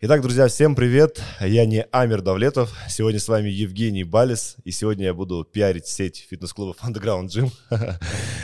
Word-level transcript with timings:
Итак, 0.00 0.22
друзья, 0.22 0.46
всем 0.46 0.76
привет. 0.76 1.20
Я 1.40 1.66
не 1.66 1.82
Амир 1.90 2.22
Давлетов. 2.22 2.72
Сегодня 2.88 3.18
с 3.18 3.26
вами 3.26 3.48
Евгений 3.48 4.04
Балис. 4.04 4.54
И 4.62 4.70
сегодня 4.70 5.06
я 5.06 5.12
буду 5.12 5.42
пиарить 5.42 5.88
сеть 5.88 6.24
фитнес-клубов 6.30 6.76
Underground 6.84 7.26
Gym. 7.26 7.50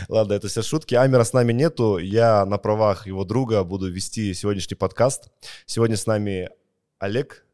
Ладно, 0.09 0.33
это 0.33 0.49
все 0.49 0.63
шутки. 0.63 0.97
Амира 0.97 1.23
с 1.23 1.33
нами 1.33 1.53
нету. 1.53 1.99
Я 1.99 2.45
на 2.45 2.59
правах 2.59 3.07
его 3.07 3.25
друга 3.25 3.63
буду 3.63 3.89
вести 3.89 4.35
сегодняшний 4.35 4.75
подкаст. 4.75 5.31
Сегодня 5.65 5.97
с 5.97 6.07
нами 6.07 6.51
Олег. 6.99 7.47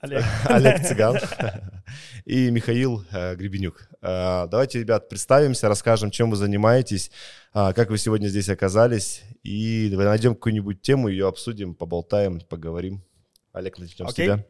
Олег. 0.00 0.24
Олег 0.46 0.84
Цыган 0.84 1.18
и 2.24 2.50
Михаил 2.50 3.04
э, 3.12 3.36
Гребенюк. 3.36 3.88
Э, 4.02 4.48
давайте, 4.50 4.80
ребят, 4.80 5.08
представимся, 5.08 5.68
расскажем, 5.68 6.10
чем 6.10 6.30
вы 6.30 6.36
занимаетесь, 6.36 7.12
э, 7.54 7.72
как 7.74 7.90
вы 7.90 7.98
сегодня 7.98 8.26
здесь 8.26 8.48
оказались, 8.48 9.22
и 9.44 9.88
найдем 9.94 10.34
какую-нибудь 10.34 10.82
тему, 10.82 11.06
ее 11.06 11.28
обсудим, 11.28 11.76
поболтаем, 11.76 12.40
поговорим. 12.40 13.04
Олег, 13.56 13.78
начнем 13.78 14.06
okay. 14.06 14.10
с 14.10 14.14
тебя. 14.14 14.46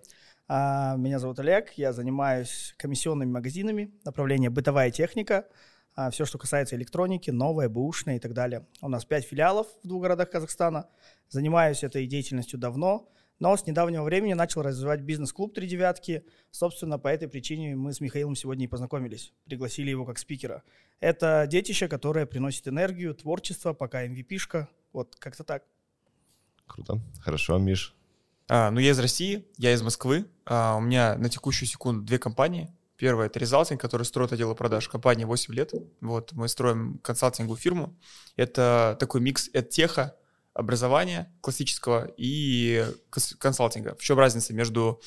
А, 0.48 0.96
меня 0.96 1.20
зовут 1.20 1.38
Олег, 1.38 1.72
я 1.76 1.92
занимаюсь 1.92 2.74
комиссионными 2.76 3.30
магазинами, 3.30 3.92
направление 4.04 4.50
бытовая 4.50 4.90
техника, 4.90 5.46
а, 5.94 6.10
все, 6.10 6.24
что 6.24 6.38
касается 6.38 6.74
электроники, 6.74 7.30
новое, 7.30 7.68
бэушное 7.68 8.16
и 8.16 8.18
так 8.18 8.34
далее. 8.34 8.66
У 8.80 8.88
нас 8.88 9.04
пять 9.04 9.24
филиалов 9.24 9.68
в 9.84 9.86
двух 9.86 10.02
городах 10.02 10.30
Казахстана. 10.30 10.88
Занимаюсь 11.28 11.84
этой 11.84 12.06
деятельностью 12.08 12.58
давно, 12.58 13.08
но 13.38 13.56
с 13.56 13.64
недавнего 13.64 14.02
времени 14.02 14.32
начал 14.32 14.62
развивать 14.62 15.02
бизнес-клуб 15.02 15.54
«Три 15.54 15.68
девятки». 15.68 16.24
Собственно, 16.50 16.98
по 16.98 17.06
этой 17.06 17.28
причине 17.28 17.76
мы 17.76 17.92
с 17.92 18.00
Михаилом 18.00 18.34
сегодня 18.34 18.64
и 18.64 18.68
познакомились. 18.68 19.32
Пригласили 19.44 19.90
его 19.90 20.04
как 20.04 20.18
спикера. 20.18 20.64
Это 20.98 21.46
детище, 21.48 21.86
которое 21.86 22.26
приносит 22.26 22.66
энергию, 22.66 23.14
творчество, 23.14 23.72
пока 23.72 24.04
MVP-шка. 24.04 24.68
Вот 24.92 25.14
как-то 25.16 25.44
так. 25.44 25.62
Круто. 26.66 27.00
Хорошо, 27.20 27.58
Миш, 27.58 27.95
а, 28.48 28.70
ну, 28.70 28.80
я 28.80 28.90
из 28.90 28.98
России, 28.98 29.46
я 29.56 29.72
из 29.72 29.82
Москвы. 29.82 30.26
А, 30.44 30.76
у 30.76 30.80
меня 30.80 31.16
на 31.16 31.28
текущую 31.28 31.68
секунду 31.68 32.02
две 32.02 32.18
компании. 32.18 32.72
Первая— 32.96 33.26
это 33.28 33.38
Резалтинг, 33.38 33.80
который 33.80 34.04
строит 34.04 34.32
отделы 34.32 34.54
продаж. 34.54 34.88
Компания 34.88 35.26
8 35.26 35.52
лет. 35.54 35.72
Вот, 36.00 36.32
мы 36.32 36.48
строим 36.48 36.98
консалтинговую 37.02 37.58
фирму. 37.58 37.98
Это 38.36 38.96
такой 38.98 39.20
микс 39.20 39.50
теха, 39.70 40.16
образования 40.54 41.30
классического 41.42 42.10
и 42.16 42.86
консалтинга. 43.38 43.94
В 43.96 44.02
чем 44.02 44.18
разница 44.18 44.54
между 44.54 45.02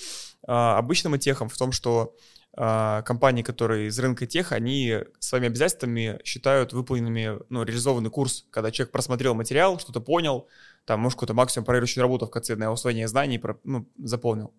а, 0.46 0.78
обычным 0.78 1.18
техом? 1.18 1.50
В 1.50 1.58
том, 1.58 1.72
что 1.72 2.16
а, 2.54 3.02
компании, 3.04 3.42
которые 3.42 3.88
из 3.88 3.98
рынка 4.00 4.28
тех, 4.28 4.52
они 4.52 5.00
своими 5.20 5.48
обязательствами 5.48 6.20
считают 6.24 6.74
выполненными, 6.74 7.40
ну, 7.50 7.64
реализованный 7.64 8.10
курс, 8.10 8.46
когда 8.52 8.70
человек 8.72 8.92
просмотрел 8.92 9.34
материал, 9.34 9.80
что-то 9.80 10.02
понял, 10.02 10.48
там, 10.90 11.02
может, 11.02 11.18
какую-то 11.18 11.36
максимум 11.36 11.66
проверочную 11.66 12.02
работу 12.02 12.26
в 12.26 12.32
конце 12.32 12.56
на 12.56 12.72
усвоение 12.72 13.08
знаний 13.08 13.40
ну, 13.64 13.88
заполнил. 14.04 14.56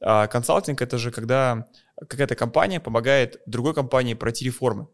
А 0.00 0.26
консалтинг— 0.26 0.82
это 0.82 0.98
же 0.98 1.12
когда 1.12 1.68
какая-то 1.96 2.34
компания 2.34 2.80
помогает 2.80 3.40
другой 3.46 3.72
компании 3.72 4.14
пройти 4.14 4.44
реформы, 4.44 4.88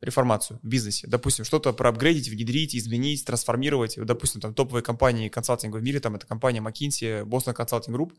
реформацию 0.00 0.60
в 0.62 0.66
бизнесе. 0.66 1.06
Допустим, 1.08 1.44
что-то 1.44 1.74
проапгрейдить, 1.74 2.28
внедрить, 2.28 2.74
изменить, 2.74 3.26
трансформировать. 3.26 3.98
Допустим, 4.02 4.40
там 4.40 4.54
топовые 4.54 4.82
компании 4.82 5.28
консалтинга 5.28 5.76
в 5.76 5.82
мире, 5.82 6.00
там 6.00 6.14
это 6.14 6.26
компания 6.26 6.60
McKinsey, 6.60 7.24
Boston 7.24 7.54
Consulting 7.54 7.94
Group. 7.94 8.12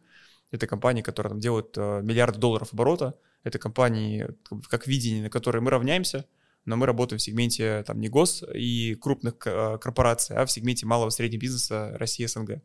Это 0.52 0.68
компании, 0.68 1.02
которые 1.02 1.32
там 1.32 1.40
делают 1.40 1.76
э, 1.76 2.02
миллиарды 2.04 2.38
долларов 2.38 2.72
оборота. 2.72 3.16
Это 3.44 3.58
компании, 3.58 4.28
как 4.70 4.86
видение, 4.86 5.24
на 5.24 5.30
которые 5.32 5.64
мы 5.64 5.72
равняемся— 5.72 6.26
но 6.66 6.76
мы 6.76 6.86
работаем 6.86 7.20
в 7.20 7.22
сегменте 7.22 7.84
там 7.86 8.00
не 8.00 8.10
гос 8.10 8.44
и 8.54 8.96
крупных 8.96 9.36
э, 9.46 9.78
корпораций, 9.80 10.36
а 10.36 10.46
в 10.46 10.52
сегменте 10.52 10.86
малого 10.86 11.10
и 11.10 11.12
среднего 11.12 11.42
бизнеса 11.42 11.96
России 11.98 12.26
СНГ. 12.26 12.62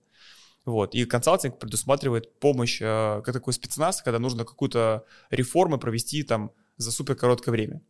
Вот. 0.64 0.94
И 0.94 1.04
консалтинг 1.04 1.58
предусматривает 1.58 2.38
помощь, 2.38 2.80
э, 2.80 3.22
как 3.24 3.32
такой 3.32 3.52
спецназ, 3.52 4.02
когда 4.02 4.18
нужно 4.18 4.44
какую-то 4.44 5.04
реформу 5.30 5.78
провести 5.78 6.22
там 6.22 6.52
за 6.76 6.92
супер 6.92 7.14
короткое 7.14 7.50
время. 7.52 7.82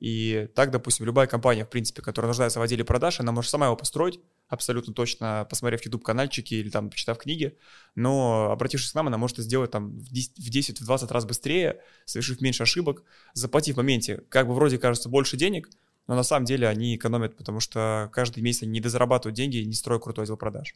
И 0.00 0.48
так, 0.56 0.72
допустим, 0.72 1.06
любая 1.06 1.28
компания, 1.28 1.64
в 1.64 1.70
принципе, 1.70 2.02
которая 2.02 2.28
нуждается 2.28 2.58
в 2.58 2.62
отделе 2.62 2.84
продаж, 2.84 3.20
она 3.20 3.30
может 3.30 3.50
сама 3.50 3.66
его 3.66 3.76
построить, 3.76 4.18
абсолютно 4.52 4.92
точно, 4.92 5.46
посмотрев 5.48 5.84
YouTube-канальчики 5.84 6.54
или 6.54 6.70
там 6.70 6.90
почитав 6.90 7.18
книги, 7.18 7.56
но 7.94 8.50
обратившись 8.52 8.92
к 8.92 8.94
нам, 8.94 9.06
она 9.06 9.16
может 9.16 9.38
сделать 9.38 9.70
там 9.70 9.98
в 9.98 10.12
10-20 10.12 11.12
раз 11.12 11.24
быстрее, 11.24 11.80
совершив 12.04 12.40
меньше 12.40 12.62
ошибок, 12.62 13.02
заплатив 13.32 13.74
в 13.74 13.78
моменте, 13.78 14.22
как 14.28 14.46
бы 14.46 14.54
вроде 14.54 14.78
кажется, 14.78 15.08
больше 15.08 15.36
денег, 15.36 15.70
но 16.06 16.14
на 16.14 16.22
самом 16.22 16.44
деле 16.44 16.68
они 16.68 16.96
экономят, 16.96 17.36
потому 17.36 17.60
что 17.60 18.10
каждый 18.12 18.42
месяц 18.42 18.64
они 18.64 18.72
не 18.72 18.80
дозарабатывают 18.80 19.36
деньги, 19.36 19.58
не 19.58 19.74
строят 19.74 20.02
крутой 20.02 20.24
отдел 20.24 20.36
продаж. 20.36 20.74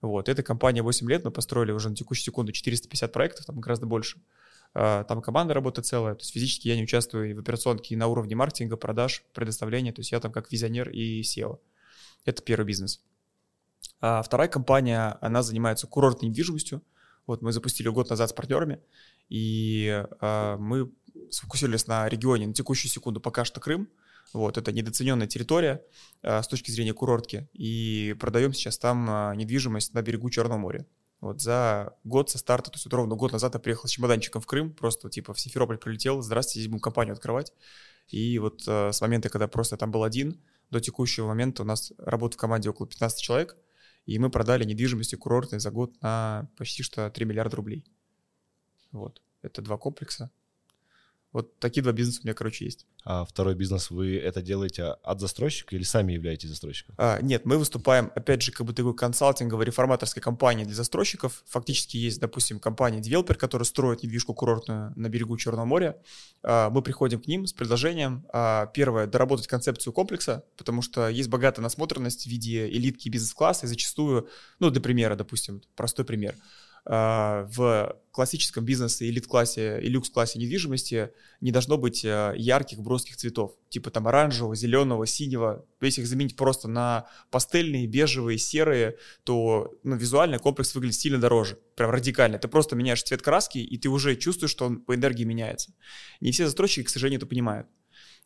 Вот, 0.00 0.28
эта 0.28 0.42
компания 0.42 0.82
8 0.82 1.08
лет, 1.08 1.24
мы 1.24 1.30
построили 1.30 1.72
уже 1.72 1.88
на 1.88 1.96
текущую 1.96 2.24
секунду 2.24 2.52
450 2.52 3.12
проектов, 3.12 3.46
там 3.46 3.60
гораздо 3.60 3.86
больше. 3.86 4.18
А, 4.74 5.04
там 5.04 5.22
команда 5.22 5.54
работает 5.54 5.86
целая, 5.86 6.14
то 6.14 6.20
есть 6.20 6.32
физически 6.32 6.68
я 6.68 6.76
не 6.76 6.82
участвую 6.82 7.36
в 7.36 7.38
операционке 7.38 7.96
на 7.96 8.08
уровне 8.08 8.34
маркетинга, 8.34 8.76
продаж, 8.76 9.22
предоставления, 9.32 9.92
то 9.92 10.00
есть 10.00 10.10
я 10.10 10.18
там 10.18 10.32
как 10.32 10.50
визионер 10.50 10.90
и 10.90 11.22
SEO. 11.22 11.60
Это 12.24 12.42
первый 12.42 12.66
бизнес. 12.66 13.00
А 14.00 14.22
вторая 14.22 14.48
компания, 14.48 15.18
она 15.20 15.42
занимается 15.42 15.86
курортной 15.86 16.30
недвижимостью. 16.30 16.82
Вот 17.26 17.42
мы 17.42 17.52
запустили 17.52 17.88
год 17.88 18.10
назад 18.10 18.30
с 18.30 18.32
партнерами, 18.32 18.80
и 19.30 20.04
а, 20.20 20.58
мы 20.58 20.92
сфокусировались 21.30 21.86
на 21.86 22.06
регионе 22.08 22.46
на 22.46 22.52
текущую 22.52 22.90
секунду 22.90 23.20
пока 23.20 23.44
что 23.44 23.60
Крым. 23.60 23.88
Вот, 24.34 24.58
это 24.58 24.72
недооцененная 24.72 25.26
территория 25.26 25.82
а, 26.22 26.42
с 26.42 26.48
точки 26.48 26.70
зрения 26.70 26.92
курортки, 26.92 27.48
и 27.54 28.14
продаем 28.20 28.52
сейчас 28.52 28.76
там 28.78 29.06
а, 29.08 29.34
недвижимость 29.34 29.94
на 29.94 30.02
берегу 30.02 30.28
Черного 30.28 30.58
моря. 30.58 30.86
Вот 31.20 31.40
за 31.40 31.96
год 32.04 32.28
со 32.28 32.36
старта, 32.36 32.70
то 32.70 32.76
есть 32.76 32.84
вот 32.84 32.92
ровно 32.92 33.14
год 33.14 33.32
назад 33.32 33.54
я 33.54 33.60
приехал 33.60 33.88
с 33.88 33.92
чемоданчиком 33.92 34.42
в 34.42 34.46
Крым, 34.46 34.74
просто 34.74 35.08
типа 35.08 35.32
в 35.32 35.40
Симферополь 35.40 35.78
прилетел, 35.78 36.20
здравствуйте, 36.20 36.60
здесь 36.60 36.70
будем 36.70 36.82
компанию 36.82 37.14
открывать. 37.14 37.54
И 38.08 38.38
вот 38.38 38.62
э, 38.66 38.92
с 38.92 39.00
момента, 39.00 39.30
когда 39.30 39.48
просто 39.48 39.78
там 39.78 39.90
был 39.90 40.04
один, 40.04 40.38
до 40.74 40.80
текущего 40.80 41.28
момента 41.28 41.62
у 41.62 41.66
нас 41.66 41.92
работает 41.98 42.34
в 42.34 42.40
команде 42.40 42.68
около 42.68 42.88
15 42.88 43.22
человек, 43.22 43.56
и 44.06 44.18
мы 44.18 44.28
продали 44.28 44.64
недвижимости 44.64 45.14
курортной 45.14 45.60
за 45.60 45.70
год 45.70 45.94
на 46.02 46.50
почти 46.56 46.82
что 46.82 47.08
3 47.10 47.24
миллиарда 47.24 47.56
рублей. 47.56 47.84
Вот. 48.90 49.22
Это 49.42 49.62
два 49.62 49.78
комплекса. 49.78 50.30
Вот 51.34 51.58
такие 51.58 51.82
два 51.82 51.90
бизнеса 51.90 52.20
у 52.22 52.26
меня, 52.26 52.32
короче, 52.34 52.64
есть. 52.64 52.86
А 53.04 53.24
второй 53.24 53.56
бизнес 53.56 53.90
вы 53.90 54.16
это 54.16 54.40
делаете 54.40 54.84
от 54.84 55.20
застройщика 55.20 55.74
или 55.74 55.82
сами 55.82 56.12
являетесь 56.12 56.48
застройщиком? 56.48 56.94
А, 56.96 57.20
нет, 57.20 57.44
мы 57.44 57.58
выступаем, 57.58 58.12
опять 58.14 58.40
же, 58.40 58.52
как 58.52 58.64
бы 58.64 58.72
такой 58.72 58.94
консалтинговой 58.94 59.64
реформаторской 59.64 60.22
компаннией 60.22 60.64
для 60.64 60.76
застройщиков. 60.76 61.42
Фактически 61.48 61.96
есть, 61.96 62.20
допустим, 62.20 62.60
компания 62.60 63.00
Developer, 63.00 63.34
которая 63.34 63.64
строит 63.64 64.04
недвижку 64.04 64.32
курортную 64.32 64.92
на 64.94 65.08
берегу 65.08 65.36
Черного 65.36 65.64
моря. 65.64 65.96
А, 66.44 66.70
мы 66.70 66.82
приходим 66.82 67.20
к 67.20 67.26
ним 67.26 67.48
с 67.48 67.52
предложением, 67.52 68.24
а, 68.32 68.66
первое, 68.66 69.08
доработать 69.08 69.48
концепцию 69.48 69.92
комплекса, 69.92 70.44
потому 70.56 70.82
что 70.82 71.08
есть 71.08 71.28
богатая 71.28 71.62
насмотренность 71.62 72.22
в 72.22 72.26
виде 72.26 72.68
элитки 72.68 73.08
бизнес-класса, 73.08 73.66
и 73.66 73.68
зачастую, 73.68 74.28
ну, 74.60 74.70
для 74.70 74.80
примера, 74.80 75.16
допустим, 75.16 75.62
простой 75.74 76.04
пример– 76.04 76.36
в 76.86 77.96
классическом 78.14 78.64
бизнесе, 78.64 79.08
элит-классе 79.08 79.80
и 79.82 79.88
люкс-классе 79.88 80.38
недвижимости 80.38 81.10
не 81.40 81.50
должно 81.50 81.76
быть 81.76 82.04
а, 82.04 82.32
ярких 82.32 82.78
броских 82.78 83.16
цветов, 83.16 83.56
типа 83.70 83.90
там 83.90 84.06
оранжевого, 84.06 84.54
зеленого, 84.54 85.04
синего. 85.04 85.66
Если 85.80 86.02
их 86.02 86.06
заменить 86.06 86.36
просто 86.36 86.68
на 86.68 87.08
пастельные, 87.32 87.88
бежевые, 87.88 88.38
серые, 88.38 88.98
то 89.24 89.74
ну, 89.82 89.96
визуально 89.96 90.38
комплекс 90.38 90.76
выглядит 90.76 90.96
сильно 90.96 91.18
дороже, 91.18 91.58
прям 91.74 91.90
радикально. 91.90 92.38
Ты 92.38 92.46
просто 92.46 92.76
меняешь 92.76 93.02
цвет 93.02 93.20
краски, 93.20 93.58
и 93.58 93.78
ты 93.78 93.88
уже 93.88 94.14
чувствуешь, 94.14 94.52
что 94.52 94.66
он 94.66 94.80
по 94.80 94.94
энергии 94.94 95.24
меняется. 95.24 95.74
Не 96.20 96.30
все 96.30 96.44
застройщики, 96.44 96.86
к 96.86 96.90
сожалению, 96.90 97.18
это 97.18 97.26
понимают. 97.26 97.66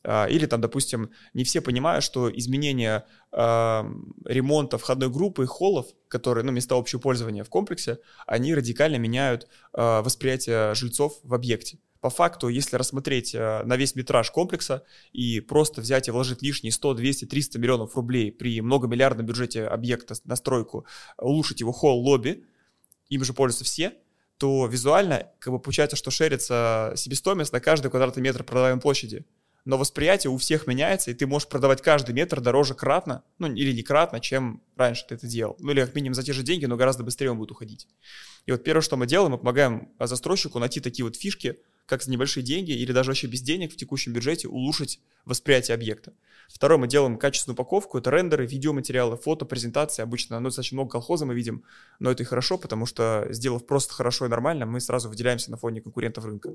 А, 0.05 0.27
или 0.27 0.47
там, 0.47 0.61
допустим, 0.61 1.11
не 1.35 1.45
все 1.45 1.61
понимают, 1.61 2.05
что 2.05 2.31
изменение 2.31 3.05
э, 3.33 3.85
ремонта 4.25 4.79
входной 4.79 5.11
группы 5.11 5.43
и 5.43 5.47
холлов, 5.47 5.87
которые, 6.09 6.45
ну, 6.45 6.53
места 6.53 6.77
общего 6.77 7.01
пользования 7.01 7.45
в 7.45 7.49
комплексе, 7.49 7.99
они 8.27 8.55
радикально 8.55 8.97
меняют 8.97 9.49
э, 9.75 10.01
восприятие 10.01 10.75
жильцов 10.75 11.19
в 11.23 11.35
объекте. 11.35 11.79
По 12.01 12.11
факту, 12.11 12.47
если 12.47 12.77
рассмотреть 12.77 13.35
э, 13.35 13.63
на 13.65 13.77
весь 13.77 13.97
метраж 13.97 14.31
комплекса 14.31 14.85
и 15.13 15.41
просто 15.41 15.81
взять 15.81 16.07
и 16.07 16.13
вложить 16.13 16.43
лишние 16.43 16.71
100, 16.71 16.95
200, 16.95 17.25
300 17.25 17.59
миллионов 17.59 17.97
рублей 17.97 18.31
при 18.31 18.61
многомиллиардном 18.61 19.27
бюджете 19.27 19.65
объекта 19.65 20.15
на 20.25 20.37
стройку, 20.37 20.87
улучшить 21.19 21.61
его 21.61 21.73
холл, 21.73 21.99
лобби, 21.99 22.45
им 23.09 23.25
же 23.25 23.33
пользуются 23.33 23.65
все, 23.65 23.95
то 24.37 24.67
визуально 24.67 25.33
как 25.41 25.53
бы 25.53 25.59
получается, 25.59 25.97
что 25.97 26.13
шерится 26.13 26.93
себестоимость 26.95 27.53
на 27.53 27.59
каждый 27.59 27.91
квадратный 27.91 28.23
метр 28.23 28.45
продаваемой 28.45 28.81
площади 28.81 29.27
но 29.69 29.77
восприятие 29.77 30.31
у 30.31 30.39
всех 30.39 30.67
меняется, 30.67 31.11
и 31.11 31.15
ты 31.15 31.27
можешь 31.27 31.47
продавать 31.47 31.83
каждый 31.83 32.15
метр 32.15 32.41
дороже 32.41 32.73
кратно, 32.73 33.23
ну 33.39 33.53
или 33.53 33.71
не 33.71 33.83
кратно, 33.83 34.19
чем 34.19 34.63
раньше 34.79 35.05
ты 35.07 35.17
это 35.17 35.27
делал. 35.27 35.57
Ну 35.59 35.73
или 35.73 35.83
как 35.83 35.95
минимум 35.95 36.15
за 36.15 36.23
те 36.23 36.33
же 36.33 36.43
деньги, 36.43 36.65
но 36.65 36.79
гораздо 36.79 37.05
быстрее 37.05 37.33
он 37.33 37.37
будет 37.37 37.51
уходить. 37.51 37.87
И 38.47 38.51
вот 38.51 38.65
первое, 38.65 38.81
что 38.81 38.97
мы 38.97 39.07
делаем, 39.07 39.33
мы 39.33 39.37
помогаем 39.37 39.91
застройщику 40.01 40.59
найти 40.59 40.81
такие 40.81 41.05
вот 41.05 41.17
фишки, 41.17 41.59
как 41.89 42.03
за 42.03 42.11
небольшие 42.11 42.45
деньги 42.45 42.73
или 42.73 42.93
даже 42.93 43.11
вообще 43.11 43.27
без 43.27 43.41
денег 43.41 43.73
в 43.73 43.77
текущем 43.77 44.13
бюджете 44.13 44.47
улучшить 44.47 45.01
восприятие 45.25 45.75
объекта. 45.75 46.13
Второе, 46.49 46.79
мы 46.79 46.87
делаем 46.87 47.19
качественную 47.19 47.55
упаковку, 47.55 47.99
это 47.99 48.11
рендеры, 48.11 48.47
видеоматериалы, 48.47 49.17
фото, 49.17 49.47
презентации. 49.47 50.03
Обычно, 50.03 50.39
ну, 50.39 50.49
достаточно 50.49 50.77
много 50.77 50.91
колхоза 50.91 51.25
мы 51.25 51.35
видим, 51.35 51.65
но 51.99 52.11
это 52.11 52.23
и 52.23 52.27
хорошо, 52.27 52.59
потому 52.59 52.85
что, 52.85 53.27
сделав 53.31 53.67
просто 53.67 53.95
хорошо 53.95 54.27
и 54.27 54.29
нормально, 54.29 54.67
мы 54.67 54.81
сразу 54.81 55.09
выделяемся 55.09 55.51
на 55.51 55.57
фоне 55.57 55.81
конкурентов 55.81 56.25
рынка. 56.25 56.55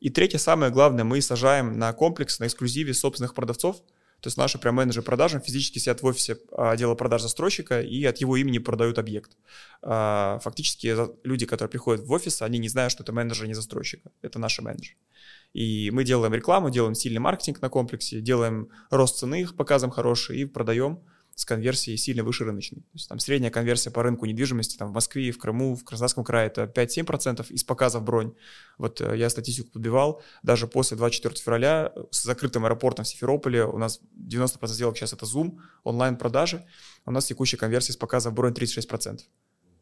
И 0.00 0.08
третье, 0.08 0.38
самое 0.38 0.72
главное, 0.72 1.04
мы 1.04 1.20
сажаем 1.20 1.78
на 1.78 1.92
комплекс, 1.92 2.38
на 2.38 2.46
эксклюзиве 2.46 2.94
собственных 2.94 3.34
продавцов, 3.34 3.82
то 4.20 4.26
есть 4.26 4.36
наши 4.36 4.58
прям 4.58 4.74
менеджеры 4.74 5.04
продажи 5.04 5.40
физически 5.40 5.78
сидят 5.78 6.02
в 6.02 6.06
офисе 6.06 6.38
отдела 6.52 6.94
продаж 6.94 7.22
застройщика 7.22 7.80
и 7.80 8.04
от 8.04 8.18
его 8.18 8.36
имени 8.36 8.58
продают 8.58 8.98
объект. 8.98 9.36
А, 9.82 10.38
фактически 10.42 10.94
люди, 11.26 11.46
которые 11.46 11.70
приходят 11.70 12.04
в 12.04 12.12
офис, 12.12 12.42
они 12.42 12.58
не 12.58 12.68
знают, 12.68 12.92
что 12.92 13.02
это 13.02 13.12
менеджер, 13.12 13.46
не 13.46 13.54
застройщика. 13.54 14.10
Это 14.20 14.38
наши 14.38 14.62
менеджеры. 14.62 14.96
И 15.52 15.90
мы 15.90 16.04
делаем 16.04 16.34
рекламу, 16.34 16.70
делаем 16.70 16.94
сильный 16.94 17.18
маркетинг 17.18 17.60
на 17.62 17.70
комплексе, 17.70 18.20
делаем 18.20 18.68
рост 18.90 19.18
цены, 19.18 19.46
показываем 19.46 19.92
хороший 19.92 20.40
и 20.40 20.44
продаем 20.44 21.00
с 21.40 21.46
конверсией 21.46 21.96
сильно 21.96 22.22
выше 22.22 22.44
рыночной. 22.44 22.80
То 22.80 22.92
есть 22.92 23.08
там 23.08 23.18
средняя 23.18 23.50
конверсия 23.50 23.90
по 23.90 24.02
рынку 24.02 24.26
недвижимости 24.26 24.76
там 24.76 24.90
в 24.90 24.92
Москве, 24.92 25.32
в 25.32 25.38
Крыму, 25.38 25.74
в 25.74 25.84
Краснодарском 25.84 26.22
крае 26.22 26.48
это 26.48 26.64
5-7% 26.64 27.50
из 27.50 27.64
показов 27.64 28.02
бронь. 28.02 28.34
Вот 28.76 29.00
э, 29.00 29.16
я 29.16 29.30
статистику 29.30 29.70
подбивал, 29.70 30.22
даже 30.42 30.66
после 30.66 30.98
24 30.98 31.34
февраля 31.36 31.92
э, 31.96 32.02
с 32.10 32.24
закрытым 32.24 32.66
аэропортом 32.66 33.06
в 33.06 33.08
Симферополе 33.08 33.64
у 33.64 33.78
нас 33.78 34.02
90% 34.14 34.66
сделок 34.66 34.98
сейчас 34.98 35.14
это 35.14 35.24
Zoom, 35.24 35.56
онлайн-продажи, 35.82 36.66
у 37.06 37.10
нас 37.10 37.24
текущая 37.24 37.56
конверсия 37.56 37.92
из 37.92 37.96
показов 37.96 38.34
бронь 38.34 38.52
36%. 38.52 39.20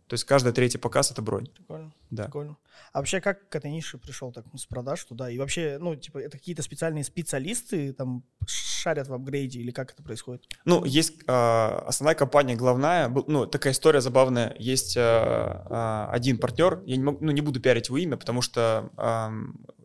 То 0.09 0.15
есть 0.15 0.25
каждый 0.25 0.53
третий 0.53 0.79
показ— 0.79 1.11
это 1.13 1.21
бронь. 1.21 1.49
Прикольно. 1.49 1.93
Да. 2.11 2.25
Прикольно. 2.25 2.57
А 2.93 2.99
вообще 2.99 3.21
как 3.21 3.49
к 3.51 3.55
этой 3.55 3.71
нише 3.71 3.99
пришел 3.99 4.33
так 4.33 4.47
с 4.57 4.65
продаж 4.65 5.05
туда? 5.05 5.31
И 5.31 5.37
вообще, 5.37 5.77
ну, 5.79 5.95
типа, 5.97 6.19
это 6.19 6.39
какие-то 6.39 6.63
специальные 6.63 7.05
специалисты 7.05 7.93
там 7.93 8.25
шарят 8.47 9.09
в 9.09 9.13
апгрейде 9.13 9.61
или 9.61 9.71
как 9.71 9.93
это 9.93 10.03
происходит? 10.03 10.47
Ну, 10.65 10.85
есть 10.87 11.23
э, 11.27 11.33
основная 11.33 12.15
компания, 12.15 12.57
главная, 12.57 13.09
ну, 13.09 13.47
такая 13.47 13.75
история 13.75 14.01
забавная. 14.01 14.57
Есть 14.59 14.97
э, 14.97 15.01
э, 15.01 16.07
один 16.11 16.39
партнер, 16.39 16.83
я 16.87 16.97
не, 16.97 17.03
могу, 17.03 17.19
ну, 17.21 17.31
не 17.31 17.43
буду 17.43 17.61
пиарить 17.61 17.89
его 17.89 17.99
имя, 17.99 18.17
потому 18.17 18.41
что 18.41 18.91
э, 18.97 19.29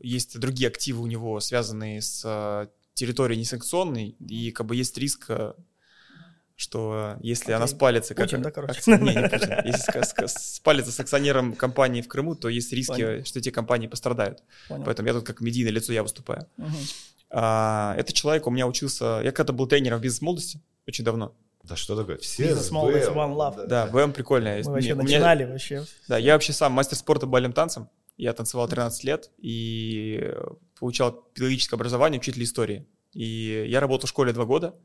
есть 0.02 0.40
другие 0.40 0.70
активы 0.70 1.04
у 1.04 1.08
него, 1.08 1.42
связанные 1.42 2.02
с 2.02 2.24
э, 2.24 2.68
территорией 2.94 3.40
несанкционной, 3.42 4.10
и 4.20 4.52
как 4.52 4.68
бы 4.68 4.76
есть 4.78 4.98
риск 4.98 5.30
что 6.64 7.18
если 7.20 7.54
okay. 7.54 7.58
она 7.58 7.68
спалится... 7.68 8.16
Как, 8.16 8.26
Путин, 8.26 8.42
да, 8.42 8.52
короче? 8.52 8.74
Акци... 8.78 8.92
Не, 8.92 9.16
не 9.16 9.30
Путин. 9.30 9.52
Если 9.66 10.28
спалится 10.28 10.92
с 10.92 11.00
акционером 11.00 11.54
компании 11.54 12.02
в 12.02 12.08
Крыму, 12.08 12.36
то 12.36 12.48
есть 12.48 12.72
риски, 12.72 12.92
Понял. 12.92 13.26
что 13.26 13.40
эти 13.40 13.52
компании 13.52 13.88
пострадают. 13.88 14.44
Понял. 14.70 14.86
Поэтому 14.86 15.10
я 15.10 15.14
тут 15.14 15.26
как 15.26 15.42
медийное 15.42 15.74
лицо, 15.74 15.92
я 15.92 16.04
выступаю. 16.04 16.48
Угу. 16.58 16.68
А, 17.32 17.96
этот 17.98 18.16
человек 18.16 18.48
у 18.48 18.52
меня 18.52 18.66
учился... 18.66 19.20
Я 19.24 19.32
когда-то 19.32 19.52
был 19.54 19.68
тренером 19.68 20.00
в 20.00 20.02
бизнес-молодости, 20.02 20.62
очень 20.88 21.04
давно. 21.04 21.36
Да 21.64 21.76
что 21.76 21.96
такое? 21.98 22.18
Все 22.18 22.44
Бизнес 22.44 22.72
молодость, 22.72 23.10
one 23.10 23.36
love. 23.36 23.68
Да, 23.68 23.88
БМ 23.88 24.14
прикольная. 24.14 24.64
Мы 24.64 24.72
вообще 24.72 24.96
начинали 24.96 25.44
вообще. 25.44 25.86
Да, 26.08 26.18
я 26.18 26.34
вообще 26.34 26.54
сам 26.54 26.72
мастер 26.72 26.98
спорта 26.98 27.26
бальным 27.26 27.52
танцем. 27.52 27.90
Я 28.16 28.34
танцевал 28.34 28.68
13 28.68 29.04
лет 29.04 29.32
и 29.38 30.34
получал 30.80 31.12
педагогическое 31.34 31.78
образование, 31.78 32.20
учитель 32.20 32.44
истории. 32.44 32.86
И 33.14 33.66
я 33.68 33.80
работал 33.80 34.08
в 34.08 34.10
школе 34.10 34.34
два 34.34 34.46
года. 34.46 34.76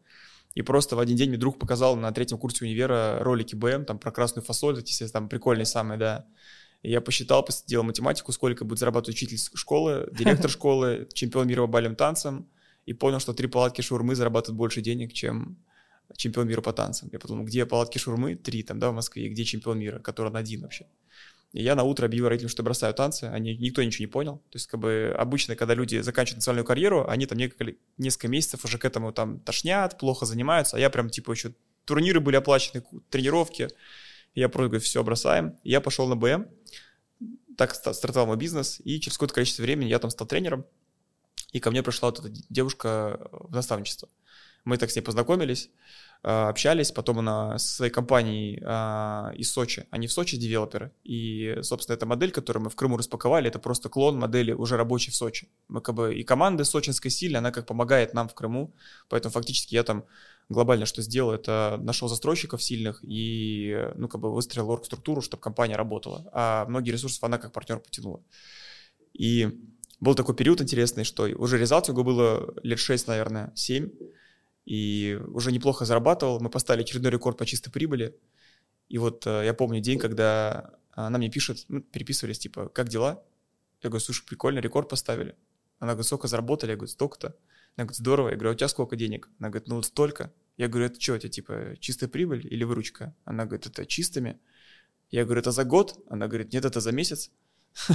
И 0.58 0.62
просто 0.62 0.96
в 0.96 0.98
один 0.98 1.16
день 1.16 1.28
мне 1.28 1.38
друг 1.38 1.56
показал 1.56 1.94
на 1.94 2.10
третьем 2.10 2.36
курсе 2.36 2.64
универа 2.64 3.18
ролики 3.20 3.54
БМ, 3.54 3.84
там 3.84 3.96
про 3.96 4.10
красную 4.10 4.44
фасоль, 4.44 4.80
эти 4.80 4.90
все 4.90 5.06
там 5.06 5.28
прикольные 5.28 5.66
самые, 5.66 5.98
да. 5.98 6.26
И 6.82 6.90
я 6.90 7.00
посчитал, 7.00 7.46
сделал 7.48 7.84
математику, 7.84 8.32
сколько 8.32 8.64
будет 8.64 8.80
зарабатывать 8.80 9.14
учитель 9.14 9.38
школы, 9.54 10.08
директор 10.18 10.50
школы, 10.50 11.06
чемпион 11.14 11.46
мира 11.46 11.60
по 11.60 11.68
бальным 11.68 11.94
танцам, 11.94 12.48
и 12.86 12.92
понял, 12.92 13.20
что 13.20 13.34
три 13.34 13.46
палатки 13.46 13.82
шаурмы 13.82 14.16
зарабатывают 14.16 14.58
больше 14.58 14.80
денег, 14.80 15.12
чем 15.12 15.58
чемпион 16.16 16.48
мира 16.48 16.60
по 16.60 16.72
танцам. 16.72 17.08
Я 17.12 17.20
подумал, 17.20 17.44
где 17.44 17.64
палатки 17.64 17.98
шаурмы? 17.98 18.34
Три 18.34 18.64
там, 18.64 18.80
да, 18.80 18.90
в 18.90 18.94
Москве, 18.94 19.26
и 19.26 19.28
где 19.28 19.44
чемпион 19.44 19.78
мира, 19.78 20.00
который 20.00 20.32
на 20.32 20.40
один 20.40 20.62
вообще. 20.62 20.86
И 21.52 21.62
я 21.62 21.74
на 21.74 21.82
утро 21.82 22.06
объявил 22.06 22.28
родителям, 22.28 22.50
что 22.50 22.62
бросаю 22.62 22.92
танцы, 22.92 23.24
они, 23.24 23.56
никто 23.56 23.82
ничего 23.82 24.02
не 24.02 24.10
понял. 24.10 24.36
То 24.50 24.56
есть, 24.56 24.66
как 24.66 24.80
бы, 24.80 25.14
обычно, 25.16 25.56
когда 25.56 25.74
люди 25.74 25.98
заканчивают 26.00 26.38
национальную 26.38 26.66
карьеру, 26.66 27.08
они 27.08 27.26
там 27.26 27.38
несколько, 27.38 28.28
месяцев 28.28 28.64
уже 28.64 28.78
к 28.78 28.84
этому 28.84 29.12
там 29.12 29.40
тошнят, 29.40 29.98
плохо 29.98 30.26
занимаются, 30.26 30.76
а 30.76 30.80
я 30.80 30.90
прям, 30.90 31.08
типа, 31.08 31.32
еще 31.32 31.54
турниры 31.86 32.20
были 32.20 32.36
оплачены, 32.36 32.84
тренировки. 33.08 33.68
Я 34.34 34.50
просто 34.50 34.68
говорю, 34.68 34.84
все, 34.84 35.02
бросаем. 35.02 35.58
И 35.64 35.70
я 35.70 35.80
пошел 35.80 36.06
на 36.06 36.16
БМ, 36.16 36.46
так 37.56 37.74
стартовал 37.74 38.26
мой 38.26 38.36
бизнес, 38.36 38.80
и 38.84 39.00
через 39.00 39.16
какое-то 39.16 39.34
количество 39.34 39.62
времени 39.62 39.88
я 39.88 39.98
там 39.98 40.10
стал 40.10 40.26
тренером, 40.26 40.66
и 41.52 41.60
ко 41.60 41.70
мне 41.70 41.82
пришла 41.82 42.10
вот 42.10 42.20
эта 42.20 42.28
девушка 42.50 43.28
в 43.32 43.54
наставничество. 43.54 44.08
Мы 44.64 44.76
так 44.76 44.90
с 44.90 44.96
ней 44.96 45.02
познакомились, 45.02 45.70
общались, 46.22 46.90
потом 46.90 47.20
она 47.20 47.58
со 47.58 47.76
своей 47.76 47.92
компанией 47.92 48.60
а, 48.64 49.32
из 49.36 49.52
Сочи, 49.52 49.86
они 49.90 50.08
в 50.08 50.12
Сочи 50.12 50.36
девелоперы, 50.36 50.90
и, 51.04 51.58
собственно, 51.62 51.94
эта 51.94 52.06
модель, 52.06 52.32
которую 52.32 52.64
мы 52.64 52.70
в 52.70 52.76
Крыму 52.76 52.96
распаковали, 52.96 53.48
это 53.48 53.58
просто 53.58 53.88
клон 53.88 54.18
модели 54.18 54.52
уже 54.52 54.76
рабочей 54.76 55.10
в 55.10 55.14
Сочи. 55.14 55.48
Мы 55.68 55.80
как 55.80 55.94
бы, 55.94 56.14
и 56.14 56.24
команда 56.24 56.64
сочинской 56.64 57.10
сильная, 57.10 57.38
она 57.38 57.52
как 57.52 57.66
помогает 57.66 58.14
нам 58.14 58.28
в 58.28 58.34
Крыму, 58.34 58.74
поэтому 59.08 59.32
фактически 59.32 59.74
я 59.74 59.84
там 59.84 60.04
глобально 60.48 60.86
что 60.86 61.02
сделал, 61.02 61.32
это 61.32 61.78
нашел 61.80 62.08
застройщиков 62.08 62.62
сильных 62.62 63.00
и, 63.02 63.88
ну, 63.94 64.08
как 64.08 64.20
бы 64.20 64.32
выстроил 64.32 64.70
орг-структуру, 64.70 65.20
чтобы 65.20 65.42
компания 65.42 65.76
работала, 65.76 66.28
а 66.32 66.66
многие 66.66 66.90
ресурсы 66.90 67.18
она 67.22 67.38
как 67.38 67.52
партнер 67.52 67.78
потянула. 67.78 68.22
И 69.12 69.48
был 70.00 70.14
такой 70.14 70.34
период 70.34 70.60
интересный, 70.60 71.04
что 71.04 71.24
уже 71.24 71.58
резалтингу 71.58 72.02
было 72.02 72.54
лет 72.62 72.78
6, 72.78 73.06
наверное, 73.08 73.52
7, 73.54 73.90
и 74.68 75.18
уже 75.28 75.50
неплохо 75.50 75.86
зарабатывал. 75.86 76.40
Мы 76.40 76.50
поставили 76.50 76.82
очередной 76.82 77.10
рекорд 77.10 77.38
по 77.38 77.46
чистой 77.46 77.70
прибыли. 77.70 78.14
И 78.90 78.98
вот 78.98 79.26
э, 79.26 79.42
я 79.46 79.54
помню 79.54 79.80
день, 79.80 79.98
когда 79.98 80.74
она 80.92 81.16
мне 81.16 81.30
пишет, 81.30 81.64
ну, 81.68 81.80
переписывались, 81.80 82.38
типа, 82.38 82.68
как 82.68 82.90
дела? 82.90 83.24
Я 83.82 83.88
говорю, 83.88 84.04
слушай, 84.04 84.26
прикольно, 84.26 84.58
рекорд 84.58 84.90
поставили. 84.90 85.36
Она 85.78 85.92
говорит, 85.92 86.06
сколько 86.06 86.28
заработали? 86.28 86.72
Я 86.72 86.76
говорю, 86.76 86.90
столько-то. 86.90 87.28
Она 87.76 87.86
говорит, 87.86 87.96
здорово. 87.96 88.28
Я 88.28 88.34
говорю, 88.34 88.50
а 88.50 88.52
у 88.52 88.56
тебя 88.56 88.68
сколько 88.68 88.94
денег? 88.94 89.30
Она 89.38 89.48
говорит, 89.48 89.68
ну 89.68 89.76
вот 89.76 89.86
столько. 89.86 90.34
Я 90.58 90.68
говорю, 90.68 90.84
это 90.84 91.00
что, 91.00 91.14
это 91.14 91.30
типа 91.30 91.76
чистая 91.80 92.10
прибыль 92.10 92.46
или 92.46 92.64
выручка? 92.64 93.16
Она 93.24 93.46
говорит, 93.46 93.66
это 93.66 93.86
чистыми. 93.86 94.38
Я 95.10 95.24
говорю, 95.24 95.40
это 95.40 95.50
за 95.50 95.64
год? 95.64 95.98
Она 96.10 96.28
говорит, 96.28 96.52
нет, 96.52 96.66
это 96.66 96.80
за 96.80 96.92
месяц. 96.92 97.30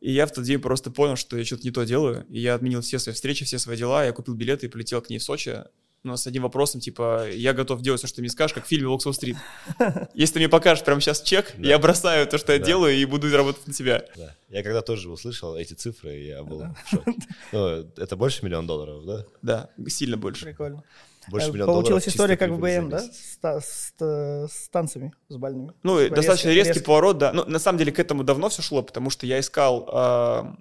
И 0.00 0.12
я 0.12 0.26
в 0.26 0.32
тот 0.32 0.44
день 0.44 0.58
просто 0.60 0.90
понял, 0.90 1.16
что 1.16 1.36
я 1.36 1.44
что-то 1.44 1.62
не 1.64 1.70
то 1.70 1.84
делаю. 1.84 2.26
И 2.30 2.40
я 2.40 2.54
отменил 2.54 2.80
все 2.80 2.98
свои 2.98 3.14
встречи, 3.14 3.44
все 3.44 3.58
свои 3.58 3.76
дела. 3.76 4.04
Я 4.04 4.12
купил 4.12 4.34
билеты 4.34 4.66
и 4.66 4.68
полетел 4.68 5.02
к 5.02 5.10
ней 5.10 5.18
в 5.18 5.22
Сочи. 5.22 5.64
Но 6.02 6.16
с 6.16 6.26
одним 6.26 6.44
вопросом, 6.44 6.80
типа, 6.80 7.28
я 7.30 7.52
готов 7.52 7.82
делать 7.82 8.00
все, 8.00 8.06
что 8.06 8.16
ты 8.16 8.22
мне 8.22 8.30
скажешь, 8.30 8.54
как 8.54 8.64
в 8.64 8.68
фильме 8.68 8.88
«Волк 8.88 9.02
Стрит». 9.14 9.36
Если 10.14 10.34
ты 10.34 10.38
мне 10.38 10.48
покажешь 10.48 10.82
прямо 10.82 10.98
сейчас 11.02 11.20
чек, 11.20 11.52
да. 11.58 11.68
я 11.68 11.78
бросаю 11.78 12.26
то, 12.26 12.38
что 12.38 12.54
я 12.54 12.58
да. 12.58 12.64
делаю, 12.64 12.96
и 12.96 13.04
буду 13.04 13.30
работать 13.36 13.66
на 13.66 13.74
тебя. 13.74 14.06
Да. 14.16 14.34
Я 14.48 14.62
когда 14.62 14.80
тоже 14.80 15.10
услышал 15.10 15.56
эти 15.56 15.74
цифры, 15.74 16.16
я 16.16 16.42
был 16.42 16.60
в 16.62 16.88
шоке. 16.90 17.12
Ну, 17.52 17.66
это 17.98 18.16
больше 18.16 18.42
миллиона 18.42 18.66
долларов, 18.66 19.04
да? 19.04 19.26
Да, 19.42 19.70
сильно 19.88 20.16
больше. 20.16 20.46
Прикольно. 20.46 20.82
Больше 21.28 21.50
э, 21.50 21.64
Получилась 21.64 22.08
история 22.08 22.36
как 22.36 22.50
в 22.50 22.58
БМ, 22.58 22.88
да? 22.88 23.00
С, 23.00 23.38
с, 23.42 23.94
с 23.98 24.68
танцами, 24.70 25.12
с 25.28 25.36
бальными. 25.36 25.72
Ну, 25.82 25.98
резкий, 25.98 26.14
достаточно 26.14 26.48
резкий, 26.48 26.68
резкий 26.68 26.84
поворот, 26.84 27.18
да. 27.18 27.32
Ну, 27.32 27.44
на 27.44 27.58
самом 27.58 27.78
деле 27.78 27.92
к 27.92 27.98
этому 27.98 28.24
давно 28.24 28.48
все 28.48 28.62
шло, 28.62 28.82
потому 28.82 29.10
что 29.10 29.26
я 29.26 29.38
искал 29.38 29.88
э, 29.92 30.54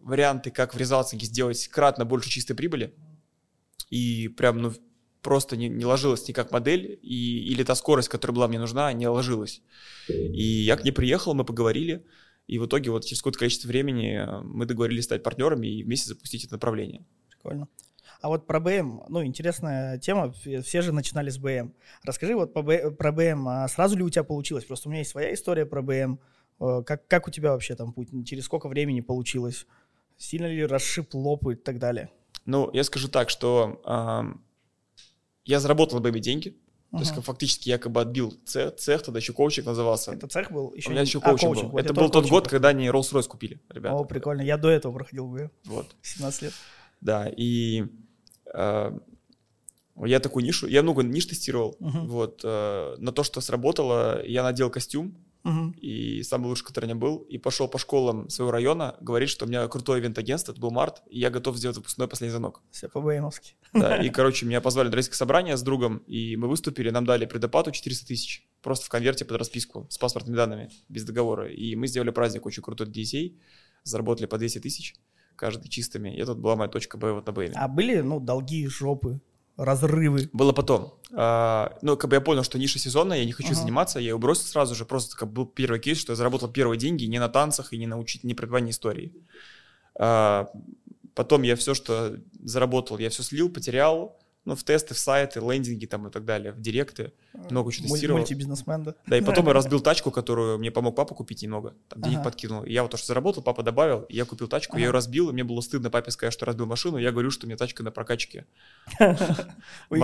варианты, 0.00 0.50
как 0.50 0.74
в 0.74 0.78
резалсинге 0.78 1.26
сделать 1.26 1.66
кратно 1.68 2.04
больше 2.04 2.28
чистой 2.28 2.54
прибыли. 2.54 2.94
И 3.90 4.28
прям, 4.28 4.60
ну, 4.60 4.72
просто 5.22 5.56
не, 5.56 5.68
не 5.68 5.84
ложилась 5.84 6.26
никак 6.28 6.50
модель, 6.50 6.98
и, 7.02 7.44
или 7.50 7.62
та 7.62 7.74
скорость, 7.74 8.08
которая 8.08 8.34
была 8.34 8.48
мне 8.48 8.58
нужна, 8.58 8.92
не 8.92 9.06
ложилась. 9.08 9.62
И 10.08 10.42
я 10.42 10.76
к 10.76 10.84
ней 10.84 10.92
приехал, 10.92 11.34
мы 11.34 11.44
поговорили, 11.44 12.04
и 12.46 12.58
в 12.58 12.66
итоге 12.66 12.90
вот 12.90 13.04
через 13.04 13.20
какое-то 13.20 13.38
количество 13.38 13.68
времени 13.68 14.20
мы 14.42 14.66
договорились 14.66 15.04
стать 15.04 15.22
партнерами 15.22 15.68
и 15.68 15.84
вместе 15.84 16.08
запустить 16.08 16.44
это 16.44 16.54
направление. 16.54 17.04
Прикольно. 17.30 17.68
А 18.22 18.28
вот 18.28 18.46
про 18.46 18.60
БМ, 18.60 19.02
ну, 19.08 19.24
интересная 19.24 19.98
тема, 19.98 20.32
все 20.32 20.80
же 20.80 20.92
начинали 20.92 21.28
с 21.28 21.38
БМ. 21.38 21.74
Расскажи 22.04 22.36
вот 22.36 22.54
про 22.54 23.12
БМ, 23.12 23.48
а 23.48 23.66
сразу 23.66 23.96
ли 23.96 24.04
у 24.04 24.10
тебя 24.10 24.22
получилось? 24.22 24.64
Просто 24.64 24.88
у 24.88 24.92
меня 24.92 25.00
есть 25.00 25.10
своя 25.10 25.34
история 25.34 25.66
про 25.66 25.82
БМ. 25.82 26.20
Э, 26.60 26.82
как, 26.86 27.08
как 27.08 27.26
у 27.26 27.32
тебя 27.32 27.50
вообще 27.50 27.74
там 27.74 27.92
путь? 27.92 28.10
Через 28.24 28.44
сколько 28.44 28.68
времени 28.68 29.00
получилось? 29.00 29.66
Сильно 30.16 30.46
ли 30.46 30.64
расшиб 30.64 31.12
лоб 31.14 31.48
и 31.48 31.56
так 31.56 31.80
далее? 31.80 32.10
Ну, 32.46 32.70
я 32.72 32.84
скажу 32.84 33.08
так, 33.08 33.28
что 33.28 33.82
э, 33.84 34.38
я 35.44 35.58
заработал 35.58 35.98
на 35.98 36.08
БМ 36.08 36.20
деньги, 36.20 36.50
uh-huh. 36.50 36.98
то 36.98 36.98
есть 36.98 37.14
фактически 37.24 37.70
я 37.70 37.78
как 37.78 37.90
бы 37.90 38.02
отбил 38.02 38.32
цех, 38.44 38.76
цех, 38.76 39.02
тогда 39.02 39.18
еще 39.18 39.32
коучинг 39.32 39.66
назывался. 39.66 40.12
Это 40.12 40.28
цех 40.28 40.52
был? 40.52 40.72
Еще 40.74 40.90
У 40.90 40.92
меня 40.92 41.00
еще 41.00 41.18
а, 41.18 41.22
коучинг, 41.22 41.54
коучинг 41.54 41.64
был. 41.64 41.72
Вот 41.72 41.84
это 41.84 41.92
был 41.92 42.08
тот 42.08 42.28
год, 42.28 42.44
был. 42.44 42.50
когда 42.50 42.68
они 42.68 42.86
Rolls-Royce 42.86 43.26
купили, 43.26 43.60
ребята. 43.68 43.96
О, 43.96 44.04
прикольно. 44.04 44.42
Я 44.42 44.58
до 44.58 44.68
этого 44.68 44.92
проходил 44.92 45.26
БМ. 45.26 45.50
Вот. 45.64 45.96
17 46.02 46.42
лет. 46.42 46.52
Да, 47.00 47.28
и 47.28 47.84
я 48.54 50.20
такую 50.20 50.44
нишу, 50.44 50.66
я 50.66 50.82
много 50.82 51.02
ниш 51.02 51.26
тестировал, 51.26 51.76
uh-huh. 51.80 52.06
вот, 52.06 52.40
э, 52.44 52.96
на 52.98 53.12
то, 53.12 53.22
что 53.22 53.40
сработало, 53.40 54.24
я 54.24 54.42
надел 54.42 54.70
костюм, 54.70 55.14
Мгм. 55.44 55.74
и 55.80 56.22
самый 56.22 56.46
лучший, 56.46 56.64
который 56.64 56.84
у 56.84 56.88
меня 56.88 56.94
был, 56.94 57.16
и 57.16 57.36
пошел 57.36 57.66
по 57.66 57.76
школам 57.76 58.28
своего 58.28 58.52
района, 58.52 58.96
говорит, 59.00 59.28
что 59.28 59.44
у 59.44 59.48
меня 59.48 59.66
крутое 59.66 60.00
ивент-агентство, 60.00 60.52
это 60.52 60.60
был 60.60 60.70
март, 60.70 61.02
и 61.10 61.18
я 61.18 61.30
готов 61.30 61.56
сделать 61.56 61.76
выпускной 61.76 62.06
последний 62.06 62.30
звонок. 62.30 62.62
Все 62.70 62.88
по-БМовски. 62.88 63.54
Да, 63.72 63.96
и, 63.96 64.08
короче, 64.08 64.46
меня 64.46 64.60
позвали 64.60 64.86
на 64.86 64.92
родительское 64.92 65.16
собрание 65.16 65.56
с 65.56 65.62
другом, 65.62 65.98
и 66.06 66.36
мы 66.36 66.48
выступили, 66.48 66.90
нам 66.90 67.04
дали 67.04 67.26
предоплату 67.26 67.72
400 67.72 68.06
тысяч, 68.06 68.46
просто 68.62 68.86
в 68.86 68.88
конверте 68.88 69.24
под 69.24 69.38
расписку, 69.38 69.86
с 69.90 69.98
паспортными 69.98 70.36
данными, 70.36 70.70
без 70.88 71.04
договора. 71.04 71.50
И 71.50 71.74
мы 71.74 71.88
сделали 71.88 72.10
праздник 72.10 72.46
очень 72.46 72.62
крутой 72.62 72.86
для 72.86 73.02
детей, 73.02 73.40
заработали 73.82 74.26
по 74.26 74.38
200 74.38 74.60
тысяч, 74.60 74.94
каждый 75.42 75.68
чистыми, 75.68 76.14
и 76.14 76.20
это 76.20 76.34
была 76.34 76.54
моя 76.54 76.68
точка 76.70 76.96
Б 76.96 77.20
на 77.26 77.32
БМе. 77.32 77.52
А 77.56 77.66
были, 77.66 78.00
ну, 78.00 78.20
долги, 78.20 78.68
жопы, 78.68 79.20
разрывы? 79.56 80.30
Было 80.32 80.52
потом. 80.52 80.94
А, 81.12 81.76
ну, 81.82 81.96
как 81.96 82.10
бы 82.10 82.14
я 82.14 82.20
понял, 82.20 82.44
что 82.44 82.60
ниша 82.60 82.78
сезонная, 82.78 83.18
я 83.18 83.24
не 83.24 83.32
хочу 83.32 83.48
Ага. 83.50 83.62
заниматься, 83.62 83.98
я 83.98 84.10
ее 84.10 84.18
бросил 84.18 84.44
сразу 84.44 84.76
же. 84.76 84.84
Просто 84.84 85.16
как 85.16 85.32
был 85.32 85.46
первый 85.46 85.80
кейс, 85.80 85.98
что 85.98 86.12
я 86.12 86.16
заработал 86.16 86.48
первые 86.48 86.78
деньги 86.78 87.06
не 87.06 87.18
на 87.18 87.28
танцах 87.28 87.72
и 87.72 87.76
не 87.78 87.88
на 87.88 87.98
учить, 87.98 88.22
не 88.22 88.34
преподавании 88.34 88.70
истории. 88.70 89.12
А, 89.98 90.48
потом 91.16 91.42
я 91.42 91.56
все, 91.56 91.74
что 91.74 92.20
заработал, 92.44 92.98
я 92.98 93.10
все 93.10 93.24
слил, 93.24 93.50
потерял. 93.50 94.21
Ну, 94.44 94.56
в 94.56 94.64
тесты, 94.64 94.94
в 94.94 94.98
сайты, 94.98 95.38
лендинги 95.40 95.86
там 95.86 96.08
и 96.08 96.10
так 96.10 96.24
далее, 96.24 96.52
в 96.52 96.60
директы. 96.60 97.12
Много 97.50 97.70
чего 97.70 97.86
тестировал. 97.86 98.18
Мультибизнесмен, 98.18 98.82
да? 98.82 98.94
Да, 99.06 99.16
и 99.16 99.20
потом 99.24 99.46
я 99.46 99.52
разбил 99.52 99.80
тачку, 99.80 100.10
которую 100.10 100.58
мне 100.58 100.72
помог 100.72 100.96
папа 100.96 101.14
купить 101.14 101.42
немного. 101.42 101.74
Там 101.88 102.02
денег 102.02 102.16
Ага. 102.18 102.24
подкинул. 102.24 102.64
И 102.64 102.72
я 102.72 102.82
вот 102.82 102.90
то, 102.90 102.96
что 102.96 103.06
заработал, 103.06 103.42
папа 103.42 103.62
добавил, 103.62 104.02
и 104.02 104.16
я 104.16 104.24
купил 104.24 104.48
тачку, 104.48 104.76
я 104.76 104.82
ее 104.84 104.88
Ага. 104.88 104.96
разбил, 104.96 105.30
и 105.30 105.32
мне 105.32 105.44
было 105.44 105.60
стыдно 105.60 105.90
папе 105.90 106.10
сказать, 106.10 106.32
что 106.32 106.44
разбил 106.44 106.66
машину. 106.66 106.98
Я 106.98 107.12
говорю, 107.12 107.30
что 107.30 107.46
у 107.46 107.48
меня 107.48 107.56
тачка 107.56 107.84
на 107.84 107.92
прокачке. 107.92 108.46
У 109.90 109.96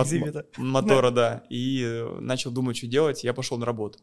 мотора, 0.61 1.11
да. 1.11 1.43
И 1.49 1.83
э, 1.83 2.19
начал 2.21 2.51
думать, 2.51 2.77
что 2.77 2.87
делать, 2.87 3.23
я 3.23 3.33
пошел 3.33 3.57
на 3.57 3.65
работу. 3.65 3.99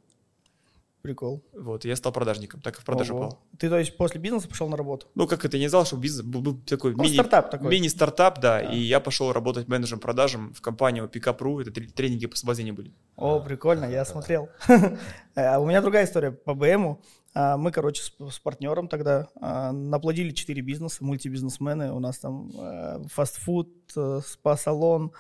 Прикол. 1.06 1.44
Вот, 1.52 1.84
я 1.84 1.94
стал 1.94 2.10
продажником, 2.12 2.60
так 2.60 2.78
и 2.78 2.80
в 2.80 2.84
продажу 2.84 3.14
Ого. 3.14 3.22
попал. 3.24 3.38
Ты, 3.58 3.68
то 3.68 3.78
есть, 3.78 3.96
после 3.96 4.20
бизнеса 4.20 4.48
пошел 4.48 4.68
на 4.68 4.76
работу? 4.76 5.06
Ну, 5.14 5.28
как 5.28 5.44
это, 5.44 5.56
не 5.56 5.68
знал, 5.68 5.86
что 5.86 5.96
бизнес 5.96 6.26
был, 6.26 6.40
был 6.40 6.58
такой 6.58 6.94
Ну, 6.96 7.04
мини, 7.04 7.14
стартап 7.14 7.50
такой. 7.50 7.70
мини-стартап, 7.70 8.40
да, 8.40 8.60
Да. 8.60 8.72
и 8.72 8.78
я 8.80 8.98
пошел 8.98 9.32
работать 9.32 9.68
менеджером 9.68 10.00
продажам 10.00 10.52
в 10.52 10.60
компанию 10.60 11.08
Pickup.ru, 11.08 11.62
это 11.62 11.70
тре- 11.70 11.86
тренинги 11.86 12.26
по 12.26 12.34
освобождению 12.34 12.74
были. 12.74 12.92
О, 13.16 13.38
прикольно, 13.40 13.84
я 13.84 14.04
смотрел. 14.04 14.48
А 15.36 15.58
У 15.60 15.66
меня 15.66 15.80
другая 15.82 16.06
история 16.06 16.32
по 16.32 16.54
БМу. 16.54 17.02
А, 17.34 17.56
Мы, 17.58 17.70
короче, 17.70 18.02
с, 18.02 18.12
с 18.34 18.38
партнером 18.40 18.88
тогда 18.88 19.28
а, 19.40 19.70
наплодили 19.70 20.30
4 20.30 20.60
бизнеса, 20.62 21.04
мультибизнесмены. 21.04 21.92
У 21.92 22.00
нас 22.00 22.18
там 22.18 22.50
э, 22.58 23.04
фастфуд, 23.12 23.68
э, 23.96 24.20
спа-салон, 24.26 25.12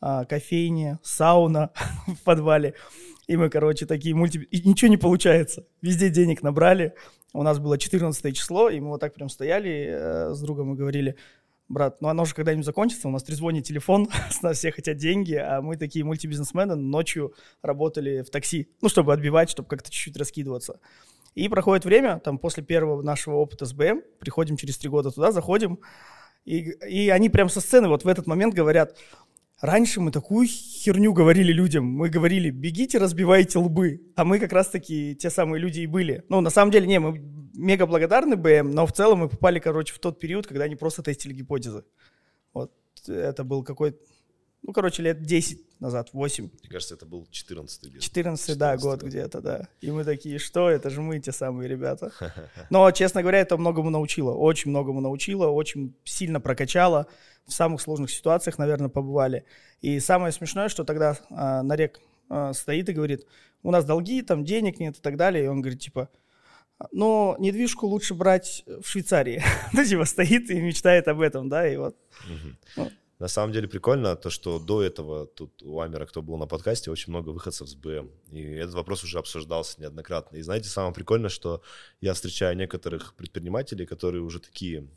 а, 0.00 0.24
кофейня, 0.24 0.98
сауна 1.02 1.70
в 2.06 2.24
подвале. 2.24 2.74
И 3.28 3.36
мы, 3.36 3.50
короче, 3.50 3.84
такие 3.84 4.14
мульти... 4.14 4.38
И 4.38 4.66
ничего 4.66 4.88
не 4.90 4.96
получается. 4.96 5.66
Везде 5.82 6.08
денег 6.08 6.42
набрали. 6.42 6.94
У 7.34 7.42
нас 7.42 7.58
было 7.58 7.76
14 7.76 8.34
число, 8.34 8.70
и 8.70 8.80
мы 8.80 8.88
вот 8.88 9.00
так 9.00 9.14
прям 9.14 9.28
стояли 9.28 9.88
э, 9.90 10.34
с 10.34 10.40
другом 10.40 10.72
и 10.72 10.76
говорили, 10.76 11.14
брат, 11.68 12.00
ну 12.00 12.08
оно 12.08 12.24
же 12.24 12.34
когда-нибудь 12.34 12.64
закончится, 12.64 13.06
у 13.06 13.10
нас 13.10 13.22
трезвонит 13.22 13.64
телефон, 13.64 14.08
с 14.30 14.40
нас 14.40 14.56
все 14.56 14.72
хотят 14.72 14.96
деньги, 14.96 15.34
а 15.34 15.60
мы 15.60 15.76
такие 15.76 16.06
мультибизнесмены 16.06 16.74
ночью 16.74 17.34
работали 17.60 18.22
в 18.22 18.30
такси, 18.30 18.70
ну, 18.80 18.88
чтобы 18.88 19.12
отбивать, 19.12 19.50
чтобы 19.50 19.68
как-то 19.68 19.90
чуть-чуть 19.90 20.16
раскидываться. 20.16 20.80
И 21.34 21.50
проходит 21.50 21.84
время, 21.84 22.20
там, 22.20 22.38
после 22.38 22.62
первого 22.62 23.02
нашего 23.02 23.34
опыта 23.36 23.66
с 23.66 23.74
БМ, 23.74 24.02
приходим 24.18 24.56
через 24.56 24.78
три 24.78 24.88
года 24.88 25.10
туда, 25.10 25.32
заходим, 25.32 25.80
и, 26.46 26.70
и 26.88 27.10
они 27.10 27.28
прям 27.28 27.50
со 27.50 27.60
сцены 27.60 27.88
вот 27.88 28.04
в 28.04 28.08
этот 28.08 28.26
момент 28.26 28.54
говорят, 28.54 28.96
раньше 29.60 30.00
мы 30.00 30.10
такую 30.10 30.46
херню 30.46 31.12
говорили 31.12 31.52
людям, 31.52 31.84
мы 31.84 32.08
говорили, 32.08 32.50
бегите, 32.50 32.98
разбивайте 32.98 33.58
лбы, 33.58 34.00
а 34.16 34.24
мы 34.24 34.38
как 34.38 34.52
раз-таки 34.52 35.16
те 35.16 35.30
самые 35.30 35.60
люди 35.60 35.80
и 35.80 35.86
были. 35.86 36.24
Ну, 36.28 36.40
на 36.40 36.50
самом 36.50 36.70
деле, 36.70 36.86
не, 36.86 37.00
мы 37.00 37.20
мега 37.54 37.86
благодарны 37.86 38.36
БМ, 38.36 38.70
но 38.70 38.86
в 38.86 38.92
целом 38.92 39.20
мы 39.20 39.28
попали, 39.28 39.58
короче, 39.58 39.94
в 39.94 39.98
тот 39.98 40.20
период, 40.20 40.46
когда 40.46 40.64
они 40.64 40.76
просто 40.76 41.02
тестили 41.02 41.34
гипотезы. 41.34 41.84
Вот 42.52 42.72
это 43.06 43.44
был 43.44 43.64
какой-то, 43.64 43.98
ну, 44.62 44.72
короче, 44.72 45.02
лет 45.02 45.22
10 45.22 45.80
назад, 45.80 46.10
8. 46.12 46.44
Мне 46.44 46.70
кажется, 46.70 46.94
это 46.94 47.06
был 47.06 47.26
14 47.30 47.84
где-то. 47.84 48.00
14, 48.00 48.58
да, 48.58 48.76
14, 48.76 48.82
год 48.82 49.00
да. 49.00 49.06
где-то, 49.06 49.40
да. 49.40 49.68
И 49.80 49.90
мы 49.90 50.04
такие, 50.04 50.38
что, 50.38 50.68
это 50.68 50.90
же 50.90 51.00
мы 51.00 51.18
те 51.20 51.32
самые 51.32 51.68
ребята. 51.68 52.12
Но, 52.70 52.90
честно 52.90 53.22
говоря, 53.22 53.38
это 53.38 53.56
многому 53.56 53.90
научило, 53.90 54.34
очень 54.34 54.70
многому 54.70 55.00
научило, 55.00 55.46
очень 55.46 55.94
сильно 56.04 56.40
прокачало. 56.40 57.06
В 57.46 57.52
самых 57.52 57.80
сложных 57.80 58.10
ситуациях, 58.10 58.58
наверное, 58.58 58.90
побывали. 58.90 59.44
И 59.80 60.00
самое 60.00 60.32
смешное, 60.32 60.68
что 60.68 60.84
тогда 60.84 61.16
а, 61.30 61.62
Нарек 61.62 62.00
а, 62.28 62.52
стоит 62.52 62.88
и 62.90 62.92
говорит, 62.92 63.26
у 63.62 63.70
нас 63.70 63.86
долги, 63.86 64.20
там 64.22 64.44
денег 64.44 64.78
нет 64.80 64.98
и 64.98 65.00
так 65.00 65.16
далее. 65.16 65.44
И 65.44 65.48
он 65.48 65.62
говорит, 65.62 65.80
типа, 65.80 66.10
но 66.92 67.36
недвижку 67.38 67.86
лучше 67.86 68.14
брать 68.14 68.64
в 68.66 68.86
Швейцарии. 68.86 69.42
Ну, 69.72 69.84
типа, 69.84 70.04
стоит 70.04 70.50
и 70.50 70.60
мечтает 70.60 71.08
об 71.08 71.20
этом, 71.20 71.48
да, 71.48 71.66
и 71.66 71.76
вот. 71.76 71.96
Ну. 72.76 72.90
На 73.18 73.26
самом 73.26 73.52
деле 73.52 73.66
прикольно 73.66 74.14
то, 74.14 74.30
что 74.30 74.60
до 74.60 74.82
этого 74.82 75.26
тут 75.26 75.62
у 75.62 75.80
Амера, 75.80 76.06
кто 76.06 76.22
был 76.22 76.36
на 76.36 76.46
подкасте, 76.46 76.90
очень 76.90 77.12
много 77.12 77.30
выходцев 77.30 77.68
с 77.68 77.74
БМ. 77.74 78.10
И 78.30 78.42
этот 78.42 78.74
вопрос 78.74 79.02
уже 79.02 79.18
обсуждался 79.18 79.80
неоднократно. 79.80 80.36
И 80.36 80.42
знаете, 80.42 80.68
самое 80.68 80.94
прикольное, 80.94 81.28
что 81.28 81.60
я 82.00 82.14
встречаю 82.14 82.56
некоторых 82.56 83.14
предпринимателей, 83.14 83.86
которые 83.86 84.22
уже 84.22 84.38
такие 84.38 84.88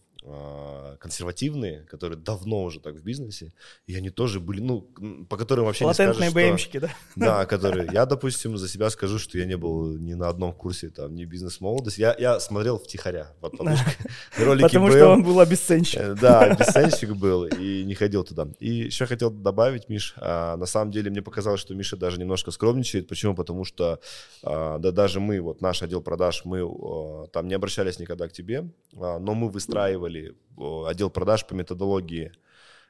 консервативные, 0.99 1.83
которые 1.89 2.17
давно 2.17 2.63
уже 2.63 2.79
так 2.79 2.95
в 2.95 3.03
бизнесе, 3.03 3.53
и 3.87 3.95
они 3.95 4.11
тоже 4.11 4.39
были, 4.39 4.61
ну, 4.61 4.81
по 5.27 5.35
которым 5.35 5.65
вообще 5.65 5.83
не 5.83 5.89
Латентные 5.89 6.29
скажешь, 6.29 6.31
что... 6.31 6.51
БМщики, 6.51 6.77
да? 6.79 6.89
Да, 7.15 7.45
которые... 7.45 7.89
Я, 7.91 8.05
допустим, 8.05 8.57
за 8.57 8.67
себя 8.67 8.89
скажу, 8.91 9.17
что 9.17 9.37
я 9.37 9.45
не 9.45 9.57
был 9.57 9.97
ни 9.97 10.13
на 10.13 10.29
одном 10.29 10.53
курсе 10.53 10.89
там, 10.89 11.15
ни 11.15 11.25
бизнес-молодость. 11.25 11.97
Я, 11.97 12.15
я 12.19 12.39
смотрел 12.39 12.77
втихаря 12.77 13.33
под 13.41 13.57
подушкой. 13.57 13.93
Ролики 14.37 14.63
Потому 14.63 14.91
что 14.91 15.09
он 15.09 15.23
был 15.23 15.39
обесценщик. 15.39 15.99
Э, 15.99 16.15
Да, 16.15 16.53
бесценщик 16.55 17.15
был 17.15 17.45
и 17.45 17.83
не 17.83 17.95
ходил 17.95 18.23
туда. 18.23 18.47
И 18.59 18.69
еще 18.69 19.05
хотел 19.07 19.31
добавить, 19.31 19.89
Миш, 19.89 20.13
а, 20.17 20.55
на 20.57 20.65
самом 20.65 20.91
деле 20.91 21.09
мне 21.09 21.21
показалось, 21.21 21.61
что 21.61 21.73
Миша 21.73 21.97
даже 21.97 22.19
немножко 22.19 22.51
скромничает. 22.51 23.07
Почему? 23.07 23.35
Потому 23.35 23.65
что 23.65 23.99
а, 24.43 24.77
да 24.77 24.91
даже 24.91 25.19
мы, 25.19 25.41
вот 25.41 25.61
наш 25.61 25.81
отдел 25.81 26.01
продаж, 26.01 26.43
мы 26.45 26.61
а, 26.61 27.27
там 27.27 27.47
не 27.47 27.55
обращались 27.55 27.99
никогда 27.99 28.27
к 28.27 28.33
тебе, 28.33 28.69
а, 28.95 29.19
но 29.19 29.33
мы 29.33 29.49
выстраивали 29.49 30.10
а, 30.57 30.87
отдел 30.87 31.09
продаж 31.09 31.45
по 31.45 31.53
методологии 31.53 32.31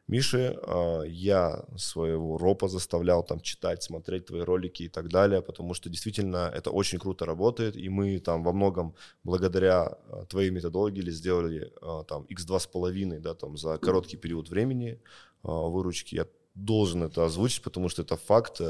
Миши. 0.07 0.57
А, 0.63 1.03
Я 1.03 1.63
своего 1.77 2.37
ропа 2.37 2.67
заставлял 2.67 3.23
там 3.23 3.39
читать, 3.39 3.83
смотреть 3.83 4.25
твои 4.25 4.41
ролики 4.41 4.83
и 4.83 4.89
так 4.89 5.09
далее, 5.09 5.41
потому 5.41 5.73
что 5.73 5.89
действительно 5.89 6.51
это 6.53 6.71
очень 6.71 6.99
круто 6.99 7.25
работает, 7.25 7.75
и 7.75 7.89
мы 7.89 8.19
там 8.19 8.43
во 8.43 8.53
многом 8.53 8.95
благодаря 9.23 9.83
а, 9.83 10.25
твоей 10.25 10.51
методологии 10.51 11.11
сделали 11.11 11.71
там 12.07 12.25
x2,5 12.29 13.19
да, 13.19 13.33
там 13.33 13.57
за 13.57 13.77
короткий 13.77 14.17
период 14.17 14.49
времени 14.49 14.99
выручки. 15.43 16.15
Я 16.15 16.25
должен 16.55 17.03
это 17.03 17.25
озвучить, 17.25 17.63
потому 17.63 17.89
что 17.89 18.01
это 18.01 18.17
факт. 18.17 18.61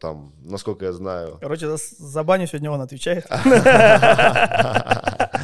Там, 0.00 0.32
насколько 0.42 0.86
я 0.86 0.92
знаю, 0.92 1.38
Короче, 1.40 1.68
за, 1.68 1.76
за 1.76 2.24
баню 2.24 2.46
сегодня 2.46 2.70
он 2.70 2.80
отвечает. 2.80 3.26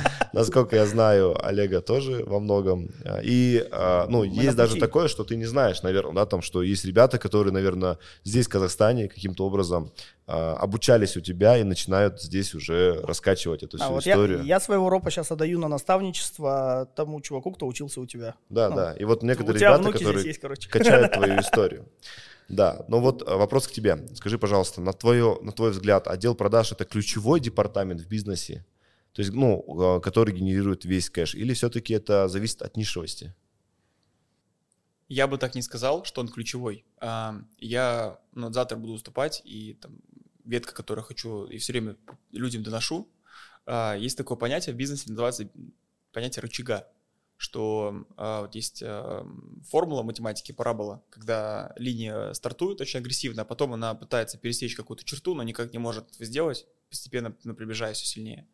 Насколько 0.33 0.77
я 0.77 0.87
знаю, 0.87 1.37
Олега 1.45 1.81
тоже 1.81 2.25
во 2.25 2.41
многом. 2.41 2.89
А, 3.05 3.21
И, 3.23 3.67
а, 3.71 4.07
ну, 4.09 4.25
на 4.25 4.29
есть 4.29 4.57
даже 4.57 4.77
такое, 4.77 5.09
что 5.09 5.25
ты 5.25 5.37
не 5.37 5.45
знаешь, 5.45 5.83
наверное, 5.83 6.15
да, 6.15 6.27
там, 6.27 6.43
что 6.43 6.63
есть 6.63 6.85
ребята, 6.85 7.19
которые, 7.19 7.53
наверное, 7.53 7.99
здесь, 8.25 8.47
в 8.47 8.51
Казахстане, 8.51 9.09
каким-то 9.09 9.45
образом 9.47 9.93
а, 10.27 10.55
обучались 10.55 11.17
у 11.17 11.21
тебя 11.21 11.59
и 11.59 11.65
начинают 11.65 12.23
здесь 12.23 12.55
уже 12.55 13.01
раскачивать 13.03 13.63
эту 13.63 13.77
всю 13.77 13.87
А 13.87 13.91
вот 13.91 14.07
я, 14.07 14.13
историю. 14.13 14.43
я 14.43 14.61
своего 14.61 14.89
ропа 14.89 15.11
сейчас 15.11 15.31
отдаю 15.31 15.59
на 15.59 15.69
наставничество 15.69 16.89
тому 16.97 17.21
чуваку, 17.21 17.53
кто 17.53 17.67
учился 17.67 18.01
у 18.01 18.07
тебя. 18.07 18.35
Да, 18.49 18.71
ну, 18.71 18.77
да. 18.77 18.93
И 18.95 19.05
вот 19.05 19.23
некоторые 19.23 19.61
ребята, 19.61 19.93
которые 19.93 20.27
есть, 20.27 20.41
короче. 20.41 20.69
качают 20.71 21.13
твою 21.15 21.41
историю. 21.41 21.87
Да, 22.49 22.85
ну 22.89 23.01
вот 23.01 23.23
вопрос 23.29 23.67
к 23.67 23.73
тебе. 23.73 23.99
Скажи, 24.15 24.39
пожалуйста, 24.39 24.81
на, 24.81 24.93
твое, 24.93 25.39
на 25.43 25.53
твой 25.53 25.71
взгляд, 25.71 26.07
отдел 26.07 26.35
продаж 26.35 26.73
это 26.73 26.85
ключевой 26.85 27.41
департамент 27.41 28.01
в 28.01 28.09
бизнесе? 28.09 28.65
То 29.13 29.21
есть, 29.21 29.33
ну, 29.33 29.65
а, 29.79 30.01
который 30.01 30.35
генерирует 30.35 30.85
весь 30.85 31.11
кэш? 31.11 31.35
Или 31.35 31.53
все-таки 31.53 31.93
это 31.95 32.29
зависит 32.29 32.63
от 32.63 32.77
нишевости? 32.77 33.35
Я 35.09 35.27
бы 35.27 35.37
так 35.37 35.55
не 35.55 35.63
сказал, 35.63 36.05
что 36.05 36.23
он 36.23 36.29
ключевой. 36.29 36.87
А, 36.99 37.37
Я 37.59 38.19
ну, 38.33 38.51
завтра 38.51 38.77
буду 38.77 38.95
выступать, 38.95 39.43
и 39.45 39.75
там 39.75 39.99
ветка, 40.45 40.75
которую 40.75 41.05
хочу 41.05 41.45
и 41.45 41.59
все 41.59 41.73
время 41.73 41.97
людям 42.33 42.63
доношу, 42.63 43.09
а, 43.67 43.95
есть 43.95 44.17
такое 44.17 44.39
понятие 44.39 44.75
в 44.75 44.79
бизнесе, 44.79 45.11
называется 45.11 45.49
понятие 46.13 46.43
рычага, 46.43 46.89
что 47.37 48.07
вот 48.17 48.55
есть 48.55 48.85
формула 49.69 50.05
математики 50.05 50.53
парабола, 50.53 51.03
когда 51.11 51.73
линия 51.77 52.33
стартует 52.35 52.81
очень 52.81 53.01
агрессивно, 53.01 53.43
а 53.43 53.45
потом 53.45 53.73
она 53.73 53.95
пытается 53.95 54.39
пересечь 54.39 54.77
какую-то 54.77 55.05
черту, 55.05 55.35
но 55.35 55.43
никак 55.43 55.73
не 55.73 55.81
может 55.81 56.09
это 56.15 56.25
сделать, 56.25 56.67
постепенно 56.89 57.35
ну, 57.43 57.55
приближаясь 57.55 57.97
все 57.97 58.07
сильнее. 58.07 58.47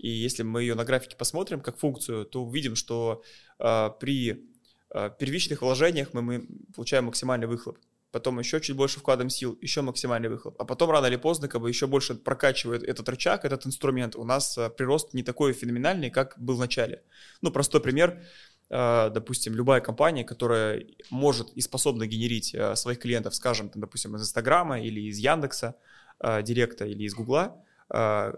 И 0.00 0.08
если 0.08 0.42
мы 0.42 0.62
ее 0.62 0.74
на 0.74 0.84
графике 0.84 1.14
посмотрим 1.14 1.60
как 1.60 1.76
функцию, 1.76 2.24
то 2.24 2.42
увидим, 2.42 2.74
что 2.74 3.22
а, 3.58 3.90
при 3.90 4.48
а, 4.88 5.10
первичных 5.10 5.60
вложениях 5.60 6.14
мы, 6.14 6.22
мы 6.22 6.46
получаем 6.74 7.04
максимальный 7.04 7.46
выхлоп. 7.46 7.78
потом 8.10 8.38
еще 8.38 8.62
чуть 8.62 8.76
больше 8.76 8.98
вкладом 8.98 9.28
сил, 9.28 9.58
еще 9.60 9.82
максимальный 9.82 10.30
выхлоп, 10.30 10.58
а 10.58 10.64
потом 10.64 10.90
рано 10.90 11.04
или 11.04 11.16
поздно 11.16 11.48
как 11.48 11.60
бы 11.60 11.68
еще 11.68 11.86
больше 11.86 12.14
прокачивает 12.14 12.82
этот 12.82 13.08
рычаг, 13.10 13.44
этот 13.44 13.66
инструмент, 13.66 14.16
у 14.16 14.24
нас 14.24 14.56
э, 14.56 14.70
прирост 14.70 15.12
не 15.12 15.22
такой 15.22 15.52
феноменальный, 15.52 16.08
как 16.08 16.34
был 16.38 16.56
в 16.56 16.60
начале. 16.60 17.02
Ну, 17.42 17.50
простой 17.50 17.82
пример, 17.82 18.22
э, 18.70 19.10
допустим, 19.12 19.54
любая 19.54 19.82
компания, 19.82 20.24
которая 20.24 20.86
может 21.10 21.50
и 21.50 21.60
способна 21.60 22.06
генерить 22.06 22.54
э, 22.54 22.74
своих 22.74 23.00
клиентов, 23.00 23.34
скажем, 23.34 23.68
там, 23.68 23.82
допустим, 23.82 24.16
из 24.16 24.22
Инстаграма 24.22 24.80
или 24.80 25.00
из 25.02 25.18
Яндекса, 25.18 25.74
Директа 26.42 26.84
или 26.84 27.04
из 27.04 27.14
Гугла, 27.14 27.64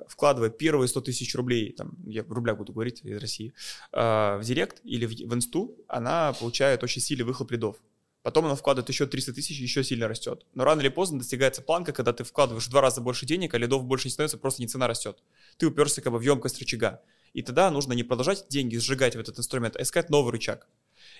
вкладывая 0.08 0.50
первые 0.50 0.88
100 0.88 1.00
тысяч 1.02 1.34
рублей, 1.34 1.72
там, 1.72 1.96
я 2.06 2.24
в 2.24 2.32
рублях 2.32 2.56
буду 2.56 2.72
говорить 2.72 3.00
из 3.04 3.18
России, 3.20 3.52
в 3.92 4.40
Директ 4.42 4.80
или 4.82 5.06
в 5.06 5.34
Инсту, 5.34 5.76
она 5.88 6.32
получает 6.32 6.82
очень 6.82 7.02
сильный 7.02 7.24
выхлоп 7.24 7.50
лидов. 7.52 7.76
Потом 8.22 8.46
она 8.46 8.54
вкладывает 8.54 8.88
еще 8.88 9.06
300 9.06 9.32
тысяч, 9.32 9.58
еще 9.58 9.82
сильно 9.82 10.06
растет. 10.06 10.46
Но 10.54 10.64
рано 10.64 10.80
или 10.80 10.88
поздно 10.88 11.18
достигается 11.18 11.60
планка, 11.60 11.92
когда 11.92 12.12
ты 12.12 12.22
вкладываешь 12.22 12.66
в 12.66 12.70
два 12.70 12.80
раза 12.80 13.00
больше 13.00 13.26
денег, 13.26 13.52
а 13.52 13.58
лидов 13.58 13.84
больше 13.84 14.06
не 14.06 14.12
становится, 14.12 14.38
просто 14.38 14.62
не 14.62 14.68
цена 14.68 14.86
растет. 14.86 15.22
Ты 15.56 15.66
уперся 15.66 16.00
как 16.00 16.12
бы 16.12 16.18
в 16.18 16.22
емкость 16.22 16.60
рычага. 16.60 17.02
И 17.32 17.42
тогда 17.42 17.70
нужно 17.70 17.94
не 17.94 18.04
продолжать 18.04 18.46
деньги 18.48 18.76
сжигать 18.76 19.16
в 19.16 19.18
этот 19.18 19.38
инструмент, 19.38 19.76
а 19.76 19.82
искать 19.82 20.08
новый 20.08 20.32
рычаг. 20.32 20.68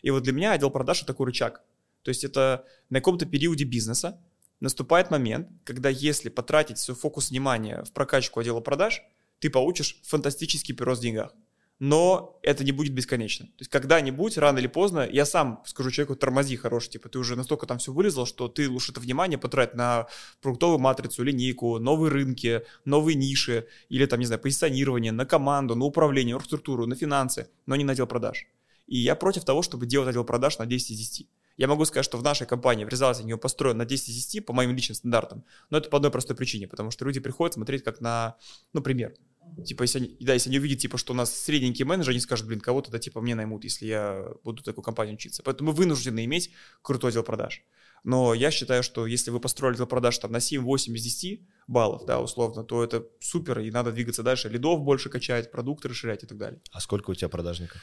И 0.03 0.11
вот 0.11 0.23
для 0.23 0.33
меня 0.33 0.53
отдел 0.53 0.71
продаж 0.71 0.99
это 0.99 1.09
такой 1.09 1.27
рычаг. 1.27 1.63
То 2.03 2.11
есть 2.11 2.23
это 2.23 2.65
на 2.89 3.01
каком-то 3.01 3.27
периоде 3.27 3.65
бизнеса 3.65 4.21
наступает 4.63 5.11
момент, 5.11 5.49
когда 5.65 5.89
если 5.89 6.29
потратить 6.29 6.79
свой 6.79 6.97
фокус 6.97 7.31
внимания 7.31 7.85
в 7.85 7.93
прокачку 7.93 8.41
отдела 8.41 8.61
продаж, 8.61 9.03
ты 9.39 9.51
получишь 9.51 10.01
фантастический 10.03 10.75
прирост 10.75 11.01
в 11.01 11.05
деньгах 11.05 11.33
но 11.85 12.39
это 12.43 12.63
не 12.63 12.71
будет 12.71 12.95
бесконечно. 12.95 13.47
То 13.47 13.53
есть 13.59 13.69
когда-нибудь, 13.69 14.39
рано 14.39 14.61
или 14.61 14.69
поздно, 14.69 15.01
я 15.11 15.27
сам 15.27 15.65
скажу 15.67 15.91
человеку, 15.91 16.15
тормози 16.15 16.55
хороший, 16.55 16.91
типа 16.91 17.09
ты 17.09 17.19
уже 17.19 17.35
настолько 17.35 17.67
там 17.67 17.79
все 17.79 17.93
вылезал, 17.93 18.25
что 18.25 18.47
ты 18.47 18.69
лучше 18.69 18.93
это 18.93 19.01
внимание 19.01 19.37
потратить 19.37 19.75
на 19.75 20.07
продуктовую 20.41 20.79
матрицу, 20.79 21.25
линейку, 21.25 21.81
новые 21.81 22.13
рынки, 22.13 22.63
новые 22.85 23.17
ниши, 23.17 23.67
или 23.89 24.07
там, 24.07 24.21
не 24.21 24.27
знаю, 24.27 24.41
позиционирование, 24.41 25.11
на 25.11 25.27
команду, 25.27 25.75
на 25.75 25.85
управление, 25.85 26.37
на 26.37 26.45
структуру, 26.45 26.87
на 26.87 26.95
финансы, 26.95 27.49
но 27.67 27.75
не 27.75 27.83
на 27.83 27.95
отдел 27.95 28.07
продаж. 28.07 28.47
И 28.87 28.99
я 28.99 29.17
против 29.17 29.45
того, 29.45 29.63
чтобы 29.63 29.87
делать 29.87 30.09
отдел 30.09 30.23
продаж 30.23 30.59
на 30.59 30.67
10 30.67 30.93
из 30.93 30.99
10. 30.99 31.27
Я 31.57 31.69
могу 31.69 31.85
сказать, 31.85 32.05
что 32.05 32.19
в 32.19 32.23
нашей 32.23 32.47
компании 32.47 32.85
в 32.85 32.89
результате 32.89 33.37
построен 33.37 33.77
на 33.77 33.85
10 33.85 34.09
из 34.09 34.15
10 34.15 34.47
по 34.47 34.53
моим 34.53 34.75
личным 34.75 34.95
стандартам, 34.95 35.45
но 35.71 35.79
это 35.79 35.91
по 35.91 35.97
одной 35.97 36.11
простой 36.11 36.37
причине, 36.37 36.67
потому 36.69 36.91
что 36.91 37.05
люди 37.05 37.21
приходят 37.21 37.55
смотреть 37.55 37.85
как 37.85 38.01
на, 38.01 38.37
ну, 38.73 38.81
пример. 38.81 39.15
Типа, 39.65 39.83
если 39.83 39.99
они, 39.99 40.17
да, 40.21 40.35
если 40.35 40.49
они 40.49 40.59
увидят, 40.59 40.79
типа, 40.79 40.97
что 40.97 41.13
у 41.13 41.17
нас 41.17 41.33
средненький 41.33 41.85
менеджер, 41.85 42.11
они 42.11 42.21
скажут, 42.21 42.47
блин, 42.47 42.61
кого-то, 42.61 42.91
да, 42.91 42.99
типа, 42.99 43.21
мне 43.21 43.35
наймут, 43.35 43.65
если 43.65 43.87
я 43.87 44.29
буду 44.45 44.63
такую 44.63 44.83
компанию 44.83 45.15
учиться. 45.15 45.43
Поэтому 45.43 45.71
мы 45.71 45.77
вынуждены 45.77 46.25
иметь 46.25 46.53
крутой 46.81 47.11
отдел 47.11 47.23
продаж. 47.23 47.63
Но 48.05 48.35
я 48.35 48.51
считаю, 48.51 48.83
что 48.83 49.07
если 49.07 49.31
вы 49.31 49.41
построили 49.41 49.75
отдел 49.75 49.87
продаж 49.87 50.19
там 50.19 50.33
на 50.33 50.39
7-8 50.39 50.95
из 50.95 51.03
10 51.03 51.43
баллов, 51.67 52.05
да, 52.07 52.21
условно, 52.21 52.65
то 52.65 52.83
это 52.83 53.07
супер, 53.21 53.61
и 53.61 53.71
надо 53.71 53.93
двигаться 53.93 54.23
дальше, 54.23 54.49
лидов 54.49 54.81
больше 54.81 55.09
качать, 55.09 55.53
продукты 55.53 55.89
расширять 55.89 56.25
и 56.25 56.27
так 56.27 56.39
далее. 56.39 56.61
А 56.73 56.81
сколько 56.81 57.11
у 57.11 57.15
тебя 57.15 57.29
продажников? 57.29 57.81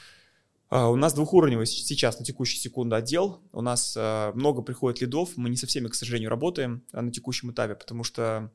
А, 0.70 0.88
у 0.88 0.94
нас 0.94 1.12
двухуровневый 1.14 1.66
сейчас 1.66 2.20
на 2.20 2.24
текущую 2.24 2.60
секунду 2.60 2.94
отдел. 2.94 3.42
У 3.52 3.60
нас 3.60 3.94
а, 3.98 4.32
много 4.34 4.62
приходит 4.62 5.00
лидов. 5.00 5.30
Мы 5.36 5.50
не 5.50 5.56
со 5.56 5.66
всеми, 5.66 5.88
к 5.88 5.94
сожалению, 5.96 6.30
работаем 6.30 6.84
а, 6.92 7.02
на 7.02 7.10
текущем 7.10 7.50
этапе, 7.50 7.74
потому 7.74 8.04
что 8.04 8.50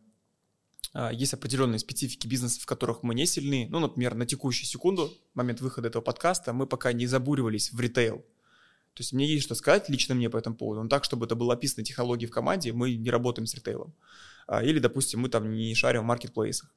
есть 1.12 1.34
определенные 1.34 1.80
специфики 1.80 2.26
бизнеса, 2.26 2.62
в 2.62 2.66
которых 2.66 3.04
мы 3.04 3.16
не 3.16 3.26
сильны. 3.26 3.68
Ну, 3.70 3.80
например, 3.80 4.16
на 4.16 4.26
текущую 4.26 4.66
секунду, 4.66 5.12
момент 5.34 5.60
выхода 5.60 5.90
этого 5.90 6.02
подкаста, 6.02 6.54
мы 6.54 6.68
пока 6.68 6.94
не 6.94 7.06
забуривались 7.06 7.74
в 7.74 7.80
ритейл. 7.82 8.20
То 8.94 9.02
есть 9.02 9.12
мне 9.12 9.28
есть 9.28 9.44
что 9.44 9.56
сказать 9.56 9.90
лично 9.90 10.16
мне 10.16 10.30
по 10.30 10.38
этому 10.38 10.56
поводу. 10.56 10.84
Но 10.84 10.88
так, 10.88 11.04
чтобы 11.04 11.26
это 11.26 11.36
было 11.36 11.56
описано 11.56 11.84
технологии 11.84 12.28
в 12.28 12.32
команде, 12.32 12.72
мы 12.72 12.96
не 12.96 13.10
работаем 13.10 13.46
с 13.46 13.54
ритейлом. 13.54 13.94
Или, 14.64 14.80
допустим, 14.80 15.20
мы 15.20 15.28
там 15.28 15.52
не 15.52 15.76
шарим 15.76 16.04
в 16.04 16.06
маркетплейсах. 16.06 16.74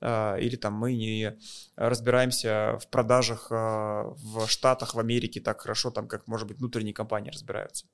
А, 0.00 0.36
или 0.36 0.56
там 0.56 0.74
мы 0.74 0.94
не 0.94 1.38
разбираемся 1.76 2.78
в 2.80 2.88
продажах 2.88 3.50
в 3.50 4.46
Штатах, 4.46 4.94
в 4.94 4.98
Америке 4.98 5.40
так 5.40 5.60
хорошо, 5.60 5.90
там, 5.90 6.08
как, 6.08 6.26
может 6.26 6.46
быть, 6.48 6.58
внутренние 6.58 6.94
компании 6.94 7.30
разбираются. 7.30 7.86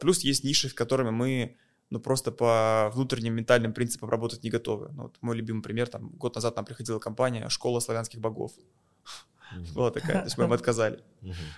Плюс 0.00 0.20
есть 0.20 0.44
ниши, 0.44 0.68
в 0.68 0.74
которыми 0.74 1.10
мы 1.10 1.56
но 1.92 2.00
просто 2.00 2.32
по 2.32 2.90
внутренним 2.94 3.34
ментальным 3.34 3.74
принципам 3.74 4.08
работать 4.08 4.42
не 4.42 4.48
готовы. 4.48 4.88
Ну, 4.94 5.02
вот 5.02 5.18
мой 5.20 5.36
любимый 5.36 5.60
пример, 5.60 5.88
там, 5.88 6.08
год 6.08 6.34
назад 6.34 6.56
нам 6.56 6.64
приходила 6.64 6.98
компания 6.98 7.46
«Школа 7.50 7.80
славянских 7.80 8.18
богов». 8.18 8.52
Была 9.74 9.90
такая, 9.90 10.20
то 10.20 10.24
есть 10.24 10.38
мы 10.38 10.44
им 10.44 10.52
отказали. 10.54 11.00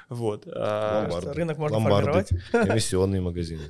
Вот. 0.09 0.49
А, 0.49 1.09
рынок 1.33 1.59
можно 1.59 1.79
формировать. 1.79 2.33
Эмиссионные 2.53 3.21
магазины. 3.21 3.63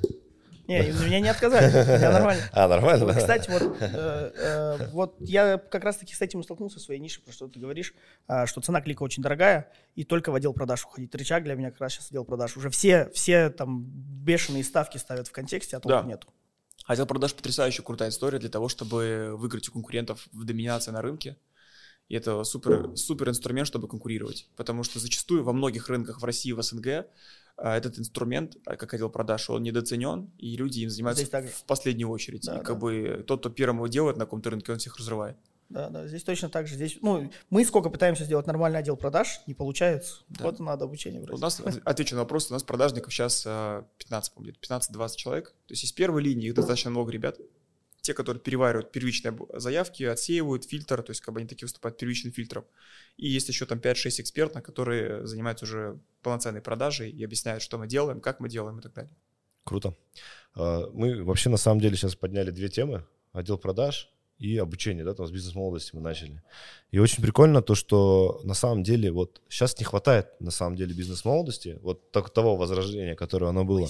Не, 0.67 0.81
меня 1.05 1.19
не 1.19 1.29
отказали, 1.29 1.71
я 2.01 2.11
нормально. 2.11 2.41
А, 2.51 2.67
нормально? 2.67 3.13
Кстати, 3.13 3.49
вот, 3.49 3.77
э, 3.79 4.31
э, 4.35 4.89
вот 4.91 5.15
я 5.19 5.57
как 5.57 5.83
раз-таки 5.83 6.13
с 6.13 6.21
этим 6.21 6.43
столкнулся 6.43 6.79
в 6.79 6.81
своей 6.81 6.99
нише, 6.99 7.19
потому 7.19 7.33
что 7.33 7.47
ты 7.47 7.59
говоришь, 7.59 7.93
а, 8.27 8.47
что 8.47 8.61
цена 8.61 8.81
клика 8.81 9.03
очень 9.03 9.21
дорогая, 9.21 9.71
и 9.95 10.03
только 10.03 10.31
в 10.31 10.35
отдел 10.35 10.53
продаж 10.53 10.85
уходить. 10.85 11.13
Рычаг 11.13 11.43
для 11.43 11.55
меня 11.55 11.71
как 11.71 11.81
раз 11.81 11.93
сейчас 11.93 12.09
отдел 12.09 12.25
продаж. 12.25 12.57
Уже 12.57 12.69
все, 12.69 13.09
все 13.13 13.49
там 13.49 13.83
бешеные 13.85 14.63
ставки 14.63 14.97
ставят 14.97 15.27
в 15.27 15.31
контексте, 15.31 15.77
а 15.77 15.79
толку 15.79 16.03
да. 16.03 16.07
нету. 16.07 16.27
Отдел 16.85 17.05
продаж 17.05 17.33
потрясающе 17.33 17.81
крутая 17.81 18.09
история 18.09 18.39
для 18.39 18.49
того, 18.49 18.67
чтобы 18.67 19.35
выиграть 19.35 19.69
у 19.69 19.71
конкурентов 19.71 20.27
в 20.31 20.43
доминации 20.43 20.91
на 20.91 21.01
рынке. 21.01 21.37
И 22.07 22.15
это 22.15 22.43
супер, 22.43 22.95
супер 22.95 23.29
инструмент, 23.29 23.67
чтобы 23.67 23.87
конкурировать. 23.87 24.47
Потому 24.55 24.83
что 24.83 24.99
зачастую 24.99 25.43
во 25.43 25.53
многих 25.53 25.89
рынках 25.89 26.21
в 26.21 26.25
России, 26.25 26.51
в 26.51 26.61
СНГ, 26.61 27.07
этот 27.57 27.99
инструмент, 27.99 28.57
а, 28.65 28.75
как 28.75 28.93
отдел 28.93 29.09
продаж, 29.09 29.49
он 29.49 29.63
недооценен, 29.63 30.31
и 30.37 30.57
люди 30.57 30.79
им 30.79 30.89
занимаются 30.89 31.25
в 31.25 31.63
последнюю 31.65 32.09
очередь. 32.09 32.45
Да, 32.45 32.57
и 32.57 32.57
как 32.57 32.75
да. 32.75 32.75
бы 32.75 33.23
тот, 33.25 33.39
кто 33.39 33.49
первым 33.49 33.77
его 33.77 33.87
делает 33.87 34.17
на 34.17 34.25
каком-то 34.25 34.49
рынке, 34.49 34.71
он 34.71 34.79
всех 34.79 34.97
разрывает. 34.97 35.37
Да, 35.69 35.89
да, 35.89 36.07
здесь 36.07 36.23
точно 36.23 36.49
так 36.49 36.67
же. 36.67 36.75
Здесь, 36.75 36.99
ну, 37.01 37.31
мы 37.49 37.65
сколько 37.65 37.89
пытаемся 37.89 38.23
сделать 38.23 38.45
нормальный 38.45 38.79
отдел 38.79 38.97
продаж, 38.97 39.41
не 39.47 39.55
получается. 39.55 40.17
Да. 40.29 40.45
Вот 40.45 40.59
надо 40.59 40.85
обучение 40.85 41.21
брать. 41.21 41.37
У 41.37 41.41
нас, 41.41 41.59
отвечу 41.83 42.15
на 42.15 42.21
вопрос, 42.21 42.51
у 42.51 42.53
нас 42.53 42.63
продажников 42.63 43.11
сейчас 43.11 43.43
15, 43.43 44.33
по 44.33 44.41
15-20 44.41 45.15
человек. 45.15 45.49
То 45.65 45.71
есть 45.71 45.83
из 45.83 45.91
первой 45.91 46.21
линии 46.21 46.47
их 46.49 46.53
достаточно 46.53 46.91
много 46.91 47.11
ребят. 47.11 47.39
Те, 48.05 48.13
которые 48.13 48.39
переваривают 48.39 48.91
первичные 48.91 49.35
заявки, 49.53 50.03
отсеивают 50.03 50.65
фильтр, 50.65 51.01
то 51.01 51.09
есть 51.09 51.21
как 51.21 51.33
бы 51.33 51.39
они 51.39 51.49
такие 51.49 51.65
выступают 51.65 51.97
первичным 51.97 52.31
фильтром. 52.31 52.63
И 53.17 53.27
есть 53.27 53.49
еще 53.49 53.65
там 53.65 53.79
5-6 53.79 54.21
экспертов, 54.21 54.61
которые 54.61 55.25
занимаются 55.25 55.65
уже 55.65 55.97
полноценной 56.21 56.61
продажей 56.61 57.09
и 57.09 57.23
объясняют, 57.23 57.63
что 57.63 57.79
мы 57.79 57.87
делаем, 57.87 58.21
как 58.21 58.39
мы 58.39 58.47
делаем 58.47 58.77
и 58.77 58.81
так 58.83 58.93
далее. 58.93 59.15
Круто. 59.63 59.95
А, 60.53 60.87
мы 60.93 61.23
вообще 61.23 61.49
на 61.49 61.57
самом 61.57 61.81
деле 61.81 61.95
сейчас 61.95 62.15
подняли 62.15 62.51
две 62.51 62.69
темы. 62.69 63.03
Отдел 63.33 63.57
продаж 63.57 64.11
и 64.37 64.57
обучение, 64.57 65.05
да, 65.05 65.13
там 65.13 65.25
с 65.25 65.31
бизнес-молодости 65.31 65.95
мы 65.95 66.01
начали. 66.01 66.43
И 66.91 66.99
очень 66.99 67.23
прикольно 67.23 67.61
то, 67.61 67.73
что 67.73 68.41
на 68.43 68.53
самом 68.53 68.83
деле 68.83 69.11
вот 69.11 69.41
сейчас 69.49 69.79
не 69.79 69.85
хватает 69.85 70.27
на 70.39 70.51
самом 70.51 70.75
деле 70.75 70.93
бизнес-молодости, 70.93 71.79
вот 71.81 72.11
так, 72.11 72.29
того 72.29 72.55
возрождения, 72.57 73.15
которое 73.15 73.47
оно 73.47 73.63
было. 73.63 73.89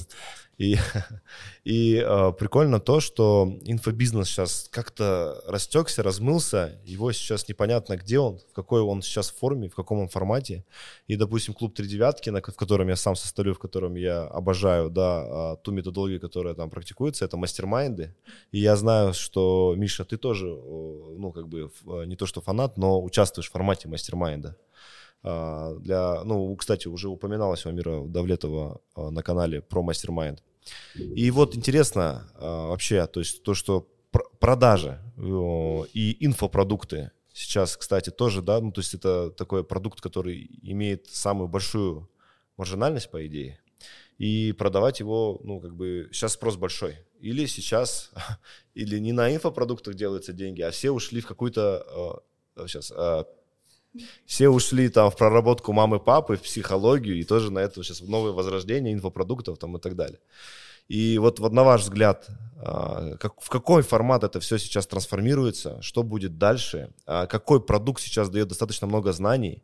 И, 0.57 0.77
и 1.63 2.03
э, 2.05 2.31
прикольно 2.37 2.79
то, 2.79 2.99
что 2.99 3.59
инфобизнес 3.65 4.27
сейчас 4.27 4.69
как-то 4.71 5.41
растекся, 5.47 6.03
размылся, 6.03 6.79
его 6.85 7.11
сейчас 7.11 7.47
непонятно, 7.47 7.97
где 7.97 8.19
он, 8.19 8.39
в 8.39 8.53
какой 8.53 8.81
он 8.81 9.01
сейчас 9.01 9.29
форме, 9.29 9.69
в 9.69 9.75
каком 9.75 9.99
он 9.99 10.07
формате. 10.07 10.65
И, 11.07 11.15
допустим, 11.15 11.53
клуб 11.53 11.75
«Три 11.75 11.87
девятки», 11.87 12.29
на, 12.29 12.41
в 12.41 12.55
котором 12.55 12.87
я 12.87 12.95
сам 12.95 13.15
состою, 13.15 13.53
в 13.53 13.59
котором 13.59 13.95
я 13.95 14.23
обожаю, 14.23 14.89
да, 14.89 15.25
а, 15.25 15.55
ту 15.57 15.71
методологию, 15.71 16.19
которая 16.19 16.53
там 16.53 16.69
практикуется, 16.69 17.25
это 17.25 17.37
мастер-майнды. 17.37 18.15
И 18.51 18.59
я 18.59 18.75
знаю, 18.75 19.13
что, 19.13 19.73
Миша, 19.77 20.05
ты 20.05 20.17
тоже, 20.17 20.45
ну, 20.45 21.31
как 21.31 21.47
бы, 21.47 21.71
не 22.05 22.15
то 22.15 22.25
что 22.25 22.41
фанат, 22.41 22.77
но 22.77 23.01
участвуешь 23.03 23.49
в 23.49 23.51
формате 23.51 23.87
мастер-майнда. 23.87 24.57
А, 25.27 25.73
для, 25.79 26.23
ну, 26.23 26.55
кстати, 26.55 26.87
уже 26.87 27.09
упоминалось 27.09 27.65
у 27.65 27.69
Амира 27.69 28.01
Давлетова 28.01 28.79
а, 28.93 29.09
на 29.09 29.23
канале 29.23 29.59
про 29.59 29.81
мастер-майнд. 29.81 30.43
И 30.95 31.31
вот 31.31 31.55
интересно 31.55 32.29
а, 32.35 32.67
вообще, 32.67 33.07
то 33.07 33.21
есть 33.21 33.41
то, 33.41 33.55
что 33.55 33.87
продажи 34.39 35.01
и 35.17 36.17
инфопродукты 36.19 37.11
сейчас, 37.33 37.75
кстати, 37.75 38.11
тоже, 38.11 38.43
да, 38.43 38.61
ну, 38.61 38.71
то 38.71 38.81
есть 38.81 38.93
это 38.93 39.31
такой 39.31 39.63
продукт, 39.63 39.99
который 39.99 40.47
имеет 40.61 41.07
самую 41.07 41.47
большую 41.47 42.07
маржинальность, 42.55 43.09
по 43.09 43.25
идее, 43.25 43.59
и 44.19 44.53
продавать 44.53 44.99
его, 44.99 45.41
ну, 45.43 45.59
как 45.59 45.75
бы, 45.75 46.07
сейчас 46.13 46.33
спрос 46.33 46.55
большой. 46.55 46.99
Или 47.19 47.47
сейчас, 47.47 48.11
или 48.75 48.99
не 48.99 49.11
на 49.11 49.33
инфопродуктах 49.33 49.95
делаются 49.95 50.33
деньги, 50.33 50.61
а 50.61 50.69
все 50.69 50.91
ушли 50.91 51.19
в 51.19 51.27
какую-то, 51.27 52.21
сейчас, 52.67 52.93
все 54.25 54.49
ушли 54.49 54.89
там 54.89 55.09
в 55.09 55.15
проработку 55.15 55.73
мамы, 55.73 55.99
папы, 55.99 56.35
в 56.35 56.41
психологию, 56.41 57.17
и 57.17 57.23
тоже 57.23 57.51
на 57.51 57.59
это 57.59 57.83
сейчас 57.83 58.01
новое 58.01 58.31
возрождение 58.31 58.93
инфопродуктов 58.93 59.57
там 59.57 59.77
и 59.77 59.79
так 59.79 59.95
далее. 59.95 60.19
И 60.87 61.17
вот, 61.17 61.39
вот 61.39 61.51
на 61.51 61.63
ваш 61.63 61.81
взгляд, 61.81 62.27
а, 62.57 63.15
как, 63.17 63.41
в 63.41 63.49
какой 63.49 63.81
формат 63.81 64.23
это 64.23 64.39
все 64.39 64.59
сейчас 64.59 64.85
трансформируется, 64.85 65.81
что 65.81 66.03
будет 66.03 66.37
дальше, 66.37 66.91
а 67.05 67.25
какой 67.25 67.59
продукт 67.59 68.01
сейчас 68.01 68.29
дает 68.29 68.49
достаточно 68.49 68.85
много 68.85 69.11
знаний 69.11 69.63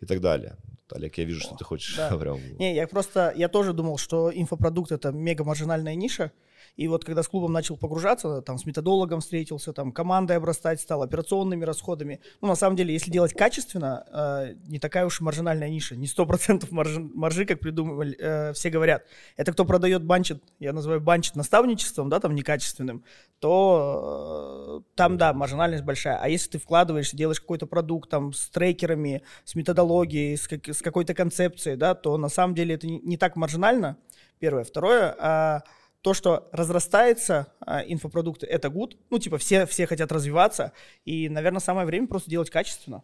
и 0.00 0.06
так 0.06 0.20
далее. 0.20 0.56
Олег, 0.90 1.16
я 1.18 1.24
вижу, 1.24 1.40
что 1.40 1.56
ты 1.56 1.64
хочешь 1.64 1.96
да. 1.96 2.16
прям... 2.18 2.38
Не, 2.58 2.74
я 2.74 2.86
просто, 2.86 3.32
я 3.36 3.48
тоже 3.48 3.72
думал, 3.72 3.98
что 3.98 4.30
инфопродукт 4.34 4.92
это 4.92 5.12
мега 5.12 5.44
маржинальная 5.44 5.94
ниша, 5.94 6.32
И 6.76 6.88
вот 6.88 7.04
когда 7.04 7.22
с 7.22 7.28
клубом 7.28 7.52
начал 7.52 7.76
погружаться, 7.76 8.40
там 8.40 8.56
с 8.56 8.64
методологом 8.64 9.20
встретился, 9.20 9.72
там 9.72 9.92
командой 9.92 10.36
обрастать 10.36 10.80
стал, 10.80 11.02
операционными 11.02 11.64
расходами. 11.64 12.20
Ну, 12.40 12.48
на 12.48 12.54
самом 12.54 12.76
деле, 12.76 12.94
если 12.94 13.10
делать 13.10 13.34
качественно, 13.34 14.06
э, 14.10 14.54
не 14.66 14.78
такая 14.78 15.04
уж 15.04 15.20
маржинальная 15.20 15.68
ниша, 15.68 15.96
не 15.96 16.06
100% 16.06 16.70
маржи, 16.70 17.00
маржи, 17.00 17.44
как 17.44 17.60
придумывали, 17.60 18.16
э, 18.18 18.52
все 18.54 18.70
говорят. 18.70 19.04
Это 19.36 19.52
кто 19.52 19.66
продает 19.66 20.02
банчит, 20.02 20.42
я 20.60 20.72
называю 20.72 21.00
банчит 21.00 21.36
наставничеством, 21.36 22.08
да, 22.08 22.20
там 22.20 22.34
некачественным, 22.34 23.04
то 23.38 24.80
э, 24.80 24.94
там, 24.94 25.18
да, 25.18 25.34
маржинальность 25.34 25.84
большая. 25.84 26.18
А 26.22 26.28
если 26.28 26.52
ты 26.52 26.58
вкладываешь, 26.58 27.10
делаешь 27.10 27.40
какой-то 27.40 27.66
продукт 27.66 28.08
там 28.08 28.32
с 28.32 28.48
трекерами, 28.48 29.22
с 29.44 29.54
методологией, 29.54 30.38
с, 30.38 30.48
как, 30.48 30.68
с 30.68 30.80
какой-то 30.80 31.12
концепцией, 31.12 31.76
да, 31.76 31.94
то 31.94 32.16
на 32.16 32.30
самом 32.30 32.54
деле 32.54 32.76
это 32.76 32.86
не, 32.86 32.98
не 33.00 33.18
так 33.18 33.36
маржинально, 33.36 33.98
первое. 34.38 34.64
Второе, 34.64 35.14
а, 35.18 35.62
то, 36.02 36.14
что 36.14 36.48
разрастается 36.52 37.46
а, 37.60 37.80
инфопродукты, 37.80 38.46
это 38.46 38.68
good. 38.68 38.96
Ну, 39.08 39.18
типа, 39.18 39.38
все, 39.38 39.66
все 39.66 39.86
хотят 39.86 40.10
развиваться. 40.12 40.72
И, 41.04 41.28
наверное, 41.28 41.60
самое 41.60 41.86
время 41.86 42.08
просто 42.08 42.28
делать 42.28 42.50
качественно. 42.50 43.02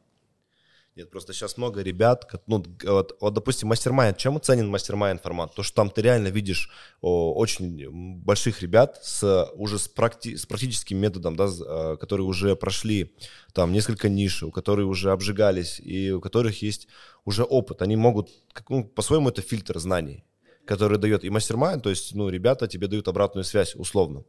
Нет, 0.97 1.13
просто 1.13 1.33
сейчас 1.33 1.57
много 1.57 1.81
ребят, 1.83 2.29
ну, 2.49 2.65
вот, 2.83 3.17
вот 3.21 3.33
допустим, 3.33 3.69
мастер 3.69 3.93
чем 4.17 4.41
ценен 4.41 4.69
мастер 4.69 4.97
формат? 5.23 5.55
То, 5.55 5.63
что 5.63 5.77
там 5.77 5.91
ты 5.91 6.03
реально 6.03 6.27
видишь 6.27 6.71
о, 7.01 7.35
очень 7.35 8.19
больших 8.25 8.63
ребят 8.63 8.99
с 9.01 9.49
уже 9.55 9.79
с, 9.79 9.87
практи, 9.87 10.37
с 10.37 10.45
практическим 10.45 10.99
методом, 10.99 11.37
да, 11.37 11.47
а, 11.47 11.97
которые 11.99 12.27
уже 12.27 12.57
прошли 12.57 13.15
там 13.53 13.73
несколько 13.73 14.09
ниш, 14.09 14.43
у 14.43 14.51
которых 14.51 14.89
уже 14.89 15.13
обжигались, 15.13 15.79
и 15.79 16.11
у 16.11 16.21
которых 16.21 16.63
есть 16.63 16.89
уже 17.25 17.45
опыт. 17.45 17.81
Они 17.81 17.95
могут, 17.95 18.31
как, 18.53 18.69
ну, 18.69 18.83
по-своему, 18.83 19.29
это 19.29 19.41
фильтр 19.41 19.79
знаний 19.79 20.25
который 20.69 20.99
дает 20.99 21.25
и 21.25 21.31
мастер 21.31 21.57
то 21.81 21.89
есть, 21.89 22.15
ну, 22.15 22.29
ребята 22.29 22.69
тебе 22.69 22.89
дают 22.89 23.09
обратную 23.09 23.45
связь, 23.45 23.75
условно. 23.75 24.25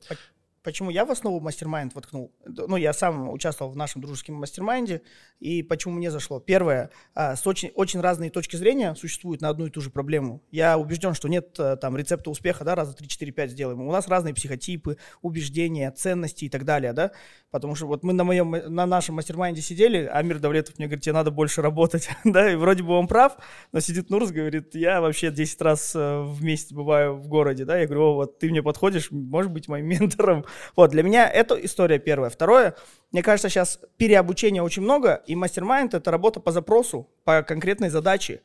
Почему 0.64 0.90
я 0.90 1.06
в 1.06 1.12
основу 1.12 1.40
mastermind 1.40 1.96
воткнул? 1.96 2.34
Ну, 2.46 2.76
я 2.76 2.94
сам 2.94 3.30
участвовал 3.30 3.72
в 3.72 3.76
нашем 3.76 4.02
дружеском 4.02 4.36
mastermind 4.36 4.91
е, 4.91 5.02
и 5.40 5.64
почему 5.64 5.94
мне 5.94 6.12
зашло? 6.12 6.40
Первое, 6.40 6.92
а, 7.16 7.36
с 7.36 7.48
очень, 7.48 7.72
очень 7.76 8.02
разные 8.02 8.30
точки 8.30 8.58
зрения 8.58 8.94
существуют 8.96 9.42
на 9.42 9.50
одну 9.50 9.68
и 9.68 9.70
ту 9.70 9.80
же 9.80 9.90
проблему. 9.90 10.44
Я 10.52 10.78
убежден, 10.78 11.14
что 11.14 11.30
нет 11.30 11.58
э, 11.60 11.78
там 11.78 11.96
рецепта 11.96 12.30
успеха, 12.30 12.66
да, 12.66 12.76
раза 12.76 12.94
3, 12.94 13.08
4, 13.08 13.32
5 13.32 13.52
сделаем. 13.52 13.82
У 13.82 13.92
нас 13.92 14.08
разные 14.08 14.34
психотипы, 14.34 14.98
убеждения, 15.22 15.92
ценности 15.92 16.46
и 16.46 16.50
так 16.50 16.66
далее, 16.66 16.92
да, 16.92 17.12
потому 17.52 17.76
что 17.76 17.88
вот 17.88 18.04
мы 18.04 18.14
на 18.14 18.24
моем, 18.24 18.52
на 18.52 18.86
нашем 18.86 19.16
mastermind 19.16 19.58
е 19.58 19.62
сидели, 19.62 20.06
Амир 20.06 20.40
Давлетов 20.40 20.78
мне 20.78 20.88
говорит, 20.88 21.04
тебе 21.04 21.14
надо 21.14 21.32
больше 21.32 21.62
работать, 21.62 22.10
да, 22.26 22.52
и 22.52 22.56
вроде 22.56 22.84
бы 22.84 22.94
он 22.94 23.08
прав, 23.08 23.38
но 23.72 23.80
сидит 23.80 24.10
Нурс, 24.10 24.32
говорит, 24.32 24.76
я 24.76 25.00
вообще 25.00 25.32
10 25.32 25.62
раз 25.62 25.96
э, 25.96 26.22
в 26.22 26.44
месяц 26.44 26.72
бываю 26.74 27.16
в 27.16 27.28
городе, 27.28 27.64
да, 27.64 27.78
я 27.78 27.86
говорю, 27.86 28.04
о, 28.04 28.16
вот 28.16 28.40
ты 28.40 28.50
мне 28.50 28.62
подходишь, 28.62 29.10
можешь 29.12 29.52
быть 29.52 29.68
моим 29.68 29.86
ментором, 29.90 30.46
вот, 30.76 30.92
для 30.92 31.04
меня 31.04 31.30
это 31.30 31.56
история 31.56 32.00
первая. 32.00 32.30
Второе, 32.30 32.76
мне 33.12 33.24
кажется, 33.24 33.50
сейчас 33.50 33.80
переобучения 33.98 34.62
очень 34.62 34.84
много, 34.84 35.22
и 35.26 35.36
мастер-майнд— 35.36 35.94
это 35.96 36.12
работа 36.12 36.40
по 36.40 36.52
запросу, 36.52 37.10
по 37.24 37.44
конкретной 37.44 37.90
задаче. 37.90 38.42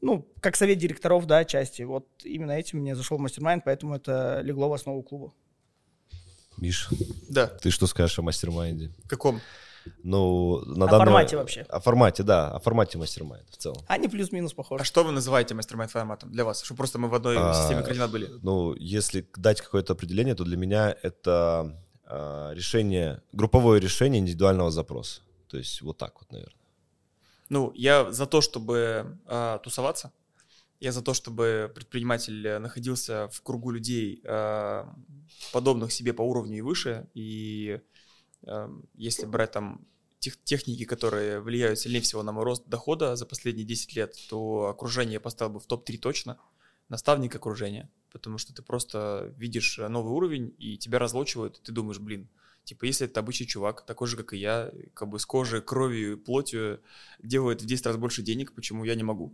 Ну, 0.00 0.26
как 0.40 0.56
совет 0.56 0.78
директоров, 0.78 1.26
да, 1.26 1.44
части. 1.44 1.82
Вот 1.82 2.06
именно 2.24 2.52
этим 2.52 2.80
мне 2.80 2.96
зашел 2.96 3.18
мастер-майнд, 3.18 3.64
поэтому 3.64 3.94
это 3.94 4.40
легло 4.42 4.68
в 4.68 4.72
основу 4.72 5.02
клуба. 5.02 5.32
Миш, 6.56 6.88
да. 7.28 7.46
ты 7.46 7.70
что 7.70 7.86
скажешь 7.86 8.18
о 8.18 8.22
мастер-майнде? 8.22 8.90
Каком? 9.06 9.40
Ну, 10.02 10.60
на 10.64 10.86
о 10.86 10.88
данный... 10.88 11.04
формате 11.04 11.36
вообще. 11.36 11.60
О 11.62 11.80
формате, 11.80 12.22
да, 12.22 12.50
о 12.50 12.58
формате 12.58 12.98
мастер-майнд 12.98 13.48
в 13.50 13.56
целом. 13.56 13.82
Они 13.86 14.08
плюс-минус 14.08 14.52
похожи. 14.52 14.82
А 14.82 14.84
что 14.84 15.04
вы 15.04 15.12
называете 15.12 15.54
мастер-майнд 15.54 15.90
форматом 15.90 16.30
для 16.32 16.44
вас? 16.44 16.62
Чтобы 16.62 16.78
просто 16.78 16.98
мы 16.98 17.08
в 17.08 17.14
одной 17.14 17.36
а, 17.38 17.54
системе 17.54 17.82
координат 17.82 18.10
были. 18.10 18.28
Ну, 18.42 18.74
если 18.74 19.26
дать 19.36 19.60
какое-то 19.60 19.92
определение, 19.92 20.34
то 20.34 20.44
для 20.44 20.56
меня 20.56 20.94
это 21.02 21.76
а, 22.04 22.52
решение, 22.52 23.22
групповое 23.32 23.80
решение 23.80 24.20
индивидуального 24.20 24.70
запроса. 24.70 25.20
То 25.48 25.56
есть 25.58 25.82
вот 25.82 25.98
так 25.98 26.20
вот, 26.20 26.30
наверное. 26.32 26.54
Ну, 27.48 27.72
я 27.74 28.10
за 28.12 28.26
то, 28.26 28.40
чтобы 28.40 29.18
а, 29.26 29.58
тусоваться. 29.58 30.12
Я 30.78 30.92
за 30.92 31.02
то, 31.02 31.12
чтобы 31.12 31.70
предприниматель 31.74 32.58
находился 32.58 33.28
в 33.32 33.42
кругу 33.42 33.70
людей, 33.70 34.22
а, 34.24 34.88
подобных 35.52 35.92
себе 35.92 36.12
по 36.12 36.22
уровню 36.22 36.58
и 36.58 36.60
выше, 36.62 37.06
и 37.12 37.80
если 38.94 39.26
брать 39.26 39.52
там 39.52 39.86
тех, 40.18 40.42
техники, 40.44 40.84
которые 40.84 41.40
влияют 41.40 41.78
сильнее 41.78 42.02
всего 42.02 42.22
на 42.22 42.32
мой 42.32 42.44
рост 42.44 42.64
дохода 42.66 43.16
за 43.16 43.26
последние 43.26 43.66
10 43.66 43.96
лет, 43.96 44.14
то 44.28 44.66
окружение 44.66 45.14
я 45.14 45.20
поставил 45.20 45.54
бы 45.54 45.60
в 45.60 45.66
топ-3 45.66 45.98
точно. 45.98 46.38
Наставник 46.88 47.34
окружения, 47.34 47.88
потому 48.12 48.38
что 48.38 48.52
ты 48.52 48.62
просто 48.62 49.32
видишь 49.36 49.78
новый 49.78 50.12
уровень, 50.12 50.54
и 50.58 50.76
тебя 50.76 50.98
разлочивают, 50.98 51.58
и 51.58 51.62
ты 51.62 51.72
думаешь, 51.72 52.00
блин, 52.00 52.28
типа, 52.64 52.84
если 52.84 53.06
это 53.06 53.20
обычный 53.20 53.46
чувак, 53.46 53.86
такой 53.86 54.08
же, 54.08 54.16
как 54.16 54.32
и 54.32 54.38
я, 54.38 54.72
как 54.94 55.08
бы 55.08 55.18
с 55.18 55.26
кожей, 55.26 55.62
кровью, 55.62 56.18
плотью, 56.18 56.80
делает 57.22 57.62
в 57.62 57.66
10 57.66 57.86
раз 57.86 57.96
больше 57.96 58.22
денег, 58.22 58.52
почему 58.54 58.84
я 58.84 58.96
не 58.96 59.04
могу? 59.04 59.32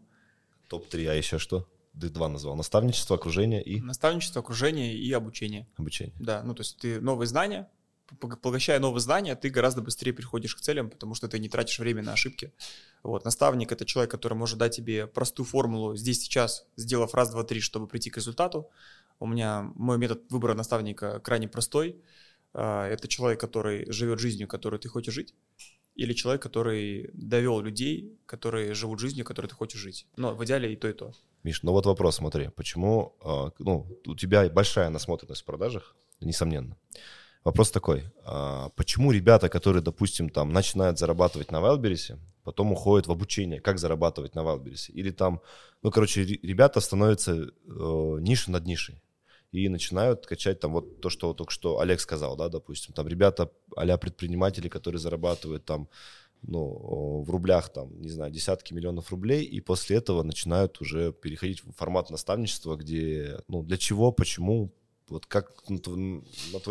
Топ-3, 0.68 1.06
а 1.06 1.14
еще 1.14 1.38
что? 1.38 1.66
Ты 1.98 2.10
два 2.10 2.28
назвал. 2.28 2.56
Наставничество, 2.56 3.16
окружение 3.16 3.62
и... 3.62 3.80
Наставничество, 3.80 4.42
окружение 4.42 4.94
и 4.94 5.10
обучение. 5.12 5.66
Обучение. 5.76 6.14
Да, 6.20 6.42
ну 6.42 6.54
то 6.54 6.60
есть 6.60 6.76
ты 6.76 7.00
новые 7.00 7.26
знания, 7.26 7.70
поглощая 8.18 8.78
новые 8.78 9.00
знания, 9.00 9.34
ты 9.34 9.50
гораздо 9.50 9.82
быстрее 9.82 10.12
приходишь 10.12 10.54
к 10.54 10.60
целям, 10.60 10.90
потому 10.90 11.14
что 11.14 11.28
ты 11.28 11.38
не 11.38 11.48
тратишь 11.48 11.78
время 11.78 12.02
на 12.02 12.12
ошибки. 12.12 12.52
Вот. 13.02 13.24
Наставник— 13.24 13.72
это 13.72 13.84
человек, 13.84 14.10
который 14.10 14.34
может 14.34 14.58
дать 14.58 14.76
тебе 14.76 15.06
простую 15.06 15.46
формулу 15.46 15.96
здесь, 15.96 16.20
сейчас, 16.20 16.66
сделав 16.76 17.14
раз, 17.14 17.30
два, 17.30 17.44
три, 17.44 17.60
чтобы 17.60 17.86
прийти 17.86 18.10
к 18.10 18.16
результату. 18.16 18.70
У 19.18 19.26
меня 19.26 19.70
мой 19.74 19.98
метод 19.98 20.22
выбора 20.30 20.54
наставника 20.54 21.20
крайне 21.20 21.48
простой. 21.48 21.96
А, 22.52 22.86
это 22.86 23.08
человек, 23.08 23.40
который 23.40 23.90
живет 23.90 24.18
жизнью, 24.18 24.48
которую 24.48 24.80
ты 24.80 24.88
хочешь 24.88 25.14
жить, 25.14 25.34
или 25.94 26.12
человек, 26.12 26.42
который 26.42 27.10
довел 27.14 27.60
людей, 27.60 28.18
которые 28.26 28.74
живут 28.74 29.00
жизнью, 29.00 29.24
которой 29.24 29.46
ты 29.46 29.54
хочешь 29.54 29.80
жить. 29.80 30.06
Но 30.16 30.34
в 30.34 30.44
идеале 30.44 30.72
и 30.72 30.76
то, 30.76 30.88
и 30.88 30.92
то. 30.92 31.12
Миш, 31.42 31.62
ну 31.62 31.72
вот 31.72 31.86
вопрос, 31.86 32.16
смотри, 32.16 32.48
почему, 32.48 33.16
а, 33.20 33.50
ну, 33.58 33.86
у 34.06 34.14
тебя 34.14 34.48
большая 34.50 34.90
насмотренность 34.90 35.42
в 35.42 35.44
продажах, 35.44 35.94
несомненно. 36.20 36.76
Вопрос 37.46 37.70
такой, 37.70 38.02
а 38.24 38.70
почему 38.70 39.12
ребята, 39.12 39.48
которые, 39.48 39.80
допустим, 39.80 40.30
там 40.30 40.52
начинают 40.52 40.98
зарабатывать 40.98 41.52
на 41.52 41.58
Wildberries, 41.58 42.18
потом 42.42 42.72
уходят 42.72 43.06
в 43.06 43.12
обучение, 43.12 43.60
как 43.60 43.78
зарабатывать 43.78 44.34
на 44.34 44.40
Wildberries, 44.40 44.90
или 44.90 45.12
там, 45.12 45.40
ну, 45.80 45.92
короче, 45.92 46.24
ребята 46.24 46.80
становятся 46.80 47.32
э, 47.34 47.48
нишей 48.20 48.52
над 48.52 48.66
нишей 48.66 49.00
и 49.52 49.68
начинают 49.68 50.26
качать 50.26 50.58
там 50.58 50.72
вот 50.72 51.00
то, 51.00 51.08
что 51.08 51.34
только 51.34 51.52
что 51.52 51.78
Олег 51.78 52.00
сказал, 52.00 52.36
да, 52.36 52.48
допустим, 52.48 52.92
там 52.94 53.06
ребята 53.06 53.48
а 53.76 53.96
предприниматели, 53.96 54.68
которые 54.68 54.98
зарабатывают 54.98 55.64
там, 55.64 55.88
ну, 56.42 57.22
в 57.22 57.30
рублях, 57.30 57.68
там, 57.68 58.02
не 58.02 58.10
знаю, 58.10 58.32
десятки 58.32 58.74
миллионов 58.74 59.12
рублей, 59.12 59.44
и 59.44 59.60
после 59.60 59.98
этого 59.98 60.24
начинают 60.24 60.80
уже 60.80 61.12
переходить 61.12 61.62
в 61.62 61.70
формат 61.74 62.10
наставничества, 62.10 62.74
где, 62.74 63.38
ну, 63.46 63.62
для 63.62 63.76
чего, 63.76 64.10
почему, 64.10 64.72
вот 65.08 65.26
как, 65.26 65.68
на 65.68 65.78
твой 65.78 66.22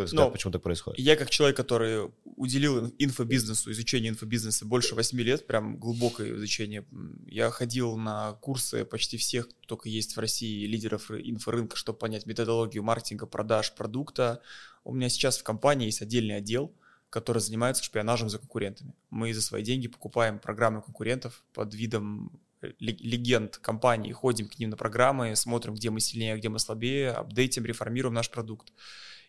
взгляд, 0.06 0.14
Но 0.14 0.26
ну, 0.26 0.32
почему 0.32 0.52
так 0.52 0.62
происходит? 0.62 1.00
Я 1.00 1.16
как 1.16 1.30
человек, 1.30 1.56
который 1.56 2.12
уделил 2.26 2.92
инфобизнесу, 3.00 3.72
изучению 3.72 4.12
инфобизнеса 4.12 4.66
больше 4.66 4.94
8 4.94 5.22
лет, 5.22 5.48
прям 5.48 5.78
глубокое 5.78 6.36
изучение. 6.36 6.86
Я 7.28 7.50
ходил 7.50 7.96
на 7.96 8.34
курсы 8.34 8.84
почти 8.84 9.18
всех, 9.18 9.48
кто 9.48 9.58
только 9.68 9.88
есть 9.88 10.18
в 10.18 10.20
России, 10.20 10.66
лидеров 10.66 11.12
инфорынка, 11.12 11.78
чтобы 11.78 11.98
понять 11.98 12.26
методологию 12.26 12.84
маркетинга, 12.84 13.26
продаж 13.26 13.74
продукта. 13.74 14.42
У 14.84 14.94
меня 14.94 15.08
сейчас 15.08 15.38
в 15.38 15.44
компании 15.44 15.86
есть 15.86 16.02
отдельный 16.02 16.36
отдел, 16.36 16.74
который 17.10 17.40
занимается 17.40 17.84
шпионажем 17.84 18.30
за 18.30 18.40
конкурентами. 18.40 18.94
Мы 19.10 19.34
за 19.34 19.42
свои 19.42 19.64
деньги 19.64 19.88
покупаем 19.88 20.40
программы 20.40 20.82
конкурентов 20.82 21.46
под 21.54 21.74
видом 21.74 22.38
легенд 22.80 23.58
компании, 23.58 24.12
ходим 24.12 24.48
к 24.48 24.60
ним 24.60 24.70
на 24.70 24.78
программы, 24.78 25.36
смотрим, 25.36 25.76
где 25.76 25.90
мы 25.90 26.00
сильнее, 26.00 26.38
где 26.38 26.50
мы 26.50 26.60
слабее, 26.60 27.12
апдейтим, 27.12 27.66
реформируем 27.66 28.14
наш 28.14 28.30
продукт. 28.30 28.74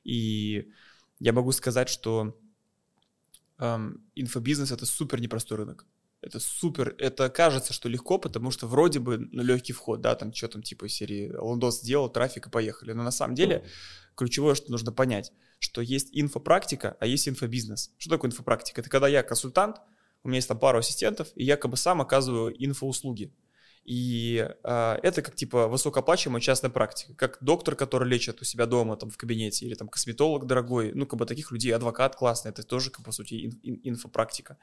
И 0.05 0.71
я 1.19 1.33
могу 1.33 1.53
сказать, 1.53 1.89
что 1.89 2.39
эм, 3.59 4.05
инфобизнес 4.15 4.71
это 4.71 4.87
супер 4.87 5.21
непростой 5.21 5.59
рынок. 5.59 5.87
Это 6.23 6.41
супер, 6.41 6.95
это 6.99 7.31
кажется, 7.31 7.73
что 7.73 7.89
легко, 7.89 8.19
потому 8.19 8.51
что 8.51 8.67
вроде 8.67 8.99
бы 8.99 9.19
ну, 9.19 9.43
легкий 9.43 9.73
вход, 9.73 10.01
да, 10.01 10.15
там 10.15 10.33
что 10.33 10.49
там 10.49 10.63
типа 10.63 10.89
серии 10.89 11.33
Лондос 11.33 11.81
сделал, 11.81 12.09
трафик 12.09 12.47
и 12.47 12.51
поехали. 12.51 12.93
Но 12.93 13.03
на 13.03 13.11
самом 13.11 13.35
деле 13.35 13.65
ключевое, 14.17 14.55
что 14.55 14.71
нужно 14.71 14.93
понять, 14.93 15.33
что 15.59 15.81
есть 15.81 16.09
инфопрактика, 16.13 16.97
а 17.01 17.07
есть 17.07 17.29
инфобизнес. 17.29 17.93
Что 17.99 18.11
такое 18.11 18.31
инфопрактика? 18.31 18.81
Это 18.81 18.91
когда 18.91 19.09
я 19.09 19.23
консультант, 19.23 19.77
у 20.27 20.29
меня 20.29 20.39
есть 20.39 20.49
там 20.49 20.59
пару 20.59 20.79
ассистентов, 20.81 21.29
и 21.37 21.45
якобы 21.45 21.77
сам 21.77 22.01
оказываю 22.01 22.53
инфоуслуги. 22.59 23.33
И 23.85 24.45
э, 24.65 24.99
это 25.05 25.23
как 25.23 25.37
типа 25.37 25.69
высокооплачиваемая 25.69 26.41
частная 26.41 26.71
практика, 26.71 27.15
как 27.15 27.39
доктор, 27.41 27.77
который 27.77 28.09
лечит 28.09 28.43
у 28.43 28.45
себя 28.45 28.67
дома 28.67 28.97
там 28.97 29.11
в 29.11 29.17
кабинете, 29.17 29.65
или 29.65 29.75
там 29.75 29.87
косметолог 29.87 30.47
дорогой, 30.47 30.93
ну 30.93 31.07
как 31.07 31.21
бы 31.21 31.27
таких 31.27 31.53
людей, 31.53 31.73
адвокат 31.73 32.17
классный, 32.17 32.51
это 32.51 32.65
тоже 32.65 32.91
как 32.91 33.05
по 33.05 33.13
сути 33.13 33.47
ин, 33.47 33.61
ин, 33.63 33.81
инфопрактика. 33.85 34.59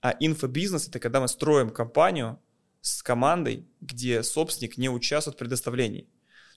А 0.00 0.16
инфобизнес 0.18 0.88
это 0.88 0.98
когда 0.98 1.20
мы 1.20 1.28
строим 1.28 1.70
компанию 1.70 2.40
с 2.80 3.04
командой, 3.04 3.68
где 3.80 4.24
собственник 4.24 4.76
не 4.76 4.88
участвует 4.88 5.36
в 5.36 5.38
предоставлении. 5.38 6.08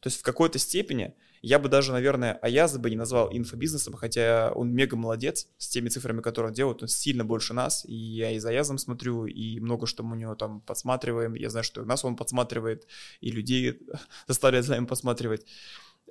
То 0.02 0.08
есть 0.08 0.20
в 0.20 0.24
какой-то 0.24 0.58
степени 0.58 1.14
Я 1.42 1.60
бы 1.60 1.70
даже, 1.70 1.92
наверное, 1.92 2.34
Аяза 2.34 2.80
бы 2.80 2.90
не 2.90 2.96
назвал 2.96 3.30
инфобизнесом, 3.32 3.94
хотя 3.94 4.52
он 4.54 4.74
мега 4.74 4.96
молодец 4.96 5.48
с 5.58 5.68
теми 5.68 5.90
цифрами, 5.90 6.22
которые 6.22 6.50
он 6.50 6.54
делает, 6.54 6.82
он 6.82 6.88
сильно 6.88 7.24
больше 7.24 7.54
нас, 7.54 7.86
и 7.86 7.94
я 7.94 8.32
и 8.32 8.40
за 8.40 8.50
Аязом 8.50 8.78
смотрю, 8.78 9.26
и 9.26 9.60
много 9.60 9.88
что 9.88 10.04
мы 10.04 10.16
у 10.16 10.20
него 10.20 10.36
там 10.36 10.62
подсматриваем, 10.62 11.36
я 11.36 11.50
знаю, 11.50 11.64
что 11.64 11.86
нас 11.86 12.04
он 12.04 12.16
подсматривает, 12.16 12.88
и 13.22 13.32
людей 13.32 13.80
заставляет 14.28 14.66
за 14.66 14.76
ним 14.76 14.88
подсматривать. 14.88 15.46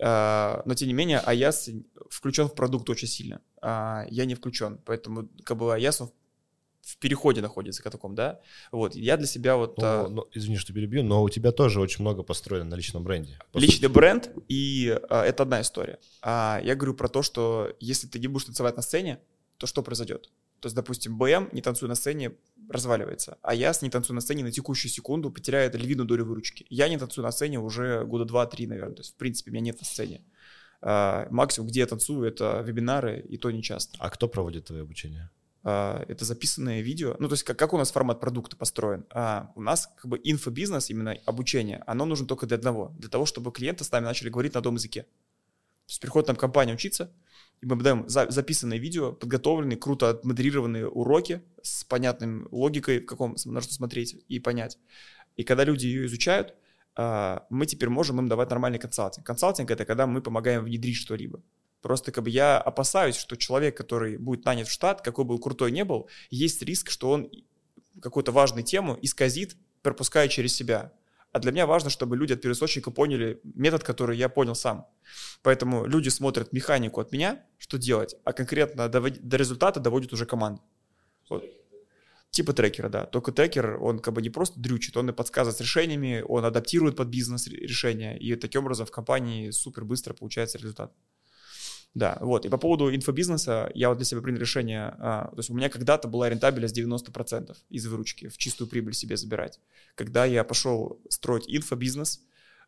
А, 0.00 0.62
но 0.64 0.74
тем 0.74 0.88
не 0.88 0.94
менее, 0.94 1.18
Аяс 1.18 1.68
включен 2.08 2.48
в 2.48 2.54
продукт 2.54 2.88
очень 2.88 3.08
сильно. 3.08 3.40
А 3.60 4.04
я 4.08 4.24
не 4.24 4.34
включен, 4.34 4.78
поэтому 4.84 5.28
как 5.44 5.56
бы 5.56 5.74
Аяс 5.74 6.00
в 6.88 6.96
переходе 6.96 7.42
находится 7.42 7.82
к 7.82 7.90
такому, 7.90 8.14
да. 8.14 8.40
Вот, 8.72 8.94
я 8.94 9.16
для 9.16 9.26
себя 9.26 9.56
вот... 9.56 9.76
Ну, 9.76 9.84
а... 9.84 10.08
ну, 10.08 10.26
извини, 10.32 10.56
что 10.56 10.72
перебью, 10.72 11.02
но 11.02 11.22
у 11.22 11.28
тебя 11.28 11.52
тоже 11.52 11.80
очень 11.80 12.00
много 12.00 12.22
построено 12.22 12.70
на 12.70 12.74
личном 12.76 13.04
бренде. 13.04 13.38
Личный 13.52 13.88
сути. 13.88 13.92
бренд, 13.92 14.30
и 14.48 14.98
а, 15.10 15.24
это 15.24 15.42
одна 15.42 15.60
история. 15.60 15.98
А 16.22 16.60
я 16.64 16.74
говорю 16.74 16.94
про 16.94 17.08
то, 17.08 17.22
что 17.22 17.74
если 17.78 18.06
ты 18.06 18.18
не 18.18 18.26
будешь 18.26 18.46
танцевать 18.46 18.76
на 18.76 18.82
сцене, 18.82 19.20
то 19.58 19.66
что 19.66 19.82
произойдет? 19.82 20.30
То 20.60 20.66
есть, 20.66 20.76
допустим, 20.76 21.18
БМ, 21.18 21.50
не 21.52 21.60
танцуя 21.60 21.88
на 21.88 21.94
сцене, 21.94 22.32
разваливается, 22.68 23.38
а 23.42 23.54
я 23.54 23.72
с 23.72 23.82
не 23.82 23.90
танцую 23.90 24.14
на 24.14 24.20
сцене 24.20 24.42
на 24.42 24.50
текущую 24.50 24.90
секунду 24.90 25.30
потеряет 25.30 25.74
львиную 25.74 26.06
долю 26.06 26.24
выручки. 26.24 26.66
Я 26.70 26.88
не 26.88 26.98
танцую 26.98 27.24
на 27.24 27.32
сцене 27.32 27.60
уже 27.60 28.04
года 28.04 28.24
два-три, 28.24 28.66
наверное. 28.66 28.94
То 28.94 29.00
есть, 29.00 29.12
в 29.12 29.16
принципе, 29.16 29.50
меня 29.50 29.60
нет 29.60 29.78
на 29.78 29.86
сцене. 29.86 30.22
А, 30.80 31.26
максимум, 31.30 31.68
где 31.68 31.80
я 31.80 31.86
танцую, 31.86 32.26
это 32.28 32.60
вебинары, 32.60 33.24
и 33.28 33.36
то 33.36 33.50
не 33.50 33.62
часто. 33.62 33.96
А 34.00 34.10
кто 34.10 34.28
проводит 34.28 34.66
твое 34.66 34.82
обучение? 34.82 35.30
А, 35.70 36.02
это 36.08 36.24
записанное 36.24 36.80
видео. 36.80 37.14
Ну, 37.18 37.28
то 37.28 37.34
есть, 37.34 37.44
как, 37.44 37.58
как 37.58 37.74
у 37.74 37.76
нас 37.76 37.90
формат 37.92 38.20
продукта 38.20 38.56
построен? 38.56 39.04
А, 39.10 39.52
у 39.54 39.60
нас 39.60 39.92
как 39.96 40.06
бы 40.06 40.18
инфобизнес, 40.24 40.88
именно 40.88 41.14
обучение, 41.26 41.82
оно 41.86 42.06
нужно 42.06 42.26
только 42.26 42.46
для 42.46 42.56
одного. 42.56 42.94
Для 42.98 43.10
того, 43.10 43.26
чтобы 43.26 43.52
клиенты 43.52 43.84
с 43.84 43.92
нами 43.92 44.04
начали 44.04 44.30
говорить 44.30 44.54
на 44.54 44.58
одном 44.58 44.76
языке. 44.76 45.02
То 45.02 45.90
есть 45.90 46.00
приходит 46.00 46.28
нам 46.28 46.36
компания 46.36 46.72
учиться, 46.72 47.12
и 47.60 47.66
мы 47.66 47.76
даем 47.76 48.08
за, 48.08 48.30
записанное 48.30 48.78
видео, 48.78 49.12
подготовленные, 49.12 49.76
круто 49.76 50.08
отмодерированные 50.08 50.88
уроки 50.88 51.42
с 51.62 51.84
понятной 51.84 52.46
логикой, 52.50 53.00
в 53.00 53.06
каком 53.06 53.36
нужно 53.44 53.70
смотреть 53.72 54.16
и 54.26 54.40
понять. 54.40 54.78
И 55.36 55.44
когда 55.44 55.64
люди 55.64 55.84
ее 55.86 56.06
изучают, 56.06 56.54
а, 56.94 57.46
мы 57.50 57.66
теперь 57.66 57.90
можем 57.90 58.18
им 58.20 58.28
давать 58.28 58.48
нормальный 58.48 58.78
консалтинг. 58.78 59.26
Консалтинг— 59.26 59.70
это 59.72 59.84
когда 59.84 60.06
мы 60.06 60.22
помогаем 60.22 60.64
внедрить 60.64 60.96
что-либо. 60.96 61.42
Просто 61.80 62.12
как 62.12 62.24
бы 62.24 62.30
я 62.30 62.58
опасаюсь, 62.58 63.16
что 63.16 63.36
человек, 63.36 63.76
который 63.76 64.18
будет 64.18 64.44
нанят 64.44 64.68
в 64.68 64.72
штат, 64.72 65.00
какой 65.02 65.24
бы 65.24 65.38
крутой 65.38 65.70
не 65.70 65.84
был, 65.84 66.08
есть 66.30 66.62
риск, 66.62 66.90
что 66.90 67.10
он 67.10 67.30
какую-то 68.00 68.32
важную 68.32 68.64
тему 68.64 68.98
исказит, 69.00 69.56
пропуская 69.82 70.28
через 70.28 70.54
себя. 70.54 70.92
А 71.30 71.40
для 71.40 71.52
меня 71.52 71.66
важно, 71.66 71.90
чтобы 71.90 72.16
люди 72.16 72.32
от 72.32 72.40
первоисточника 72.40 72.90
поняли 72.90 73.40
метод, 73.42 73.84
который 73.84 74.16
я 74.16 74.28
понял 74.28 74.54
сам. 74.54 74.86
Поэтому 75.42 75.86
люди 75.86 76.08
смотрят 76.08 76.52
механику 76.52 77.00
от 77.00 77.12
меня, 77.12 77.44
что 77.58 77.78
делать, 77.78 78.16
а 78.24 78.32
конкретно 78.32 78.88
до, 78.88 79.00
до 79.00 79.36
результата 79.36 79.78
доводит 79.78 80.12
уже 80.12 80.26
команда. 80.26 80.62
Вот. 81.28 81.44
Типа 82.30 82.52
трекера, 82.52 82.88
да. 82.88 83.04
Только 83.04 83.32
трекер, 83.32 83.78
он 83.82 83.98
как 83.98 84.14
бы 84.14 84.22
не 84.22 84.30
просто 84.30 84.58
дрючит, 84.58 84.96
он 84.96 85.10
и 85.10 85.12
подсказывает 85.12 85.56
с 85.56 85.60
решениями, 85.60 86.24
он 86.26 86.44
адаптирует 86.44 86.96
под 86.96 87.08
бизнес 87.08 87.46
решения, 87.46 88.18
и 88.18 88.34
таким 88.36 88.62
образом 88.62 88.86
в 88.86 88.90
компании 88.90 89.50
супер 89.50 89.84
быстро 89.84 90.14
получается 90.14 90.58
результат. 90.58 90.92
Да, 91.94 92.18
вот. 92.20 92.44
И 92.44 92.48
по 92.48 92.58
поводу 92.58 92.94
инфобизнеса 92.94 93.70
я 93.74 93.88
вот 93.88 93.96
для 93.96 94.04
себя 94.04 94.20
принял 94.20 94.38
решение, 94.38 94.94
а, 94.98 95.28
то 95.30 95.38
есть 95.38 95.50
у 95.50 95.54
меня 95.54 95.68
когда-то 95.68 96.06
была 96.06 96.28
рентабельность 96.28 96.76
90% 96.76 97.56
из 97.70 97.86
выручки, 97.86 98.28
в 98.28 98.36
чистую 98.36 98.68
прибыль 98.68 98.94
себе 98.94 99.16
забирать. 99.16 99.58
Когда 99.94 100.24
я 100.24 100.44
пошел 100.44 101.00
строить 101.08 101.44
инфобизнес, 101.48 102.20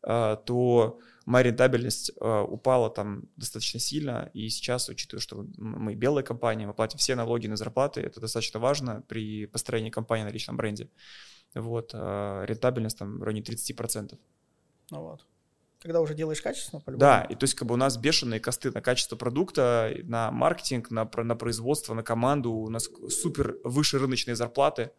а, 0.03 0.37
то 0.37 0.99
моя 1.27 1.45
рентабельность 1.45 2.13
а, 2.21 2.43
упала 2.43 2.91
там 2.91 3.25
достаточно 3.37 3.79
сильно, 3.79 4.31
и 4.33 4.49
сейчас, 4.49 4.89
учитывая, 4.89 5.21
что 5.21 5.47
мы 5.59 5.95
белая 5.95 6.25
компания, 6.25 6.67
мы 6.67 6.75
платим 6.75 6.99
все 6.99 7.15
налоги 7.15 7.47
на 7.47 7.57
зарплаты, 7.57 8.01
это 8.01 8.21
достаточно 8.21 8.59
важно 8.59 9.05
при 9.07 9.47
построении 9.47 9.91
компании 9.91 10.25
на 10.25 10.31
личном 10.31 10.57
бренде. 10.57 10.89
Вот, 11.55 11.91
а, 11.93 12.45
рентабельность 12.47 12.99
там 12.99 13.19
в 13.19 13.23
районе 13.23 13.43
30%. 13.43 14.19
Ну 14.91 15.03
вот 15.03 15.25
когда 15.83 16.01
уже 16.01 16.15
делаешь 16.15 16.43
качественно, 16.43 16.81
по-любому. 16.81 17.01
Да, 17.01 17.23
и 17.23 17.35
то 17.35 17.45
есть 17.45 17.55
как 17.55 17.67
бы 17.67 17.75
у 17.75 17.77
нас 17.77 17.97
бешеные 17.97 18.41
косты 18.41 18.71
на 18.71 18.81
качество 18.81 19.17
продукта, 19.17 19.93
на 20.05 20.31
маркетинг, 20.31 20.91
на, 20.91 21.09
на 21.17 21.35
производство, 21.35 21.95
на 21.95 22.03
команду, 22.03 22.53
у 22.53 22.69
нас 22.69 22.89
супер 23.09 23.57
выше 23.65 23.99
рыночные 23.99 24.37
зарплаты. 24.37 24.91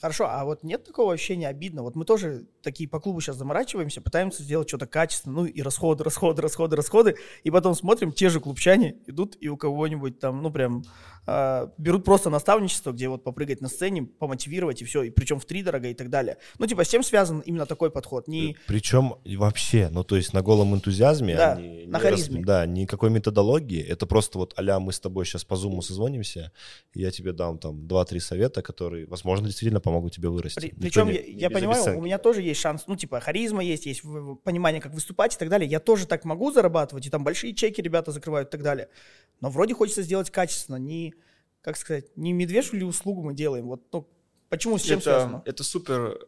Хорошо, 0.00 0.28
а 0.30 0.44
вот 0.44 0.62
нет 0.62 0.84
такого 0.84 1.12
ощущения 1.12 1.48
обидно? 1.48 1.82
Вот 1.82 1.96
мы 1.96 2.04
тоже 2.04 2.46
такие 2.62 2.88
по 2.88 3.00
клубу 3.00 3.20
сейчас 3.20 3.36
заморачиваемся, 3.36 4.00
пытаемся 4.00 4.44
сделать 4.44 4.68
что-то 4.68 4.86
качественно, 4.86 5.34
ну 5.34 5.44
и 5.44 5.60
расходы, 5.60 6.04
расходы, 6.04 6.40
расходы, 6.40 6.76
расходы, 6.76 7.16
и 7.42 7.50
потом 7.50 7.74
смотрим, 7.74 8.12
те 8.12 8.28
же 8.28 8.38
клубчане 8.38 8.96
идут 9.06 9.36
и 9.40 9.48
у 9.48 9.56
кого-нибудь 9.56 10.20
там, 10.20 10.40
ну 10.40 10.52
прям 10.52 10.84
э, 11.26 11.68
берут 11.78 12.04
просто 12.04 12.30
наставничество, 12.30 12.92
где 12.92 13.08
вот 13.08 13.24
попрыгать 13.24 13.60
на 13.60 13.68
сцене, 13.68 14.04
помотивировать 14.04 14.82
и 14.82 14.84
все, 14.84 15.02
и 15.02 15.10
причем 15.10 15.40
в 15.40 15.44
три 15.46 15.64
дорого 15.64 15.88
и 15.88 15.94
так 15.94 16.10
далее. 16.10 16.38
Ну 16.60 16.66
типа 16.66 16.84
с 16.84 16.88
чем 16.88 17.02
связан 17.02 17.40
именно 17.40 17.66
такой 17.66 17.90
подход? 17.90 18.28
Не... 18.28 18.56
Причем 18.68 19.16
вообще, 19.24 19.88
ну 19.90 20.04
то 20.04 20.14
есть 20.14 20.32
на 20.32 20.42
голом 20.42 20.76
энтузиазме, 20.76 21.36
да, 21.36 21.56
не, 21.56 21.86
на 21.86 21.96
не 21.96 22.02
харизме. 22.02 22.36
Рас, 22.36 22.46
да, 22.46 22.66
никакой 22.66 23.10
методологии, 23.10 23.82
это 23.82 24.06
просто 24.06 24.38
вот 24.38 24.54
а 24.56 24.78
мы 24.78 24.92
с 24.92 25.00
тобой 25.00 25.24
сейчас 25.24 25.44
по 25.44 25.56
зуму 25.56 25.82
созвонимся, 25.82 26.52
я 26.94 27.10
тебе 27.10 27.32
дам 27.32 27.58
там 27.58 27.86
2-3 27.86 28.20
совета, 28.20 28.62
которые, 28.62 29.06
возможно, 29.06 29.46
действительно 29.46 29.80
помогут 29.88 30.12
тебе 30.12 30.28
вырасти. 30.28 30.60
При, 30.60 30.70
причем 30.70 31.08
не, 31.08 31.14
я, 31.14 31.48
я 31.48 31.50
понимаю, 31.50 31.98
у 31.98 32.02
меня 32.02 32.18
тоже 32.18 32.42
есть 32.42 32.60
шанс, 32.60 32.84
ну 32.86 32.96
типа 32.96 33.20
харизма 33.20 33.64
есть, 33.64 33.86
есть 33.86 34.02
понимание, 34.44 34.80
как 34.80 34.92
выступать 34.94 35.34
и 35.34 35.38
так 35.38 35.48
далее. 35.48 35.68
Я 35.68 35.80
тоже 35.80 36.06
так 36.06 36.24
могу 36.24 36.52
зарабатывать, 36.52 37.06
и 37.06 37.10
там 37.10 37.24
большие 37.24 37.54
чеки 37.54 37.82
ребята 37.82 38.12
закрывают 38.12 38.48
и 38.48 38.52
так 38.52 38.62
далее. 38.62 38.88
Но 39.40 39.50
вроде 39.50 39.74
хочется 39.74 40.02
сделать 40.02 40.30
качественно, 40.30 40.76
не 40.76 41.14
как 41.62 41.76
сказать, 41.76 42.16
не 42.16 42.32
медвежью 42.32 42.78
ли 42.78 42.84
услугу 42.84 43.22
мы 43.22 43.34
делаем? 43.34 43.66
Вот 43.66 43.82
ну, 43.92 44.08
почему, 44.48 44.78
с 44.78 44.82
чем 44.82 44.98
это, 44.98 45.04
связано? 45.04 45.42
Это 45.44 45.64
супер 45.64 46.18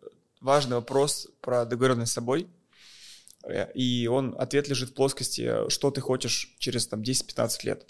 важный 0.41 0.77
вопрос 0.77 1.29
про 1.41 1.65
договоренность 1.65 2.13
с 2.13 2.15
собой. 2.15 2.49
И 3.75 4.07
он, 4.07 4.35
ответ 4.39 4.69
лежит 4.69 4.91
в 4.91 4.95
плоскости, 4.95 5.71
что 5.71 5.91
ты 5.91 6.03
хочешь 6.03 6.55
через 6.59 6.87
там 6.87 7.01
10-15 7.01 7.51
лет. 7.63 7.87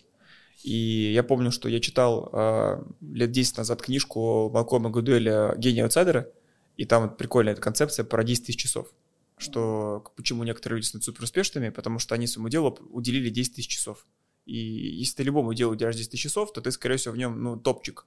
И 0.62 1.12
я 1.12 1.22
помню, 1.22 1.50
что 1.50 1.68
я 1.68 1.80
читал 1.80 2.28
э, 2.32 2.82
лет 3.00 3.30
10 3.30 3.58
назад 3.58 3.82
книжку 3.82 4.50
Малкома 4.50 4.90
Гудуэля 4.90 5.54
«Гений 5.56 5.80
аутсайдера», 5.80 6.28
и 6.76 6.84
там 6.84 7.02
вот 7.02 7.18
прикольная 7.18 7.52
эта 7.52 7.62
концепция 7.62 8.04
про 8.04 8.24
10 8.24 8.46
тысяч 8.46 8.60
часов. 8.60 8.88
Что 9.38 10.04
почему 10.16 10.44
некоторые 10.44 10.78
люди 10.78 10.86
становятся 10.86 11.10
супер 11.10 11.24
успешными, 11.24 11.70
потому 11.70 11.98
что 11.98 12.14
они 12.14 12.26
своему 12.26 12.48
делу 12.48 12.78
уделили 12.90 13.30
10 13.30 13.54
тысяч 13.54 13.68
часов. 13.68 14.06
И 14.44 14.56
если 14.56 15.16
ты 15.16 15.22
любому 15.22 15.54
делу 15.54 15.72
уделяешь 15.72 15.96
10 15.96 16.10
тысяч 16.10 16.22
часов, 16.22 16.52
то 16.52 16.60
ты, 16.60 16.70
скорее 16.72 16.96
всего, 16.96 17.14
в 17.14 17.16
нем, 17.16 17.42
ну, 17.42 17.56
топчик. 17.56 18.06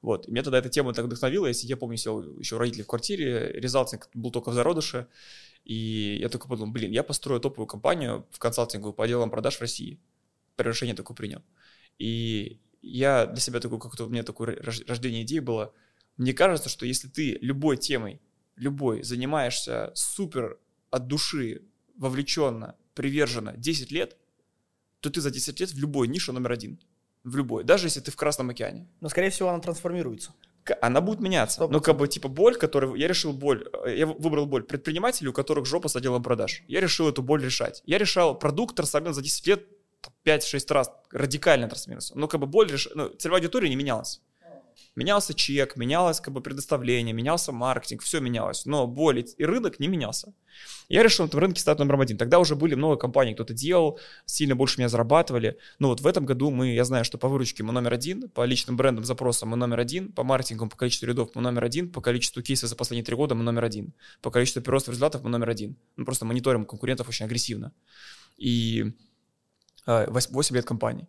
Вот. 0.00 0.28
И 0.28 0.30
меня 0.30 0.42
тогда 0.42 0.58
эта 0.58 0.68
тема 0.68 0.92
так 0.92 1.04
вдохновила. 1.06 1.46
Если 1.46 1.66
я 1.66 1.76
помню, 1.76 1.96
сел 1.96 2.22
еще 2.38 2.58
родители 2.58 2.82
в 2.82 2.86
квартире, 2.86 3.52
резалтинг 3.52 4.08
был 4.14 4.30
только 4.30 4.50
в 4.50 4.54
зародыше, 4.54 5.06
и 5.64 6.18
я 6.20 6.28
только 6.28 6.48
подумал, 6.48 6.72
блин, 6.72 6.90
я 6.90 7.02
построю 7.02 7.40
топовую 7.40 7.66
компанию 7.66 8.26
в 8.30 8.38
консалтингу 8.38 8.92
по 8.92 9.06
делам 9.06 9.30
продаж 9.30 9.56
в 9.56 9.60
России. 9.60 10.00
Решение 10.58 10.94
такое 10.94 11.16
принял. 11.16 11.42
И 11.98 12.60
я 12.82 13.26
для 13.26 13.40
себя 13.40 13.60
такой, 13.60 13.78
как-то 13.78 14.06
у 14.06 14.08
меня 14.08 14.22
такое 14.22 14.56
рождение 14.56 15.22
идеи 15.22 15.38
было. 15.38 15.72
Мне 16.16 16.34
кажется, 16.34 16.68
что 16.68 16.84
если 16.84 17.08
ты 17.08 17.38
любой 17.40 17.76
темой, 17.76 18.20
любой, 18.56 19.02
занимаешься 19.02 19.92
супер 19.94 20.58
от 20.90 21.06
души, 21.06 21.62
вовлеченно, 21.96 22.76
приверженно 22.94 23.56
10 23.56 23.90
лет, 23.92 24.16
то 25.00 25.10
ты 25.10 25.20
за 25.20 25.30
10 25.30 25.60
лет 25.60 25.70
в 25.70 25.78
любой 25.78 26.08
нише 26.08 26.32
номер 26.32 26.52
один. 26.52 26.80
В 27.24 27.36
любой. 27.36 27.64
Даже 27.64 27.86
если 27.86 28.00
ты 28.00 28.10
в 28.10 28.16
Красном 28.16 28.50
океане. 28.50 28.88
Но, 29.00 29.08
скорее 29.08 29.30
всего, 29.30 29.48
она 29.48 29.60
трансформируется. 29.60 30.34
Она 30.80 31.00
будет 31.00 31.20
меняться. 31.20 31.60
100%. 31.62 31.68
Ну, 31.70 31.80
как 31.80 31.96
бы, 31.96 32.06
типа, 32.08 32.28
боль, 32.28 32.56
которую... 32.56 32.94
Я 32.94 33.08
решил 33.08 33.32
боль... 33.32 33.68
Э, 33.84 33.96
я 33.96 34.06
выбрал 34.06 34.46
боль 34.46 34.62
предпринимателей, 34.62 35.28
у 35.28 35.32
которых 35.32 35.66
жопа 35.66 35.88
с 35.88 35.96
отделом 35.96 36.22
продаж. 36.22 36.62
Я 36.68 36.80
решил 36.80 37.08
эту 37.08 37.22
боль 37.22 37.44
решать. 37.44 37.82
Я 37.84 37.98
решал 37.98 38.38
продукт 38.38 38.76
трансформировал 38.76 39.14
за 39.14 39.22
10 39.22 39.46
лет 39.46 39.71
5-6 40.24 40.72
раз 40.72 40.90
радикально 41.10 41.68
трансформировался. 41.68 42.18
Но, 42.18 42.28
как 42.28 42.40
бы, 42.40 42.46
боль... 42.46 42.70
Реш... 42.70 42.88
Ну, 42.94 43.08
целевая 43.10 43.40
аудитория 43.40 43.68
не 43.68 43.76
менялась. 43.76 44.20
Менялся 44.94 45.32
чек, 45.32 45.76
менялось 45.76 46.20
как 46.20 46.34
бы 46.34 46.42
предоставление, 46.42 47.14
менялся 47.14 47.50
маркетинг, 47.50 48.02
все 48.02 48.20
менялось. 48.20 48.66
Но 48.66 48.86
боль 48.86 49.24
и 49.38 49.44
рынок 49.44 49.80
не 49.80 49.88
менялся. 49.88 50.34
Я 50.88 51.02
решил 51.02 51.24
на 51.24 51.28
этом 51.28 51.40
рынке 51.40 51.60
стать 51.62 51.78
номером 51.78 52.02
один. 52.02 52.18
Тогда 52.18 52.38
уже 52.38 52.56
были 52.56 52.74
много 52.74 52.96
компаний, 52.96 53.32
кто-то 53.32 53.54
делал, 53.54 53.98
сильно 54.26 54.54
больше 54.54 54.78
меня 54.78 54.90
зарабатывали. 54.90 55.56
Но 55.78 55.88
вот 55.88 56.02
в 56.02 56.06
этом 56.06 56.26
году 56.26 56.50
мы, 56.50 56.74
я 56.74 56.84
знаю, 56.84 57.06
что 57.06 57.16
по 57.16 57.28
выручке 57.28 57.62
мы 57.62 57.72
номер 57.72 57.94
один, 57.94 58.28
по 58.28 58.44
личным 58.44 58.76
брендам, 58.76 59.04
запросам 59.06 59.48
мы 59.48 59.56
номер 59.56 59.80
один, 59.80 60.12
по 60.12 60.24
маркетингу, 60.24 60.68
по 60.68 60.76
количеству 60.76 61.06
рядов 61.06 61.30
мы 61.34 61.40
номер 61.40 61.64
один, 61.64 61.90
по 61.90 62.02
количеству 62.02 62.42
кейсов 62.42 62.68
за 62.68 62.76
последние 62.76 63.04
три 63.04 63.16
года 63.16 63.34
мы 63.34 63.42
номер 63.42 63.64
один, 63.64 63.94
по 64.20 64.30
количеству 64.30 64.60
прироста 64.60 64.90
результатов 64.90 65.22
мы 65.22 65.30
номер 65.30 65.48
один. 65.48 65.76
Мы 65.96 66.04
просто 66.04 66.26
мониторим 66.26 66.66
конкурентов 66.66 67.08
очень 67.08 67.24
агрессивно. 67.24 67.72
И 68.36 68.92
8 69.86 70.34
а, 70.34 70.54
лет 70.54 70.64
компании. 70.64 71.04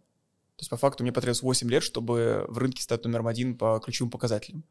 То 0.55 0.61
есть, 0.61 0.69
по 0.69 0.77
факту, 0.77 1.03
мне 1.03 1.11
потребовалось 1.11 1.41
8 1.41 1.69
лет, 1.69 1.83
чтобы 1.83 2.45
в 2.47 2.57
рынке 2.57 2.81
стать 2.83 3.03
номером 3.05 3.27
один 3.27 3.57
по 3.57 3.79
ключевым 3.83 4.11
показателям. 4.11 4.63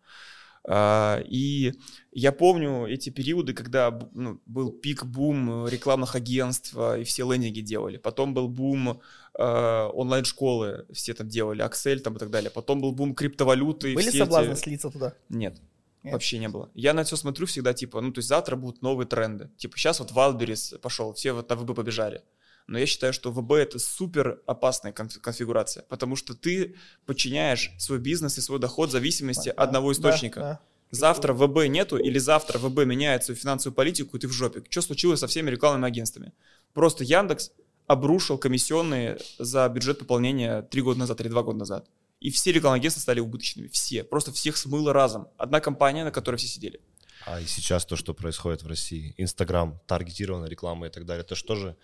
А, 0.65 1.21
и 1.27 1.73
я 2.13 2.31
помню 2.31 2.87
эти 2.87 3.11
периоды, 3.11 3.53
когда 3.53 3.99
ну, 4.13 4.41
был 4.47 4.71
пик-бум 4.71 5.67
рекламных 5.67 6.15
агентств, 6.15 6.77
и 6.77 7.03
все 7.05 7.31
лендинги 7.31 7.61
делали. 7.61 7.97
Потом 7.97 8.33
был 8.33 8.49
бум 8.49 9.01
э, 9.35 9.91
онлайн-школы, 9.93 10.87
все 10.93 11.15
там 11.15 11.29
делали, 11.29 11.65
Axel 11.65 11.99
там 11.99 12.17
и 12.17 12.19
так 12.19 12.31
далее. 12.31 12.51
Потом 12.51 12.81
был 12.81 12.93
бум 12.93 13.15
криптовалюты. 13.15 13.95
Были 13.95 14.11
соблазны 14.11 14.53
эти... 14.53 14.61
слиться 14.61 14.91
туда? 14.91 15.15
Нет. 15.29 15.61
Нет. 16.05 16.15
Вообще 16.15 16.39
не 16.39 16.49
было. 16.49 16.69
Я 16.75 16.95
на 16.95 17.05
все 17.05 17.17
смотрю 17.17 17.47
всегда, 17.47 17.75
типа, 17.75 18.01
ну, 18.01 18.13
то 18.13 18.19
есть 18.19 18.29
завтра 18.29 18.57
будут 18.57 18.83
новые 18.83 19.07
тренды. 19.07 19.51
Типа, 19.57 19.77
сейчас 19.79 20.01
вот 20.01 20.11
Wildberries 20.11 20.79
пошел, 20.79 21.13
все 21.13 21.33
вот 21.33 21.49
на 21.49 21.57
ВБ 21.57 21.77
побежали. 21.77 22.23
Но 22.67 22.79
я 22.79 22.87
считаю, 22.87 23.13
что 23.13 23.31
ВБ 23.31 23.53
это 23.53 23.79
супер 23.79 24.41
опасная 24.47 24.93
конфигурация, 24.93 25.85
потому 25.89 26.17
что 26.17 26.35
ты 26.35 26.77
подчиняешь 27.07 27.73
свой 27.79 27.99
бизнес 27.99 28.39
и 28.39 28.41
свой 28.41 28.59
доход 28.59 28.89
в 28.89 28.93
зависимости 28.93 29.49
да, 29.49 29.63
одного 29.63 29.93
источника. 29.93 30.41
Да, 30.41 30.47
да. 30.47 30.61
Завтра 30.91 31.33
ВБ 31.33 31.69
нету 31.69 31.97
или 31.97 32.19
завтра 32.19 32.59
ВБ 32.59 32.85
меняет 32.85 33.25
свою 33.25 33.39
финансовую 33.39 33.75
политику, 33.75 34.17
и 34.17 34.21
ты 34.21 34.29
в 34.29 34.33
жопе. 34.33 34.63
Что 34.69 34.83
случилось 34.83 35.21
со 35.21 35.27
всеми 35.27 35.51
рекламными 35.51 35.87
агентствами? 35.87 36.33
Просто 36.75 37.03
Яндекс 37.03 37.51
обрушил 37.87 38.39
комиссионные 38.39 39.19
за 39.39 39.69
бюджет 39.69 39.99
пополнения 39.99 40.63
три 40.63 40.83
года 40.83 41.01
назад 41.01 41.21
или 41.21 41.29
два 41.29 41.43
года 41.43 41.59
назад. 41.59 41.89
И 42.21 42.31
все 42.31 42.53
рекламные 42.53 42.79
агентства 42.79 43.01
стали 43.01 43.21
убыточными. 43.21 43.69
Все. 43.69 44.05
Просто 44.05 44.33
всех 44.33 44.57
смыло 44.57 44.93
разом. 44.93 45.29
Одна 45.39 45.61
компания, 45.61 46.05
на 46.05 46.11
которой 46.11 46.37
все 46.37 46.47
сидели. 46.47 46.81
А 47.27 47.41
и 47.41 47.47
сейчас 47.47 47.85
то, 47.85 47.97
что 47.97 48.15
происходит 48.15 48.63
в 48.63 48.67
России, 48.67 49.15
Инстаграм, 49.17 49.81
таргетированная 49.87 50.49
реклама 50.49 50.87
и 50.87 50.91
так 50.91 51.07
далее, 51.07 51.25
это 51.25 51.35
же 51.35 51.45
тоже, 51.45 51.77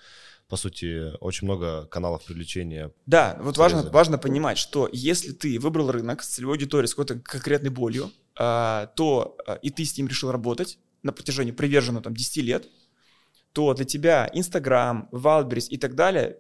по 0.48 0.56
сути, 0.56 1.16
очень 1.18 1.46
много 1.46 1.86
каналов 1.86 2.24
привлечения. 2.24 2.92
Да, 3.06 3.38
вот 3.40 3.58
важно, 3.58 3.82
важно 3.90 4.16
понимать, 4.18 4.56
что 4.56 4.88
если 4.92 5.32
ты 5.32 5.58
выбрал 5.58 5.90
рынок 5.90 6.22
с 6.22 6.28
целевой 6.28 6.56
аудиторией, 6.56 6.88
с 6.88 6.94
какой-то 6.94 7.20
конкретной 7.20 7.70
болью, 7.70 8.10
а, 8.36 8.86
то 8.96 9.36
а, 9.46 9.54
и 9.56 9.70
ты 9.70 9.84
с 9.84 9.96
ним 9.98 10.08
решил 10.08 10.32
работать 10.32 10.78
на 11.02 11.12
протяжении 11.12 11.52
приверженного 11.52 12.02
там 12.02 12.14
10 12.14 12.36
лет, 12.38 12.66
то 13.52 13.74
для 13.74 13.84
тебя 13.84 14.30
Инстаграм, 14.32 15.08
Wildberries 15.12 15.68
и 15.68 15.76
так 15.76 15.94
далее 15.94 16.38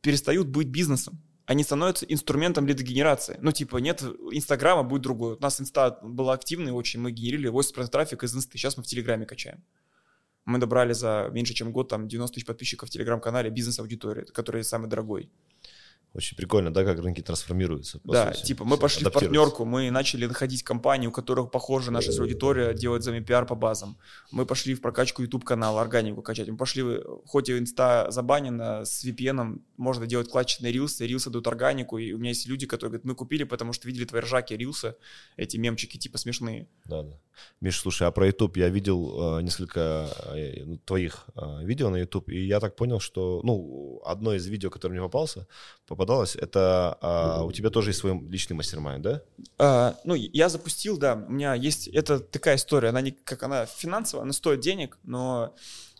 перестают 0.00 0.48
быть 0.48 0.68
бизнесом 0.68 1.20
они 1.46 1.62
становятся 1.62 2.04
инструментом 2.06 2.66
лидогенерации. 2.66 3.38
Ну, 3.40 3.52
типа, 3.52 3.76
нет 3.76 4.02
Инстаграма, 4.32 4.82
будет 4.82 5.02
другой. 5.02 5.36
У 5.36 5.40
нас 5.40 5.60
Инста 5.60 5.98
была 6.02 6.34
активной 6.34 6.72
очень, 6.72 7.00
мы 7.00 7.12
генерили 7.12 7.48
80% 7.48 7.86
трафика 7.86 8.26
из 8.26 8.34
Инсты, 8.34 8.58
сейчас 8.58 8.76
мы 8.76 8.82
в 8.82 8.86
Телеграме 8.86 9.26
качаем. 9.26 9.62
Мы 10.46 10.58
добрали 10.58 10.92
за 10.94 11.28
меньше, 11.32 11.54
чем 11.54 11.72
год 11.72 11.88
там 11.88 12.06
90 12.08 12.34
тысяч 12.34 12.46
подписчиков 12.46 12.88
в 12.88 12.92
Телеграм-канале 12.92 13.50
бизнес-аудитории, 13.50 14.24
который 14.32 14.62
самый 14.62 14.88
дорогой. 14.88 15.28
Очень 16.16 16.34
прикольно, 16.34 16.72
да, 16.72 16.82
как 16.82 16.98
рынки 16.98 17.20
трансформируются. 17.20 18.00
Да, 18.04 18.32
сути. 18.32 18.46
типа 18.46 18.64
мы 18.64 18.78
пошли 18.78 19.04
в 19.04 19.12
партнерку, 19.12 19.66
мы 19.66 19.90
начали 19.90 20.24
находить 20.24 20.62
компании, 20.62 21.06
у 21.06 21.12
которых 21.12 21.50
похожа 21.50 21.90
наша 21.90 22.10
аудитория, 22.18 22.72
делать 22.72 23.02
за 23.02 23.20
пиар 23.20 23.44
по 23.44 23.54
базам. 23.54 23.98
Мы 24.30 24.46
пошли 24.46 24.74
в 24.74 24.80
прокачку 24.80 25.20
YouTube 25.20 25.44
канала, 25.44 25.82
органику 25.82 26.22
качать. 26.22 26.48
Мы 26.48 26.56
пошли, 26.56 26.82
хоть 27.26 27.50
и 27.50 27.58
инста 27.58 28.10
забанена, 28.10 28.86
с 28.86 29.04
VPN 29.04 29.60
можно 29.76 30.06
делать 30.06 30.30
клатчные 30.30 30.72
рилсы, 30.72 31.06
рилсы 31.06 31.28
дают 31.28 31.46
органику, 31.48 31.98
и 31.98 32.14
у 32.14 32.18
меня 32.18 32.30
есть 32.30 32.46
люди, 32.46 32.66
которые 32.66 32.92
говорят, 32.92 33.04
мы 33.04 33.14
купили, 33.14 33.44
потому 33.44 33.74
что 33.74 33.86
видели 33.86 34.06
твои 34.06 34.22
ржаки 34.22 34.54
рилсы, 34.54 34.96
эти 35.36 35.58
мемчики 35.58 35.98
типа 35.98 36.16
смешные. 36.16 36.66
Да, 36.86 37.02
да. 37.02 37.18
Миш, 37.60 37.78
слушай, 37.78 38.08
а 38.08 38.10
про 38.10 38.26
YouTube 38.26 38.56
я 38.56 38.70
видел 38.70 39.38
э, 39.38 39.42
несколько 39.42 40.08
э, 40.34 40.64
ну, 40.64 40.78
твоих 40.78 41.26
э, 41.34 41.64
видео 41.64 41.90
на 41.90 41.96
YouTube, 41.96 42.30
и 42.30 42.46
я 42.46 42.60
так 42.60 42.76
понял, 42.76 43.00
что, 43.00 43.40
ну, 43.44 44.00
одно 44.04 44.34
из 44.34 44.46
видео, 44.46 44.70
которое 44.70 44.94
мне 44.94 45.02
попался, 45.02 45.46
попадалось, 46.06 46.36
это 46.36 46.98
а, 47.00 47.42
у 47.42 47.52
тебя 47.52 47.70
тоже 47.70 47.90
есть 47.90 47.98
свой 47.98 48.18
личный 48.30 48.54
мастер 48.54 48.78
да? 49.00 49.22
А, 49.58 49.96
ну, 50.04 50.14
я 50.14 50.48
запустил, 50.48 50.98
да, 50.98 51.14
у 51.14 51.32
меня 51.32 51.54
есть, 51.54 51.88
это 51.88 52.20
такая 52.20 52.56
история, 52.56 52.90
она 52.90 53.00
не, 53.00 53.10
как 53.10 53.42
она 53.42 53.66
финансовая, 53.66 54.22
она 54.22 54.32
стоит 54.32 54.60
денег, 54.60 54.98
но 55.02 55.54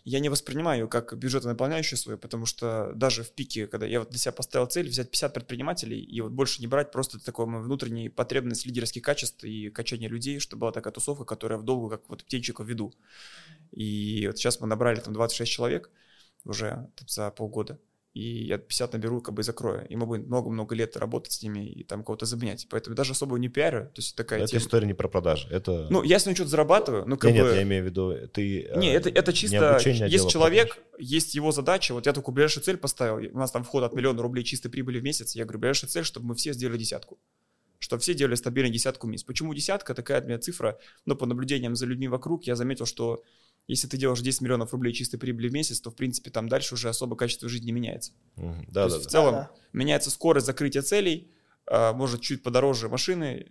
я 0.05 0.21
не 0.21 0.29
воспринимаю 0.29 0.83
ее 0.83 0.89
как 0.89 1.19
бюджетонаполняющую 1.19 1.99
свою, 1.99 2.19
потому 2.19 2.47
что 2.47 2.93
даже 2.95 3.25
в 3.25 3.31
пике, 3.31 3.67
когда 3.67 3.87
я 3.87 3.99
вот 3.99 4.11
для 4.11 4.19
себя 4.19 4.31
поставил 4.31 4.69
цель 4.69 4.89
взять 4.89 5.11
50 5.11 5.35
предпринимателей 5.35 6.01
и 6.01 6.21
вот 6.21 6.31
больше 6.31 6.61
не 6.61 6.69
брать 6.69 6.93
просто 6.93 7.19
такой 7.19 7.47
мой 7.47 7.61
внутренний 7.61 8.09
потребность 8.09 8.65
лидерских 8.65 9.03
качеств 9.03 9.43
и 9.43 9.71
качания 9.71 10.09
людей, 10.09 10.39
чтобы 10.39 10.61
была 10.61 10.73
такая 10.73 10.93
тусовка, 10.93 11.25
которая 11.25 11.59
в 11.59 11.65
долгу, 11.65 11.89
как 11.89 12.03
вот 12.09 12.23
птенчика 12.23 12.63
в 12.63 12.69
виду. 12.69 12.95
И 13.73 14.29
вот 14.29 14.39
сейчас 14.39 14.61
мы 14.61 14.69
набрали 14.69 15.01
там 15.01 15.13
26 15.13 15.51
человек 15.51 15.91
уже 16.45 16.89
за 17.09 17.33
полгода 17.33 17.81
и 18.17 18.47
я 18.47 18.57
50 18.57 18.95
наберу, 18.95 19.21
как 19.21 19.35
бы 19.35 19.43
и 19.43 19.45
закрою. 19.45 19.87
И 19.89 19.95
будем 19.95 20.25
много-много 20.25 20.75
лет 20.75 20.97
работать 20.97 21.33
с 21.33 21.43
ними 21.43 21.69
и 21.69 21.85
там 21.85 22.03
кого-то 22.03 22.25
заменять. 22.25 22.67
Поэтому 22.71 22.97
даже 22.97 23.13
особо 23.13 23.39
не 23.39 23.49
пиарю. 23.49 23.91
То 23.95 24.01
есть 24.01 24.17
такая 24.17 24.41
Это 24.41 24.53
тема. 24.53 24.63
история 24.63 24.87
не 24.87 24.95
про 24.95 25.07
продажи. 25.07 25.47
Это... 25.51 25.87
Ну, 25.91 26.03
я 26.03 26.19
с 26.19 26.25
ним 26.25 26.35
что-то 26.35 26.49
зарабатываю. 26.49 27.05
Ну, 27.07 27.19
как 27.19 27.31
нет, 27.31 27.43
бы... 27.43 27.49
нет, 27.49 27.57
я 27.57 27.63
имею 27.65 27.83
в 27.83 27.87
виду, 27.87 28.15
ты... 28.33 28.71
Не, 28.75 28.95
это, 28.95 29.11
это 29.11 29.35
чисто... 29.35 29.79
Есть 29.85 30.31
человек, 30.31 30.77
продаж. 30.77 30.99
есть 30.99 31.35
его 31.35 31.53
задача. 31.53 31.93
Вот 31.93 32.07
я 32.07 32.15
только 32.15 32.31
ближайшую 32.31 32.65
цель 32.65 32.79
поставил. 32.79 33.17
У 33.35 33.39
нас 33.39 33.51
там 33.51 33.65
вход 33.65 33.85
от 33.85 33.93
миллиона 33.93 34.23
рублей 34.23 34.45
чистой 34.45 34.71
прибыли 34.71 34.99
в 34.99 35.03
месяц. 35.03 35.37
Я 35.37 35.45
говорю, 35.45 35.59
ближайшая 35.59 35.91
цель, 35.91 36.05
чтобы 36.05 36.29
мы 36.29 36.35
все 36.37 36.55
сделали 36.55 36.79
десятку 36.79 37.19
чтобы 37.79 38.01
все 38.01 38.15
делали 38.15 38.37
стабильно 38.37 38.71
десятку 38.71 39.07
мисс. 39.07 39.23
Почему 39.23 39.53
десятка? 39.53 39.95
Такая 39.95 40.19
от 40.19 40.25
меня 40.25 40.39
цифра. 40.39 40.79
Но 41.05 41.15
по 41.15 41.27
наблюдениям 41.27 41.77
за 41.77 41.85
людьми 41.85 42.09
вокруг 42.09 42.45
я 42.45 42.57
заметил, 42.57 42.87
что 42.87 43.23
если 43.69 43.89
ты 43.89 43.97
делаешь 43.97 44.21
10 44.21 44.43
миллионов 44.43 44.73
рублей 44.73 44.93
чистой 44.93 45.19
прибыли 45.19 45.49
в 45.49 45.53
месяц, 45.53 45.81
то, 45.81 45.91
в 45.91 45.97
принципе, 45.97 46.31
там 46.31 46.49
дальше 46.49 46.75
уже 46.75 46.89
особо 46.89 47.17
качество 47.17 47.49
жизни 47.49 47.67
не 47.67 47.73
меняется. 47.73 48.13
Mm-hmm. 48.37 48.65
Да, 48.69 48.85
то 48.85 48.89
да, 48.91 48.95
есть, 48.95 48.97
да. 48.97 49.09
в 49.09 49.13
целом 49.13 49.35
да, 49.35 49.51
меняется 49.73 50.11
скорость 50.11 50.47
закрытия 50.47 50.83
целей, 50.83 51.31
а, 51.67 51.93
может, 51.93 52.21
чуть 52.21 52.43
подороже 52.43 52.89
машины, 52.89 53.47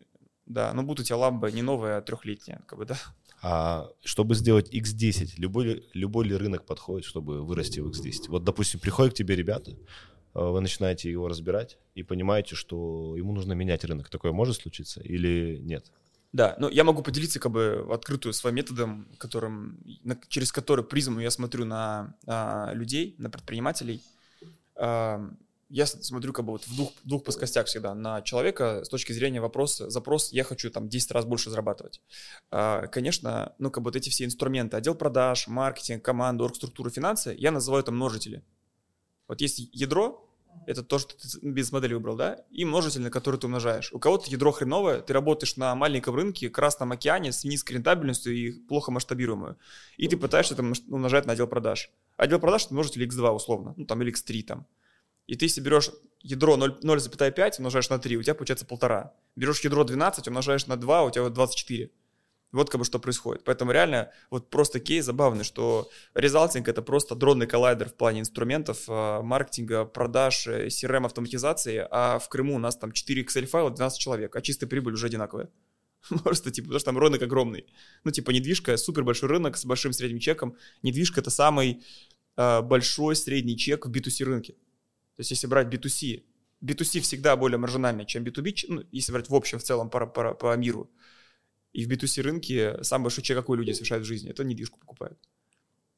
да, 0.46 0.74
но 0.74 0.84
будут 0.84 1.02
у 1.02 1.04
тебя 1.04 1.18
ламба 1.18 1.52
не 1.52 1.62
новая, 1.62 1.98
а 1.98 2.02
трехлетняя, 2.02 2.62
как 2.66 2.80
бы, 2.80 2.86
да. 2.86 2.98
А 3.42 3.90
чтобы 4.04 4.36
сделать 4.36 4.74
X10, 4.74 5.34
любой, 5.38 5.86
любой 5.94 6.26
ли 6.26 6.36
рынок 6.36 6.66
подходит, 6.66 7.06
чтобы 7.06 7.44
вырасти 7.44 7.80
в 7.80 7.90
X10? 7.90 8.30
Вот, 8.30 8.44
допустим, 8.44 8.80
приходят 8.80 9.14
к 9.14 9.18
тебе 9.18 9.36
ребята, 9.36 9.76
а, 10.34 10.50
вы 10.50 10.62
начинаете 10.62 11.12
его 11.12 11.28
разбирать 11.28 11.78
и 11.94 12.04
понимаете, 12.04 12.56
что 12.56 13.16
ему 13.18 13.34
нужно 13.34 13.54
менять 13.54 13.84
рынок. 13.84 14.10
Такое 14.10 14.32
может 14.32 14.56
случиться 14.56 15.02
или 15.02 15.58
нет? 15.62 15.92
Да, 16.36 16.54
но 16.60 16.68
я 16.68 16.84
могу 16.84 17.02
поделиться 17.02 17.40
как 17.40 17.54
бы 17.54 17.82
в 17.86 17.94
открытую 17.94 18.34
своим 18.34 18.58
методом, 18.58 19.08
которым, 19.20 19.80
на, 20.04 20.20
через 20.28 20.52
который 20.52 20.84
призму 20.84 21.22
я 21.22 21.32
смотрю 21.32 21.64
на 21.64 22.14
а, 22.28 22.74
людей, 22.74 23.16
на 23.20 23.30
предпринимателей. 23.30 24.04
А, 24.76 25.32
я 25.70 25.86
смотрю 25.86 26.34
как 26.34 26.44
бы 26.44 26.52
вот 26.52 26.68
в 26.68 26.76
двух, 26.76 26.92
двух 27.06 27.24
плоскостях 27.24 27.68
всегда. 27.68 27.96
На 27.96 28.22
человека 28.22 28.84
с 28.84 28.90
точки 28.90 29.14
зрения 29.14 29.40
вопроса, 29.40 29.90
запрос, 29.90 30.34
я 30.34 30.44
хочу 30.44 30.70
там 30.70 30.90
10 30.90 31.12
раз 31.12 31.24
больше 31.24 31.50
зарабатывать. 31.50 32.02
А, 32.52 32.88
конечно, 32.88 33.56
ну 33.58 33.72
как 33.72 33.82
бы 33.82 33.88
вот 33.88 33.96
эти 33.96 34.10
все 34.10 34.26
инструменты, 34.26 34.76
отдел 34.76 34.96
продаж, 34.96 35.48
маркетинг, 35.48 36.04
команда, 36.04 36.44
оргструктура, 36.44 36.90
финансы, 36.90 37.34
я 37.38 37.52
называю 37.52 37.82
это 37.82 37.94
множители. 37.94 38.44
Вот 39.30 39.40
есть 39.40 39.70
ядро, 39.72 40.25
это 40.68 40.84
то, 40.84 41.00
что 41.00 41.16
ты 41.16 41.28
бизнес-модель 41.42 41.94
выбрал, 41.94 42.16
да, 42.16 42.44
и 42.52 42.66
множитель, 42.66 43.02
на 43.02 43.12
который 43.12 43.40
ты 43.40 43.48
умножаешь. 43.48 43.92
У 43.94 44.00
кого-то 44.00 44.30
ядро 44.30 44.52
хреновое, 44.52 45.02
ты 45.02 45.14
работаешь 45.14 45.58
на 45.58 45.76
маленьком 45.76 46.16
рынке, 46.16 46.50
Красном 46.50 46.92
океане, 46.92 47.32
с 47.32 47.44
низкой 47.44 47.74
рентабельностью 47.74 48.34
и 48.34 48.52
плохо 48.52 48.92
масштабируемую, 48.92 49.58
и 49.98 50.08
ты 50.08 50.18
пытаешься 50.18 50.56
там 50.56 50.74
умножать 50.90 51.26
на 51.26 51.34
отдел 51.34 51.48
продаж. 51.48 51.90
Отдел 52.18 52.40
продаж 52.40 52.66
это 52.66 52.74
множитель 52.74 53.06
x2 53.06 53.30
условно, 53.32 53.74
ну 53.78 53.86
там 53.86 54.02
или 54.02 54.14
x3 54.14 54.44
там. 54.44 54.68
И 55.28 55.36
ты 55.36 55.46
если 55.46 55.62
берешь 55.62 55.92
ядро 56.22 56.56
0,5 56.56 57.54
умножаешь 57.58 57.90
на 57.90 58.00
3, 58.00 58.18
у 58.18 58.24
тебя 58.24 58.36
получается 58.36 58.66
полтора. 58.66 59.14
Берешь 59.36 59.62
ядро 59.62 59.84
12, 59.84 60.28
умножаешь 60.28 60.68
на 60.68 60.78
2, 60.78 61.04
у 61.04 61.12
тебя 61.12 61.24
вот 61.24 61.34
24. 61.34 61.92
Вот 62.56 62.70
как 62.70 62.80
бы 62.80 62.86
что 62.86 63.00
происходит. 63.00 63.44
Поэтому 63.44 63.72
реально 63.72 64.12
вот 64.30 64.50
просто 64.50 64.80
кейс 64.80 65.04
забавный, 65.06 65.44
что 65.44 65.90
резалтинг 66.14 66.70
это 66.70 66.82
просто 66.82 67.14
дронный 67.14 67.48
коллайдер 67.48 67.90
в 67.90 67.96
плане 67.96 68.22
инструментов, 68.22 68.86
а, 68.88 69.22
маркетинга, 69.22 69.84
продаж, 69.84 70.48
э, 70.48 70.70
автоматизации, 71.04 71.86
а 71.92 72.18
в 72.18 72.30
Крыму 72.30 72.56
у 72.56 72.60
нас 72.60 72.78
там 72.78 72.94
4 72.94 73.24
Excel 73.24 73.46
файла, 73.46 73.72
12 73.72 74.00
человек, 74.00 74.36
а 74.36 74.42
чистая 74.42 74.70
прибыль 74.70 74.94
уже 74.94 75.08
одинаковая. 75.08 75.50
Просто, 76.24 76.50
типа, 76.50 76.68
потому 76.68 76.80
что 76.80 76.86
там 76.86 76.98
рынок 76.98 77.22
огромный. 77.22 77.66
Ну, 78.06 78.12
типа, 78.12 78.32
недвижка, 78.32 78.78
супер 78.78 79.04
большой 79.04 79.30
рынок 79.30 79.58
с 79.58 79.66
большим 79.66 79.92
средним 79.92 80.20
чеком. 80.20 80.56
Недвижка— 80.82 81.20
это 81.22 81.30
самый 81.30 81.84
э, 82.38 82.62
большой 82.62 83.16
средний 83.16 83.58
чек 83.58 83.86
в 83.86 83.92
B2C 83.92 84.24
рынке. 84.24 84.54
То 84.54 85.22
есть, 85.22 85.32
если 85.32 85.48
брать 85.48 85.68
B2C, 85.68 86.24
B2C 86.64 87.02
всегда 87.02 87.36
более 87.36 87.58
маржинальный, 87.58 88.06
чем 88.06 88.24
B2B, 88.24 88.66
ну, 88.70 88.84
если 88.92 89.12
брать 89.12 89.30
в 89.30 89.36
общем, 89.36 89.60
в 89.60 89.64
целом 89.64 89.90
по, 89.90 90.06
по, 90.06 90.34
по 90.34 90.56
миру. 90.56 90.90
И 91.76 91.86
в 91.86 91.90
B2C 91.90 92.22
рынке 92.22 92.84
самый 92.84 93.04
большой 93.04 93.22
чек, 93.22 93.36
какой 93.36 93.58
люди 93.58 93.72
совершают 93.72 94.06
в 94.06 94.08
жизни, 94.08 94.30
это 94.30 94.46
недвижку 94.46 94.80
покупают. 94.80 95.20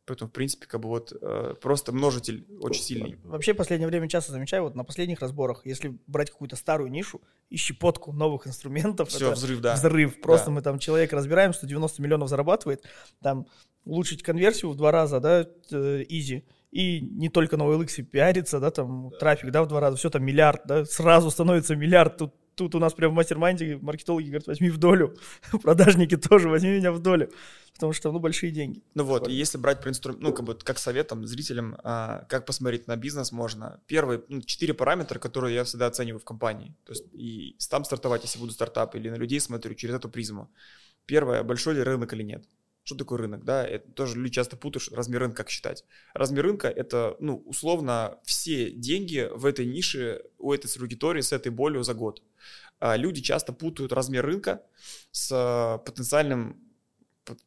Поэтому, 0.08 0.30
в 0.30 0.34
принципе, 0.34 0.66
как 0.66 0.82
бы 0.82 0.90
вот 0.90 1.14
э, 1.22 1.54
просто 1.62 1.92
множитель 1.92 2.48
очень 2.62 2.82
сильный. 2.82 3.20
Вообще, 3.24 3.54
в 3.54 3.58
последнее 3.58 3.88
время 3.88 4.10
часто 4.10 4.32
замечаю, 4.32 4.64
вот 4.64 4.74
на 4.74 4.84
последних 4.84 5.20
разборах, 5.20 5.66
если 5.66 6.00
брать 6.08 6.32
какую-то 6.32 6.56
старую 6.56 6.90
нишу 6.90 7.22
и 7.52 7.58
щепотку 7.58 8.12
новых 8.12 8.48
инструментов. 8.48 9.10
Все, 9.10 9.32
взрыв, 9.34 9.62
да. 9.62 9.76
Взрыв. 9.76 10.20
Просто 10.20 10.48
да. 10.48 10.52
мы 10.54 10.62
там 10.64 10.80
человек 10.80 11.14
разбираем, 11.14 11.54
что 11.54 11.68
90 11.68 12.02
миллионов 12.02 12.30
зарабатывает, 12.30 12.84
там 13.22 13.46
улучшить 13.86 14.24
конверсию 14.24 14.72
в 14.72 14.76
два 14.78 14.92
раза, 14.92 15.20
да, 15.20 15.44
изи. 15.72 16.44
И 16.72 17.02
не 17.02 17.30
только 17.30 17.56
на 17.56 17.64
OLX 17.64 18.02
пиарится, 18.02 18.60
да, 18.60 18.72
там 18.72 19.12
трафик, 19.20 19.52
да, 19.52 19.62
в 19.62 19.68
два 19.68 19.80
раза, 19.80 19.98
все 19.98 20.10
там 20.10 20.24
миллиард, 20.24 20.62
да, 20.66 20.86
сразу 20.86 21.30
становится 21.30 21.76
миллиард, 21.76 22.18
тут 22.18 22.34
тут 22.58 22.76
у 22.76 22.80
нас 22.80 22.94
прям 22.94 23.12
в 23.12 23.14
мастер-майнде 23.14 23.78
маркетологи 23.82 24.26
говорят, 24.26 24.48
возьми 24.48 24.70
в 24.70 24.78
долю. 24.78 25.16
Продажники 25.64 26.18
тоже, 26.18 26.50
возьми 26.50 26.72
меня 26.72 26.92
в 26.92 27.00
долю. 27.00 27.32
Потому 27.74 27.94
что, 27.94 28.12
ну, 28.12 28.20
большие 28.20 28.52
деньги. 28.52 28.82
Ну 28.96 29.04
вот, 29.04 29.28
и 29.28 29.32
если 29.32 29.60
брать 29.60 29.82
про 29.82 29.92
инструмент, 29.92 30.22
ну, 30.22 30.34
как 30.34 30.46
бы, 30.46 30.56
как 30.56 30.80
совет 30.80 31.08
там, 31.08 31.28
зрителям, 31.28 31.78
а, 31.84 32.26
как 32.28 32.46
посмотреть 32.46 32.88
на 32.88 32.96
бизнес 32.96 33.32
можно. 33.32 33.80
Первые, 33.86 34.24
ну, 34.30 34.42
четыре 34.42 34.74
параметра, 34.74 35.20
которые 35.20 35.54
я 35.54 35.64
всегда 35.64 35.86
оцениваю 35.86 36.20
в 36.20 36.26
компании. 36.26 36.76
То 36.86 36.94
есть, 36.94 37.06
и 37.14 37.56
там 37.70 37.86
стартовать, 37.86 38.24
если 38.24 38.40
буду 38.40 38.52
стартап, 38.52 38.96
или 38.96 39.10
на 39.10 39.16
людей 39.16 39.40
смотрю 39.40 39.76
через 39.76 39.96
эту 39.96 40.10
призму. 40.10 40.50
Первое, 41.06 41.44
большой 41.44 41.76
ли 41.76 41.84
рынок 41.84 42.12
или 42.14 42.24
нет. 42.24 42.44
Что 42.88 42.96
такое 42.96 43.18
рынок, 43.18 43.44
да? 43.44 43.68
Это 43.68 43.92
тоже 43.92 44.16
люди 44.16 44.36
часто 44.36 44.56
путают, 44.56 44.94
размер 44.94 45.20
рынка 45.20 45.44
как 45.44 45.50
считать. 45.50 45.84
Размер 46.14 46.46
рынка– 46.46 46.70
это, 46.84 47.18
ну, 47.20 47.44
условно, 47.46 48.18
все 48.24 48.72
деньги 48.72 49.28
в 49.30 49.46
этой 49.46 49.66
нише 49.66 50.22
у 50.38 50.54
этой 50.54 50.72
аудитории 50.80 51.20
с 51.20 51.34
этой 51.34 51.52
болью 51.52 51.84
за 51.84 51.94
год. 51.94 52.24
А 52.80 52.96
люди 52.96 53.20
часто 53.20 53.52
путают 53.52 53.92
размер 53.92 54.26
рынка 54.26 54.64
с 55.12 55.30
а, 55.34 55.80
потенциальным 55.80 56.64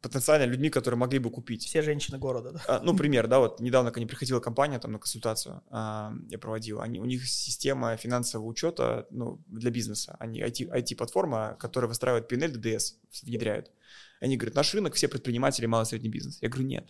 потенциально 0.02 0.44
людьми, 0.44 0.68
которые 0.68 0.98
могли 0.98 1.18
бы 1.18 1.30
купить. 1.30 1.64
Все 1.64 1.80
женщины 1.80 2.18
города, 2.18 2.52
да? 2.52 2.62
А, 2.68 2.80
ну, 2.82 2.94
пример, 2.94 3.26
да, 3.26 3.38
вот 3.38 3.60
недавно 3.60 3.90
ко 3.90 3.98
мне 3.98 4.06
приходила 4.06 4.40
компания 4.40 4.78
там 4.78 4.92
на 4.92 4.98
консультацию, 4.98 5.62
а, 5.70 6.12
я 6.28 6.38
проводил, 6.38 6.82
они, 6.82 7.00
у 7.00 7.06
них 7.06 7.26
система 7.26 7.96
финансового 7.96 8.46
учета, 8.46 9.06
ну, 9.08 9.40
для 9.46 9.70
бизнеса, 9.70 10.16
они 10.20 10.42
IT, 10.42 10.68
IT-платформа, 10.68 11.56
которая 11.58 11.88
выстраивает 11.88 12.30
PNL, 12.30 12.60
DDS, 12.60 12.96
внедряют. 13.22 13.70
Они 14.20 14.36
говорят, 14.36 14.54
наш 14.54 14.74
рынок, 14.74 14.94
все 14.94 15.08
предприниматели, 15.08 15.66
малый 15.66 15.84
и 15.84 15.86
средний 15.86 16.10
бизнес. 16.10 16.38
Я 16.40 16.48
говорю, 16.48 16.68
нет. 16.68 16.88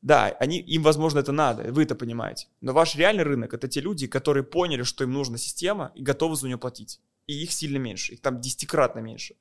Да, 0.00 0.36
они, 0.40 0.58
им, 0.58 0.82
возможно, 0.82 1.20
это 1.20 1.32
надо, 1.32 1.72
вы 1.72 1.84
это 1.84 1.94
понимаете. 1.94 2.48
Но 2.60 2.72
ваш 2.72 2.96
реальный 2.96 3.22
рынок— 3.22 3.54
это 3.54 3.68
те 3.68 3.80
люди, 3.80 4.06
которые 4.06 4.42
поняли, 4.42 4.82
что 4.82 5.04
им 5.04 5.12
нужна 5.12 5.38
система 5.38 5.92
и 5.94 6.02
готовы 6.02 6.36
за 6.36 6.46
нее 6.46 6.58
платить. 6.58 7.00
И 7.28 7.42
их 7.42 7.52
сильно 7.52 7.78
меньше, 7.78 8.14
их 8.14 8.20
там 8.20 8.40
десятикратно 8.40 8.98
меньше. 8.98 9.36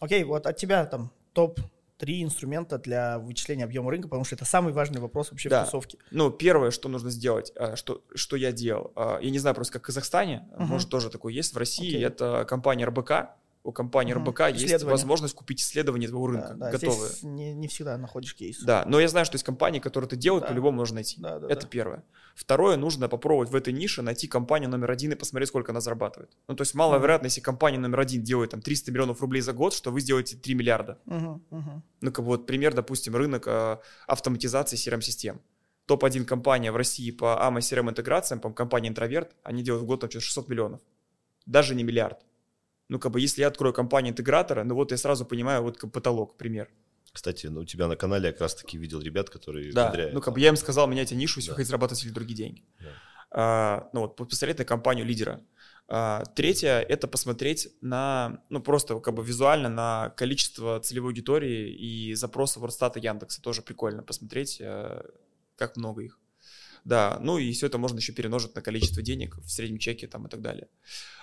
Окей, 0.00 0.22
вот 0.24 0.46
от 0.46 0.56
тебя 0.56 0.84
там 0.84 1.12
топ 1.32 1.60
три 1.96 2.22
инструмента 2.22 2.78
для 2.78 3.18
вычисления 3.18 3.64
объема 3.64 3.90
рынка, 3.90 4.08
потому 4.08 4.24
что 4.24 4.34
это 4.34 4.46
самый 4.46 4.72
важный 4.72 5.00
вопрос 5.00 5.30
вообще 5.30 5.50
да. 5.50 5.62
в 5.62 5.64
тусовке. 5.66 5.98
Ну, 6.10 6.30
первое, 6.30 6.70
что 6.70 6.88
нужно 6.88 7.10
сделать, 7.10 7.52
а, 7.56 7.76
что, 7.76 8.02
что 8.14 8.36
я 8.36 8.52
делал, 8.52 8.92
а, 8.96 9.18
я 9.20 9.30
не 9.30 9.38
знаю 9.38 9.54
просто, 9.54 9.74
как 9.74 9.82
в 9.82 9.86
Казахстане, 9.86 10.48
uh-huh. 10.52 10.64
может, 10.64 10.88
тоже 10.88 11.10
такое 11.10 11.34
есть, 11.34 11.52
в 11.52 11.58
России 11.58 11.98
okay. 11.98 12.06
это 12.06 12.46
компания 12.48 12.86
РБК, 12.86 13.12
у 13.62 13.72
компании 13.72 14.14
угу. 14.14 14.30
РБК 14.30 14.50
есть 14.54 14.82
возможность 14.84 15.34
купить 15.34 15.60
исследования 15.60 16.08
твоего 16.08 16.28
рынка, 16.28 16.54
да, 16.54 16.66
да, 16.66 16.70
готовые. 16.72 17.10
Здесь 17.10 17.22
не, 17.22 17.52
не 17.52 17.68
всегда 17.68 17.98
находишь 17.98 18.34
кейс. 18.34 18.62
Да, 18.62 18.84
но 18.86 18.98
я 19.00 19.08
знаю, 19.08 19.26
что 19.26 19.34
есть 19.34 19.44
компании, 19.44 19.80
которые 19.80 20.06
это 20.06 20.16
делают, 20.16 20.44
да. 20.44 20.48
по-любому 20.48 20.78
можно 20.78 20.96
найти. 20.96 21.20
Да, 21.20 21.38
да, 21.38 21.46
это 21.46 21.62
да. 21.62 21.68
первое. 21.68 22.04
Второе, 22.34 22.76
нужно 22.76 23.08
попробовать 23.08 23.50
в 23.50 23.54
этой 23.54 23.74
нише 23.74 24.00
найти 24.00 24.28
компанию 24.28 24.70
номер 24.70 24.90
один 24.90 25.12
и 25.12 25.14
посмотреть, 25.14 25.48
сколько 25.48 25.72
она 25.72 25.80
зарабатывает. 25.80 26.30
Ну, 26.48 26.56
то 26.56 26.62
есть 26.62 26.74
маловероятно, 26.74 27.26
угу. 27.26 27.28
если 27.28 27.40
компания 27.42 27.78
номер 27.78 28.00
один 28.00 28.22
делает 28.22 28.50
там 28.50 28.62
300 28.62 28.92
миллионов 28.92 29.20
рублей 29.20 29.42
за 29.42 29.52
год, 29.52 29.74
что 29.74 29.90
вы 29.90 30.00
сделаете 30.00 30.36
3 30.36 30.54
миллиарда. 30.54 30.98
Угу, 31.04 31.42
угу. 31.50 31.82
Ну, 32.00 32.12
как 32.12 32.24
бы 32.24 32.30
вот 32.30 32.46
пример, 32.46 32.72
допустим, 32.72 33.14
рынок 33.14 33.46
э, 33.46 33.76
автоматизации 34.06 34.76
CRM-систем. 34.76 35.40
Топ-1 35.84 36.24
компания 36.24 36.72
в 36.72 36.76
России 36.76 37.10
по 37.10 37.38
AMA 37.42 37.58
CRM 37.58 37.90
интеграциям, 37.90 38.40
по 38.40 38.50
компания 38.50 38.88
Интроверт, 38.88 39.34
они 39.42 39.62
делают 39.62 39.84
в 39.84 39.86
год 39.86 40.00
там 40.00 40.10
600 40.10 40.48
миллионов. 40.48 40.80
Даже 41.46 41.74
не 41.74 41.82
миллиард 41.82 42.24
ну, 42.90 42.98
как 42.98 43.12
бы, 43.12 43.20
если 43.20 43.42
я 43.42 43.48
открою 43.48 43.72
компанию 43.72 44.10
интегратора, 44.10 44.64
ну, 44.64 44.74
вот 44.74 44.90
я 44.90 44.96
сразу 44.96 45.24
понимаю, 45.24 45.62
вот 45.62 45.78
как 45.78 45.92
потолок, 45.92 46.36
пример. 46.36 46.68
Кстати, 47.12 47.46
ну, 47.46 47.60
у 47.60 47.64
тебя 47.64 47.86
на 47.86 47.94
канале 47.94 48.26
я 48.26 48.32
как 48.32 48.40
раз-таки 48.40 48.78
видел 48.78 49.00
ребят, 49.00 49.30
которые 49.30 49.72
Да, 49.72 49.88
внедряют. 49.88 50.12
ну, 50.12 50.20
как 50.20 50.34
бы 50.34 50.40
я 50.40 50.48
им 50.48 50.56
сказал, 50.56 50.88
меняйте 50.88 51.14
нишу, 51.14 51.38
если 51.38 51.50
да. 51.50 51.52
вы 51.52 51.56
хотите 51.58 51.68
зарабатывать 51.68 52.04
или 52.04 52.10
другие 52.10 52.36
деньги. 52.36 52.64
Да. 52.80 52.88
А, 53.30 53.90
ну, 53.92 54.00
вот, 54.00 54.16
посмотреть 54.16 54.58
на 54.58 54.64
компанию 54.64 55.06
лидера. 55.06 55.40
А, 55.86 56.24
третье– 56.34 56.80
это 56.88 57.06
посмотреть 57.06 57.68
на, 57.80 58.42
ну, 58.48 58.60
просто 58.60 58.98
как 58.98 59.14
бы 59.14 59.24
визуально 59.24 59.68
на 59.68 60.10
количество 60.16 60.80
целевой 60.80 61.10
аудитории 61.10 61.72
и 61.72 62.14
запросов 62.14 62.64
Росстата 62.64 62.98
Яндекса. 62.98 63.40
Тоже 63.40 63.62
прикольно 63.62 64.02
посмотреть, 64.02 64.60
э, 64.60 65.02
как 65.56 65.76
много 65.76 66.02
их. 66.02 66.18
Да, 66.84 67.18
ну 67.20 67.38
и 67.38 67.52
все 67.52 67.66
это 67.66 67.78
можно 67.78 67.98
еще 67.98 68.12
перемножить 68.12 68.54
на 68.54 68.62
количество 68.62 69.02
денег 69.02 69.36
в 69.36 69.48
среднем 69.48 69.78
чеке 69.78 70.06
там 70.06 70.26
и 70.26 70.30
так 70.30 70.40
далее. 70.40 70.68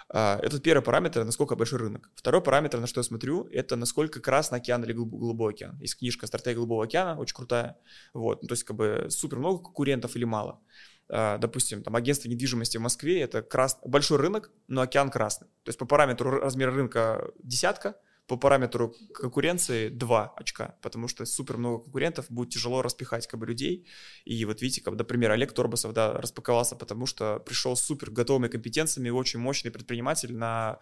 А, 0.09 0.39
это 0.41 0.59
первый 0.59 0.83
параметр, 0.83 1.23
насколько 1.23 1.55
большой 1.55 1.79
рынок. 1.79 2.09
Второй 2.15 2.41
параметр, 2.41 2.79
на 2.79 2.87
что 2.87 2.99
я 2.99 3.03
смотрю, 3.03 3.47
это 3.51 3.75
насколько 3.75 4.19
красный 4.19 4.59
океан 4.59 4.83
или 4.83 4.93
голубой 4.93 5.53
океан. 5.53 5.77
Есть 5.79 5.97
книжка 5.97 6.27
«Стратегия 6.27 6.55
голубого 6.55 6.83
океана», 6.83 7.19
очень 7.19 7.35
крутая. 7.35 7.77
Вот, 8.13 8.41
ну, 8.41 8.47
то 8.47 8.53
есть 8.53 8.63
как 8.63 8.77
бы 8.77 9.07
супер 9.09 9.39
много 9.39 9.63
конкурентов 9.63 10.15
или 10.15 10.23
мало. 10.23 10.61
А, 11.09 11.37
допустим, 11.37 11.83
там 11.83 11.95
агентство 11.95 12.29
недвижимости 12.29 12.77
в 12.77 12.81
Москве, 12.81 13.21
это 13.21 13.41
крас... 13.41 13.77
большой 13.83 14.17
рынок, 14.17 14.51
но 14.67 14.81
океан 14.81 15.09
красный. 15.09 15.47
То 15.63 15.69
есть 15.69 15.79
по 15.79 15.85
параметру 15.85 16.31
размера 16.31 16.71
рынка 16.71 17.31
десятка, 17.43 17.95
по 18.27 18.35
параметру 18.35 18.93
конкуренции 19.13 19.89
2 19.89 20.33
очка, 20.35 20.75
потому 20.81 21.07
что 21.07 21.25
супер 21.25 21.57
много 21.57 21.83
конкурентов, 21.83 22.25
будет 22.29 22.49
тяжело 22.49 22.81
распихать 22.81 23.25
как 23.25 23.39
бы 23.39 23.45
людей. 23.45 23.87
И 24.25 24.43
вот 24.45 24.61
видите, 24.61 24.81
как, 24.81 24.95
например, 24.95 25.31
Олег 25.31 25.53
Торбасов, 25.53 25.93
да, 25.93 26.13
распаковался, 26.13 26.75
потому 26.75 27.05
что 27.05 27.39
пришел 27.39 27.75
с 27.75 27.81
супер 27.81 28.11
готовыми 28.11 28.49
компетенциями, 28.49 29.09
очень 29.09 29.39
мощный 29.39 29.71
предприниматель 29.71 30.35
на 30.35 30.79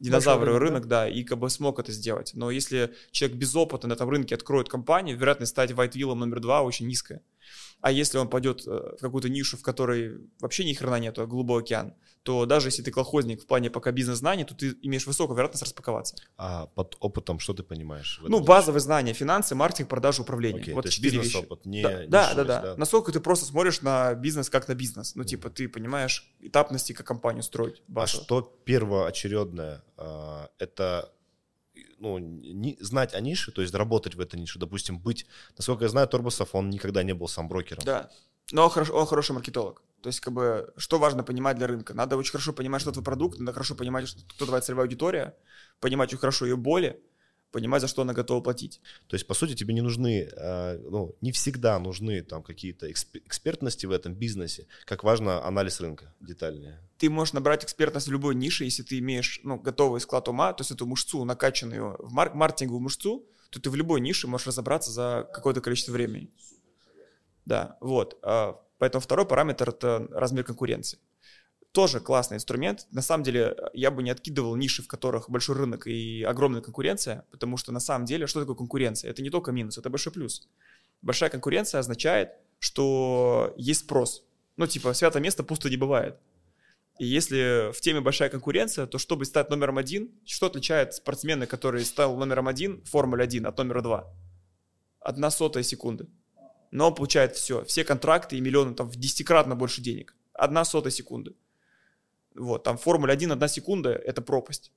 динозавровый 0.00 0.58
рынок, 0.58 0.82
рынок, 0.82 0.88
да, 0.88 1.08
и 1.08 1.22
как 1.22 1.38
бы 1.38 1.48
смог 1.48 1.78
это 1.78 1.92
сделать. 1.92 2.32
Но 2.34 2.50
если 2.50 2.92
человек 3.12 3.38
без 3.38 3.54
опыта 3.54 3.86
на 3.86 3.92
этом 3.92 4.10
рынке 4.10 4.34
откроет 4.34 4.68
компанию, 4.68 5.16
вероятность 5.16 5.52
стать 5.52 5.72
вайтвиллом 5.72 6.18
номер 6.18 6.40
два 6.40 6.62
очень 6.62 6.88
низкая. 6.88 7.22
А 7.82 7.90
если 7.90 8.16
он 8.16 8.28
пойдет 8.28 8.62
э, 8.66 8.70
в 8.70 9.00
какую-то 9.00 9.28
нишу, 9.28 9.56
в 9.56 9.62
которой 9.62 10.20
вообще 10.40 10.64
ни 10.64 10.72
хрена 10.72 11.00
нету, 11.00 11.22
а 11.22 11.26
голубой 11.26 11.62
океан, 11.62 11.94
то 12.22 12.46
даже 12.46 12.68
если 12.68 12.82
ты 12.82 12.92
колхозник 12.92 13.42
в 13.42 13.46
плане 13.46 13.70
пока 13.70 13.90
бизнес-знаний, 13.90 14.44
то 14.44 14.54
ты 14.54 14.76
имеешь 14.82 15.04
высокую 15.04 15.36
вероятность 15.36 15.64
распаковаться. 15.64 16.14
А 16.36 16.66
под 16.66 16.96
опытом 17.00 17.40
что 17.40 17.54
ты 17.54 17.64
понимаешь? 17.64 18.20
Ну, 18.22 18.38
базовые 18.38 18.80
знания, 18.80 19.12
финансы, 19.12 19.56
маркетинг, 19.56 19.88
продажи, 19.88 20.22
управление. 20.22 20.62
Okay, 20.62 20.74
вот 20.74 20.88
четыре 20.88 21.18
вещи. 21.18 21.38
опыт, 21.38 21.66
не 21.66 21.82
да, 21.82 22.06
да, 22.06 22.34
да, 22.34 22.44
да, 22.44 22.60
да. 22.62 22.74
Насколько 22.76 23.10
ты 23.10 23.18
просто 23.18 23.46
смотришь 23.46 23.82
на 23.82 24.14
бизнес 24.14 24.48
как 24.48 24.68
на 24.68 24.76
бизнес. 24.76 25.16
Ну, 25.16 25.24
mm 25.24 25.26
типа, 25.26 25.50
ты 25.50 25.68
понимаешь 25.68 26.32
этапности, 26.40 26.92
как 26.92 27.06
компанию 27.06 27.42
строить. 27.42 27.82
Базово. 27.88 28.22
А 28.22 28.24
что 28.24 28.42
первоочередное? 28.64 29.82
А, 29.96 30.50
это 30.58 31.12
ну, 32.02 32.18
не, 32.18 32.76
знать 32.80 33.14
о 33.14 33.20
нише, 33.20 33.52
то 33.52 33.62
есть 33.62 33.72
работать 33.74 34.16
в 34.16 34.20
этой 34.20 34.38
нише, 34.38 34.58
допустим, 34.58 34.98
быть, 34.98 35.24
насколько 35.56 35.84
я 35.84 35.88
знаю, 35.88 36.08
Торбасов, 36.08 36.54
он 36.54 36.68
никогда 36.68 37.04
не 37.04 37.14
был 37.14 37.28
сам 37.28 37.48
брокером. 37.48 37.84
Да, 37.84 38.10
но 38.50 38.64
он, 38.64 38.70
хорошо, 38.70 38.94
он 38.94 39.06
хороший 39.06 39.32
маркетолог. 39.32 39.82
То 40.02 40.08
есть, 40.08 40.18
как 40.18 40.34
бы, 40.34 40.72
что 40.76 40.98
важно 40.98 41.22
понимать 41.22 41.56
для 41.56 41.68
рынка? 41.68 41.94
Надо 41.94 42.16
очень 42.16 42.32
хорошо 42.32 42.52
понимать, 42.52 42.82
что 42.82 42.90
твой 42.90 43.04
продукт, 43.04 43.38
надо 43.38 43.52
хорошо 43.52 43.76
понимать, 43.76 44.08
что, 44.08 44.20
кто 44.34 44.46
твоя 44.46 44.60
целевая 44.60 44.86
аудитория, 44.86 45.36
понимать 45.78 46.08
очень 46.08 46.18
хорошо 46.18 46.44
ее 46.44 46.56
боли, 46.56 47.00
понимать, 47.52 47.82
за 47.82 47.88
что 47.88 48.02
она 48.02 48.14
готова 48.14 48.40
платить. 48.40 48.80
То 49.06 49.14
есть, 49.14 49.26
по 49.26 49.34
сути, 49.34 49.54
тебе 49.54 49.74
не 49.74 49.82
нужны, 49.82 50.28
э, 50.32 50.78
ну, 50.90 51.14
не 51.20 51.30
всегда 51.30 51.78
нужны 51.78 52.22
там 52.22 52.42
какие-то 52.42 52.90
экспертности 52.90 53.86
в 53.86 53.92
этом 53.92 54.14
бизнесе, 54.14 54.66
как 54.84 55.04
важно 55.04 55.44
анализ 55.44 55.80
рынка 55.80 56.12
детальнее. 56.20 56.80
Ты 56.98 57.10
можешь 57.10 57.34
набрать 57.34 57.64
экспертность 57.64 58.08
в 58.08 58.12
любой 58.12 58.34
нише, 58.34 58.64
если 58.64 58.82
ты 58.82 58.98
имеешь, 58.98 59.40
ну, 59.44 59.58
готовый 59.58 60.00
склад 60.00 60.28
ума, 60.28 60.52
то 60.52 60.62
есть 60.62 60.70
эту 60.70 60.86
мышцу, 60.86 61.24
накачанную 61.24 61.96
в 61.98 62.12
мар- 62.12 62.34
маркетинговую 62.34 62.80
мышцу, 62.80 63.26
то 63.50 63.60
ты 63.60 63.70
в 63.70 63.74
любой 63.74 64.00
нише 64.00 64.26
можешь 64.26 64.46
разобраться 64.46 64.90
за 64.90 65.28
какое-то 65.32 65.60
количество 65.60 65.92
времени. 65.92 66.30
Да, 67.44 67.76
вот. 67.80 68.18
А, 68.22 68.58
поэтому 68.78 69.02
второй 69.02 69.26
параметр– 69.26 69.68
это 69.70 70.08
размер 70.10 70.44
конкуренции 70.44 70.98
тоже 71.72 72.00
классный 72.00 72.36
инструмент. 72.36 72.86
На 72.90 73.02
самом 73.02 73.24
деле, 73.24 73.56
я 73.72 73.90
бы 73.90 74.02
не 74.02 74.10
откидывал 74.10 74.54
ниши, 74.56 74.82
в 74.82 74.88
которых 74.88 75.30
большой 75.30 75.56
рынок 75.56 75.86
и 75.86 76.22
огромная 76.22 76.60
конкуренция, 76.60 77.26
потому 77.30 77.56
что 77.56 77.72
на 77.72 77.80
самом 77.80 78.04
деле, 78.04 78.26
что 78.26 78.40
такое 78.40 78.56
конкуренция? 78.56 79.10
Это 79.10 79.22
не 79.22 79.30
только 79.30 79.52
минус, 79.52 79.78
это 79.78 79.90
большой 79.90 80.12
плюс. 80.12 80.48
Большая 81.00 81.30
конкуренция 81.30 81.80
означает, 81.80 82.30
что 82.58 83.54
есть 83.56 83.80
спрос. 83.80 84.24
Ну, 84.56 84.66
типа, 84.66 84.92
свято 84.92 85.18
место 85.18 85.42
пусто 85.42 85.70
не 85.70 85.76
бывает. 85.76 86.18
И 86.98 87.06
если 87.06 87.72
в 87.72 87.80
теме 87.80 88.00
большая 88.00 88.28
конкуренция, 88.28 88.86
то 88.86 88.98
чтобы 88.98 89.24
стать 89.24 89.48
номером 89.48 89.78
один, 89.78 90.12
что 90.26 90.46
отличает 90.46 90.94
спортсмена, 90.94 91.46
который 91.46 91.84
стал 91.84 92.16
номером 92.16 92.48
один 92.48 92.82
в 92.84 92.90
Формуле 92.90 93.24
1 93.24 93.46
от 93.46 93.56
номера 93.58 93.80
два? 93.80 94.14
Одна 95.00 95.30
сотая 95.30 95.62
секунды. 95.62 96.06
Но 96.70 96.88
он 96.88 96.94
получает 96.94 97.34
все, 97.34 97.64
все 97.64 97.82
контракты 97.84 98.36
и 98.36 98.40
миллионы, 98.40 98.74
там, 98.74 98.88
в 98.88 98.96
десятикратно 98.96 99.56
больше 99.56 99.80
денег. 99.80 100.14
Одна 100.34 100.64
сотая 100.64 100.92
секунды. 100.92 101.34
Вот, 102.34 102.62
там 102.64 102.78
Формула 102.78 103.12
1, 103.12 103.32
одна 103.32 103.48
секунда– 103.48 103.90
это 104.06 104.22
пропасть. 104.22 104.72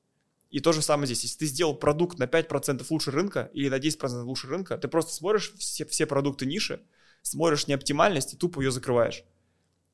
И 0.49 0.59
то 0.59 0.71
же 0.71 0.81
самое 0.81 1.07
здесь. 1.07 1.23
Если 1.23 1.39
ты 1.39 1.45
сделал 1.47 1.75
продукт 1.75 2.19
на 2.19 2.25
5% 2.25 2.85
лучше 2.89 3.11
рынка 3.11 3.49
или 3.53 3.69
на 3.69 3.77
10% 3.77 4.23
лучше 4.23 4.47
рынка, 4.47 4.77
ты 4.77 4.87
просто 4.87 5.13
смотришь 5.13 5.53
все, 5.57 5.85
все 5.85 6.05
продукты 6.05 6.45
ниши, 6.45 6.81
смотришь 7.21 7.67
неоптимальность 7.67 8.33
и 8.33 8.37
тупо 8.37 8.61
ее 8.61 8.71
закрываешь. 8.71 9.23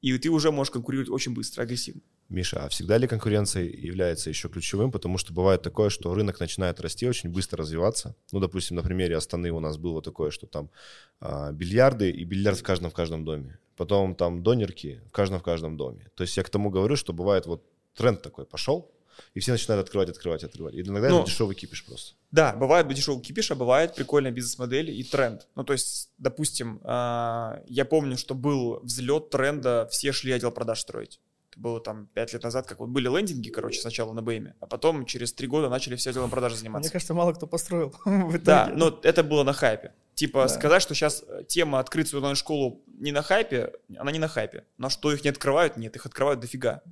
И 0.02 0.18
ты 0.18 0.30
уже 0.30 0.52
можешь 0.52 0.72
конкурировать 0.72 1.10
очень 1.10 1.34
быстро, 1.34 1.62
агрессивно. 1.62 2.02
Миша, 2.30 2.64
а 2.64 2.70
всегда 2.70 2.98
ли 2.98 3.08
конкуренция 3.08 3.66
является 3.66 4.30
еще 4.30 4.50
ключевым? 4.50 4.92
Потому 4.92 5.18
что 5.18 5.34
бывает 5.34 5.62
такое, 5.62 5.90
что 5.90 6.14
рынок 6.14 6.40
начинает 6.40 6.80
расти, 6.80 7.08
очень 7.08 7.30
быстро 7.30 7.60
развиваться. 7.60 8.16
Ну, 8.32 8.40
допустим, 8.40 8.78
на 8.78 8.84
примере 8.84 9.18
Астаны 9.18 9.52
у 9.52 9.60
нас 9.60 9.78
было 9.78 10.02
такое, 10.02 10.32
что 10.32 10.48
там 10.48 10.72
а, 11.20 11.52
бильярды 11.52 12.10
и 12.10 12.24
бильярд 12.24 12.60
в 12.60 12.64
каждом 12.64 12.90
в 12.90 12.94
каждом 12.94 13.26
доме. 13.26 13.60
Потом 13.76 14.16
там 14.16 14.44
донерки 14.44 15.02
в 15.08 15.12
каждом 15.12 15.40
в 15.40 15.44
каждом 15.44 15.78
доме. 15.78 16.10
То 16.16 16.24
есть 16.24 16.38
я 16.38 16.44
к 16.44 16.50
тому 16.50 16.70
говорю, 16.70 16.96
что 16.96 17.14
бывает 17.14 17.46
вот 17.46 17.64
тренд 17.94 18.22
такой 18.22 18.46
пошел, 18.46 18.92
И 19.34 19.40
все 19.40 19.52
начинают 19.52 19.86
открывать, 19.86 20.10
открывать, 20.10 20.44
открывать. 20.44 20.74
И 20.76 20.82
иногда 20.82 21.10
Ну, 21.10 21.22
это 21.22 21.28
дешевый 21.30 21.56
кипиш 21.56 21.86
просто. 21.86 22.16
Да, 22.32 22.54
бывает 22.54 22.88
дешевый 22.88 23.22
кипиш, 23.22 23.52
а 23.52 23.56
бывает 23.56 23.96
прикольная 23.96 24.32
бизнес-модель 24.32 24.90
и 24.92 25.04
тренд. 25.04 25.48
Ну, 25.56 25.64
то 25.64 25.74
есть, 25.74 26.10
допустим, 26.18 26.80
а, 26.84 27.62
я 27.68 27.86
помню, 27.86 28.18
что 28.18 28.36
был 28.36 28.80
взлет 28.84 29.30
тренда, 29.30 29.88
все 29.92 30.12
шли 30.12 30.32
отдел 30.32 30.52
продаж 30.52 30.80
строить. 30.82 31.20
Это 31.52 31.60
было 31.60 31.82
там 31.82 32.08
5 32.14 32.32
лет 32.34 32.44
назад, 32.44 32.66
как 32.66 32.80
вот 32.80 32.88
были 32.90 33.10
лендинги, 33.10 33.50
короче, 33.50 33.82
сначала 33.82 34.14
на 34.14 34.22
БМе, 34.22 34.56
а 34.62 34.68
потом 34.68 35.06
через 35.06 35.34
3 35.34 35.48
года 35.48 35.68
начали 35.70 35.98
все 35.98 36.12
отделом 36.12 36.30
продажи 36.30 36.54
Мне 36.56 36.60
заниматься. 36.60 36.92
кажется, 36.92 37.14
мало 37.14 37.34
кто 37.34 37.46
построил 37.46 37.90
в 38.06 38.30
итоге. 38.30 38.40
Да, 38.40 38.72
но 38.74 38.98
это 39.04 39.22
было 39.24 39.44
на 39.44 39.52
хайпе. 39.52 39.94
Типа 40.14 40.44
Да. 40.44 40.48
сказать, 40.48 40.82
что 40.82 40.94
сейчас 40.94 41.26
тема 41.50 41.80
открыть 41.80 42.08
свою 42.08 42.22
онлайн-школу 42.22 42.82
не 42.88 43.12
на 43.12 43.22
хайпе, 43.22 43.74
она 43.98 44.12
не 44.14 44.20
на 44.20 44.30
хайпе. 44.30 44.66
Но 44.78 44.88
что 44.90 45.12
их 45.12 45.26
не 45.26 45.30
открывают? 45.30 45.76
Нет, 45.76 45.96
их 45.98 46.06
открывают 46.06 46.40
дофига. 46.40 46.84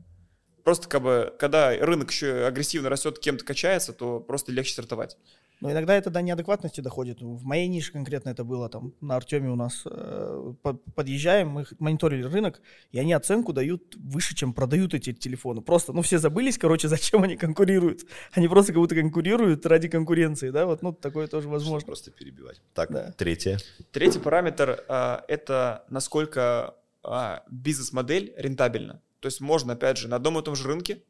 Просто 0.70 0.88
как 0.88 1.01
бы, 1.01 1.34
когда 1.39 1.72
рынок 1.72 2.11
еще 2.11 2.45
агрессивно 2.45 2.89
растет, 2.89 3.17
кем-то 3.17 3.43
качается, 3.43 3.91
то 3.91 4.20
просто 4.20 4.51
легче 4.51 4.74
стартовать. 4.74 5.17
Но 5.61 5.72
иногда 5.72 5.95
это 5.95 6.11
до 6.11 6.22
неадекватности 6.22 6.80
доходит. 6.80 7.22
В 7.22 7.43
моей 7.43 7.67
нише 7.67 7.91
конкретно 7.91 8.30
это 8.30 8.43
было 8.43 8.70
там 8.70 8.93
на 9.01 9.15
Артеме 9.15 9.49
у 9.49 9.55
нас. 9.55 9.82
э, 9.86 10.53
по- 10.61 10.76
подъезжаем, 10.95 11.49
мы 11.49 11.65
мониторили 11.80 12.22
рынок, 12.22 12.61
и 12.91 12.99
они 12.99 13.13
оценку 13.13 13.51
дают 13.51 13.95
выше, 13.97 14.36
чем 14.36 14.53
продают 14.53 14.93
эти 14.93 15.11
телефоны. 15.11 15.61
Просто, 15.61 15.91
ну, 15.91 16.03
все 16.03 16.20
забылись, 16.20 16.59
короче, 16.59 16.88
зачем 16.95 17.24
они 17.24 17.36
конкурируют. 17.36 18.01
Они 18.34 18.47
просто 18.47 18.72
как 18.72 18.80
будто 18.82 18.93
конкурируют 18.95 19.65
ради 19.65 19.88
конкуренции, 19.88 20.51
да, 20.51 20.67
вот, 20.67 20.84
ну, 20.84 20.93
такое 20.93 21.26
тоже 21.28 21.49
возможно. 21.49 21.88
Просто 21.88 22.11
перебивать. 22.11 22.61
Так, 22.76 22.91
Да. 22.91 23.11
третье. 23.17 23.57
Третий 23.91 24.20
параметр 24.20 24.86
а, 24.88 25.26
это 25.28 25.84
насколько 25.89 26.76
а, 27.03 27.43
бизнес-модель 27.49 28.34
рентабельна. 28.38 29.01
То 29.20 29.28
есть 29.28 29.41
можно, 29.41 29.74
опять 29.74 29.97
же, 29.97 30.07
на 30.07 30.15
одном 30.15 30.39
и 30.39 30.43
том 30.43 30.55
же 30.55 30.67
рынке 30.67 31.03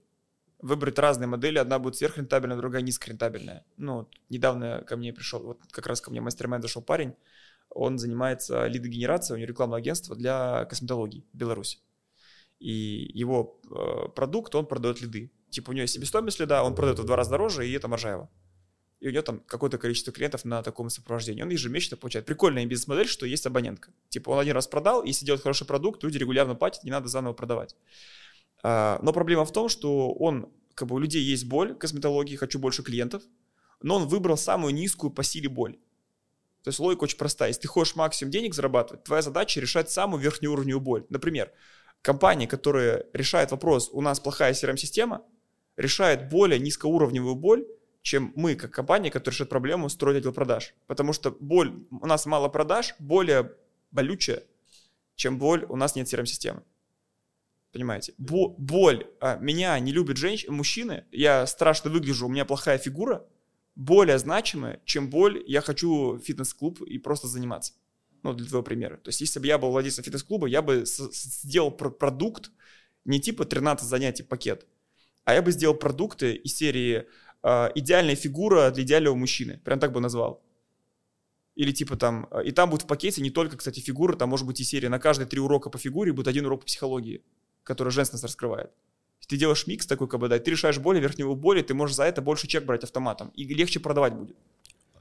выбрать 0.62 1.00
разные 1.00 1.28
модели. 1.28 1.58
Одна 1.58 1.80
будет 1.80 1.96
сверхрентабельная, 1.96 2.58
другая 2.58 2.82
низкорентабельная. 2.82 3.66
Ну, 3.78 3.98
вот 3.98 4.16
недавно 4.30 4.84
ко 4.88 4.98
мне 4.98 5.14
пришел, 5.14 5.42
вот 5.42 5.60
как 5.72 5.88
раз 5.88 6.02
ко 6.02 6.12
мне 6.12 6.22
мастер 6.22 6.50
зашел 6.62 6.82
парень, 6.82 7.16
он 7.70 7.98
занимается 7.98 8.66
лидогенерацией, 8.68 9.36
у 9.36 9.38
него 9.38 9.48
рекламное 9.48 9.80
агентство 9.80 10.16
для 10.16 10.66
косметологии 10.66 11.26
в 11.34 11.38
Беларуси. 11.38 11.80
И 12.60 13.12
его 13.14 13.62
э, 13.70 14.10
продукт, 14.10 14.54
он 14.56 14.66
продает 14.66 15.02
лиды. 15.02 15.32
Типа 15.50 15.70
у 15.70 15.74
него 15.74 15.84
есть 15.84 15.94
себестоимость 15.94 16.40
лида, 16.40 16.64
он 16.64 16.76
продает 16.76 17.00
в 17.00 17.06
два 17.06 17.16
раза 17.16 17.32
дороже, 17.32 17.68
и 17.68 17.72
это 17.72 17.88
маржа 17.88 18.12
его. 18.12 18.30
И 19.00 19.08
у 19.08 19.12
него 19.12 19.22
там 19.22 19.40
какое-то 19.40 19.78
количество 19.78 20.12
клиентов 20.12 20.44
на 20.44 20.62
таком 20.62 20.90
сопровождении. 20.90 21.42
Он 21.42 21.50
ежемесячно 21.50 21.96
получает. 21.96 22.26
Прикольная 22.26 22.66
бизнес-модель, 22.66 23.08
что 23.08 23.26
есть 23.26 23.46
абонентка. 23.46 23.92
Типа 24.10 24.32
он 24.32 24.40
один 24.40 24.54
раз 24.54 24.68
продал, 24.68 25.04
если 25.04 25.26
делает 25.26 25.42
хороший 25.42 25.66
продукт, 25.66 26.04
люди 26.04 26.18
регулярно 26.18 26.56
платят, 26.56 26.84
не 26.84 26.92
надо 26.92 27.08
заново 27.08 27.34
продавать. 27.34 27.76
А, 28.62 29.00
но 29.02 29.14
проблема 29.14 29.46
в 29.46 29.54
том, 29.54 29.70
что 29.70 30.12
он, 30.12 30.52
как 30.74 30.90
бы 30.90 30.96
у 30.96 31.00
людей 31.00 31.24
есть 31.24 31.46
боль 31.46 31.76
косметологии, 31.76 32.36
хочу 32.36 32.60
больше 32.60 32.84
клиентов, 32.84 33.24
но 33.82 33.96
он 33.96 34.08
выбрал 34.08 34.38
самую 34.38 34.74
низкую 34.74 35.12
по 35.12 35.24
силе 35.24 35.48
боль. 35.48 35.78
То 36.64 36.70
есть 36.70 36.80
логика 36.80 37.04
очень 37.04 37.18
простая. 37.18 37.50
Если 37.50 37.62
ты 37.62 37.68
хочешь 37.70 37.96
максимум 37.96 38.32
денег 38.32 38.54
зарабатывать, 38.54 39.06
твоя 39.06 39.22
задача 39.22 39.62
решать 39.62 39.90
самую 39.90 40.22
верхнюю 40.22 40.52
уровневую 40.52 40.82
боль. 40.82 41.06
Например, 41.10 41.52
компания, 42.02 42.48
которая 42.48 43.06
решает 43.14 43.52
вопрос, 43.52 43.90
у 43.94 44.02
нас 44.02 44.20
плохая 44.20 44.54
CRM-система, 44.54 45.24
решает 45.78 46.30
более 46.30 46.60
низкоуровневую 46.60 47.36
боль, 47.36 47.66
чем 48.02 48.32
мы, 48.36 48.56
как 48.56 48.72
компания, 48.72 49.12
которая 49.12 49.34
решает 49.34 49.50
проблему 49.50 49.90
строить 49.90 50.18
отдел 50.18 50.34
продаж. 50.34 50.74
Потому 50.88 51.14
что 51.14 51.32
боль, 51.40 51.86
у 51.92 52.06
нас 52.06 52.26
мало 52.26 52.48
продаж, 52.50 52.96
более 53.00 53.54
болючая, 53.92 54.44
чем 55.16 55.38
боль, 55.38 55.66
у 55.68 55.76
нас 55.76 55.96
нет 55.96 56.08
CRM-системы. 56.08 56.64
Понимаете? 57.72 58.14
Бо- 58.18 58.56
боль. 58.58 59.06
а, 59.20 59.38
меня 59.38 59.78
не 59.80 59.92
любят 59.92 60.18
женщины, 60.18 60.52
мужчины, 60.52 61.06
я 61.12 61.46
страшно 61.46 61.92
выгляжу, 61.92 62.26
у 62.26 62.30
меня 62.30 62.46
плохая 62.46 62.78
фигура, 62.78 63.26
более 63.76 64.18
значимая, 64.18 64.82
чем 64.86 65.10
боль, 65.10 65.44
я 65.48 65.62
хочу 65.62 66.20
фитнес-клуб 66.20 66.82
и 66.82 66.98
просто 66.98 67.28
заниматься. 67.28 67.74
Ну, 68.24 68.34
для 68.34 68.46
твоего 68.48 68.64
примера. 68.64 68.98
То 68.98 69.10
есть, 69.10 69.22
если 69.22 69.40
бы 69.40 69.48
я 69.48 69.58
был 69.58 69.72
владельцем 69.72 70.04
фитнес-клуба, 70.04 70.48
я 70.48 70.62
бы 70.62 70.84
сделал 70.86 71.72
пр- 71.72 71.92
продукт, 71.92 72.52
не 73.06 73.22
типа 73.22 73.46
13 73.46 73.88
занятий 73.88 74.24
пакет, 74.24 74.66
а 75.24 75.34
я 75.34 75.42
бы 75.42 75.52
сделал 75.52 75.76
продукты 75.76 76.34
из 76.34 76.56
серии 76.58 77.06
идеальная 77.44 78.16
фигура 78.16 78.72
для 78.72 78.84
идеального 78.84 79.16
мужчины. 79.16 79.60
Прям 79.64 79.80
так 79.80 79.92
бы 79.92 80.00
назвал. 80.00 80.42
Или 81.60 81.74
типа 81.74 81.98
там, 81.98 82.28
э, 82.32 82.46
и 82.46 82.52
там 82.52 82.70
будет 82.70 82.84
в 82.84 82.88
пакете 82.88 83.22
не 83.22 83.32
только, 83.32 83.58
кстати, 83.58 83.82
фигура, 83.82 84.16
там 84.16 84.30
может 84.30 84.48
быть 84.48 84.62
и 84.62 84.64
серия 84.64 84.88
на 84.88 84.98
каждые 84.98 85.28
три 85.28 85.42
урока 85.42 85.70
по 85.70 85.78
фигуре 85.78 86.14
будет 86.14 86.30
один 86.30 86.46
урок 86.46 86.62
по 86.62 86.66
психологии, 86.66 87.22
который 87.64 87.90
женственность 87.90 88.24
раскрывает. 88.24 88.72
Ты 89.28 89.36
делаешь 89.36 89.68
микс 89.68 89.86
такой, 89.86 90.08
как 90.08 90.22
бы, 90.22 90.30
да, 90.30 90.40
ты 90.40 90.52
решаешь 90.52 90.80
боли, 90.80 91.02
верхнего 91.02 91.36
боли, 91.36 91.62
ты 91.62 91.74
можешь 91.74 91.98
за 91.98 92.06
это 92.06 92.22
больше 92.22 92.48
чек 92.48 92.64
брать 92.64 92.86
автоматом, 92.86 93.30
и 93.36 93.44
легче 93.44 93.82
продавать 93.82 94.14
будет. 94.14 94.38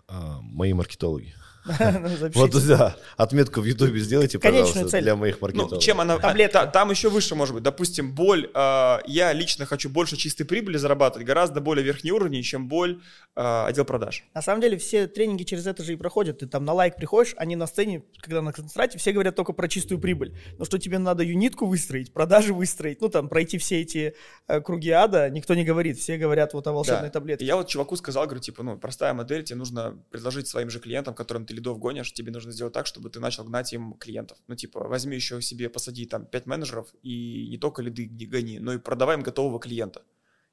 А, 0.09 0.41
мои 0.43 0.73
маркетологи. 0.73 1.33
Запишите. 1.65 2.31
Вот, 2.35 2.67
да, 2.67 2.97
отметку 3.17 3.61
в 3.61 3.65
Ютубе 3.65 4.01
сделайте, 4.01 4.39
пожалуйста, 4.39 4.89
цель. 4.89 5.03
для 5.03 5.17
моих 5.17 5.37
Ну, 5.37 5.43
маркетологов. 5.43 5.83
чем 5.83 6.01
она... 6.01 6.15
а, 6.15 6.19
Таблетка. 6.19 6.61
та- 6.61 6.67
там 6.67 6.91
еще 6.91 7.09
выше 7.11 7.35
может 7.35 7.55
быть. 7.55 7.63
Допустим, 7.65 8.15
боль... 8.15 8.51
э, 8.55 8.99
я 9.07 9.33
лично 9.33 9.67
хочу 9.67 9.89
больше 9.91 10.17
чистой 10.17 10.45
прибыли 10.45 10.77
зарабатывать, 10.79 11.27
гораздо 11.27 11.61
более 11.61 11.85
верхний 11.85 12.13
уровень, 12.13 12.43
чем 12.43 12.69
боль 12.69 13.01
э, 13.37 13.65
отдел 13.67 13.85
продаж. 13.85 14.25
На 14.35 14.43
самом 14.43 14.61
деле 14.61 14.79
все 14.79 15.07
тренинги 15.07 15.43
через 15.45 15.67
это 15.67 15.83
же 15.83 15.93
и 15.93 15.97
проходят. 15.97 16.39
Ты 16.39 16.47
там 16.47 16.65
на 16.65 16.73
лайк 16.73 16.97
приходишь, 16.97 17.35
они 17.37 17.57
на 17.57 17.67
сцене, 17.67 18.03
когда 18.21 18.41
на 18.43 18.53
концентрате, 18.53 18.99
все 18.99 19.13
говорят 19.13 19.35
только 19.37 19.53
про 19.53 19.69
чистую 19.69 20.01
прибыль. 20.01 20.37
Но 20.59 20.65
что 20.65 20.79
тебе 20.79 20.99
надо 20.99 21.23
юнитку 21.23 21.67
выстроить, 21.67 22.13
продажи 22.13 22.55
выстроить, 22.55 23.01
ну 23.01 23.09
там 23.09 23.29
пройти 23.29 23.59
все 23.59 23.81
эти 23.81 24.15
э, 24.47 24.61
круги 24.61 24.91
ада, 24.91 25.29
никто 25.31 25.55
не 25.55 25.65
говорит. 25.65 25.99
Все 25.99 26.17
говорят 26.17 26.55
вот 26.55 26.67
о 26.67 26.73
волшебной 26.73 27.09
Да. 27.09 27.11
таблетке. 27.11 27.45
И 27.45 27.49
я 27.49 27.57
вот 27.57 27.69
чуваку 27.69 27.97
сказал, 27.97 28.25
говорю, 28.25 28.41
типа, 28.41 28.63
ну, 28.63 28.79
простая 28.79 29.13
модель, 29.15 29.43
тебе 29.45 29.57
нужно 29.59 29.99
предложить 30.11 30.49
своим 30.49 30.71
же 30.71 30.79
клиентам, 30.81 31.15
которым 31.15 31.45
ты 31.49 31.55
лидов 31.55 31.79
гонишь, 31.79 32.13
тебе 32.13 32.31
нужно 32.31 32.53
сделать 32.53 32.75
так, 32.75 32.87
чтобы 32.87 33.11
ты 33.11 33.21
начал 33.21 33.45
гнать 33.45 33.73
им 33.73 33.95
клиентов. 33.95 34.39
Ну, 34.47 34.55
типа, 34.55 34.87
возьми 34.87 35.17
еще 35.17 35.41
себе, 35.41 35.69
посади 35.69 36.07
там 36.07 36.27
5 36.27 36.47
менеджеров, 36.47 36.95
и 37.03 37.49
не 37.49 37.59
только 37.59 37.83
лиды 37.83 38.07
гони, 38.07 38.59
но 38.59 38.75
и 38.75 38.79
продавай 38.79 39.17
им 39.17 39.23
готового 39.23 39.59
клиента. 39.59 40.03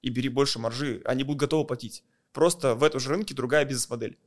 И 0.02 0.10
бери 0.10 0.30
больше 0.30 0.60
маржи, 0.60 1.02
они 1.06 1.24
будут 1.24 1.41
готовы 1.41 1.68
платить. 1.68 2.04
Просто 2.32 2.76
в 2.76 2.84
этом 2.84 3.00
же 3.00 3.10
рынке 3.10 3.34
другая 3.34 3.66
бизнес-модель. 3.66 4.18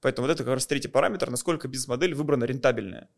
Поэтому 0.00 0.26
вот 0.26 0.32
это 0.32 0.44
как 0.44 0.54
раз 0.54 0.66
третий 0.66 0.88
параметр, 0.88 1.30
насколько 1.30 1.68
бизнес-модель 1.68 2.14
выбрана 2.14 2.44
рентабельная. 2.44 3.08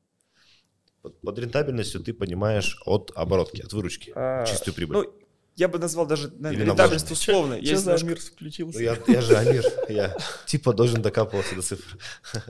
Под, 1.02 1.20
под 1.20 1.38
рентабельностью 1.38 2.00
ты 2.00 2.14
понимаешь 2.14 2.80
от 2.86 3.10
оборотки, 3.16 3.62
от 3.62 3.72
выручки, 3.72 4.12
А, 4.14 4.46
чистую 4.46 4.74
прибыль. 4.74 4.96
Ну, 4.96 5.14
я 5.56 5.68
бы 5.68 5.78
назвал 5.78 6.06
даже 6.06 6.30
наверное, 6.38 6.66
рентабельность 6.66 7.10
условно. 7.10 7.56
Что 7.62 7.76
за 7.76 7.82
немножко- 7.84 8.06
мир 8.06 8.20
включился? 8.20 8.78
Ну, 8.78 8.84
я, 8.84 8.98
я 9.06 9.20
же 9.20 9.36
Амир, 9.36 9.64
я 9.88 10.16
типа 10.46 10.72
должен 10.72 11.02
докапываться 11.02 11.54
до 11.54 11.62
цифр. 11.62 11.98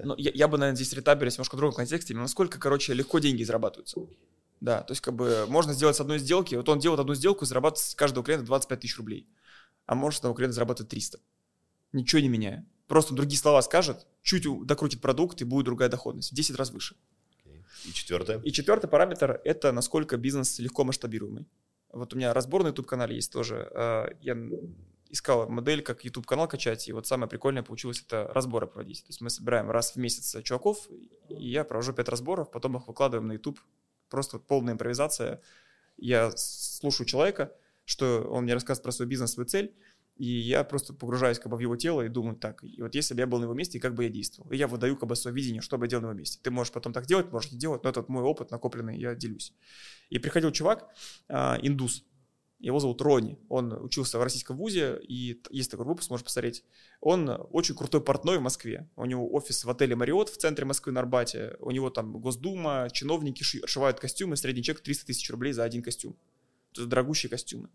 Ну, 0.04 0.14
я, 0.16 0.30
я 0.34 0.48
бы, 0.48 0.58
наверное, 0.58 0.76
здесь 0.76 0.92
рентабельность 0.92 1.38
немножко 1.38 1.54
в 1.56 1.58
другом 1.58 1.74
контексте, 1.76 2.14
насколько, 2.14 2.58
короче, 2.58 2.94
легко 2.94 3.18
деньги 3.18 3.42
зарабатываются. 3.42 4.00
Да, 4.60 4.82
то 4.82 4.92
есть, 4.92 5.00
как 5.00 5.14
бы, 5.14 5.46
можно 5.48 5.72
сделать 5.72 5.96
с 5.96 6.00
одной 6.00 6.18
сделки, 6.20 6.54
вот 6.54 6.68
он 6.68 6.78
делает 6.78 7.00
одну 7.00 7.14
сделку 7.14 7.44
и 7.44 7.48
зарабатывает 7.48 7.84
с 7.90 7.94
каждого 7.96 8.24
клиента 8.24 8.46
25 8.46 8.78
тысяч 8.80 8.96
рублей, 8.96 9.26
а 9.86 9.96
может 9.96 10.18
с 10.18 10.20
одного 10.20 10.36
клиента 10.36 10.54
зарабатывать 10.54 10.90
300. 10.90 11.18
Ничего 11.92 12.20
не 12.22 12.28
меняя. 12.28 12.64
Просто 12.86 13.12
другие 13.14 13.38
слова 13.40 13.60
скажет, 13.62 14.06
чуть 14.22 14.46
у- 14.46 14.64
докрутит 14.64 15.00
продукт, 15.00 15.40
и 15.40 15.44
будет 15.44 15.64
другая 15.64 15.88
доходность, 15.88 16.30
в 16.30 16.34
10 16.34 16.54
раз 16.56 16.70
выше. 16.70 16.94
И 17.84 17.92
четвертое. 17.92 18.38
И 18.44 18.52
четвертый 18.52 18.86
параметр– 18.88 19.40
это 19.44 19.72
насколько 19.72 20.16
бизнес 20.16 20.60
легко 20.60 20.84
масштабируемый. 20.84 21.46
Вот 21.92 22.14
у 22.14 22.16
меня 22.16 22.32
разбор 22.32 22.62
на 22.62 22.68
YouTube-канале 22.68 23.14
есть 23.14 23.32
тоже. 23.32 23.68
Э, 23.70 24.06
Я 24.20 24.36
искал 25.10 25.48
модель, 25.48 25.82
как 25.82 26.04
YouTube-канал 26.04 26.48
качать, 26.48 26.88
и 26.88 26.92
вот 26.92 27.06
самое 27.06 27.28
прикольное 27.28 27.62
получилось 27.62 28.02
это 28.04 28.30
разборы 28.32 28.66
проводить. 28.66 29.02
То 29.02 29.10
есть 29.10 29.20
мы 29.20 29.28
собираем 29.28 29.70
раз 29.70 29.92
в 29.92 29.96
месяц 29.96 30.42
чуваков, 30.42 30.88
и 31.28 31.48
я 31.50 31.64
провожу 31.64 31.92
пять 31.92 32.08
разборов, 32.08 32.50
потом 32.50 32.78
их 32.78 32.88
выкладываем 32.88 33.28
на 33.28 33.32
YouTube. 33.32 33.60
Просто 34.08 34.38
вот 34.38 34.46
полная 34.46 34.72
импровизация. 34.72 35.42
Я 35.98 36.32
слушаю 36.34 37.06
человека, 37.06 37.54
что 37.84 38.22
он 38.30 38.44
мне 38.44 38.54
рассказывает 38.54 38.84
про 38.84 38.92
свой 38.92 39.06
бизнес, 39.06 39.32
свою 39.32 39.46
цель, 39.46 39.74
и 40.16 40.26
я 40.26 40.62
просто 40.64 40.92
погружаюсь 40.92 41.38
как 41.38 41.50
бы 41.50 41.56
в 41.56 41.60
его 41.60 41.76
тело 41.76 42.02
и 42.02 42.08
думаю, 42.08 42.36
так, 42.36 42.62
и 42.62 42.80
вот 42.82 42.94
если 42.94 43.14
бы 43.14 43.20
я 43.20 43.26
был 43.26 43.38
на 43.38 43.44
его 43.44 43.54
месте, 43.54 43.80
как 43.80 43.94
бы 43.94 44.04
я 44.04 44.10
действовал? 44.10 44.50
И 44.50 44.56
я 44.56 44.68
выдаю 44.68 44.96
как 44.96 45.08
бы 45.08 45.16
свое 45.16 45.34
видение, 45.34 45.62
что 45.62 45.78
бы 45.78 45.86
я 45.86 45.90
делал 45.90 46.02
на 46.02 46.06
его 46.08 46.18
месте. 46.18 46.38
Ты 46.42 46.50
можешь 46.50 46.72
потом 46.72 46.92
так 46.92 47.06
делать, 47.06 47.32
можешь 47.32 47.52
не 47.52 47.58
делать, 47.58 47.82
но 47.84 47.90
это 47.90 48.00
вот 48.00 48.08
мой 48.08 48.22
опыт 48.22 48.50
накопленный, 48.50 48.98
я 48.98 49.14
делюсь. 49.14 49.54
И 50.10 50.18
приходил 50.18 50.50
чувак, 50.52 50.88
а, 51.28 51.58
индус, 51.62 52.04
его 52.62 52.78
зовут 52.78 53.02
Рони, 53.02 53.38
он 53.48 53.72
учился 53.72 54.18
в 54.18 54.22
российском 54.22 54.56
вузе, 54.56 55.00
и 55.02 55.42
есть 55.50 55.70
такой 55.70 55.84
выпуск, 55.84 56.10
можешь 56.10 56.24
посмотреть. 56.24 56.62
Он 57.00 57.28
очень 57.50 57.74
крутой 57.74 58.00
портной 58.00 58.38
в 58.38 58.42
Москве. 58.42 58.88
У 58.94 59.04
него 59.04 59.28
офис 59.34 59.64
в 59.64 59.70
отеле 59.70 59.96
Мариот 59.96 60.28
в 60.28 60.36
центре 60.36 60.64
Москвы 60.64 60.92
на 60.92 61.00
Арбате. 61.00 61.56
У 61.58 61.72
него 61.72 61.90
там 61.90 62.12
Госдума, 62.20 62.88
чиновники 62.92 63.42
ши- 63.42 63.66
шивают 63.66 63.98
костюмы, 63.98 64.36
средний 64.36 64.62
чек 64.62 64.80
300 64.80 65.06
тысяч 65.06 65.28
рублей 65.30 65.52
за 65.52 65.64
один 65.64 65.82
костюм. 65.82 66.12
То 66.72 66.82
есть 66.82 66.88
дорогущие 66.88 67.28
костюмы. 67.30 67.68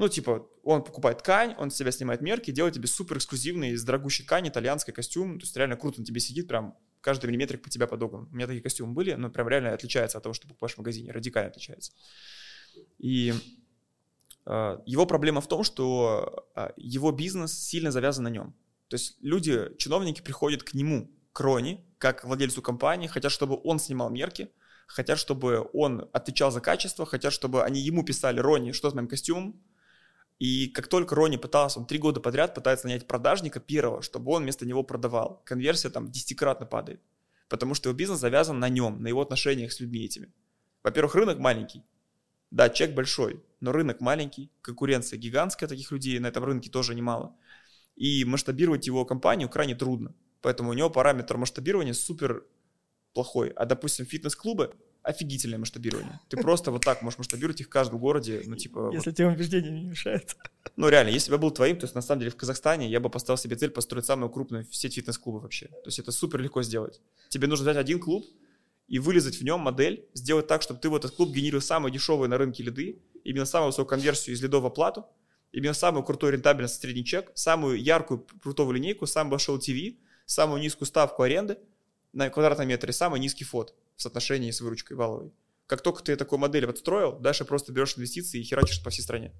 Ну, 0.00 0.08
типа, 0.08 0.48
он 0.64 0.82
покупает 0.82 1.18
ткань, 1.18 1.54
он 1.58 1.70
с 1.70 1.76
себя 1.76 1.92
снимает 1.92 2.22
мерки, 2.22 2.50
делает 2.50 2.74
тебе 2.74 2.88
супер 2.88 3.18
эксклюзивный 3.18 3.70
из 3.70 3.84
дорогущей 3.84 4.24
ткани 4.24 4.48
итальянский 4.48 4.92
костюм. 4.92 5.38
То 5.38 5.44
есть 5.44 5.56
реально 5.56 5.76
круто, 5.76 6.00
он 6.00 6.04
тебе 6.04 6.20
сидит, 6.20 6.48
прям 6.48 6.76
каждый 7.00 7.26
миллиметрик 7.26 7.62
по 7.62 7.70
тебя 7.70 7.86
подогнан. 7.86 8.28
У 8.32 8.34
меня 8.34 8.46
такие 8.46 8.62
костюмы 8.62 8.94
были, 8.94 9.12
но 9.12 9.30
прям 9.30 9.48
реально 9.48 9.74
отличается 9.74 10.18
от 10.18 10.24
того, 10.24 10.32
что 10.32 10.48
покупаешь 10.48 10.74
в 10.74 10.78
магазине, 10.78 11.12
радикально 11.12 11.50
отличается. 11.50 11.92
И 12.98 13.34
А, 14.46 14.82
его 14.86 15.06
проблема 15.06 15.40
в 15.40 15.48
том, 15.48 15.62
что 15.62 16.48
а, 16.54 16.72
его 16.76 17.12
бизнес 17.12 17.52
сильно 17.52 17.90
завязан 17.90 18.24
на 18.24 18.28
нем. 18.28 18.54
То 18.88 18.94
есть 18.94 19.16
люди, 19.20 19.70
чиновники 19.78 20.22
приходят 20.22 20.62
к 20.62 20.74
нему, 20.74 21.10
к 21.32 21.40
Роне, 21.40 21.84
как 21.98 22.24
владельцу 22.24 22.62
компании, 22.62 23.06
хотят, 23.06 23.30
чтобы 23.30 23.60
он 23.62 23.78
снимал 23.78 24.10
мерки, 24.10 24.50
хотят, 24.86 25.18
чтобы 25.18 25.68
он 25.72 26.08
отвечал 26.12 26.50
за 26.50 26.60
качество, 26.60 27.06
хотят, 27.06 27.32
чтобы 27.32 27.62
они 27.62 27.80
ему 27.80 28.04
писали, 28.04 28.40
Рони, 28.40 28.72
что 28.72 28.90
с 28.90 28.94
моим 28.94 29.06
костюмом, 29.06 29.62
и 30.40 30.68
как 30.68 30.88
только 30.88 31.14
Рони 31.14 31.36
пытался, 31.36 31.78
он 31.78 31.86
три 31.86 31.98
года 31.98 32.18
подряд 32.18 32.54
пытается 32.54 32.86
нанять 32.86 33.06
продажника 33.06 33.60
первого, 33.60 34.00
чтобы 34.00 34.32
он 34.32 34.42
вместо 34.42 34.64
него 34.64 34.82
продавал, 34.82 35.42
конверсия 35.44 35.90
там 35.90 36.10
десятикратно 36.10 36.64
падает. 36.64 37.02
Потому 37.50 37.74
что 37.74 37.90
его 37.90 37.96
бизнес 37.96 38.20
завязан 38.20 38.58
на 38.58 38.70
нем, 38.70 39.02
на 39.02 39.08
его 39.08 39.20
отношениях 39.20 39.70
с 39.70 39.80
людьми 39.80 40.02
этими. 40.02 40.32
Во-первых, 40.82 41.14
рынок 41.14 41.38
маленький. 41.38 41.82
Да, 42.50 42.70
чек 42.70 42.94
большой, 42.94 43.44
но 43.60 43.70
рынок 43.70 44.00
маленький, 44.00 44.50
конкуренция 44.62 45.18
гигантская 45.18 45.68
таких 45.68 45.92
людей, 45.92 46.18
на 46.18 46.28
этом 46.28 46.42
рынке 46.42 46.70
тоже 46.70 46.94
немало. 46.94 47.36
И 47.94 48.24
масштабировать 48.24 48.86
его 48.86 49.04
компанию 49.04 49.50
крайне 49.50 49.74
трудно. 49.74 50.14
Поэтому 50.40 50.70
у 50.70 50.72
него 50.72 50.88
параметр 50.88 51.36
масштабирования 51.36 51.92
супер 51.92 52.46
плохой. 53.12 53.50
А, 53.50 53.66
допустим, 53.66 54.06
фитнес-клубы 54.06 54.74
офигительное 55.02 55.58
масштабирование. 55.58 56.20
Ты 56.28 56.36
просто 56.36 56.70
вот 56.70 56.84
так 56.84 57.02
можешь 57.02 57.18
масштабировать 57.18 57.60
их 57.60 57.66
в 57.66 57.70
каждом 57.70 57.98
городе, 57.98 58.42
ну, 58.44 58.56
типа... 58.56 58.90
Если 58.92 59.10
вот. 59.10 59.16
тебе 59.16 59.28
убеждения 59.28 59.70
не 59.70 59.84
мешают. 59.84 60.36
Ну, 60.76 60.88
реально, 60.88 61.10
если 61.10 61.30
бы 61.30 61.36
я 61.36 61.38
был 61.38 61.50
твоим, 61.50 61.78
то 61.78 61.84
есть, 61.84 61.94
на 61.94 62.02
самом 62.02 62.20
деле, 62.20 62.30
в 62.30 62.36
Казахстане 62.36 62.88
я 62.88 63.00
бы 63.00 63.08
поставил 63.08 63.38
себе 63.38 63.56
цель 63.56 63.70
построить 63.70 64.04
самую 64.04 64.30
крупную 64.30 64.66
сеть 64.70 64.94
фитнес-клубов 64.94 65.42
вообще. 65.42 65.66
То 65.66 65.86
есть, 65.86 65.98
это 65.98 66.12
супер 66.12 66.40
легко 66.40 66.62
сделать. 66.62 67.00
Тебе 67.28 67.46
нужно 67.46 67.64
взять 67.64 67.76
один 67.76 67.98
клуб 67.98 68.26
и 68.88 68.98
вылезать 68.98 69.36
в 69.36 69.42
нем 69.42 69.60
модель, 69.60 70.06
сделать 70.14 70.46
так, 70.46 70.62
чтобы 70.62 70.80
ты 70.80 70.90
в 70.90 70.94
этот 70.94 71.12
клуб 71.12 71.30
генерировал 71.30 71.62
самые 71.62 71.92
дешевые 71.92 72.28
на 72.28 72.36
рынке 72.36 72.62
лиды, 72.62 73.02
именно 73.24 73.46
самую 73.46 73.68
высокую 73.68 73.86
конверсию 73.86 74.34
из 74.34 74.42
лидов 74.42 74.62
в 74.62 74.66
оплату, 74.66 75.06
именно 75.52 75.74
самую 75.74 76.02
крутую 76.02 76.32
рентабельность 76.32 76.80
средний 76.80 77.04
чек, 77.04 77.30
самую 77.34 77.82
яркую 77.82 78.26
крутую 78.42 78.72
линейку, 78.72 79.06
самый 79.06 79.30
большой 79.30 79.58
ТВ, 79.60 79.96
самую 80.26 80.60
низкую 80.60 80.86
ставку 80.86 81.22
аренды 81.22 81.58
на 82.12 82.28
квадратном 82.30 82.68
метре, 82.68 82.92
самый 82.92 83.20
низкий 83.20 83.44
фот 83.44 83.74
в 84.00 84.02
соотношении 84.02 84.50
с 84.50 84.62
выручкой 84.62 84.96
валовой. 84.96 85.30
Как 85.66 85.82
только 85.82 86.02
ты 86.02 86.16
такую 86.16 86.38
модель 86.38 86.66
подстроил, 86.66 87.18
дальше 87.18 87.44
просто 87.44 87.70
берешь 87.70 87.96
инвестиции 87.98 88.40
и 88.40 88.42
херачишь 88.42 88.82
по 88.82 88.88
всей 88.88 89.02
стране. 89.02 89.30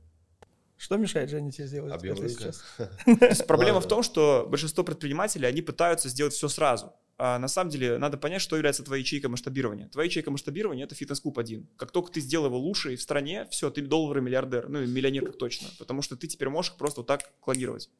Что 0.76 0.96
мешает 0.98 1.30
Жене 1.30 1.50
тебе 1.50 1.66
сделать 1.66 1.92
Объем 1.92 2.14
это 2.14 2.24
рынка. 2.24 2.52
сейчас? 2.52 3.42
Проблема 3.46 3.80
в 3.80 3.88
том, 3.88 4.02
что 4.02 4.46
большинство 4.48 4.84
предпринимателей, 4.84 5.46
они 5.46 5.62
пытаются 5.62 6.10
сделать 6.10 6.34
все 6.34 6.48
сразу. 6.48 6.92
А 7.16 7.38
на 7.38 7.48
самом 7.48 7.70
деле 7.70 7.96
надо 7.96 8.18
понять, 8.18 8.42
что 8.42 8.56
является 8.56 8.82
твоей 8.82 9.02
ячейкой 9.02 9.30
масштабирования. 9.30 9.88
Твоя 9.88 10.06
ячейка 10.06 10.30
масштабирования– 10.30 10.84
это 10.86 10.94
фитнес-клуб 10.94 11.38
один. 11.38 11.68
Как 11.76 11.90
только 11.90 12.12
ты 12.12 12.20
сделал 12.20 12.46
его 12.46 12.58
лучше 12.58 12.96
в 12.96 13.02
стране, 13.02 13.46
все, 13.50 13.70
ты 13.70 13.80
долларовый 13.82 14.22
миллиардер, 14.22 14.68
ну 14.68 14.82
и 14.82 14.86
миллионер 14.86 15.24
как 15.24 15.38
точно. 15.38 15.68
Потому 15.78 16.02
что 16.02 16.16
ты 16.16 16.26
теперь 16.28 16.50
можешь 16.50 16.74
просто 16.76 17.00
вот 17.00 17.06
так 17.06 17.30
клонировать 17.40 17.90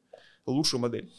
лучшую 0.45 0.79
модель. 0.79 1.11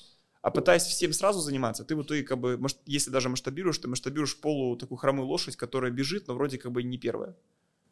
А 0.42 0.50
пытаясь 0.50 0.82
всем 0.82 1.12
сразу 1.12 1.40
заниматься, 1.40 1.84
ты 1.84 1.94
в 1.94 2.02
итоге 2.02 2.24
как 2.24 2.38
бы, 2.38 2.60
если 2.84 3.10
даже 3.10 3.28
масштабируешь, 3.28 3.78
ты 3.78 3.86
масштабируешь 3.86 4.36
полу 4.36 4.76
такую 4.76 4.98
хромую 4.98 5.26
лошадь, 5.26 5.56
которая 5.56 5.92
бежит, 5.92 6.26
но 6.26 6.34
вроде 6.34 6.58
как 6.58 6.72
бы 6.72 6.82
не 6.82 6.98
первая. 6.98 7.36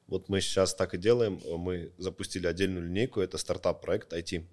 Вот 0.09 0.29
мы 0.29 0.41
сейчас 0.41 0.75
так 0.75 0.93
и 0.95 0.99
делаем. 0.99 1.41
Мы 1.47 1.93
запустили 1.97 2.49
отдельную 2.49 2.85
линейку. 2.85 3.21
Это 3.21 3.39
стартап-проект 3.39 4.13
IT. 4.13 4.45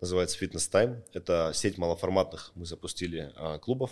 Называется 0.00 0.38
Fitness 0.38 0.70
Time. 0.70 1.02
Это 1.12 1.50
сеть 1.52 1.76
малоформатных 1.76 2.52
мы 2.54 2.64
запустили 2.64 3.32
а, 3.34 3.58
клубов, 3.58 3.90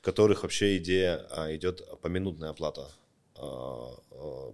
в 0.00 0.02
которых 0.02 0.42
вообще 0.42 0.78
идея 0.78 1.24
а, 1.30 1.54
идет 1.54 1.88
поминутная 2.00 2.50
оплата. 2.50 2.90
А, 3.38 3.90
а, 4.10 4.52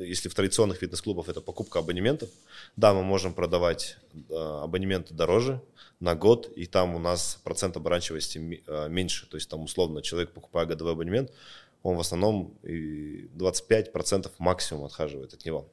Если 0.00 0.28
в 0.28 0.34
традиционных 0.34 0.78
фитнес-клубах 0.78 1.28
это 1.28 1.40
покупка 1.40 1.78
абонементов, 1.78 2.28
да, 2.76 2.92
мы 2.92 3.02
можем 3.02 3.34
продавать 3.34 3.96
а, 4.30 4.64
абонементы 4.64 5.14
дороже 5.14 5.60
на 6.00 6.14
год, 6.14 6.52
и 6.56 6.66
там 6.66 6.94
у 6.94 6.98
нас 6.98 7.40
процент 7.44 7.76
оборачиваемости 7.76 8.38
меньше. 8.88 9.26
То 9.26 9.36
есть 9.36 9.48
там 9.48 9.62
условно 9.62 10.02
человек, 10.02 10.32
покупая 10.32 10.66
годовой 10.66 10.94
абонемент, 10.94 11.32
он 11.82 11.96
в 11.96 12.00
основном 12.00 12.58
и 12.62 13.28
25% 13.36 14.30
максимум 14.38 14.84
отхаживает 14.84 15.34
от 15.34 15.44
него. 15.44 15.68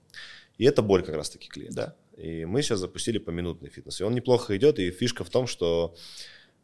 И 0.58 0.66
это 0.66 0.82
боль 0.82 1.04
как 1.04 1.16
раз-таки 1.16 1.50
клиента. 1.50 1.96
Да. 2.16 2.22
И 2.22 2.46
мы 2.46 2.62
сейчас 2.62 2.80
запустили 2.80 3.18
поминутный 3.18 3.70
фитнес. 3.70 4.00
И 4.00 4.04
он 4.04 4.14
неплохо 4.14 4.56
идет, 4.56 4.78
и 4.78 4.92
фишка 4.92 5.24
в 5.24 5.30
том, 5.30 5.48
что 5.48 5.96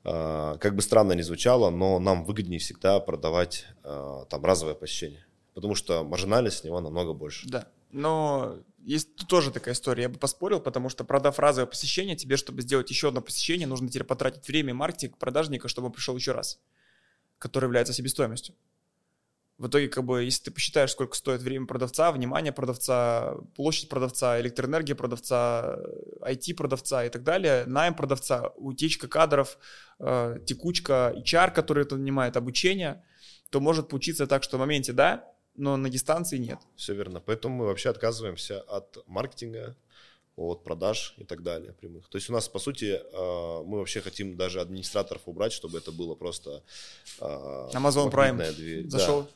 как 0.03 0.75
бы 0.75 0.81
странно 0.81 1.13
ни 1.13 1.23
звучало, 1.23 1.71
но 1.71 1.99
нам 1.99 2.23
выгоднее 2.23 2.59
всегда 2.59 2.99
продавать 2.99 3.65
там 3.83 4.45
разовое 4.45 4.75
посещение. 4.75 5.25
Потому 5.59 5.75
что 5.75 6.05
маржинальность 6.05 6.59
с 6.59 6.63
него 6.63 6.79
намного 6.79 7.11
больше. 7.11 7.45
Да. 7.49 7.67
Но 7.91 8.59
есть 8.77 9.27
тоже 9.27 9.51
такая 9.51 9.73
история, 9.73 10.03
я 10.03 10.09
бы 10.09 10.17
поспорил, 10.17 10.61
потому 10.61 10.87
что 10.87 11.03
продав 11.03 11.37
разовое 11.37 11.69
посещение, 11.69 12.15
тебе, 12.15 12.37
чтобы 12.37 12.61
сделать 12.61 12.89
еще 12.89 13.09
одно 13.09 13.19
посещение, 13.19 13.67
нужно 13.67 13.89
теперь 13.89 14.05
потратить 14.05 14.47
время 14.47 14.69
и 14.69 14.73
маркетинг 14.73 15.17
продажника, 15.17 15.67
чтобы 15.67 15.87
он 15.87 15.91
пришел 15.91 16.15
еще 16.15 16.31
раз, 16.31 16.61
который 17.39 17.65
является 17.65 17.91
себестоимостью. 17.91 18.55
В 19.57 19.67
итоге, 19.67 19.89
как 19.89 20.05
бы, 20.05 20.23
если 20.23 20.45
ты 20.45 20.51
посчитаешь, 20.51 20.91
сколько 20.91 21.17
стоит 21.17 21.41
время 21.41 21.65
продавца, 21.65 22.13
внимание 22.13 22.53
продавца, 22.53 23.35
площадь 23.57 23.89
продавца, 23.89 24.39
электроэнергия 24.39 24.95
продавца, 24.95 25.77
IT-продавца 26.21 27.03
и 27.03 27.09
так 27.09 27.23
далее, 27.23 27.65
найм 27.65 27.95
продавца, 27.95 28.53
утечка 28.55 29.09
кадров, 29.09 29.57
э, 29.99 30.39
текучка, 30.47 31.13
HR, 31.17 31.51
который 31.51 31.83
это 31.83 31.97
нанимает, 31.97 32.37
обучение, 32.37 33.03
то 33.49 33.59
может 33.59 33.89
получиться 33.89 34.27
так, 34.27 34.43
что 34.43 34.55
в 34.55 34.61
моменте 34.61 34.93
да, 34.93 35.25
но 35.55 35.77
на 35.77 35.89
дистанции 35.89 36.37
нет. 36.37 36.59
Все 36.75 36.93
верно. 36.93 37.19
Поэтому 37.19 37.55
мы 37.55 37.65
вообще 37.65 37.89
отказываемся 37.89 38.61
от 38.61 38.97
маркетинга, 39.07 39.75
от 40.35 40.63
продаж 40.63 41.15
и 41.17 41.25
так 41.25 41.43
далее 41.43 41.73
прямых. 41.73 42.07
То 42.07 42.17
есть 42.17 42.29
у 42.29 42.33
нас, 42.33 42.47
по 42.47 42.59
сути, 42.59 43.01
э, 43.01 43.63
мы 43.65 43.79
вообще 43.79 43.99
хотим 43.99 44.37
даже 44.37 44.61
администраторов 44.61 45.23
убрать, 45.25 45.51
чтобы 45.51 45.77
это 45.79 45.91
было 45.91 46.15
просто... 46.15 46.63
э, 47.19 47.23
Amazon 47.73 48.09
Prime 48.09 48.53
дверь. 48.55 48.83
Да. 48.85 48.99
Зашел. 48.99 49.27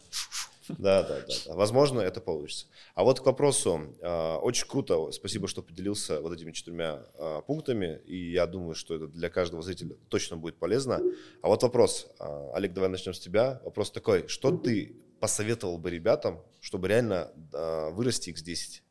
Да, 0.69 1.03
да, 1.03 1.19
да, 1.19 1.33
да. 1.45 1.55
Возможно, 1.55 1.99
это 1.99 2.21
получится. 2.21 2.67
А 2.95 3.03
вот 3.03 3.19
к 3.19 3.25
вопросу. 3.25 3.93
э, 3.99 4.35
Очень 4.37 4.65
круто. 4.65 5.11
Спасибо, 5.11 5.49
что 5.49 5.61
поделился 5.61 6.21
вот 6.21 6.31
этими 6.31 6.53
четырьмя 6.53 7.03
пунктами. 7.47 7.99
И 8.05 8.31
я 8.31 8.47
думаю, 8.47 8.73
что 8.73 8.95
это 8.95 9.07
для 9.07 9.29
каждого 9.29 9.61
зрителя 9.61 9.97
точно 10.07 10.37
будет 10.37 10.55
полезно. 10.55 11.01
А 11.41 11.49
вот 11.49 11.63
вопрос. 11.63 12.07
Олег, 12.53 12.71
давай 12.71 12.89
начнем 12.89 13.13
с 13.13 13.19
тебя. 13.19 13.59
Вопрос 13.65 13.91
такой. 13.91 14.29
Что 14.29 14.55
ты 14.55 14.95
посоветовал 15.23 15.77
бы 15.77 15.89
ребятам, 15.89 16.41
чтобы 16.59 16.89
реально 16.89 17.31
э, 17.53 17.91
вырасти 17.91 18.31
x10? 18.31 18.81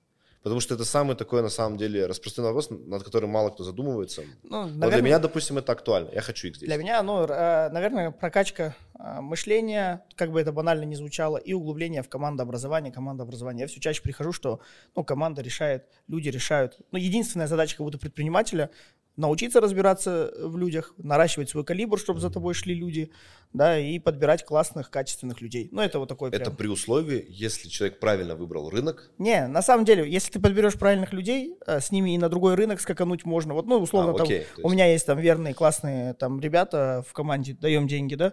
Потому 0.43 0.61
что 0.61 0.75
это 0.75 0.87
самый 0.87 1.15
такой, 1.15 1.43
на 1.43 1.51
самом 1.51 1.77
деле, 1.77 2.07
распространенный 2.07 2.55
вопрос, 2.55 2.71
над 2.71 3.03
которым 3.03 3.29
мало 3.29 3.51
кто 3.51 3.65
задумывается. 3.65 4.23
Ну, 4.43 4.63
Но 4.63 4.67
для 4.67 4.79
наверное, 4.79 5.03
меня, 5.03 5.19
допустим, 5.19 5.59
это 5.59 5.73
актуально. 5.73 6.09
Я 6.11 6.23
хочу 6.23 6.49
x10. 6.49 6.65
Для 6.65 6.79
меня, 6.79 7.03
ну, 7.03 7.27
наверное, 7.27 8.13
прокачка 8.13 8.75
э, 8.99 9.21
мышления, 9.21 10.07
как 10.15 10.33
бы 10.33 10.41
это 10.41 10.53
банально 10.53 10.85
не 10.85 10.97
звучало, 10.97 11.37
и 11.37 11.53
углубление 11.53 12.03
в 12.03 12.09
командообразование, 12.09 12.91
командообразование. 12.91 13.65
Я 13.65 13.67
все 13.67 13.79
чаще 13.79 14.01
прихожу, 14.01 14.33
что, 14.33 14.61
ну, 14.97 15.05
команда 15.05 15.43
решает, 15.43 15.85
люди 16.09 16.31
решают. 16.31 16.79
Ну, 16.93 16.99
единственная 16.99 17.47
задача 17.47 17.77
как 17.77 17.85
будто 17.85 17.99
предпринимателя 17.99 18.71
научиться 19.17 19.61
разбираться 19.61 20.33
в 20.39 20.57
людях, 20.57 20.95
наращивать 20.97 21.51
свой 21.51 21.65
калибр, 21.65 21.99
чтобы 21.99 22.21
за 22.21 22.31
тобой 22.31 22.55
шли 22.55 22.75
люди, 22.75 23.11
да, 23.53 23.79
и 23.79 23.99
подбирать 23.99 24.45
классных, 24.45 24.91
качественных 24.91 25.41
людей. 25.41 25.69
Ну, 25.71 25.83
это 25.83 25.99
вот 25.99 26.09
такой 26.09 26.31
Это 26.31 26.39
прям... 26.47 26.57
при 26.57 26.67
условии, 26.69 27.27
если 27.29 27.69
человек 27.69 28.01
правильно 28.01 28.35
выбрал 28.35 28.71
рынок. 28.71 29.11
Не, 29.19 29.47
на 29.49 29.61
самом 29.63 29.85
деле, 29.85 30.11
если 30.11 30.33
ты 30.33 30.41
подберешь 30.41 30.79
правильных 30.79 31.13
людей, 31.13 31.57
э, 31.67 31.81
с 31.81 31.91
ними 31.91 32.15
и 32.15 32.19
на 32.19 32.29
другой 32.29 32.55
рынок 32.55 32.81
скакануть 32.81 33.25
можно. 33.27 33.53
Вот, 33.55 33.67
ну, 33.67 33.79
условно, 33.79 34.13
А, 34.13 34.15
там, 34.15 34.25
окей, 34.25 34.47
у 34.57 34.61
есть- 34.61 34.73
меня 34.73 34.87
есть 34.87 35.07
там 35.07 35.19
верные, 35.19 35.53
классные 35.55 36.15
там 36.15 36.41
ребята 36.41 37.05
в 37.07 37.13
команде, 37.13 37.53
даем 37.55 37.87
деньги, 37.87 38.15
да, 38.15 38.33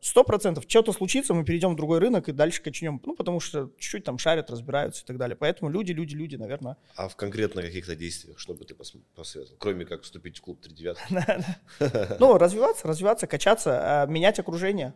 сто 0.00 0.24
процентов, 0.24 0.64
что-то 0.68 0.92
случится, 0.92 1.34
мы 1.34 1.44
перейдем 1.44 1.72
в 1.72 1.76
другой 1.76 1.98
рынок 1.98 2.28
и 2.28 2.32
дальше 2.32 2.62
качнем, 2.62 3.00
ну, 3.04 3.14
потому 3.14 3.40
что 3.40 3.70
чуть-чуть 3.78 4.04
там 4.04 4.18
шарят, 4.18 4.50
разбираются 4.50 5.02
и 5.02 5.06
так 5.06 5.18
далее. 5.18 5.36
Поэтому 5.36 5.70
люди, 5.70 5.92
люди, 5.92 6.14
люди, 6.14 6.36
наверное. 6.36 6.76
А 6.94 7.08
в 7.08 7.16
конкретно 7.16 7.62
каких-то 7.62 7.96
действиях, 7.96 8.38
что 8.38 8.54
бы 8.54 8.64
ты 8.64 8.74
пос- 8.74 9.00
посоветовал? 9.14 9.58
Кроме 9.58 9.84
как 9.84 10.02
вступить 10.02 10.38
в 10.38 10.42
клуб 10.42 10.60
3 10.60 10.74
девятки. 10.74 11.02
Ну, 12.20 12.38
развиваться, 12.38 12.86
развиваться, 12.86 13.26
качаться, 13.26 14.02
а, 14.02 14.06
менять 14.06 14.38
окружение. 14.38 14.94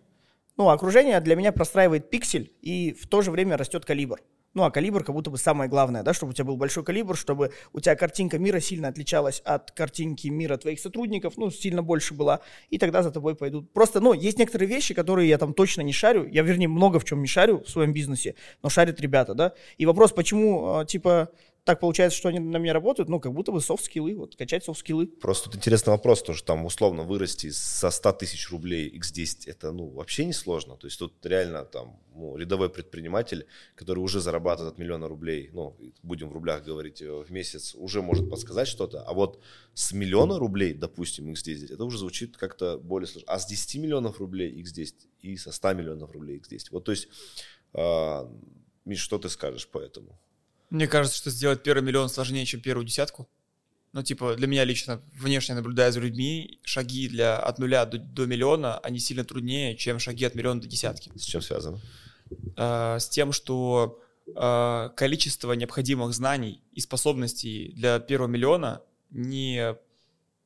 Ну, 0.56 0.68
окружение 0.68 1.20
для 1.20 1.36
меня 1.36 1.52
простраивает 1.52 2.10
пиксель, 2.10 2.52
и 2.60 2.92
в 2.92 3.08
то 3.08 3.22
же 3.22 3.30
время 3.30 3.56
растет 3.56 3.84
калибр. 3.84 4.20
Ну, 4.52 4.64
а 4.64 4.70
калибр 4.70 5.04
как 5.04 5.14
будто 5.14 5.30
бы 5.30 5.38
самое 5.38 5.70
главное, 5.70 6.02
да, 6.02 6.12
чтобы 6.12 6.30
у 6.30 6.32
тебя 6.32 6.44
был 6.44 6.56
большой 6.56 6.82
калибр, 6.82 7.16
чтобы 7.16 7.52
у 7.72 7.78
тебя 7.78 7.94
картинка 7.94 8.38
мира 8.38 8.58
сильно 8.58 8.88
отличалась 8.88 9.40
от 9.44 9.70
картинки 9.70 10.26
мира 10.26 10.56
твоих 10.56 10.80
сотрудников, 10.80 11.36
ну, 11.36 11.50
сильно 11.50 11.82
больше 11.82 12.14
была, 12.14 12.40
и 12.68 12.78
тогда 12.78 13.02
за 13.02 13.12
тобой 13.12 13.36
пойдут. 13.36 13.72
Просто, 13.72 14.00
ну, 14.00 14.12
есть 14.12 14.38
некоторые 14.38 14.68
вещи, 14.68 14.92
которые 14.92 15.28
я 15.28 15.38
там 15.38 15.54
точно 15.54 15.82
не 15.82 15.92
шарю, 15.92 16.28
я, 16.28 16.42
вернее, 16.42 16.66
много 16.66 16.98
в 16.98 17.04
чем 17.04 17.20
не 17.20 17.28
шарю 17.28 17.62
в 17.62 17.70
своем 17.70 17.92
бизнесе, 17.92 18.34
но 18.62 18.68
шарят 18.70 19.00
ребята, 19.00 19.34
да. 19.34 19.52
И 19.78 19.86
вопрос, 19.86 20.10
почему, 20.10 20.80
э, 20.80 20.86
типа, 20.86 21.30
так 21.64 21.80
получается, 21.80 22.18
что 22.18 22.28
они 22.28 22.38
на 22.38 22.56
меня 22.56 22.72
работают, 22.72 23.08
ну, 23.08 23.20
как 23.20 23.32
будто 23.32 23.52
бы 23.52 23.60
софт-скиллы, 23.60 24.14
вот, 24.14 24.36
качать 24.36 24.64
софт-скиллы. 24.64 25.06
Просто 25.06 25.46
тут 25.46 25.56
интересный 25.56 25.90
вопрос, 25.90 26.22
тоже 26.22 26.42
там 26.42 26.64
условно 26.64 27.02
вырасти 27.02 27.50
со 27.50 27.90
100 27.90 28.12
тысяч 28.12 28.50
рублей 28.50 28.90
x10, 28.98 29.44
это, 29.46 29.72
ну, 29.72 29.88
вообще 29.88 30.24
не 30.24 30.32
сложно. 30.32 30.76
То 30.76 30.86
есть 30.86 30.98
тут 30.98 31.14
реально 31.24 31.64
там 31.64 32.00
ну, 32.14 32.36
рядовой 32.36 32.70
предприниматель, 32.70 33.46
который 33.74 34.00
уже 34.00 34.20
зарабатывает 34.20 34.74
от 34.74 34.78
миллиона 34.78 35.08
рублей, 35.08 35.50
ну, 35.52 35.76
будем 36.02 36.30
в 36.30 36.32
рублях 36.32 36.64
говорить, 36.64 37.02
э, 37.02 37.10
в 37.10 37.30
месяц, 37.30 37.74
уже 37.74 38.02
может 38.02 38.30
подсказать 38.30 38.68
что-то. 38.68 39.02
А 39.02 39.12
вот 39.12 39.40
с 39.74 39.92
миллиона 39.92 40.38
рублей, 40.38 40.74
допустим, 40.74 41.30
x10, 41.30 41.74
это 41.74 41.84
уже 41.84 41.98
звучит 41.98 42.36
как-то 42.36 42.78
более 42.78 43.06
сложно. 43.06 43.32
А 43.32 43.38
с 43.38 43.46
10 43.46 43.76
миллионов 43.76 44.20
рублей 44.20 44.62
x10 44.62 44.94
и 45.20 45.36
со 45.36 45.52
100 45.52 45.74
миллионов 45.74 46.12
рублей 46.12 46.38
x10. 46.38 46.68
Вот, 46.70 46.84
то 46.84 46.92
есть, 46.92 47.08
э, 47.74 48.26
Миш, 48.84 49.00
что 49.00 49.18
ты 49.18 49.28
скажешь 49.28 49.68
по 49.68 49.78
этому? 49.78 50.18
Мне 50.70 50.86
кажется, 50.86 51.18
что 51.18 51.30
сделать 51.30 51.64
первый 51.64 51.82
миллион 51.82 52.08
сложнее, 52.08 52.46
чем 52.46 52.60
первую 52.60 52.86
десятку. 52.86 53.28
Ну, 53.92 54.04
типа, 54.04 54.36
для 54.36 54.46
меня 54.46 54.64
лично, 54.64 55.02
внешне 55.12 55.56
наблюдая 55.56 55.90
за 55.90 55.98
людьми, 55.98 56.60
шаги 56.62 57.08
для 57.08 57.38
от 57.38 57.58
нуля 57.58 57.84
до, 57.86 57.98
до 57.98 58.24
миллиона, 58.26 58.78
они 58.78 59.00
сильно 59.00 59.24
труднее, 59.24 59.76
чем 59.76 59.98
шаги 59.98 60.24
от 60.24 60.36
миллиона 60.36 60.60
до 60.60 60.68
десятки. 60.68 61.10
С 61.16 61.24
чем 61.24 61.42
связано? 61.42 61.80
А, 62.56 63.00
с 63.00 63.08
тем, 63.08 63.32
что 63.32 64.00
а, 64.36 64.90
количество 64.90 65.52
необходимых 65.54 66.14
знаний 66.14 66.62
и 66.72 66.80
способностей 66.80 67.72
для 67.74 67.98
первого 67.98 68.28
миллиона 68.28 68.80
не 69.10 69.74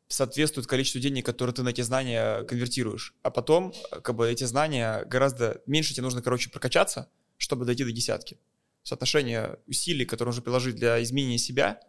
соответствует 0.09 0.67
количеству 0.67 1.01
денег, 1.01 1.27
которые 1.27 1.55
ты 1.55 1.63
на 1.63 1.69
эти 1.69 1.83
знания 1.83 2.45
конвертируешь. 2.45 3.15
А 3.23 3.31
потом, 3.31 3.75
как 4.03 4.17
бы, 4.17 4.31
эти 4.31 4.45
знания 4.45 5.05
гораздо 5.05 5.61
меньше 5.67 5.93
тебе 5.93 6.05
нужно, 6.05 6.23
короче, 6.23 6.49
прокачаться, 6.49 7.11
чтобы 7.37 7.67
дойти 7.67 7.85
до 7.85 7.93
десятки 7.93 8.39
соотношение 8.85 9.59
усилий, 9.67 10.05
которые 10.05 10.31
нужно 10.31 10.43
приложить 10.43 10.77
для 10.77 11.03
изменения 11.03 11.39
себя, 11.39 11.81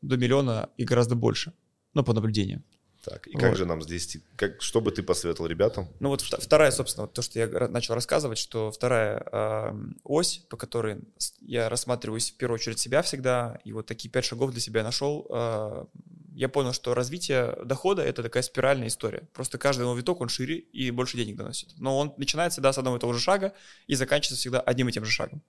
до 0.00 0.16
миллиона 0.16 0.70
и 0.76 0.84
гораздо 0.84 1.16
больше. 1.16 1.52
Ну, 1.94 2.04
по 2.04 2.12
наблюдению. 2.12 2.62
Так, 3.04 3.26
и 3.26 3.32
вот. 3.32 3.40
как 3.40 3.56
же 3.56 3.64
нам 3.64 3.80
здесь, 3.80 4.18
как, 4.36 4.60
что 4.60 4.80
бы 4.80 4.90
ты 4.90 5.02
посоветовал 5.02 5.48
ребятам? 5.48 5.88
Ну 6.00 6.08
вот 6.08 6.20
вторая, 6.20 6.70
собственно, 6.70 7.06
вот 7.06 7.14
то, 7.14 7.22
что 7.22 7.38
я 7.38 7.68
начал 7.68 7.94
рассказывать, 7.94 8.38
что 8.38 8.70
вторая 8.70 9.24
э, 9.32 9.72
ось, 10.04 10.38
по 10.50 10.56
которой 10.56 10.98
я 11.40 11.68
рассматриваюсь 11.68 12.30
в 12.30 12.36
первую 12.36 12.56
очередь 12.56 12.80
себя 12.80 13.02
всегда, 13.02 13.58
и 13.64 13.72
вот 13.72 13.86
такие 13.86 14.10
пять 14.10 14.24
шагов 14.24 14.50
для 14.50 14.60
себя 14.60 14.82
нашел, 14.82 15.26
э, 15.30 15.84
я 16.34 16.48
понял, 16.48 16.72
что 16.72 16.94
развитие 16.94 17.56
дохода— 17.64 18.02
это 18.04 18.22
такая 18.22 18.42
спиральная 18.42 18.88
история. 18.88 19.28
Просто 19.32 19.58
каждый 19.58 19.82
новый 19.82 20.00
виток, 20.00 20.20
он 20.20 20.28
шире 20.28 20.58
и 20.58 20.90
больше 20.90 21.16
денег 21.16 21.36
доносит. 21.36 21.70
Но 21.78 21.98
он 21.98 22.14
начинается 22.16 22.56
всегда 22.56 22.72
с 22.72 22.78
одного 22.78 22.96
и 22.96 23.00
того 23.00 23.12
же 23.12 23.20
шага 23.20 23.54
и 23.86 23.94
заканчивается 23.94 24.40
всегда 24.40 24.60
одним 24.60 24.88
и 24.88 24.92
тем 24.92 25.04
же 25.04 25.10
шагом 25.10 25.42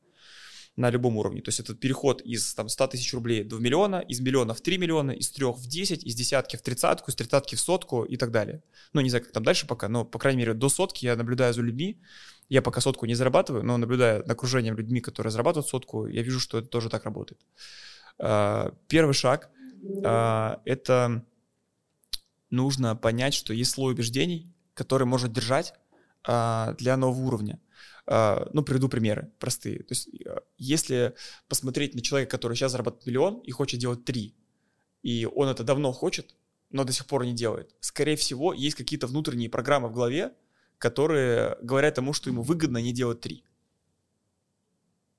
на 0.75 0.89
любом 0.89 1.17
уровне. 1.17 1.41
То 1.41 1.49
есть 1.49 1.59
это 1.59 1.75
переход 1.75 2.21
из 2.21 2.53
там, 2.53 2.69
100 2.69 2.87
тысяч 2.87 3.13
рублей 3.13 3.43
до 3.43 3.59
миллиона, 3.59 3.99
из 3.99 4.19
миллиона 4.21 4.53
в 4.53 4.61
3 4.61 4.77
миллиона, 4.77 5.11
из 5.11 5.29
3 5.29 5.45
в 5.45 5.67
10, 5.67 6.03
из 6.05 6.15
десятки 6.15 6.55
в 6.55 6.61
тридцатку, 6.61 7.11
из 7.11 7.15
тридцатки 7.15 7.55
в 7.55 7.59
сотку 7.59 8.03
и 8.03 8.15
так 8.17 8.31
далее. 8.31 8.63
Ну, 8.93 9.01
не 9.01 9.09
знаю, 9.09 9.25
как 9.25 9.33
там 9.33 9.43
дальше 9.43 9.67
пока, 9.67 9.89
но, 9.89 10.05
по 10.05 10.19
крайней 10.19 10.39
мере, 10.39 10.53
до 10.53 10.69
сотки 10.69 11.05
я 11.05 11.15
наблюдаю 11.15 11.53
за 11.53 11.61
людьми. 11.61 11.99
Я 12.47 12.61
пока 12.61 12.81
сотку 12.81 13.05
не 13.05 13.13
зарабатываю, 13.13 13.63
но 13.63 13.77
наблюдая 13.77 14.23
на 14.23 14.33
окружением 14.33 14.75
людьми, 14.77 15.01
которые 15.01 15.31
зарабатывают 15.31 15.67
сотку, 15.67 16.07
я 16.07 16.21
вижу, 16.23 16.39
что 16.39 16.57
это 16.57 16.67
тоже 16.67 16.89
так 16.89 17.03
работает. 17.03 17.41
А, 18.17 18.73
первый 18.87 19.13
шаг 19.13 19.49
а,— 20.03 20.61
это 20.65 21.25
нужно 22.49 22.95
понять, 22.95 23.33
что 23.33 23.53
есть 23.53 23.71
слой 23.71 23.93
убеждений, 23.93 24.51
который 24.73 25.05
может 25.05 25.31
держать 25.31 25.73
а, 26.23 26.73
для 26.73 26.97
нового 26.97 27.27
уровня. 27.27 27.59
А, 28.11 28.49
ну, 28.53 28.63
приведу 28.63 28.89
примеры 28.89 29.31
простые. 29.37 29.83
То 29.83 29.91
есть, 29.91 30.09
а, 30.25 30.41
если 30.57 31.13
посмотреть 31.47 31.93
на 31.93 32.01
человека, 32.01 32.31
который 32.31 32.55
сейчас 32.55 32.71
зарабатывает 32.71 33.05
миллион 33.05 33.37
и 33.41 33.51
хочет 33.51 33.79
делать 33.79 34.03
три, 34.03 34.35
и 35.03 35.27
он 35.27 35.47
это 35.47 35.63
давно 35.63 35.91
хочет, 35.91 36.35
но 36.71 36.83
до 36.83 36.91
сих 36.91 37.05
пор 37.05 37.23
не 37.23 37.33
делает, 37.33 37.75
скорее 37.81 38.15
всего, 38.15 38.51
есть 38.51 38.75
какие-то 38.75 39.05
внутренние 39.05 39.47
программы 39.47 39.89
в 39.89 39.93
голове, 39.93 40.33
которые 40.79 41.57
говорят 41.61 41.93
тому, 41.93 42.13
что 42.13 42.31
ему 42.31 42.41
выгодно 42.41 42.79
не 42.79 42.93
делать 42.93 43.21
три. 43.21 43.43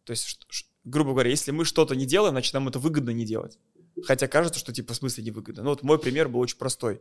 То 0.03 0.11
есть, 0.11 0.45
грубо 0.83 1.13
говоря, 1.13 1.31
если 1.31 1.53
мы 1.53 1.65
что-то 1.65 1.95
не 1.95 2.07
делаем, 2.07 2.35
значит, 2.35 2.55
нам 2.55 2.67
это 2.67 2.81
выгодно 2.81 3.11
не 3.11 3.25
делать. 3.25 3.57
Хотя 4.05 4.29
кажется, 4.29 4.59
что 4.59 4.73
типа 4.73 4.95
в 4.95 4.97
смысле 4.97 5.25
невыгодно. 5.25 5.63
Ну 5.63 5.71
вот 5.71 5.83
мой 5.83 5.99
пример 5.99 6.29
был 6.29 6.41
очень 6.41 6.59
простой. 6.59 7.01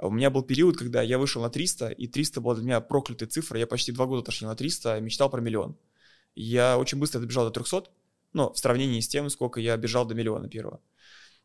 У 0.00 0.10
меня 0.10 0.30
был 0.30 0.42
период, 0.42 0.76
когда 0.76 1.02
я 1.02 1.18
вышел 1.18 1.42
на 1.42 1.50
300, 1.50 1.90
и 1.90 2.06
300 2.06 2.40
была 2.40 2.54
для 2.54 2.64
меня 2.64 2.80
проклятой 2.80 3.28
цифрой. 3.28 3.60
Я 3.60 3.66
почти 3.66 3.92
два 3.92 4.06
года 4.06 4.22
тошнил 4.22 4.50
на 4.50 4.56
300 4.56 4.98
и 4.98 5.00
мечтал 5.00 5.30
про 5.30 5.40
миллион. 5.40 5.76
Я 6.34 6.78
очень 6.78 6.98
быстро 6.98 7.20
добежал 7.20 7.44
до 7.44 7.50
300, 7.50 7.90
ну, 8.32 8.52
в 8.52 8.58
сравнении 8.58 9.00
с 9.00 9.08
тем, 9.08 9.28
сколько 9.30 9.60
я 9.60 9.76
бежал 9.76 10.06
до 10.06 10.14
миллиона 10.14 10.48
первого. 10.48 10.80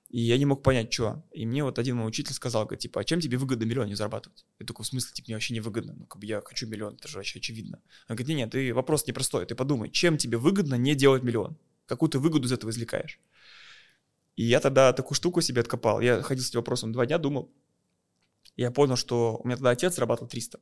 И 0.09 0.21
я 0.21 0.37
не 0.37 0.45
мог 0.45 0.61
понять, 0.61 0.93
что. 0.93 1.23
И 1.33 1.45
мне 1.45 1.63
вот 1.63 1.79
один 1.79 1.97
мой 1.97 2.07
учитель 2.07 2.33
сказал, 2.33 2.63
говорит, 2.65 2.81
типа, 2.81 3.01
а 3.01 3.03
чем 3.03 3.19
тебе 3.19 3.37
выгодно 3.37 3.63
миллион 3.63 3.87
не 3.87 3.95
зарабатывать? 3.95 4.45
Я 4.59 4.65
такой, 4.65 4.85
в 4.85 4.87
смысле, 4.87 5.11
типа, 5.13 5.25
мне 5.27 5.35
вообще 5.35 5.53
не 5.53 5.61
выгодно. 5.61 5.93
Ну, 5.97 6.05
как 6.05 6.21
бы 6.21 6.27
я 6.27 6.41
хочу 6.45 6.67
миллион, 6.67 6.93
это 6.95 7.07
же 7.07 7.17
вообще 7.17 7.39
очевидно. 7.39 7.81
Он 8.07 8.15
говорит, 8.15 8.27
нет, 8.27 8.37
нет, 8.37 8.51
ты 8.51 8.73
вопрос 8.73 9.07
непростой, 9.07 9.45
ты 9.45 9.55
подумай, 9.55 9.89
чем 9.89 10.17
тебе 10.17 10.37
выгодно 10.37 10.75
не 10.75 10.95
делать 10.95 11.23
миллион? 11.23 11.57
Какую 11.87 12.09
ты 12.09 12.19
выгоду 12.19 12.47
из 12.47 12.51
этого 12.51 12.69
извлекаешь? 12.69 13.19
И 14.35 14.43
я 14.43 14.59
тогда 14.59 14.93
такую 14.93 15.15
штуку 15.15 15.41
себе 15.41 15.61
откопал. 15.61 16.01
Я 16.01 16.21
ходил 16.21 16.43
с 16.43 16.49
этим 16.49 16.59
вопросом 16.59 16.91
два 16.91 17.05
дня, 17.05 17.17
думал. 17.17 17.51
Я 18.55 18.71
понял, 18.71 18.95
что 18.95 19.37
у 19.37 19.47
меня 19.47 19.57
тогда 19.57 19.71
отец 19.71 19.95
зарабатывал 19.95 20.29
300. 20.29 20.59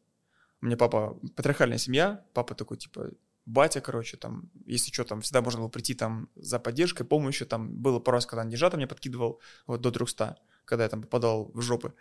У 0.62 0.66
меня 0.66 0.78
папа, 0.78 1.20
патриархальная 1.36 1.78
семья, 1.78 2.26
папа 2.34 2.56
такой, 2.56 2.78
типа, 2.78 3.12
батя, 3.46 3.82
короче, 3.82 4.18
там, 4.18 4.50
если 4.66 4.92
что, 4.92 5.04
там, 5.04 5.22
всегда 5.22 5.42
можно 5.42 5.60
было 5.60 5.70
прийти 5.70 5.94
там 5.94 6.30
за 6.36 6.60
поддержкой, 6.60 7.04
помощью, 7.04 7.48
там, 7.48 7.76
было 7.76 8.00
пару 8.00 8.16
раз, 8.16 8.26
когда 8.26 8.44
он 8.44 8.50
деньжата 8.50 8.78
мне 8.78 8.88
подкидывал, 8.88 9.42
вот, 9.68 9.82
до 9.82 9.92
300, 9.92 10.40
когда 10.66 10.84
я 10.84 10.90
там 10.90 11.02
попадал 11.02 11.52
в 11.54 11.62
жопы. 11.62 11.94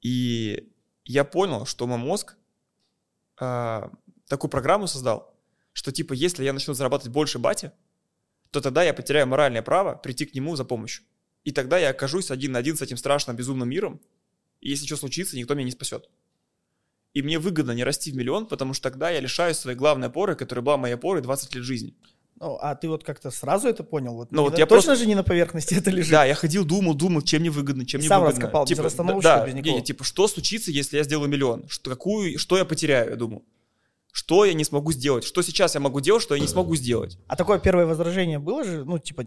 И 0.00 0.72
я 1.04 1.24
понял, 1.24 1.64
что 1.66 1.86
мой 1.86 1.98
мозг 1.98 2.36
э, 3.40 3.88
такую 4.28 4.50
программу 4.50 4.86
создал, 4.86 5.38
что, 5.72 5.92
типа, 5.92 6.12
если 6.12 6.44
я 6.44 6.52
начну 6.52 6.74
зарабатывать 6.74 7.12
больше 7.12 7.38
бати, 7.38 7.72
то 8.52 8.60
тогда 8.60 8.84
я 8.84 8.94
потеряю 8.94 9.26
моральное 9.26 9.62
право 9.62 9.96
прийти 9.96 10.26
к 10.26 10.34
нему 10.34 10.54
за 10.56 10.64
помощью. 10.64 11.04
И 11.42 11.50
тогда 11.50 11.78
я 11.78 11.88
окажусь 11.88 12.30
один 12.30 12.52
на 12.52 12.58
один 12.60 12.76
с 12.76 12.82
этим 12.82 12.96
страшным 12.96 13.34
безумным 13.34 13.68
миром, 13.68 14.00
и 14.60 14.68
если 14.70 14.86
что 14.86 14.96
случится, 14.96 15.36
никто 15.36 15.54
меня 15.54 15.64
не 15.64 15.72
спасет. 15.72 16.08
И 17.14 17.22
мне 17.22 17.38
выгодно 17.38 17.72
не 17.72 17.82
расти 17.82 18.12
в 18.12 18.14
миллион, 18.14 18.46
потому 18.46 18.74
что 18.74 18.90
тогда 18.90 19.10
я 19.10 19.20
лишаюсь 19.20 19.56
своей 19.56 19.76
главной 19.76 20.08
опоры, 20.08 20.36
которая 20.36 20.62
была 20.62 20.76
моей 20.76 20.94
опорой 20.94 21.22
20 21.22 21.54
лет 21.54 21.64
жизни. 21.64 21.94
Ну, 22.36 22.58
а 22.60 22.74
ты 22.74 22.88
вот 22.88 23.04
как-то 23.04 23.30
сразу 23.30 23.68
это 23.68 23.84
понял? 23.84 24.14
Вот, 24.14 24.32
ну, 24.32 24.42
вот 24.42 24.58
я 24.58 24.66
точно 24.66 24.88
просто... 24.88 24.96
же 24.96 25.06
не 25.06 25.14
на 25.14 25.22
поверхности 25.22 25.74
это 25.78 25.90
лежит? 25.90 26.12
Да, 26.12 26.24
я 26.24 26.34
ходил, 26.34 26.64
думал, 26.64 26.94
думал, 26.94 27.22
чем 27.22 27.40
мне 27.40 27.50
выгодно, 27.50 27.86
чем 27.86 28.00
мне 28.00 28.08
сам 28.08 28.20
выгодно. 28.20 28.40
раскопал, 28.40 28.66
типа, 28.66 28.82
без 28.82 28.94
да, 29.22 29.46
без 29.46 29.54
не, 29.54 29.60
никакого. 29.60 29.78
не, 29.78 29.84
типа, 29.84 30.04
что 30.04 30.28
случится, 30.28 30.70
если 30.70 30.98
я 30.98 31.04
сделаю 31.04 31.28
миллион? 31.28 31.68
Что, 31.68 31.90
какую, 31.90 32.38
что 32.38 32.58
я 32.58 32.64
потеряю, 32.64 33.10
я 33.10 33.16
думал. 33.16 33.44
Что 34.14 34.44
я 34.44 34.52
не 34.52 34.62
смогу 34.62 34.92
сделать? 34.92 35.24
Что 35.24 35.40
сейчас 35.40 35.74
я 35.74 35.80
могу 35.80 36.00
делать, 36.00 36.22
что 36.22 36.34
я 36.34 36.40
не 36.40 36.46
смогу 36.46 36.76
сделать? 36.76 37.18
А 37.28 37.34
такое 37.34 37.58
первое 37.58 37.86
возражение 37.86 38.38
было 38.38 38.62
же, 38.62 38.84
ну, 38.84 38.98
типа, 38.98 39.24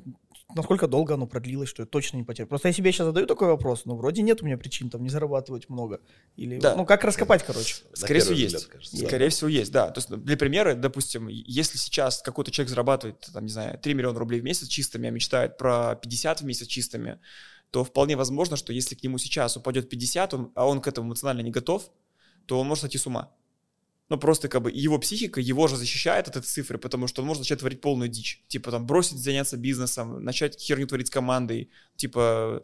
насколько 0.54 0.88
долго 0.88 1.16
оно 1.16 1.26
продлилось, 1.26 1.70
что 1.70 1.82
я 1.82 1.88
точно 1.88 2.18
не 2.18 2.24
потерял. 2.24 2.48
Просто 2.48 2.68
я 2.68 2.74
себе 2.74 2.92
сейчас 2.92 3.08
задаю 3.08 3.26
такой 3.26 3.48
вопрос, 3.48 3.86
ну, 3.86 3.96
вроде 3.96 4.22
нет 4.22 4.44
у 4.44 4.46
меня 4.46 4.60
причин 4.60 4.92
там 4.92 5.02
не 5.02 5.10
зарабатывать 5.10 5.70
много. 5.70 6.02
Или, 6.36 6.60
Да. 6.60 6.76
ну, 6.76 6.86
как 6.86 7.04
раскопать, 7.04 7.44
короче. 7.44 7.78
Скорее 7.94 8.20
всего, 8.20 8.36
первый 8.36 8.42
есть. 8.44 8.56
взгляд, 8.58 8.72
кажется, 8.74 8.98
Скорее 9.08 9.30
всего, 9.30 9.48
есть, 9.50 9.72
да. 9.72 9.90
То 9.90 9.98
есть, 9.98 10.10
ну, 10.12 10.18
для 10.18 10.38
примера, 10.38 10.76
допустим, 10.76 11.30
если 11.30 11.80
сейчас 11.80 12.22
какой-то 12.22 12.52
человек 12.52 12.70
зарабатывает, 12.70 13.28
там, 13.34 13.44
не 13.44 13.52
знаю, 13.52 13.80
3 13.80 13.96
миллиона 13.96 14.20
рублей 14.20 14.40
в 14.40 14.44
месяц 14.44 14.68
чистыми, 14.68 15.08
а 15.10 15.12
мечтает 15.12 15.58
про 15.58 15.96
50 15.96 16.42
в 16.42 16.46
месяц 16.46 16.68
чистыми, 16.68 17.20
то 17.72 17.84
вполне 17.84 18.16
возможно, 18.16 18.56
что 18.56 18.72
если 18.72 18.94
к 18.94 19.02
нему 19.02 19.18
сейчас 19.18 19.58
упадет 19.58 19.90
50, 19.90 20.36
он- 20.36 20.52
а 20.54 20.68
он 20.68 20.80
к 20.80 20.88
этому 20.88 21.08
эмоционально 21.08 21.42
не 21.42 21.52
готов, 21.52 21.90
то 22.46 22.60
он 22.60 22.68
может 22.68 22.82
сойти 22.82 23.00
с 23.00 23.08
ума. 23.08 23.32
Ну, 24.08 24.18
просто 24.20 24.50
как 24.50 24.62
бы 24.62 24.72
его 24.72 25.00
психика 25.00 25.42
его 25.42 25.68
же 25.68 25.78
защищает 25.78 26.28
от 26.28 26.36
этой 26.38 26.46
цифры, 26.46 26.78
потому 26.78 27.08
что 27.08 27.24
он 27.24 27.28
может 27.28 27.42
начать 27.42 27.60
творить 27.60 27.82
полную 27.82 28.08
дичь. 28.08 28.44
Типа 28.48 28.70
там 28.70 28.86
бросить 28.86 29.18
заняться 29.18 29.58
бизнесом, 29.58 30.24
начать 30.24 30.60
херню 30.60 30.86
творить 30.86 31.08
с 31.08 31.10
командой, 31.10 31.72
типа 31.96 32.62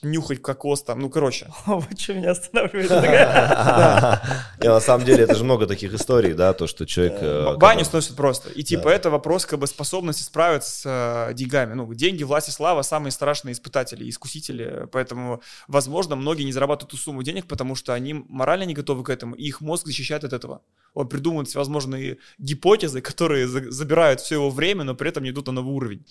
нюхать 0.00 0.40
кокос 0.40 0.82
там, 0.82 1.00
ну, 1.00 1.10
короче. 1.10 1.52
Вот 1.66 2.00
что 2.00 2.14
меня 2.14 2.30
останавливает. 2.30 2.90
На 4.64 4.80
самом 4.80 5.04
деле 5.04 5.24
это 5.24 5.34
же 5.34 5.44
много 5.44 5.66
таких 5.66 5.92
историй, 5.92 6.32
да, 6.32 6.54
то, 6.54 6.66
что 6.66 6.86
человек... 6.86 7.18
э, 7.20 7.56
Баню 7.56 7.84
сносит 7.84 8.16
просто. 8.16 8.48
И 8.50 8.62
типа 8.62 8.88
это 8.88 9.10
вопрос 9.10 9.44
как 9.44 9.58
бы 9.58 9.66
способности 9.66 10.22
справиться 10.22 10.70
с 10.70 11.28
э, 11.30 11.34
деньгами. 11.34 11.74
Ну, 11.74 11.92
деньги, 11.92 12.22
власть 12.22 12.48
и 12.48 12.52
слава 12.52 12.80
самые 12.80 13.12
страшные 13.12 13.52
испытатели, 13.52 14.08
искусители. 14.08 14.88
Поэтому, 14.90 15.42
возможно, 15.66 16.16
многие 16.16 16.44
не 16.44 16.52
зарабатывают 16.52 16.92
ту 16.92 16.96
сумму 16.96 17.22
денег, 17.22 17.46
потому 17.46 17.74
что 17.74 17.92
они 17.92 18.14
морально 18.14 18.62
не 18.62 18.74
готовы 18.74 19.04
к 19.04 19.10
этому, 19.10 19.34
и 19.34 19.44
их 19.44 19.60
мозг 19.60 19.86
защищает 19.86 20.24
от 20.24 20.32
этого. 20.32 20.62
Он 20.98 21.08
придумывает 21.08 21.46
всевозможные 21.46 22.18
гипотезы, 22.38 23.00
которые 23.00 23.46
за- 23.46 23.70
забирают 23.70 24.20
все 24.20 24.34
его 24.34 24.50
время, 24.50 24.82
но 24.82 24.96
при 24.96 25.08
этом 25.10 25.22
не 25.22 25.30
идут 25.30 25.46
на 25.46 25.52
новый 25.52 25.72
уровень. 25.72 26.04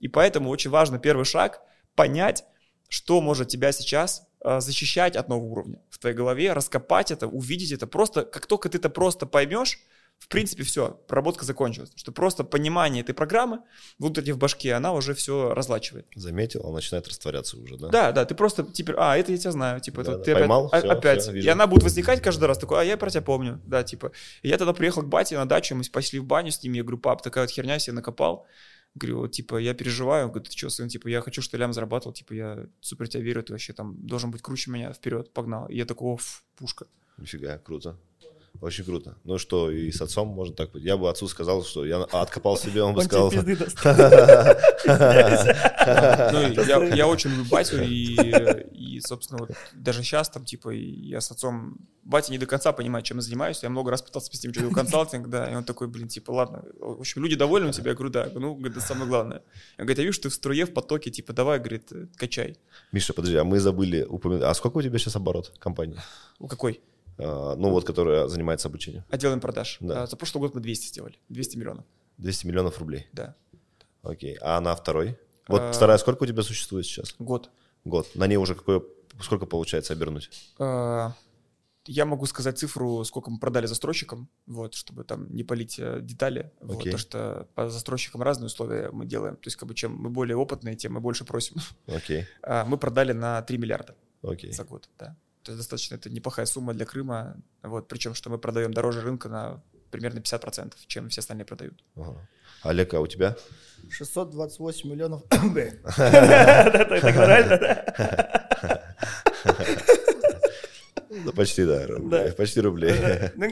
И 0.00 0.08
поэтому 0.08 0.50
очень 0.50 0.70
важно 0.70 0.98
первый 0.98 1.24
шаг 1.24 1.60
понять, 1.94 2.44
что 2.88 3.20
может 3.20 3.46
тебя 3.46 3.70
сейчас 3.70 4.26
э, 4.44 4.60
защищать 4.60 5.14
от 5.14 5.28
нового 5.28 5.46
уровня 5.46 5.78
в 5.90 5.98
твоей 5.98 6.16
голове, 6.16 6.54
раскопать 6.54 7.12
это, 7.12 7.28
увидеть 7.28 7.70
это. 7.70 7.86
Просто, 7.86 8.24
как 8.24 8.46
только 8.46 8.68
ты 8.68 8.78
это 8.78 8.90
просто 8.90 9.26
поймешь, 9.26 9.78
в 10.22 10.28
принципе, 10.28 10.62
все, 10.62 11.00
проработка 11.08 11.44
закончилась. 11.44 11.90
Что 11.96 12.12
просто 12.12 12.44
понимание 12.44 13.02
этой 13.02 13.12
программы 13.12 13.62
внутренне 13.98 14.32
в 14.32 14.38
башке, 14.38 14.72
она 14.72 14.92
уже 14.92 15.14
все 15.14 15.52
разлачивает. 15.52 16.06
Заметил, 16.14 16.64
он 16.64 16.74
начинает 16.74 17.08
растворяться 17.08 17.56
уже, 17.58 17.76
да? 17.76 17.88
Да, 17.88 18.12
да, 18.12 18.24
ты 18.24 18.36
просто, 18.36 18.62
типа, 18.62 18.94
а, 18.96 19.16
это 19.16 19.32
я 19.32 19.38
тебя 19.38 19.50
знаю, 19.50 19.80
типа, 19.80 20.04
Да, 20.04 20.12
это 20.12 20.18
да, 20.18 20.24
ты 20.24 20.34
поймал, 20.34 20.66
опять, 20.66 20.80
всё, 20.84 20.90
а- 20.90 20.94
опять. 20.94 21.22
всё, 21.22 21.32
вижу. 21.32 21.48
и 21.48 21.50
она 21.50 21.66
будет 21.66 21.82
возникать 21.82 22.22
каждый 22.22 22.44
раз, 22.44 22.58
такой, 22.58 22.80
а 22.80 22.84
я 22.84 22.96
про 22.96 23.10
тебя 23.10 23.22
помню, 23.22 23.60
да, 23.66 23.82
типа. 23.82 24.12
И 24.42 24.48
я 24.48 24.58
тогда 24.58 24.72
приехал 24.72 25.02
к 25.02 25.08
бате 25.08 25.36
на 25.36 25.44
дачу, 25.44 25.74
мы 25.74 25.82
пошли 25.92 26.20
в 26.20 26.24
баню 26.24 26.52
с 26.52 26.62
ними, 26.62 26.76
я 26.76 26.82
говорю, 26.84 26.98
пап, 26.98 27.20
такая 27.22 27.44
вот 27.44 27.50
херня 27.50 27.80
себе 27.80 27.94
накопал. 27.94 28.46
Говорю, 28.94 29.20
вот, 29.20 29.32
типа, 29.32 29.56
я 29.56 29.74
переживаю. 29.74 30.26
Он 30.26 30.30
говорит, 30.30 30.50
ты 30.50 30.56
что, 30.56 30.70
сын, 30.70 30.88
типа, 30.88 31.08
я 31.08 31.20
хочу, 31.20 31.42
ты 31.42 31.56
лям 31.56 31.72
зарабатывал, 31.72 32.12
типа, 32.12 32.32
я 32.34 32.66
супер 32.80 33.08
тебя 33.08 33.24
верю, 33.24 33.42
ты 33.42 33.52
вообще 33.54 33.72
там 33.72 33.96
должен 34.06 34.30
быть 34.30 34.42
круче 34.42 34.70
меня, 34.70 34.92
вперед, 34.92 35.32
погнал. 35.32 35.66
И 35.68 35.76
я 35.76 35.84
такой, 35.84 36.14
оф, 36.14 36.44
пушка. 36.56 36.86
Нифига, 37.18 37.58
круто. 37.58 37.96
Очень 38.62 38.84
круто. 38.84 39.16
Ну 39.24 39.38
что, 39.38 39.72
и 39.72 39.90
с 39.90 40.00
отцом 40.00 40.28
можно 40.28 40.54
так 40.54 40.70
быть. 40.70 40.84
Я 40.84 40.96
бы 40.96 41.10
отцу 41.10 41.26
сказал, 41.26 41.64
что 41.64 41.84
я 41.84 42.04
откопал 42.04 42.56
себе, 42.56 42.84
он 42.84 42.94
бы 42.94 43.02
сказал... 43.02 43.32
Ну, 43.32 43.42
я, 46.94 47.08
очень 47.08 47.30
люблю 47.30 47.44
батю, 47.50 47.82
и, 47.82 48.14
и, 48.70 49.00
собственно, 49.00 49.40
вот 49.40 49.50
даже 49.74 50.04
сейчас 50.04 50.30
там, 50.30 50.44
типа, 50.44 50.70
я 50.70 51.20
с 51.20 51.32
отцом... 51.32 51.76
Батя 52.04 52.30
не 52.30 52.38
до 52.38 52.46
конца 52.46 52.72
понимает, 52.72 53.04
чем 53.04 53.16
я 53.16 53.22
занимаюсь. 53.22 53.64
Я 53.64 53.68
много 53.68 53.90
раз 53.90 54.00
пытался 54.00 54.30
с 54.32 54.44
ним 54.44 54.72
консалтинг, 54.72 55.28
да, 55.28 55.50
и 55.50 55.56
он 55.56 55.64
такой, 55.64 55.88
блин, 55.88 56.06
типа, 56.06 56.30
ладно. 56.30 56.62
В 56.78 57.00
общем, 57.00 57.20
люди 57.20 57.34
довольны 57.34 57.70
у 57.70 57.72
тебя? 57.72 57.90
Я 57.90 57.96
говорю, 57.96 58.12
да. 58.12 58.30
Ну, 58.32 58.64
это 58.64 58.80
самое 58.80 59.08
главное. 59.08 59.42
Я 59.76 59.84
говорю, 59.84 60.00
я 60.00 60.06
вижу, 60.06 60.14
что 60.14 60.22
ты 60.24 60.28
в 60.28 60.34
струе, 60.34 60.66
в 60.66 60.72
потоке, 60.72 61.10
типа, 61.10 61.32
давай, 61.32 61.58
говорит, 61.58 61.90
качай. 62.16 62.56
Миша, 62.92 63.12
подожди, 63.12 63.36
а 63.38 63.44
мы 63.44 63.58
забыли 63.58 64.02
упомянуть... 64.08 64.44
А 64.44 64.54
сколько 64.54 64.78
у 64.78 64.82
тебя 64.82 64.98
сейчас 64.98 65.16
оборот 65.16 65.52
компании? 65.58 65.98
У 66.38 66.46
какой? 66.46 66.80
А, 67.18 67.54
ну 67.56 67.70
вот, 67.70 67.84
которая 67.84 68.28
занимается 68.28 68.68
обучением. 68.68 69.04
Отделом 69.10 69.40
продаж. 69.40 69.76
Да. 69.80 70.02
А, 70.02 70.06
за 70.06 70.16
прошлый 70.16 70.40
год 70.40 70.54
мы 70.54 70.60
200 70.60 70.86
сделали. 70.88 71.16
200 71.28 71.56
миллионов, 71.56 71.84
200 72.18 72.46
миллионов 72.46 72.78
рублей. 72.78 73.06
да. 73.12 73.34
Окей. 74.02 74.36
А 74.40 74.60
на 74.60 74.74
второй? 74.74 75.16
Вот 75.46 75.60
А, 75.60 75.72
вторая 75.72 75.96
сколько 75.98 76.24
у 76.24 76.26
тебя 76.26 76.42
существует 76.42 76.86
сейчас? 76.86 77.14
Год. 77.20 77.50
Год. 77.84 78.08
На 78.14 78.26
ней 78.26 78.36
уже 78.36 78.54
какое... 78.54 78.82
Сколько 79.20 79.46
получается 79.46 79.92
обернуть? 79.92 80.30
А, 80.58 81.12
Я 81.86 82.04
могу 82.06 82.26
сказать 82.26 82.58
цифру, 82.58 83.04
сколько 83.04 83.30
мы 83.30 83.38
продали 83.38 83.66
застройщикам, 83.66 84.28
вот, 84.46 84.74
чтобы 84.74 85.04
там 85.04 85.32
не 85.34 85.44
полить 85.44 85.78
э, 85.78 85.98
детали, 86.00 86.50
вот, 86.60 86.78
Окей. 86.78 86.92
то 86.92 86.98
что 86.98 87.48
по 87.54 87.68
застройщикам 87.68 88.22
разные 88.22 88.46
условия 88.46 88.90
мы 88.92 89.04
делаем, 89.04 89.36
то 89.36 89.46
есть 89.48 89.56
как 89.56 89.68
бы 89.68 89.74
чем 89.74 89.94
мы 89.96 90.10
более 90.10 90.36
опытные, 90.36 90.74
тем 90.76 90.94
мы 90.94 91.00
больше 91.00 91.24
просим. 91.24 91.56
Окей. 91.86 92.26
А, 92.42 92.64
Мы 92.64 92.78
продали 92.78 93.12
на 93.12 93.42
3 93.42 93.58
миллиарда 93.58 93.94
Окей. 94.22 94.52
за 94.52 94.64
год, 94.64 94.88
да. 94.98 95.16
То 95.42 95.52
есть 95.52 95.58
достаточно, 95.58 95.96
это 95.96 96.08
неплохая 96.10 96.46
сумма 96.46 96.72
для 96.74 96.86
Крыма, 96.86 97.36
вот, 97.62 97.88
причем, 97.88 98.14
что 98.14 98.30
мы 98.30 98.38
продаем 98.38 98.72
дороже 98.72 99.00
рынка 99.00 99.28
на 99.28 99.62
примерно 99.90 100.20
50%, 100.20 100.74
чем 100.86 101.08
все 101.08 101.20
остальные 101.20 101.44
продают. 101.44 101.82
Ага. 101.96 102.28
Олег, 102.62 102.94
а 102.94 103.00
у 103.00 103.06
тебя? 103.06 103.36
628 103.90 104.90
миллионов. 104.90 105.22
Это 105.30 106.86
так 107.00 107.14
правильно, 107.14 107.58
да? 107.58 108.92
Ну, 111.24 111.32
почти, 111.32 111.64
да. 111.64 111.86
Почти 112.36 112.60
рублей. 112.60 112.94
Ну. 113.36 113.50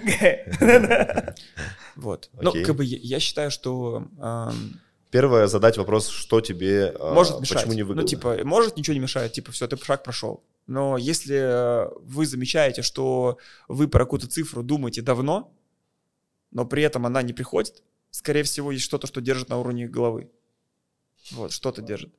Вот. 1.97 2.31
Ну, 2.41 2.53
как 2.65 2.77
бы 2.77 2.85
я, 2.85 3.21
считаю, 3.21 3.51
что 3.51 4.07
ам, 4.19 4.81
Первое, 5.11 5.49
задать 5.49 5.77
вопрос, 5.77 6.09
что 6.09 6.41
тебе, 6.41 6.95
а, 6.99 7.15
может 7.15 7.41
мешать. 7.41 7.59
почему 7.59 7.75
не 7.75 7.83
выгодно. 7.83 8.03
Ну, 8.03 8.09
типа, 8.09 8.39
может 8.45 8.77
ничего 8.77 8.95
не 8.95 9.01
мешает, 9.01 9.33
типа, 9.33 9.51
все, 9.51 9.67
ты 9.67 9.77
шаг 9.77 10.05
прошел. 10.05 10.45
Но 10.69 10.97
если 10.97 11.37
э, 11.37 11.91
вы 12.01 12.27
замечаете, 12.27 12.83
что 12.83 13.39
вы 13.67 13.89
про 13.89 14.05
какую-то 14.05 14.29
цифру 14.29 14.63
думаете 14.63 15.03
давно, 15.03 15.53
но 16.53 16.65
при 16.65 16.85
этом 16.85 17.07
она 17.07 17.23
не 17.23 17.33
приходит, 17.33 17.83
скорее 18.11 18.45
всего, 18.45 18.71
есть 18.71 18.85
что-то, 18.85 19.09
что 19.09 19.21
держит 19.21 19.49
на 19.49 19.59
уровне 19.59 19.89
головы. 19.89 20.31
Вот, 21.33 21.51
что-то 21.53 21.83
держит. 21.83 22.15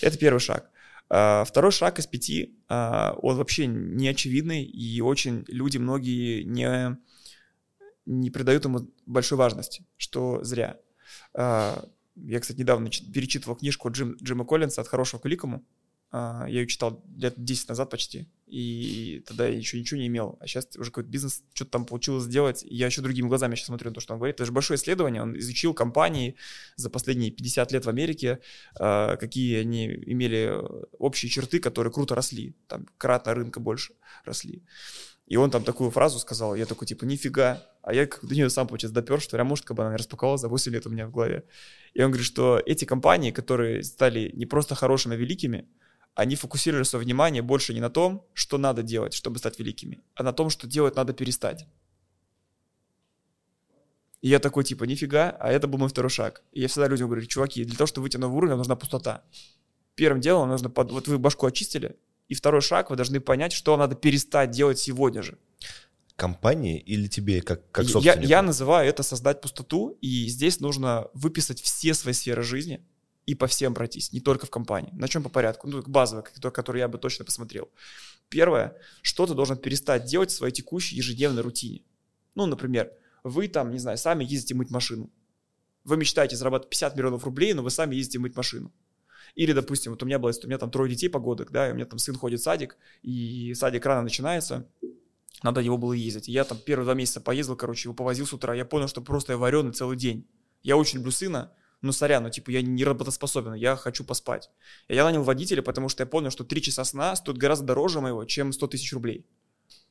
Это 0.00 0.18
первый 0.18 0.40
шаг. 0.40 0.68
А, 1.08 1.44
Второй 1.44 1.70
шаг 1.70 2.00
из 2.00 2.08
пяти, 2.08 2.58
а, 2.68 3.16
он 3.22 3.36
вообще 3.36 3.66
не 3.66 4.08
очевидный, 4.08 4.64
и 4.64 5.00
очень 5.00 5.44
люди, 5.46 5.78
многие 5.78 6.42
не, 6.42 6.98
не 8.04 8.30
придают 8.30 8.64
ему 8.64 8.90
большой 9.06 9.38
важности, 9.38 9.86
что 9.96 10.42
зря. 10.42 10.76
Я, 12.16 12.40
кстати, 12.40 12.58
недавно 12.60 12.90
чит- 12.90 13.12
перечитывал 13.12 13.56
книжку 13.56 13.90
Джим, 13.90 14.16
Джима 14.22 14.44
Коллинса 14.44 14.80
«От 14.82 14.88
хорошего 14.88 15.20
к 15.20 15.24
великому». 15.24 15.64
А, 16.14 16.44
Я 16.46 16.60
ее 16.60 16.66
читал 16.66 17.02
лет 17.16 17.34
10 17.38 17.70
назад 17.70 17.88
почти, 17.88 18.28
и 18.46 19.24
тогда 19.26 19.46
я 19.48 19.56
еще 19.56 19.78
ничего 19.80 19.98
не 19.98 20.08
имел. 20.08 20.36
А 20.40 20.46
сейчас 20.46 20.68
уже 20.76 20.90
какой-то 20.90 21.08
бизнес, 21.08 21.42
что-то 21.54 21.70
там 21.70 21.86
получилось 21.86 22.24
сделать. 22.24 22.62
Я 22.68 22.84
еще 22.84 23.00
другими 23.00 23.28
глазами 23.28 23.54
сейчас 23.54 23.68
смотрю 23.68 23.88
на 23.90 23.94
то, 23.94 24.00
что 24.02 24.12
он 24.12 24.18
говорит. 24.18 24.36
Это 24.36 24.44
же 24.44 24.52
большое 24.52 24.76
исследование. 24.76 25.22
Он 25.22 25.38
изучил 25.38 25.72
компании 25.72 26.36
за 26.76 26.90
последние 26.90 27.30
50 27.30 27.72
лет 27.72 27.86
в 27.86 27.88
Америке, 27.88 28.40
а, 28.78 29.16
какие 29.16 29.56
они 29.56 29.86
имели 29.86 30.54
общие 30.98 31.30
черты, 31.30 31.60
которые 31.60 31.90
круто 31.94 32.14
росли. 32.14 32.54
Там 32.66 32.86
кратно 32.98 33.32
рынка 33.32 33.58
больше 33.60 33.94
росли. 34.26 34.62
И 35.26 35.36
он 35.36 35.50
там 35.50 35.64
такую 35.64 35.90
фразу 35.90 36.18
сказал, 36.18 36.54
я 36.54 36.66
такой, 36.66 36.86
типа, 36.86 37.04
нифига. 37.04 37.66
А 37.82 37.94
я 37.94 38.06
как 38.06 38.24
до 38.24 38.34
нее 38.34 38.50
сам, 38.50 38.66
получается, 38.66 38.94
допер, 38.94 39.20
что 39.20 39.36
рамушка 39.36 39.74
бы 39.74 39.84
она 39.84 39.96
распаковала 39.96 40.36
за 40.36 40.48
8 40.48 40.72
лет 40.72 40.86
у 40.86 40.90
меня 40.90 41.06
в 41.06 41.10
голове. 41.10 41.44
И 41.94 42.02
он 42.02 42.10
говорит, 42.10 42.26
что 42.26 42.60
эти 42.64 42.84
компании, 42.84 43.30
которые 43.30 43.82
стали 43.82 44.30
не 44.34 44.46
просто 44.46 44.74
хорошими, 44.74 45.14
а 45.14 45.18
великими, 45.18 45.68
они 46.14 46.36
фокусировали 46.36 46.84
свое 46.84 47.04
внимание 47.04 47.42
больше 47.42 47.72
не 47.72 47.80
на 47.80 47.88
том, 47.88 48.26
что 48.34 48.58
надо 48.58 48.82
делать, 48.82 49.14
чтобы 49.14 49.38
стать 49.38 49.58
великими, 49.58 50.02
а 50.14 50.22
на 50.22 50.32
том, 50.32 50.50
что 50.50 50.66
делать 50.66 50.96
надо 50.96 51.12
перестать. 51.14 51.66
И 54.20 54.28
я 54.28 54.38
такой, 54.38 54.64
типа, 54.64 54.84
нифига, 54.84 55.36
а 55.40 55.50
это 55.50 55.66
был 55.66 55.78
мой 55.78 55.88
второй 55.88 56.10
шаг. 56.10 56.42
И 56.52 56.60
я 56.60 56.68
всегда 56.68 56.86
людям 56.86 57.08
говорю, 57.08 57.26
чуваки, 57.26 57.64
для 57.64 57.76
того, 57.76 57.86
чтобы 57.86 58.04
выйти 58.04 58.18
на 58.18 58.26
новый 58.26 58.36
уровень, 58.36 58.56
нужна 58.56 58.76
пустота. 58.76 59.24
Первым 59.96 60.20
делом 60.20 60.48
нужно, 60.48 60.70
под... 60.70 60.92
вот 60.92 61.08
вы 61.08 61.18
башку 61.18 61.46
очистили, 61.46 61.96
и 62.32 62.34
второй 62.34 62.62
шаг, 62.62 62.88
вы 62.88 62.96
должны 62.96 63.20
понять, 63.20 63.52
что 63.52 63.76
надо 63.76 63.94
перестать 63.94 64.50
делать 64.50 64.78
сегодня 64.78 65.22
же. 65.22 65.38
Компании 66.16 66.80
или 66.80 67.06
тебе 67.06 67.42
как, 67.42 67.70
как 67.70 67.84
Я, 67.84 67.90
собственнику? 67.90 68.28
я 68.28 68.42
называю 68.42 68.88
это 68.88 69.02
создать 69.02 69.42
пустоту, 69.42 69.98
и 70.00 70.28
здесь 70.28 70.60
нужно 70.60 71.08
выписать 71.12 71.60
все 71.60 71.92
свои 71.92 72.14
сферы 72.14 72.42
жизни 72.42 72.82
и 73.26 73.34
по 73.34 73.46
всем 73.46 73.74
пройтись, 73.74 74.12
не 74.12 74.20
только 74.20 74.46
в 74.46 74.50
компании. 74.50 74.92
На 74.94 75.08
чем 75.08 75.22
по 75.22 75.28
порядку? 75.28 75.68
Ну, 75.68 75.82
базовые, 75.82 76.24
которые 76.24 76.52
которые 76.52 76.80
я 76.80 76.88
бы 76.88 76.96
точно 76.96 77.26
посмотрел. 77.26 77.68
Первое, 78.30 78.76
что 79.02 79.26
ты 79.26 79.34
должен 79.34 79.58
перестать 79.58 80.06
делать 80.06 80.30
в 80.30 80.34
своей 80.34 80.54
текущей 80.54 80.96
ежедневной 80.96 81.42
рутине. 81.42 81.82
Ну, 82.34 82.46
например, 82.46 82.90
вы 83.24 83.46
там, 83.48 83.70
не 83.72 83.78
знаю, 83.78 83.98
сами 83.98 84.24
ездите 84.24 84.54
мыть 84.54 84.70
машину. 84.70 85.10
Вы 85.84 85.98
мечтаете 85.98 86.36
зарабатывать 86.36 86.70
50 86.70 86.96
миллионов 86.96 87.24
рублей, 87.24 87.52
но 87.52 87.62
вы 87.62 87.70
сами 87.70 87.94
ездите 87.94 88.20
мыть 88.20 88.36
машину. 88.36 88.72
Или, 89.34 89.52
допустим, 89.52 89.92
вот 89.92 90.02
у 90.02 90.06
меня 90.06 90.18
было, 90.18 90.32
у 90.42 90.46
меня 90.46 90.58
там 90.58 90.70
трое 90.70 90.90
детей 90.90 91.08
погодок, 91.08 91.50
да, 91.50 91.68
и 91.68 91.72
у 91.72 91.74
меня 91.74 91.86
там 91.86 91.98
сын 91.98 92.14
ходит 92.14 92.40
в 92.40 92.42
садик, 92.42 92.76
и 93.02 93.54
садик 93.54 93.86
рано 93.86 94.02
начинается, 94.02 94.68
надо 95.42 95.60
его 95.60 95.78
было 95.78 95.94
ездить. 95.94 96.28
И 96.28 96.32
я 96.32 96.44
там 96.44 96.58
первые 96.58 96.84
два 96.84 96.94
месяца 96.94 97.20
поездил, 97.20 97.56
короче, 97.56 97.88
его 97.88 97.94
повозил 97.94 98.26
с 98.26 98.32
утра, 98.32 98.54
я 98.54 98.64
понял, 98.64 98.88
что 98.88 99.00
просто 99.00 99.32
я 99.32 99.38
вареный 99.38 99.72
целый 99.72 99.96
день. 99.96 100.26
Я 100.62 100.76
очень 100.76 100.98
люблю 100.98 101.10
сына, 101.10 101.52
но 101.80 101.92
сорян, 101.92 102.22
ну 102.22 102.30
типа 102.30 102.50
я 102.50 102.62
не 102.62 102.84
работоспособен, 102.84 103.54
я 103.54 103.74
хочу 103.76 104.04
поспать. 104.04 104.50
И 104.88 104.94
я 104.94 105.04
нанял 105.04 105.22
водителя, 105.24 105.62
потому 105.62 105.88
что 105.88 106.02
я 106.02 106.06
понял, 106.06 106.30
что 106.30 106.44
три 106.44 106.62
часа 106.62 106.84
сна 106.84 107.16
стоит 107.16 107.38
гораздо 107.38 107.66
дороже 107.66 108.00
моего, 108.00 108.24
чем 108.24 108.52
100 108.52 108.66
тысяч 108.68 108.92
рублей. 108.92 109.26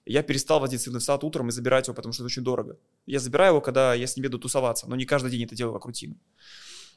Я 0.05 0.23
перестал 0.23 0.59
возить 0.59 0.81
сына 0.81 0.99
в 0.99 1.03
сад 1.03 1.23
утром 1.23 1.49
и 1.49 1.51
забирать 1.51 1.87
его, 1.87 1.95
потому 1.95 2.13
что 2.13 2.23
это 2.23 2.27
очень 2.27 2.43
дорого. 2.43 2.77
Я 3.05 3.19
забираю 3.19 3.51
его, 3.51 3.61
когда 3.61 3.93
я 3.93 4.07
с 4.07 4.15
ним 4.15 4.25
еду 4.25 4.39
тусоваться, 4.39 4.89
но 4.89 4.95
не 4.95 5.05
каждый 5.05 5.29
день 5.29 5.43
это 5.43 5.55
делаю 5.55 5.73
как 5.73 5.85
рутину. 5.85 6.15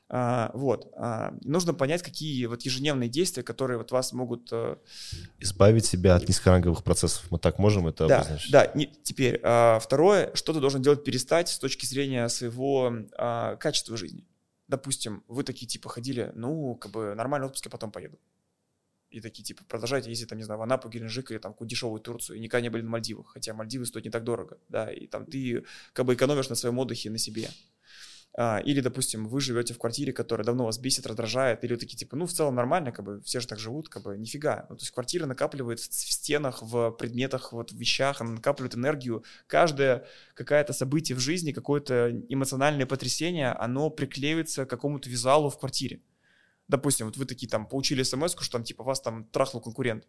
А, 0.08 0.50
вот. 0.54 0.92
А, 0.96 1.34
нужно 1.42 1.74
понять, 1.74 2.02
какие 2.02 2.46
вот 2.46 2.62
ежедневные 2.62 3.08
действия, 3.08 3.42
которые 3.42 3.78
вот 3.78 3.90
вас 3.90 4.12
могут 4.12 4.48
э, 4.52 4.76
Избавить 5.40 5.86
себя 5.86 6.14
от 6.14 6.28
низкоранговых 6.28 6.84
процессов. 6.84 7.24
Мы 7.30 7.38
так 7.38 7.58
можем 7.58 7.86
это 7.86 8.06
да, 8.06 8.16
обозначить? 8.18 8.52
да. 8.52 8.70
Не, 8.74 8.86
теперь 8.86 9.40
а, 9.42 9.78
второе, 9.78 10.30
что 10.34 10.52
ты 10.52 10.60
должен 10.60 10.82
делать 10.82 11.04
перестать 11.04 11.48
с 11.48 11.58
точки 11.58 11.86
зрения 11.86 12.28
своего 12.28 12.92
качества 13.58 13.96
жизни. 13.96 14.24
Допустим, 14.68 15.24
вы 15.28 15.44
такие 15.44 15.66
типа 15.66 15.88
ходили, 15.88 16.32
ну, 16.34 16.74
как 16.74 16.92
бы 16.92 17.14
нормальный 17.14 17.46
отпуск, 17.46 17.66
я 17.66 17.70
потом 17.70 17.90
поеду. 17.90 18.18
И 19.14 19.20
такие, 19.20 19.44
типа, 19.44 19.62
продолжайте 19.68 20.10
ездить, 20.10 20.28
там, 20.28 20.38
не 20.38 20.44
знаю, 20.44 20.58
в 20.58 20.62
Анапу, 20.62 20.88
Геленджик 20.88 21.30
или 21.30 21.38
там 21.38 21.52
какую 21.52 21.68
дешевую 21.68 22.00
Турцию, 22.00 22.36
и 22.36 22.40
никогда 22.40 22.62
не 22.62 22.68
были 22.68 22.82
на 22.82 22.90
Мальдивах, 22.90 23.28
хотя 23.28 23.54
Мальдивы 23.54 23.86
стоят 23.86 24.04
не 24.04 24.10
так 24.10 24.24
дорого, 24.24 24.58
да, 24.68 24.90
и 24.92 25.06
там 25.06 25.24
ты 25.24 25.64
как 25.92 26.06
бы 26.06 26.14
экономишь 26.14 26.48
на 26.48 26.56
своем 26.56 26.78
отдыхе, 26.80 27.10
на 27.10 27.18
себе. 27.18 27.48
А, 28.36 28.58
или, 28.58 28.80
допустим, 28.80 29.28
вы 29.28 29.40
живете 29.40 29.74
в 29.74 29.78
квартире, 29.78 30.12
которая 30.12 30.44
давно 30.44 30.64
вас 30.64 30.78
бесит, 30.78 31.06
раздражает, 31.06 31.62
или 31.62 31.74
вы 31.74 31.78
такие, 31.78 31.96
типа, 31.96 32.16
ну, 32.16 32.26
в 32.26 32.32
целом 32.32 32.56
нормально, 32.56 32.90
как 32.90 33.04
бы, 33.04 33.20
все 33.22 33.38
же 33.38 33.46
так 33.46 33.60
живут, 33.60 33.88
как 33.88 34.02
бы, 34.02 34.18
нифига. 34.18 34.66
Ну, 34.68 34.76
то 34.76 34.82
есть 34.82 34.90
квартира 34.90 35.26
накапливает 35.26 35.78
в 35.78 35.84
стенах, 35.84 36.60
в 36.60 36.90
предметах, 36.90 37.52
вот 37.52 37.70
в 37.70 37.76
вещах, 37.76 38.20
она 38.20 38.32
накапливает 38.32 38.74
энергию. 38.74 39.22
Каждое 39.46 40.06
какое-то 40.34 40.72
событие 40.72 41.14
в 41.14 41.20
жизни, 41.20 41.52
какое-то 41.52 42.10
эмоциональное 42.28 42.86
потрясение, 42.86 43.52
оно 43.52 43.88
приклеивается 43.88 44.66
к 44.66 44.70
какому-то 44.70 45.08
визуалу 45.08 45.48
в 45.48 45.58
квартире. 45.58 46.00
Допустим, 46.66 47.06
вот 47.06 47.16
вы 47.16 47.26
такие 47.26 47.48
там 47.48 47.66
получили 47.68 48.02
смс 48.02 48.34
что 48.40 48.50
там, 48.50 48.64
типа, 48.64 48.82
вас 48.82 49.00
там 49.00 49.26
трахнул 49.26 49.62
конкурент, 49.62 50.08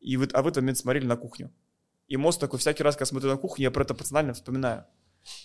и 0.00 0.16
вы, 0.16 0.26
а 0.32 0.38
вы 0.38 0.44
в 0.44 0.52
этот 0.52 0.62
момент 0.62 0.78
смотрели 0.78 1.04
на 1.04 1.16
кухню. 1.16 1.52
И 2.06 2.16
мозг 2.16 2.40
такой, 2.40 2.58
всякий 2.58 2.82
раз, 2.82 2.96
когда 2.96 3.06
смотрю 3.06 3.30
на 3.30 3.36
кухню, 3.36 3.64
я 3.64 3.70
про 3.70 3.82
это 3.82 3.92
эмоционально 3.92 4.32
вспоминаю. 4.32 4.86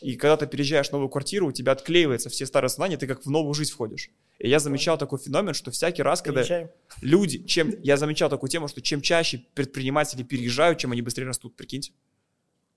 И 0.01 0.15
когда 0.15 0.37
ты 0.37 0.47
переезжаешь 0.47 0.89
в 0.89 0.91
новую 0.91 1.09
квартиру, 1.09 1.47
у 1.47 1.51
тебя 1.51 1.73
отклеивается 1.73 2.29
все 2.29 2.45
старые 2.45 2.69
знания, 2.69 2.97
ты 2.97 3.07
как 3.07 3.25
в 3.25 3.29
новую 3.29 3.53
жизнь 3.53 3.71
входишь. 3.71 4.09
И 4.39 4.49
я 4.49 4.59
замечал 4.59 4.97
такой 4.97 5.19
феномен, 5.19 5.53
что 5.53 5.71
всякий 5.71 6.03
раз, 6.03 6.21
когда 6.21 6.41
Переезжаем. 6.41 6.69
люди, 7.01 7.43
чем 7.45 7.73
я 7.81 7.97
замечал 7.97 8.29
такую 8.29 8.49
тему, 8.49 8.67
что 8.67 8.81
чем 8.81 9.01
чаще 9.01 9.45
предприниматели 9.53 10.23
переезжают, 10.23 10.79
чем 10.79 10.91
они 10.91 11.01
быстрее 11.01 11.25
растут, 11.25 11.55
прикиньте. 11.55 11.93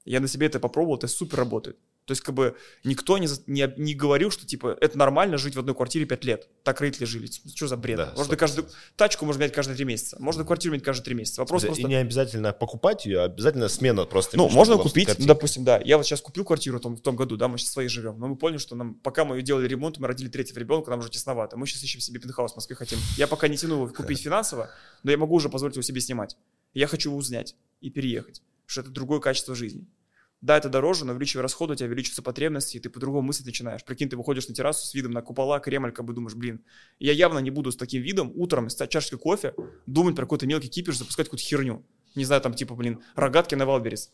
Я 0.04 0.20
на 0.20 0.28
себе 0.28 0.46
это 0.46 0.60
попробовал, 0.60 0.96
это 0.96 1.08
супер 1.08 1.38
работает. 1.38 1.78
То 2.06 2.12
есть, 2.12 2.22
как 2.22 2.36
бы, 2.36 2.56
никто 2.84 3.18
не, 3.18 3.26
не, 3.48 3.72
не 3.76 3.94
говорил, 3.94 4.30
что, 4.30 4.46
типа, 4.46 4.78
это 4.80 4.96
нормально 4.96 5.38
жить 5.38 5.56
в 5.56 5.58
одной 5.58 5.74
квартире 5.74 6.06
5 6.06 6.24
лет. 6.24 6.48
Так 6.62 6.80
родители 6.80 7.04
жили. 7.04 7.26
Что 7.26 7.66
за 7.66 7.76
бред? 7.76 7.96
Да, 7.96 8.12
можно 8.16 8.34
100%. 8.34 8.36
каждую... 8.36 8.68
Тачку 8.94 9.24
можно 9.24 9.40
менять 9.40 9.52
каждые 9.52 9.74
3 9.74 9.84
месяца. 9.84 10.16
Можно 10.20 10.44
квартиру 10.44 10.72
менять 10.72 10.84
каждые 10.84 11.04
3 11.04 11.14
месяца. 11.16 11.40
Вопрос 11.40 11.64
И 11.64 11.66
просто... 11.66 11.82
не 11.82 11.96
обязательно 11.96 12.52
покупать 12.52 13.06
ее, 13.06 13.22
а 13.22 13.24
обязательно 13.24 13.68
смена 13.68 14.04
просто. 14.04 14.36
Ну, 14.36 14.48
можно 14.48 14.78
купить, 14.78 15.18
ну, 15.18 15.26
допустим, 15.26 15.64
да. 15.64 15.80
Я 15.84 15.96
вот 15.96 16.06
сейчас 16.06 16.20
купил 16.20 16.44
квартиру 16.44 16.78
в 16.78 16.80
том, 16.80 16.96
в 16.96 17.00
том 17.00 17.16
году, 17.16 17.36
да, 17.36 17.48
мы 17.48 17.58
сейчас 17.58 17.72
свои 17.72 17.88
живем. 17.88 18.20
Но 18.20 18.28
мы 18.28 18.36
поняли, 18.36 18.58
что 18.58 18.76
нам, 18.76 18.94
пока 18.94 19.24
мы 19.24 19.42
делали 19.42 19.66
ремонт, 19.66 19.98
мы 19.98 20.06
родили 20.06 20.28
третьего 20.28 20.60
ребенка, 20.60 20.90
нам 20.90 21.00
уже 21.00 21.10
тесновато. 21.10 21.56
Мы 21.56 21.66
сейчас 21.66 21.82
ищем 21.82 21.98
себе 21.98 22.20
пентхаус 22.20 22.52
в 22.52 22.54
Москве 22.54 22.76
хотим. 22.76 23.00
Я 23.16 23.26
пока 23.26 23.48
не 23.48 23.56
тяну 23.56 23.74
его 23.82 23.88
купить 23.88 24.20
финансово, 24.22 24.70
но 25.02 25.10
я 25.10 25.18
могу 25.18 25.34
уже 25.34 25.48
позволить 25.48 25.74
его 25.74 25.82
себе 25.82 26.00
снимать. 26.00 26.36
Я 26.72 26.86
хочу 26.86 27.10
его 27.10 27.20
снять 27.20 27.56
и 27.80 27.90
переехать, 27.90 28.42
что 28.66 28.82
это 28.82 28.90
другое 28.90 29.18
качество 29.18 29.56
жизни. 29.56 29.88
Да, 30.42 30.56
это 30.56 30.68
дороже, 30.68 31.04
но 31.04 31.12
увеличивая 31.12 31.42
расходы, 31.42 31.72
у 31.72 31.76
тебя 31.76 31.86
увеличиваются 31.86 32.22
потребности, 32.22 32.76
и 32.76 32.80
ты 32.80 32.90
по-другому 32.90 33.28
мыслить 33.28 33.46
начинаешь. 33.46 33.84
Прикинь, 33.84 34.08
ты 34.08 34.16
выходишь 34.16 34.48
на 34.48 34.54
террасу 34.54 34.86
с 34.86 34.94
видом 34.94 35.12
на 35.12 35.22
купола, 35.22 35.60
Кремль, 35.60 35.92
как 35.92 36.04
бы 36.04 36.12
думаешь, 36.12 36.34
блин, 36.34 36.62
я 36.98 37.12
явно 37.12 37.38
не 37.38 37.50
буду 37.50 37.72
с 37.72 37.76
таким 37.76 38.02
видом 38.02 38.32
утром 38.34 38.68
с 38.68 38.86
чашечкой 38.86 39.18
кофе 39.18 39.54
думать 39.86 40.14
про 40.14 40.24
какой-то 40.24 40.46
мелкий 40.46 40.68
кипиш, 40.68 40.98
запускать 40.98 41.26
какую-то 41.26 41.44
херню. 41.44 41.84
Не 42.14 42.24
знаю, 42.24 42.42
там 42.42 42.54
типа, 42.54 42.74
блин, 42.74 43.02
рогатки 43.14 43.54
на 43.54 43.66
Wildberries. 43.66 44.12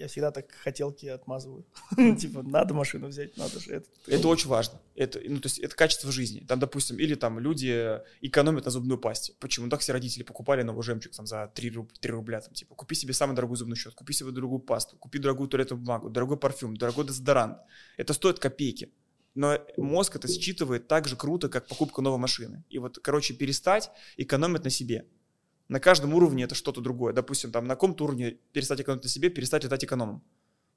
Я- 0.00 0.08
всегда 0.08 0.30
так 0.30 0.50
хотелки 0.52 1.06
отмазываю. 1.06 1.64
Типа, 2.18 2.42
надо 2.42 2.74
машину 2.74 3.08
взять, 3.08 3.36
надо 3.36 3.60
же 3.60 3.72
это. 3.74 3.86
Это 4.06 4.28
очень 4.28 4.48
важно. 4.48 4.80
Это, 4.94 5.20
ну, 5.26 5.38
то 5.40 5.46
есть 5.46 5.58
это 5.58 5.74
качество 5.76 6.10
жизни. 6.12 6.40
Там, 6.48 6.58
допустим, 6.58 6.98
или 6.98 7.14
там 7.14 7.38
люди 7.38 8.00
экономят 8.20 8.64
на 8.64 8.70
зубную 8.70 8.98
пасте. 8.98 9.34
Почему? 9.40 9.66
Ну, 9.66 9.70
Так 9.70 9.80
все 9.80 9.92
родители 9.92 10.22
покупали 10.22 10.62
новый 10.62 10.82
жемчуг 10.82 11.12
там, 11.12 11.26
за 11.26 11.50
3, 11.54 11.70
руб- 11.70 11.92
3 12.00 12.10
рубля. 12.12 12.40
Там, 12.40 12.52
типа, 12.54 12.74
купи 12.74 12.94
себе 12.94 13.12
самую 13.12 13.36
дорогую 13.36 13.56
зубную 13.56 13.76
щетку, 13.76 13.98
купи 13.98 14.12
себе 14.12 14.30
дорогую 14.30 14.60
пасту, 14.60 14.96
купи 14.96 15.18
дорогую 15.18 15.48
туалетную 15.48 15.80
бумагу, 15.80 16.10
дорогой 16.10 16.36
парфюм, 16.38 16.76
дорогой 16.76 17.06
дезодорант. 17.06 17.58
Это 17.96 18.12
стоит 18.14 18.38
копейки. 18.38 18.92
Но 19.34 19.58
мозг 19.76 20.16
это 20.16 20.26
считывает 20.26 20.88
так 20.88 21.06
же 21.06 21.14
круто, 21.16 21.48
как 21.48 21.68
покупка 21.68 22.02
новой 22.02 22.18
машины. 22.18 22.64
И 22.68 22.78
вот, 22.78 22.98
короче, 22.98 23.32
перестать 23.32 23.90
экономить 24.16 24.64
на 24.64 24.70
себе. 24.70 25.06
На 25.70 25.78
каждом 25.78 26.12
уровне 26.14 26.42
это 26.42 26.56
что-то 26.56 26.80
другое. 26.80 27.12
Допустим, 27.12 27.52
там 27.52 27.64
на 27.64 27.74
каком-то 27.74 28.02
уровне 28.02 28.38
перестать 28.52 28.80
экономить 28.80 29.04
на 29.04 29.08
себе, 29.08 29.30
перестать 29.30 29.62
летать 29.62 29.84
экономом. 29.84 30.20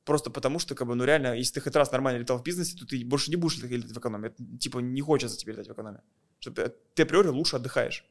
Просто 0.06 0.30
потому 0.30 0.60
что, 0.60 0.76
как 0.76 0.88
бы, 0.88 0.94
ну 0.94 1.04
реально, 1.04 1.36
если 1.36 1.56
ты 1.56 1.62
хоть 1.62 1.76
раз 1.76 1.92
нормально 1.92 2.20
летал 2.20 2.38
в 2.38 2.44
бизнесе, 2.44 2.78
то 2.78 2.86
ты 2.86 3.04
больше 3.04 3.32
не 3.32 3.36
будешь 3.36 3.58
летать 3.58 3.92
в 3.92 3.98
экономе. 3.98 4.28
Это, 4.28 4.58
типа, 4.60 4.78
не 4.78 5.02
хочется 5.02 5.36
тебе 5.36 5.54
летать 5.54 5.68
в 5.68 5.74
экономе. 5.74 6.02
Что 6.38 6.52
ты, 6.52 6.74
ты 6.94 7.04
априори 7.04 7.30
лучше 7.30 7.56
отдыхаешь. 7.56 8.06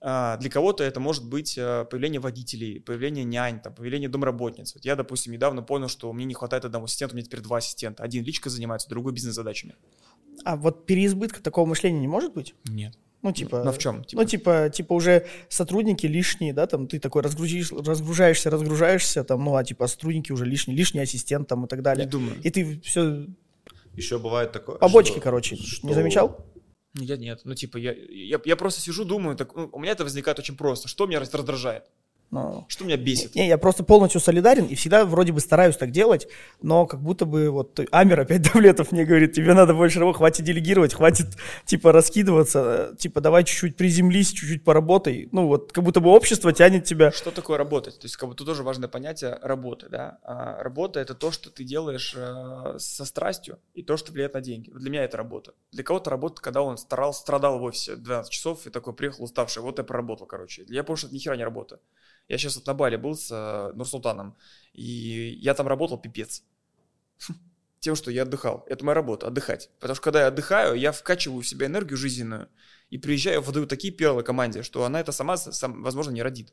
А, 0.00 0.36
для 0.38 0.50
кого-то 0.50 0.82
это 0.82 0.98
может 0.98 1.28
быть 1.28 1.56
а, 1.56 1.84
появление 1.84 2.20
водителей, 2.20 2.80
появление 2.80 3.22
нянь, 3.22 3.60
там, 3.60 3.72
появление 3.72 4.08
домработниц. 4.08 4.74
Вот 4.74 4.84
я, 4.84 4.96
допустим, 4.96 5.32
недавно 5.32 5.62
понял, 5.62 5.86
что 5.86 6.12
мне 6.12 6.24
не 6.24 6.34
хватает 6.34 6.64
одного 6.64 6.86
ассистента, 6.86 7.14
у 7.14 7.18
меня 7.18 7.24
теперь 7.24 7.40
два 7.40 7.58
ассистента. 7.58 8.02
Один 8.02 8.24
личка 8.24 8.50
занимается, 8.50 8.88
другой 8.88 9.12
бизнес-задачами. 9.12 9.76
А 10.44 10.56
вот 10.56 10.86
переизбытка 10.86 11.40
такого 11.40 11.66
мышления 11.66 12.00
не 12.00 12.08
может 12.08 12.32
быть? 12.32 12.56
Нет. 12.64 12.98
Ну, 13.22 13.32
типа... 13.32 13.62
Но 13.64 13.72
в 13.72 13.78
чем? 13.78 14.04
Ну, 14.12 14.24
типа, 14.24 14.70
типа 14.70 14.94
уже 14.94 15.26
сотрудники 15.48 16.06
лишние, 16.06 16.52
да, 16.54 16.66
там 16.66 16.86
ты 16.86 16.98
такой 16.98 17.22
разгрузишь, 17.22 17.70
разгружаешься, 17.70 18.48
разгружаешься, 18.50 19.24
там, 19.24 19.44
ну, 19.44 19.56
а 19.56 19.64
типа 19.64 19.86
сотрудники 19.88 20.32
уже 20.32 20.46
лишние, 20.46 20.76
лишний 20.76 21.00
ассистент 21.02 21.46
там 21.48 21.64
и 21.64 21.68
так 21.68 21.80
не 21.80 21.82
далее. 21.82 22.06
думаю. 22.06 22.36
И 22.42 22.50
ты 22.50 22.80
все 22.80 23.26
Еще 23.94 24.18
бывает 24.18 24.52
такое. 24.52 24.76
побочки, 24.76 25.12
что- 25.12 25.20
короче, 25.20 25.56
что- 25.56 25.86
не 25.86 25.92
замечал? 25.94 26.46
Я 26.94 27.16
нет. 27.16 27.42
Ну, 27.44 27.54
типа, 27.54 27.76
я, 27.76 27.92
я, 27.92 28.40
я 28.44 28.56
просто 28.56 28.80
сижу, 28.80 29.04
думаю, 29.04 29.36
так, 29.36 29.54
ну, 29.54 29.68
у 29.72 29.78
меня 29.78 29.92
это 29.92 30.02
возникает 30.04 30.38
очень 30.38 30.56
просто. 30.56 30.88
Что 30.88 31.06
меня 31.06 31.20
раз- 31.20 31.32
раздражает? 31.34 31.84
Ну, 32.30 32.64
Что 32.68 32.84
меня 32.84 32.96
бесит? 32.96 33.34
Не, 33.34 33.48
я 33.48 33.58
просто 33.58 33.82
полностью 33.82 34.20
солидарен 34.20 34.66
и 34.66 34.76
всегда 34.76 35.04
вроде 35.04 35.32
бы 35.32 35.40
стараюсь 35.40 35.76
так 35.76 35.90
делать, 35.90 36.28
но 36.62 36.86
как 36.86 37.02
будто 37.02 37.24
бы 37.24 37.50
вот 37.50 37.80
Амир 37.90 38.20
опять 38.20 38.42
Давлетов 38.52 38.92
мне 38.92 39.04
говорит, 39.04 39.32
тебе 39.32 39.52
надо 39.52 39.74
больше 39.74 39.98
работать, 39.98 40.18
хватит 40.18 40.44
делегировать, 40.44 40.94
хватит 40.94 41.26
типа 41.64 41.90
раскидываться, 41.90 42.90
э, 42.92 42.96
типа 42.96 43.20
давай 43.20 43.42
чуть-чуть 43.42 43.76
приземлись, 43.76 44.30
чуть-чуть 44.30 44.62
поработай. 44.62 45.28
Ну 45.32 45.48
вот 45.48 45.72
как 45.72 45.82
будто 45.82 45.98
бы 45.98 46.10
общество 46.10 46.52
тянет 46.52 46.84
тебя. 46.84 47.10
Что 47.10 47.32
такое 47.32 47.58
работать? 47.58 47.98
То 47.98 48.04
есть, 48.04 48.16
как 48.16 48.32
тут 48.36 48.46
тоже 48.46 48.62
важное 48.62 48.88
понятие 48.88 49.36
работы, 49.42 49.88
да. 49.88 50.18
А 50.22 50.62
работа 50.62 51.00
это 51.00 51.14
то, 51.14 51.32
что 51.32 51.50
ты 51.50 51.64
делаешь 51.64 52.14
э, 52.16 52.76
со 52.78 53.04
страстью 53.04 53.58
и 53.74 53.82
то, 53.82 53.96
что 53.96 54.12
влияет 54.12 54.34
на 54.34 54.40
деньги. 54.40 54.70
Для 54.70 54.90
меня 54.90 55.04
это 55.04 55.16
работа. 55.16 55.54
Для 55.72 55.82
кого-то 55.82 56.10
работа, 56.10 56.40
когда 56.40 56.62
он 56.62 56.78
старал, 56.78 57.12
страдал 57.12 57.58
в 57.58 57.64
офисе 57.64 57.96
12 57.96 58.30
часов 58.30 58.66
и 58.68 58.70
такой 58.70 58.94
приехал 58.94 59.24
уставший, 59.24 59.62
вот 59.62 59.78
я 59.78 59.84
проработал, 59.84 60.26
короче. 60.28 60.64
Я 60.68 60.84
понял, 60.84 60.96
что 60.96 61.06
это 61.08 61.16
ни 61.16 61.18
хера 61.18 61.36
не 61.36 61.44
работа. 61.44 61.80
Я 62.28 62.38
сейчас 62.38 62.56
вот 62.56 62.66
на 62.66 62.74
Бали 62.74 62.96
был 62.96 63.16
с 63.16 63.30
э, 63.30 63.72
Нурсултаном, 63.76 64.36
и 64.72 65.38
я 65.40 65.54
там 65.54 65.66
работал 65.66 65.98
пипец. 65.98 66.44
Тем, 67.80 67.96
что 67.96 68.10
я 68.10 68.22
отдыхал. 68.22 68.64
Это 68.68 68.84
моя 68.84 68.94
работа, 68.94 69.26
отдыхать. 69.26 69.70
Потому 69.80 69.94
что 69.94 70.04
когда 70.04 70.20
я 70.20 70.26
отдыхаю, 70.28 70.74
я 70.74 70.92
вкачиваю 70.92 71.42
в 71.42 71.48
себя 71.48 71.66
энергию 71.66 71.96
жизненную 71.96 72.48
и 72.90 72.98
приезжаю, 72.98 73.40
выдаю 73.40 73.66
такие 73.66 73.92
перлы 73.92 74.22
команде, 74.22 74.62
что 74.62 74.84
она 74.84 75.00
это 75.00 75.12
сама, 75.12 75.36
сам, 75.36 75.82
возможно, 75.82 76.10
не 76.10 76.22
родит. 76.22 76.52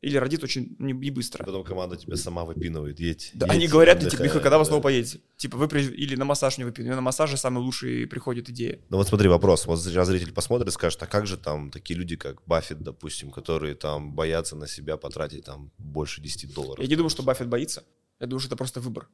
Или 0.00 0.16
родит 0.16 0.42
очень 0.42 0.76
не, 0.78 0.94
не 0.94 1.10
быстро. 1.10 1.44
Потом 1.44 1.62
команда 1.62 1.96
тебя 1.96 2.16
сама 2.16 2.44
выпинывает, 2.44 2.98
едь. 3.00 3.32
Да, 3.34 3.46
едь, 3.46 3.54
они 3.54 3.68
говорят, 3.68 3.98
отдыхай, 3.98 4.10
типа, 4.10 4.22
«Миха, 4.22 4.40
когда 4.40 4.56
вы 4.56 4.64
да. 4.64 4.68
снова 4.68 4.82
поедете? 4.82 5.20
Типа, 5.36 5.58
вы 5.58 5.66
приезж- 5.66 5.92
или 5.92 6.16
на 6.16 6.24
массаж 6.24 6.56
не 6.56 6.64
выпьете. 6.64 6.88
На 6.88 7.02
массаже 7.02 7.36
самый 7.36 7.58
лучший 7.58 8.06
приходит 8.06 8.48
идея. 8.48 8.80
Ну 8.88 8.96
вот 8.96 9.08
смотри, 9.08 9.28
вопрос. 9.28 9.66
Вот 9.66 9.76
зритель 9.76 10.32
посмотрит 10.32 10.68
и 10.68 10.70
скажет, 10.70 11.02
а 11.02 11.06
как 11.06 11.26
же 11.26 11.36
там 11.36 11.70
такие 11.70 11.98
люди, 11.98 12.16
как 12.16 12.42
Баффет, 12.46 12.82
допустим, 12.82 13.30
которые 13.30 13.74
там 13.74 14.14
боятся 14.14 14.56
на 14.56 14.66
себя 14.66 14.96
потратить 14.96 15.44
там 15.44 15.70
больше 15.76 16.22
10 16.22 16.54
долларов? 16.54 16.82
Я 16.82 16.88
не 16.88 16.96
думаю, 16.96 17.10
что 17.10 17.22
Баффет 17.22 17.48
боится. 17.48 17.84
Я 18.20 18.26
думаю, 18.26 18.40
что 18.40 18.48
это 18.48 18.56
просто 18.56 18.80
выбор. 18.80 19.08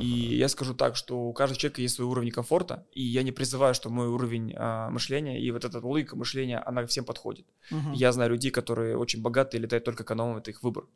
И 0.00 0.36
я 0.36 0.48
скажу 0.48 0.74
так, 0.74 0.96
что 0.96 1.18
у 1.28 1.32
каждого 1.32 1.58
человека 1.58 1.82
есть 1.82 1.96
свой 1.96 2.06
уровень 2.06 2.30
комфорта, 2.30 2.86
и 2.92 3.02
я 3.02 3.22
не 3.22 3.32
призываю, 3.32 3.74
что 3.74 3.90
мой 3.90 4.08
уровень 4.08 4.54
а, 4.56 4.90
мышления 4.90 5.40
и 5.40 5.50
вот 5.50 5.64
эта 5.64 5.78
логика 5.78 6.16
мышления, 6.16 6.58
она 6.58 6.86
всем 6.86 7.04
подходит. 7.04 7.46
Мгм. 7.70 7.92
Я 7.92 8.12
знаю 8.12 8.30
людей, 8.30 8.50
которые 8.50 8.96
очень 8.96 9.22
богатые, 9.22 9.60
летают 9.60 9.84
только 9.84 10.04
экономом, 10.04 10.38
это 10.38 10.50
их 10.50 10.62
выбор. 10.62 10.86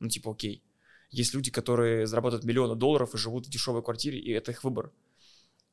Ну, 0.00 0.08
типа, 0.08 0.32
окей. 0.32 0.62
Есть 1.10 1.34
люди, 1.34 1.50
которые 1.50 2.06
зарабатывают 2.06 2.44
миллионы 2.44 2.74
долларов 2.74 3.14
и 3.14 3.18
живут 3.18 3.46
в 3.46 3.50
дешевой 3.50 3.82
квартире, 3.82 4.18
и 4.18 4.30
это 4.30 4.50
их 4.50 4.64
выбор. 4.64 4.90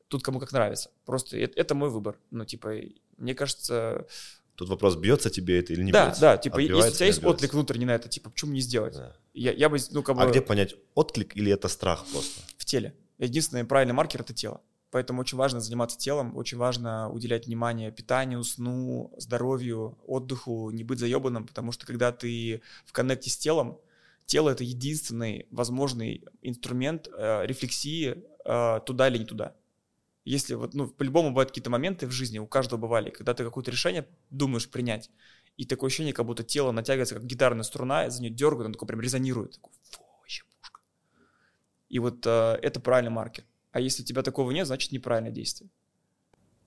Тут 0.08 0.22
кому 0.22 0.38
как 0.40 0.52
нравится. 0.52 0.90
Просто 1.04 1.38
это, 1.38 1.58
это 1.58 1.74
мой 1.74 1.90
выбор. 1.90 2.18
Ну, 2.30 2.44
типа, 2.44 2.74
мне 3.16 3.34
кажется... 3.34 4.06
Тут 4.54 4.68
вопрос, 4.68 4.96
бьется 4.96 5.30
тебе 5.30 5.58
это 5.58 5.72
или 5.72 5.82
не 5.82 5.90
да, 5.90 6.06
бьется? 6.06 6.20
да, 6.20 6.36
типа, 6.36 6.58
если 6.58 6.72
у 6.72 6.76
Отбивается 6.76 6.98
тебя 6.98 7.06
есть 7.06 7.18
отбивается? 7.18 7.36
отклик 7.36 7.54
внутренний 7.54 7.86
на 7.86 7.94
это, 7.94 8.08
типа, 8.08 8.30
почему 8.30 8.52
не 8.52 8.60
сделать? 8.60 8.94
Да. 8.94 9.16
Я, 9.32 9.52
я 9.52 9.68
бы, 9.70 9.78
ну, 9.90 10.02
как 10.02 10.16
бы... 10.16 10.22
А 10.22 10.26
где 10.26 10.42
понять, 10.42 10.74
отклик 10.94 11.34
или 11.36 11.50
это 11.50 11.68
страх 11.68 12.04
просто? 12.12 12.42
В 12.62 12.64
теле. 12.64 12.94
Единственный 13.18 13.64
правильный 13.64 13.94
маркер 13.94 14.22
это 14.22 14.32
тело. 14.32 14.62
Поэтому 14.90 15.22
очень 15.22 15.38
важно 15.38 15.60
заниматься 15.60 15.98
телом, 15.98 16.36
очень 16.36 16.58
важно 16.58 17.10
уделять 17.10 17.46
внимание 17.46 17.90
питанию, 17.90 18.44
сну, 18.44 19.12
здоровью, 19.16 19.98
отдыху, 20.06 20.70
не 20.70 20.84
быть 20.84 20.98
заебанным, 20.98 21.46
потому 21.46 21.72
что 21.72 21.86
когда 21.86 22.12
ты 22.12 22.60
в 22.84 22.92
коннекте 22.92 23.30
с 23.30 23.36
телом, 23.36 23.80
тело 24.26 24.50
это 24.50 24.64
единственный 24.64 25.46
возможный 25.50 26.24
инструмент 26.42 27.08
э, 27.08 27.46
рефлексии 27.46 28.22
э, 28.44 28.80
туда 28.84 29.08
или 29.08 29.18
не 29.18 29.24
туда. 29.24 29.56
Если 30.24 30.54
вот, 30.54 30.74
ну, 30.74 30.88
по-любому 30.88 31.30
бывают 31.30 31.50
какие-то 31.50 31.70
моменты 31.70 32.06
в 32.06 32.12
жизни, 32.12 32.38
у 32.38 32.46
каждого 32.46 32.78
бывали, 32.78 33.10
когда 33.10 33.34
ты 33.34 33.44
какое-то 33.44 33.70
решение 33.70 34.06
думаешь 34.30 34.70
принять, 34.70 35.10
и 35.56 35.64
такое 35.64 35.88
ощущение, 35.88 36.12
как 36.12 36.26
будто 36.26 36.44
тело 36.44 36.70
натягивается, 36.70 37.14
как 37.14 37.24
гитарная 37.24 37.64
струна, 37.64 38.10
за 38.10 38.20
нее 38.20 38.30
дергают, 38.30 38.66
он 38.66 38.72
такой 38.74 38.88
прям 38.88 39.00
резонирует. 39.00 39.54
Такой, 39.54 39.72
«Фу. 39.90 40.01
И 41.92 41.98
вот 41.98 42.26
э, 42.26 42.58
это 42.62 42.80
правильный 42.80 43.10
маркер. 43.10 43.44
А 43.70 43.78
если 43.78 44.02
у 44.02 44.06
тебя 44.06 44.22
такого 44.22 44.50
нет, 44.50 44.66
значит 44.66 44.92
неправильное 44.92 45.30
действие. 45.30 45.68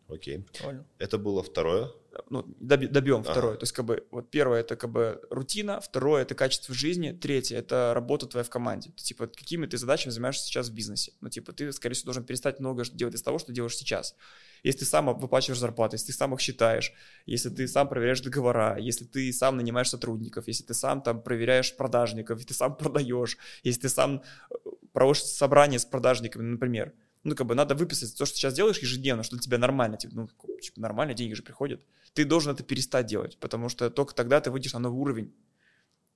Окей. 0.08 0.46
Понял. 0.62 0.86
Это 1.00 1.18
было 1.18 1.42
второе. 1.42 1.90
Ну, 2.30 2.44
доби- 2.62 2.88
добьем 2.88 3.22
Ага. 3.22 3.32
второе. 3.32 3.56
То 3.56 3.64
есть, 3.64 3.74
как 3.74 3.86
бы, 3.86 4.06
вот 4.12 4.30
первое 4.30 4.60
это 4.60 4.76
как 4.76 4.92
бы 4.92 5.20
рутина, 5.32 5.82
второе 5.82 6.22
это 6.22 6.36
качество 6.36 6.76
жизни, 6.76 7.12
третье 7.12 7.58
это 7.58 7.92
работа 7.96 8.28
твоя 8.28 8.44
в 8.44 8.50
команде. 8.50 8.92
То, 8.92 9.04
типа, 9.04 9.26
какими 9.26 9.66
ты 9.66 9.78
задачами 9.78 10.12
занимаешься 10.12 10.46
сейчас 10.46 10.70
в 10.70 10.76
бизнесе. 10.76 11.12
Ну, 11.22 11.30
типа, 11.30 11.54
ты, 11.54 11.72
скорее 11.72 11.96
всего, 11.96 12.06
должен 12.06 12.24
перестать 12.24 12.60
много 12.60 12.84
делать 12.86 13.16
из 13.16 13.24
того, 13.24 13.40
что 13.40 13.52
делаешь 13.52 13.76
сейчас. 13.76 14.16
Если 14.64 14.80
ты 14.80 14.86
сам 14.86 15.18
выплачиваешь 15.18 15.60
зарплаты, 15.60 15.96
если 15.96 16.08
ты 16.08 16.14
сам 16.14 16.34
их 16.36 16.40
считаешь, 16.40 16.94
если 17.26 17.50
ты 17.50 17.68
сам 17.68 17.90
проверяешь 17.90 18.22
договора, 18.22 18.78
если 18.78 19.06
ты 19.06 19.34
сам 19.34 19.58
нанимаешь 19.58 19.90
сотрудников, 19.90 20.48
если 20.48 20.64
ты 20.64 20.74
сам 20.76 21.02
там 21.02 21.22
проверяешь 21.22 21.76
продажников, 21.76 22.38
если 22.38 22.50
ты 22.50 22.54
сам 22.54 22.76
продаешь, 22.78 23.38
если 23.64 23.82
ты 23.82 23.90
сам 23.90 24.24
э, 24.52 24.56
проводишь 24.96 25.24
собрание 25.24 25.78
с 25.78 25.86
продажниками, 25.86 26.44
например. 26.44 26.94
Ну, 27.26 27.36
как 27.36 27.46
бы 27.48 27.54
надо 27.54 27.76
выписать 27.76 28.18
то, 28.18 28.26
что 28.26 28.38
сейчас 28.38 28.54
делаешь 28.54 28.80
ежедневно, 28.80 29.24
что 29.24 29.36
для 29.36 29.44
тебя 29.44 29.58
нормально. 29.58 29.98
Типа, 29.98 30.16
ну, 30.16 30.30
типа, 30.62 30.80
нормально, 30.80 31.14
деньги 31.14 31.34
же 31.34 31.44
приходят. 31.44 31.86
Ты 32.14 32.24
должен 32.24 32.54
это 32.54 32.64
перестать 32.64 33.06
делать, 33.06 33.38
потому 33.40 33.68
что 33.68 33.90
только 33.90 34.16
тогда 34.16 34.40
ты 34.40 34.52
выйдешь 34.52 34.74
на 34.74 34.80
новый 34.80 34.98
уровень. 34.98 35.36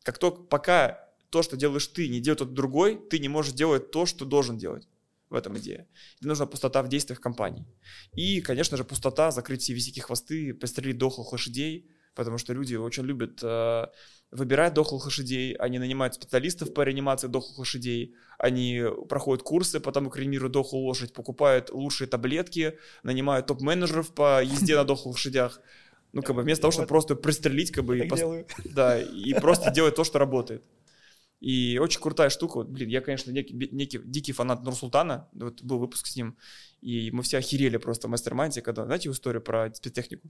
Как 0.04 0.18
только, 0.18 0.44
пока 0.44 1.10
то, 1.30 1.44
что 1.44 1.58
делаешь 1.58 1.88
ты, 1.88 2.08
не 2.08 2.22
делает 2.22 2.40
тот 2.40 2.54
другой, 2.54 2.96
ты 3.10 3.20
не 3.20 3.28
можешь 3.28 3.54
делать 3.54 3.92
то, 3.92 4.06
что 4.06 4.24
должен 4.24 4.58
делать. 4.58 4.88
В 5.30 5.36
этом 5.36 5.58
идея. 5.60 5.86
И 6.22 6.26
нужна 6.26 6.46
пустота 6.46 6.82
в 6.82 6.88
действиях 6.88 7.20
компании. 7.20 7.68
И, 8.14 8.40
конечно 8.42 8.78
же, 8.78 8.84
пустота, 8.86 9.30
закрыть 9.30 9.62
все 9.62 9.74
висяки 9.74 10.00
хвосты, 10.00 10.54
пристрелить 10.54 10.98
дохлых 10.98 11.34
лошадей, 11.34 11.92
потому 12.16 12.38
что 12.38 12.54
люди 12.54 12.76
очень 12.76 13.04
любят 13.04 13.40
э, 13.44 13.86
выбирать 14.32 14.74
дохлых 14.74 15.06
лошадей, 15.06 15.54
они 15.54 15.80
нанимают 15.80 16.16
специалистов 16.16 16.74
по 16.74 16.82
реанимации 16.82 17.28
дохлых 17.28 17.60
лошадей, 17.60 18.16
они 18.38 18.84
проходят 19.08 19.44
курсы, 19.44 19.80
потом 19.80 20.10
кремируют 20.10 20.54
дохлую 20.54 20.86
лошадь, 20.86 21.14
покупают 21.14 21.70
лучшие 21.72 22.08
таблетки, 22.08 22.78
нанимают 23.04 23.48
топ-менеджеров 23.48 24.14
по 24.14 24.44
езде 24.44 24.76
на 24.76 24.84
дохлых 24.84 25.16
лошадях. 25.16 25.62
Ну, 26.12 26.24
как 26.24 26.36
бы 26.36 26.42
вместо 26.42 26.64
того, 26.64 26.72
чтобы 26.72 26.88
просто 26.88 27.16
пристрелить, 27.16 27.72
как 27.72 27.86
бы, 27.86 28.00
и, 28.00 28.08
пос... 28.08 28.22
да, 28.66 29.00
и 29.02 29.34
просто 29.36 29.72
делать 29.72 29.96
то, 29.96 30.04
что 30.04 30.18
работает. 30.18 30.64
И 31.40 31.80
очень 31.82 32.02
крутая 32.02 32.30
штука. 32.30 32.58
Вот, 32.58 32.68
блин, 32.68 32.90
я, 32.90 33.00
конечно, 33.02 33.32
некий, 33.32 33.54
некий 33.54 34.00
дикий 34.04 34.34
фанат 34.34 34.64
Нурсултана. 34.64 35.30
Вот 35.34 35.62
был 35.62 35.80
выпуск 35.80 36.08
с 36.08 36.16
ним. 36.16 36.38
И 36.82 37.12
мы 37.12 37.24
все 37.24 37.38
охерели 37.38 37.78
просто 37.78 38.08
в 38.08 38.12
мастер 38.12 38.36
когда, 38.62 38.86
знаете 38.86 39.10
историю 39.10 39.42
про 39.42 39.74
спецтехнику? 39.74 40.30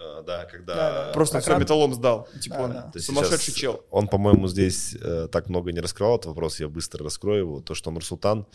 А, 0.00 0.22
да, 0.22 0.44
когда... 0.44 0.74
Да, 0.74 1.06
да. 1.06 1.12
Просто 1.12 1.40
все 1.40 1.58
металлом 1.58 1.94
сдал. 1.94 2.28
Типа 2.40 2.56
да, 2.56 2.62
он 2.62 2.72
да. 2.92 3.00
сумасшедший 3.00 3.54
чел. 3.54 3.84
Он, 3.90 4.08
по-моему, 4.08 4.48
здесь 4.48 4.96
э, 5.00 5.28
так 5.30 5.48
много 5.48 5.72
не 5.72 5.80
раскрывал 5.80 6.16
этот 6.16 6.26
вопрос, 6.26 6.60
я 6.60 6.68
быстро 6.68 7.04
раскрою 7.04 7.40
его. 7.40 7.60
То, 7.60 7.74
что 7.74 7.90
Нурсултан, 7.90 8.46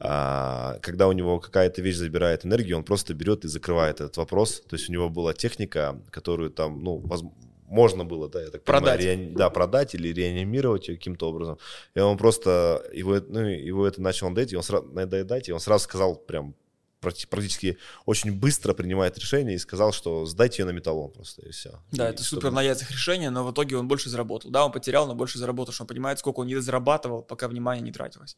э, 0.00 0.78
когда 0.80 1.08
у 1.08 1.12
него 1.12 1.40
какая-то 1.40 1.82
вещь 1.82 1.96
забирает 1.96 2.44
энергию, 2.44 2.76
он 2.76 2.84
просто 2.84 3.14
берет 3.14 3.44
и 3.44 3.48
закрывает 3.48 4.00
этот 4.00 4.16
вопрос. 4.16 4.62
То 4.68 4.76
есть 4.76 4.88
у 4.88 4.92
него 4.92 5.08
была 5.08 5.32
техника, 5.32 6.00
которую 6.10 6.50
там, 6.50 6.82
ну, 6.82 6.98
возможно, 6.98 7.36
можно 7.72 8.04
было, 8.04 8.28
да, 8.28 8.42
я 8.42 8.50
так 8.50 8.64
продать. 8.64 8.98
понимаю, 8.98 9.18
реани... 9.18 9.34
да, 9.34 9.48
продать 9.48 9.94
или 9.94 10.08
реанимировать 10.12 10.88
ее 10.88 10.96
каким-то 10.96 11.30
образом. 11.30 11.56
И 11.94 12.00
он 12.00 12.18
просто, 12.18 12.84
его, 12.92 13.18
ну, 13.26 13.40
его 13.40 13.86
это 13.86 14.02
начал 14.02 14.28
надоедать, 14.28 14.52
и 14.52 14.56
он 14.56 14.62
сразу, 14.62 14.84
надоедать, 14.88 15.48
и 15.48 15.52
он 15.52 15.60
сразу 15.60 15.84
сказал 15.84 16.16
прям 16.16 16.54
практически 17.02 17.78
очень 18.06 18.32
быстро 18.32 18.72
принимает 18.74 19.18
решение 19.18 19.56
и 19.56 19.58
сказал, 19.58 19.92
что 19.92 20.24
сдайте 20.24 20.62
ее 20.62 20.66
на 20.66 20.70
металлон 20.70 21.10
просто, 21.10 21.42
и 21.42 21.50
все. 21.50 21.82
Да, 21.90 22.08
и 22.08 22.12
это 22.12 22.22
супер 22.22 22.50
на 22.50 22.62
яйцах 22.62 22.90
решение, 22.90 23.30
но 23.30 23.44
в 23.44 23.52
итоге 23.52 23.76
он 23.76 23.88
больше 23.88 24.08
заработал. 24.08 24.50
Да, 24.50 24.64
он 24.64 24.72
потерял, 24.72 25.06
но 25.06 25.14
больше 25.14 25.38
заработал, 25.38 25.74
что 25.74 25.82
он 25.82 25.88
понимает, 25.88 26.18
сколько 26.18 26.40
он 26.40 26.46
не 26.46 26.60
зарабатывал, 26.60 27.22
пока 27.22 27.48
внимание 27.48 27.82
не 27.82 27.92
тратилось. 27.92 28.36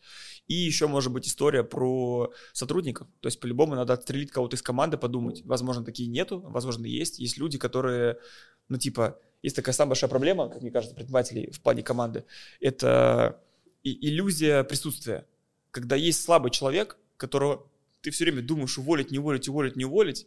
И 0.49 0.55
еще 0.55 0.89
может 0.89 1.13
быть 1.13 1.29
история 1.29 1.63
про 1.63 2.33
сотрудников. 2.53 3.07
То 3.21 3.27
есть 3.29 3.39
по-любому 3.39 3.75
надо 3.75 3.93
отстрелить 3.93 4.31
кого-то 4.31 4.57
из 4.57 4.63
команды, 4.63 4.97
подумать. 4.97 5.43
Возможно, 5.45 5.85
такие 5.85 6.09
нету, 6.09 6.41
возможно, 6.41 6.87
есть. 6.87 7.19
Есть 7.19 7.37
люди, 7.37 7.59
которые, 7.59 8.19
ну 8.69 8.79
типа, 8.79 9.19
есть 9.43 9.57
такая 9.57 9.75
самая 9.75 9.91
большая 9.91 10.09
проблема, 10.09 10.49
как 10.49 10.63
мне 10.63 10.71
кажется, 10.71 10.97
предпринимателей 10.97 11.51
в 11.51 11.61
плане 11.61 11.83
команды. 11.83 12.25
Это 12.61 13.41
иллюзия 13.83 14.65
присутствия. 14.65 15.27
Когда 15.71 15.97
есть 15.97 16.23
слабый 16.23 16.51
человек, 16.51 16.97
которого 17.19 17.67
ты 18.05 18.11
все 18.11 18.25
время 18.25 18.43
думаешь 18.43 18.77
уволить, 18.77 19.11
не 19.11 19.19
уволить, 19.19 19.49
уволить, 19.49 19.77
не 19.77 19.87
уволить, 19.87 20.27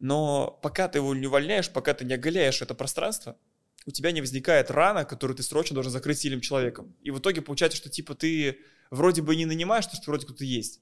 но 0.00 0.58
пока 0.60 0.88
ты 0.88 0.98
его 0.98 1.14
не 1.14 1.28
увольняешь, 1.28 1.70
пока 1.70 1.94
ты 1.94 2.04
не 2.04 2.14
оголяешь 2.14 2.60
это 2.60 2.74
пространство, 2.74 3.38
у 3.86 3.92
тебя 3.92 4.10
не 4.10 4.20
возникает 4.20 4.72
рана, 4.72 5.04
которую 5.04 5.36
ты 5.36 5.44
срочно 5.44 5.74
должен 5.74 5.92
закрыть 5.92 6.18
сильным 6.18 6.40
человеком. 6.40 6.96
И 7.02 7.12
в 7.12 7.20
итоге 7.20 7.42
получается, 7.42 7.78
что 7.78 7.88
типа 7.88 8.16
ты 8.16 8.58
вроде 8.90 9.22
бы 9.22 9.36
не 9.36 9.46
нанимаешь, 9.46 9.86
то, 9.86 9.94
что 9.94 10.10
вроде 10.10 10.26
кто-то 10.26 10.44
есть, 10.44 10.80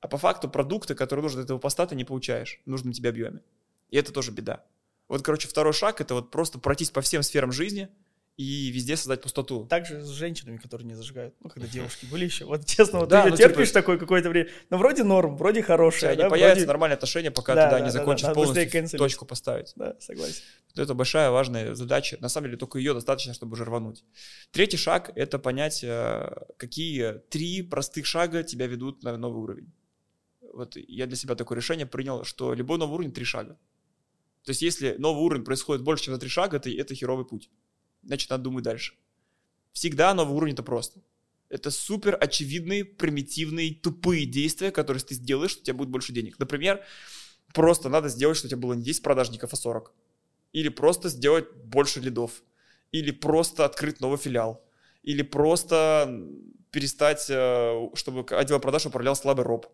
а 0.00 0.08
по 0.08 0.18
факту 0.18 0.50
продукты, 0.50 0.94
которые 0.94 1.22
нужны 1.22 1.38
для 1.38 1.44
этого 1.44 1.58
поста, 1.58 1.86
ты 1.86 1.96
не 1.96 2.04
получаешь 2.04 2.60
в 2.66 2.68
нужном 2.68 2.92
тебе 2.92 3.08
объеме. 3.08 3.40
И 3.88 3.96
это 3.96 4.12
тоже 4.12 4.32
беда. 4.32 4.66
Вот, 5.08 5.22
короче, 5.22 5.48
второй 5.48 5.72
шаг— 5.72 6.00
это 6.02 6.12
вот 6.12 6.30
просто 6.30 6.58
пройтись 6.58 6.90
по 6.90 7.00
всем 7.00 7.22
сферам 7.22 7.52
жизни— 7.52 7.88
и 8.38 8.70
везде 8.70 8.96
создать 8.96 9.20
пустоту. 9.20 9.66
Также 9.66 10.00
с 10.00 10.08
женщинами, 10.10 10.58
которые 10.58 10.86
не 10.86 10.94
зажигают. 10.94 11.34
Ну, 11.40 11.50
когда 11.50 11.66
девушки 11.66 12.06
были 12.06 12.24
еще. 12.24 12.44
Вот 12.44 12.64
честно, 12.64 13.00
вот 13.00 13.08
да, 13.08 13.24
ты 13.24 13.30
ну, 13.30 13.36
терпишь 13.36 13.68
типа... 13.68 13.80
такое 13.80 13.98
какое-то 13.98 14.30
время. 14.30 14.48
Ну, 14.70 14.78
вроде 14.78 15.02
норм, 15.02 15.36
вроде 15.36 15.60
хорошее. 15.60 16.14
Да, 16.14 16.30
появятся 16.30 16.60
вроде... 16.60 16.66
нормальные 16.68 16.94
отношения, 16.94 17.32
пока 17.32 17.56
да, 17.56 17.68
ты 17.68 17.72
да, 17.72 17.80
не 17.80 17.86
да, 17.86 17.90
закончишь 17.90 18.28
да, 18.28 18.34
полностью 18.34 18.88
точку 18.96 19.26
поставить. 19.26 19.72
Да, 19.74 19.96
согласен. 19.98 20.42
Это 20.76 20.94
большая 20.94 21.30
важная 21.32 21.74
задача. 21.74 22.16
На 22.20 22.28
самом 22.28 22.46
деле, 22.46 22.58
только 22.58 22.78
ее 22.78 22.94
достаточно, 22.94 23.34
чтобы 23.34 23.54
уже 23.54 23.64
рвануть. 23.64 24.04
Третий 24.52 24.76
шаг— 24.76 25.10
это 25.16 25.40
понять, 25.40 25.82
э, 25.82 26.30
какие 26.58 27.14
три 27.30 27.62
простых 27.62 28.06
шага 28.06 28.44
тебя 28.44 28.68
ведут 28.68 29.02
на 29.02 29.16
новый 29.16 29.42
уровень. 29.42 29.72
Вот 30.52 30.76
я 30.76 31.06
для 31.06 31.16
себя 31.16 31.34
такое 31.34 31.56
решение 31.56 31.86
принял, 31.86 32.22
что 32.22 32.54
любой 32.54 32.78
новый 32.78 32.94
уровень— 32.94 33.12
три 33.14 33.24
шага. 33.24 33.58
То 34.44 34.50
есть 34.50 34.62
если 34.62 34.94
новый 34.96 35.24
уровень 35.24 35.44
происходит 35.44 35.82
больше, 35.82 36.04
чем 36.04 36.14
за 36.14 36.20
три 36.20 36.28
шага, 36.28 36.58
это, 36.58 36.70
это 36.70 36.94
херовый 36.94 37.26
путь 37.26 37.50
значит, 38.08 38.30
надо 38.30 38.44
думать 38.44 38.64
дальше. 38.64 38.94
Всегда 39.72 40.12
новый 40.14 40.34
уровень 40.34 40.54
это 40.54 40.62
просто. 40.62 41.00
Это 41.50 41.70
супер 41.70 42.16
очевидные, 42.20 42.84
примитивные, 42.84 43.74
тупые 43.74 44.26
действия, 44.26 44.70
которые 44.70 45.02
ты 45.02 45.14
сделаешь, 45.14 45.52
что 45.52 45.60
у 45.60 45.64
тебя 45.64 45.74
будет 45.74 45.90
больше 45.90 46.12
денег. 46.12 46.38
Например, 46.38 46.82
просто 47.54 47.88
надо 47.88 48.08
сделать, 48.08 48.36
что 48.36 48.46
у 48.46 48.50
тебя 48.50 48.60
было 48.60 48.72
не 48.74 48.82
10 48.82 49.02
продажников, 49.02 49.52
а 49.52 49.56
40. 49.56 49.92
Или 50.52 50.68
просто 50.68 51.08
сделать 51.08 51.50
больше 51.52 52.00
лидов. 52.00 52.42
Или 52.92 53.10
просто 53.10 53.64
открыть 53.64 54.00
новый 54.00 54.18
филиал. 54.18 54.64
Или 55.02 55.22
просто 55.22 56.26
перестать, 56.70 57.26
э, 57.28 57.88
чтобы 57.94 58.26
отдел 58.34 58.60
продаж 58.60 58.86
управлял 58.86 59.16
слабый 59.16 59.44
роб 59.44 59.66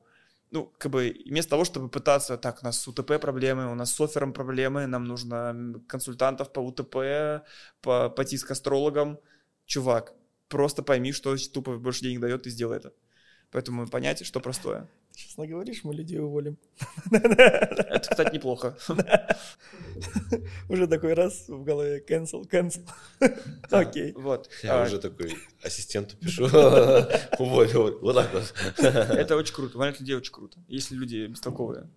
ну, 0.55 0.73
как 0.79 0.93
бы 0.93 1.13
вместо 1.27 1.51
того, 1.51 1.65
чтобы 1.65 1.89
пытаться, 1.89 2.39
так, 2.39 2.63
у 2.63 2.65
нас 2.65 2.81
с 2.81 2.87
УТП 2.87 3.19
проблемы, 3.21 3.73
у 3.73 3.75
нас 3.75 3.93
с 3.93 4.01
оффером 4.01 4.33
проблемы, 4.33 4.87
нам 4.87 5.05
нужно 5.05 5.83
консультантов 5.89 6.53
по 6.53 6.61
УТП, 6.61 7.45
по, 7.83 8.09
пойти 8.09 8.39
с 8.39 8.49
астрологом, 8.49 9.19
чувак, 9.67 10.15
просто 10.49 10.85
пойми, 10.85 11.13
что 11.13 11.37
тупо 11.53 11.77
больше 11.77 12.03
денег 12.03 12.21
дает, 12.21 12.47
и 12.47 12.51
сделай 12.51 12.77
это. 12.77 12.93
Поэтому 13.51 13.89
понять, 13.89 14.25
что 14.25 14.39
простое. 14.39 14.89
Сейчас 15.15 15.37
наговоришь, 15.37 15.85
мы 15.85 15.95
людей 15.95 16.19
уволим. 16.19 16.59
Это, 17.12 18.09
кстати, 18.11 18.35
неплохо. 18.35 18.77
Уже 20.69 20.89
такой 20.89 21.15
раз 21.15 21.49
в 21.49 21.62
голове 21.62 22.05
cancel, 22.07 22.49
cancel. 22.51 22.89
Окей. 23.71 24.12
Вот. 24.15 24.51
Я 24.65 24.83
а, 24.83 24.87
уже 24.87 24.99
такой 24.99 25.37
ассистенту 25.62 26.17
пишу. 26.17 26.45
Уволил. 27.39 27.99
Вот 28.01 28.15
так 28.17 28.33
вот. 28.33 28.55
Это 28.79 29.37
очень 29.37 29.55
круто. 29.55 29.77
Увольнять 29.77 30.01
людей 30.01 30.17
очень 30.17 30.33
круто. 30.33 30.59
Если 30.67 30.97
люди 30.97 31.27
бестолковые. 31.27 31.89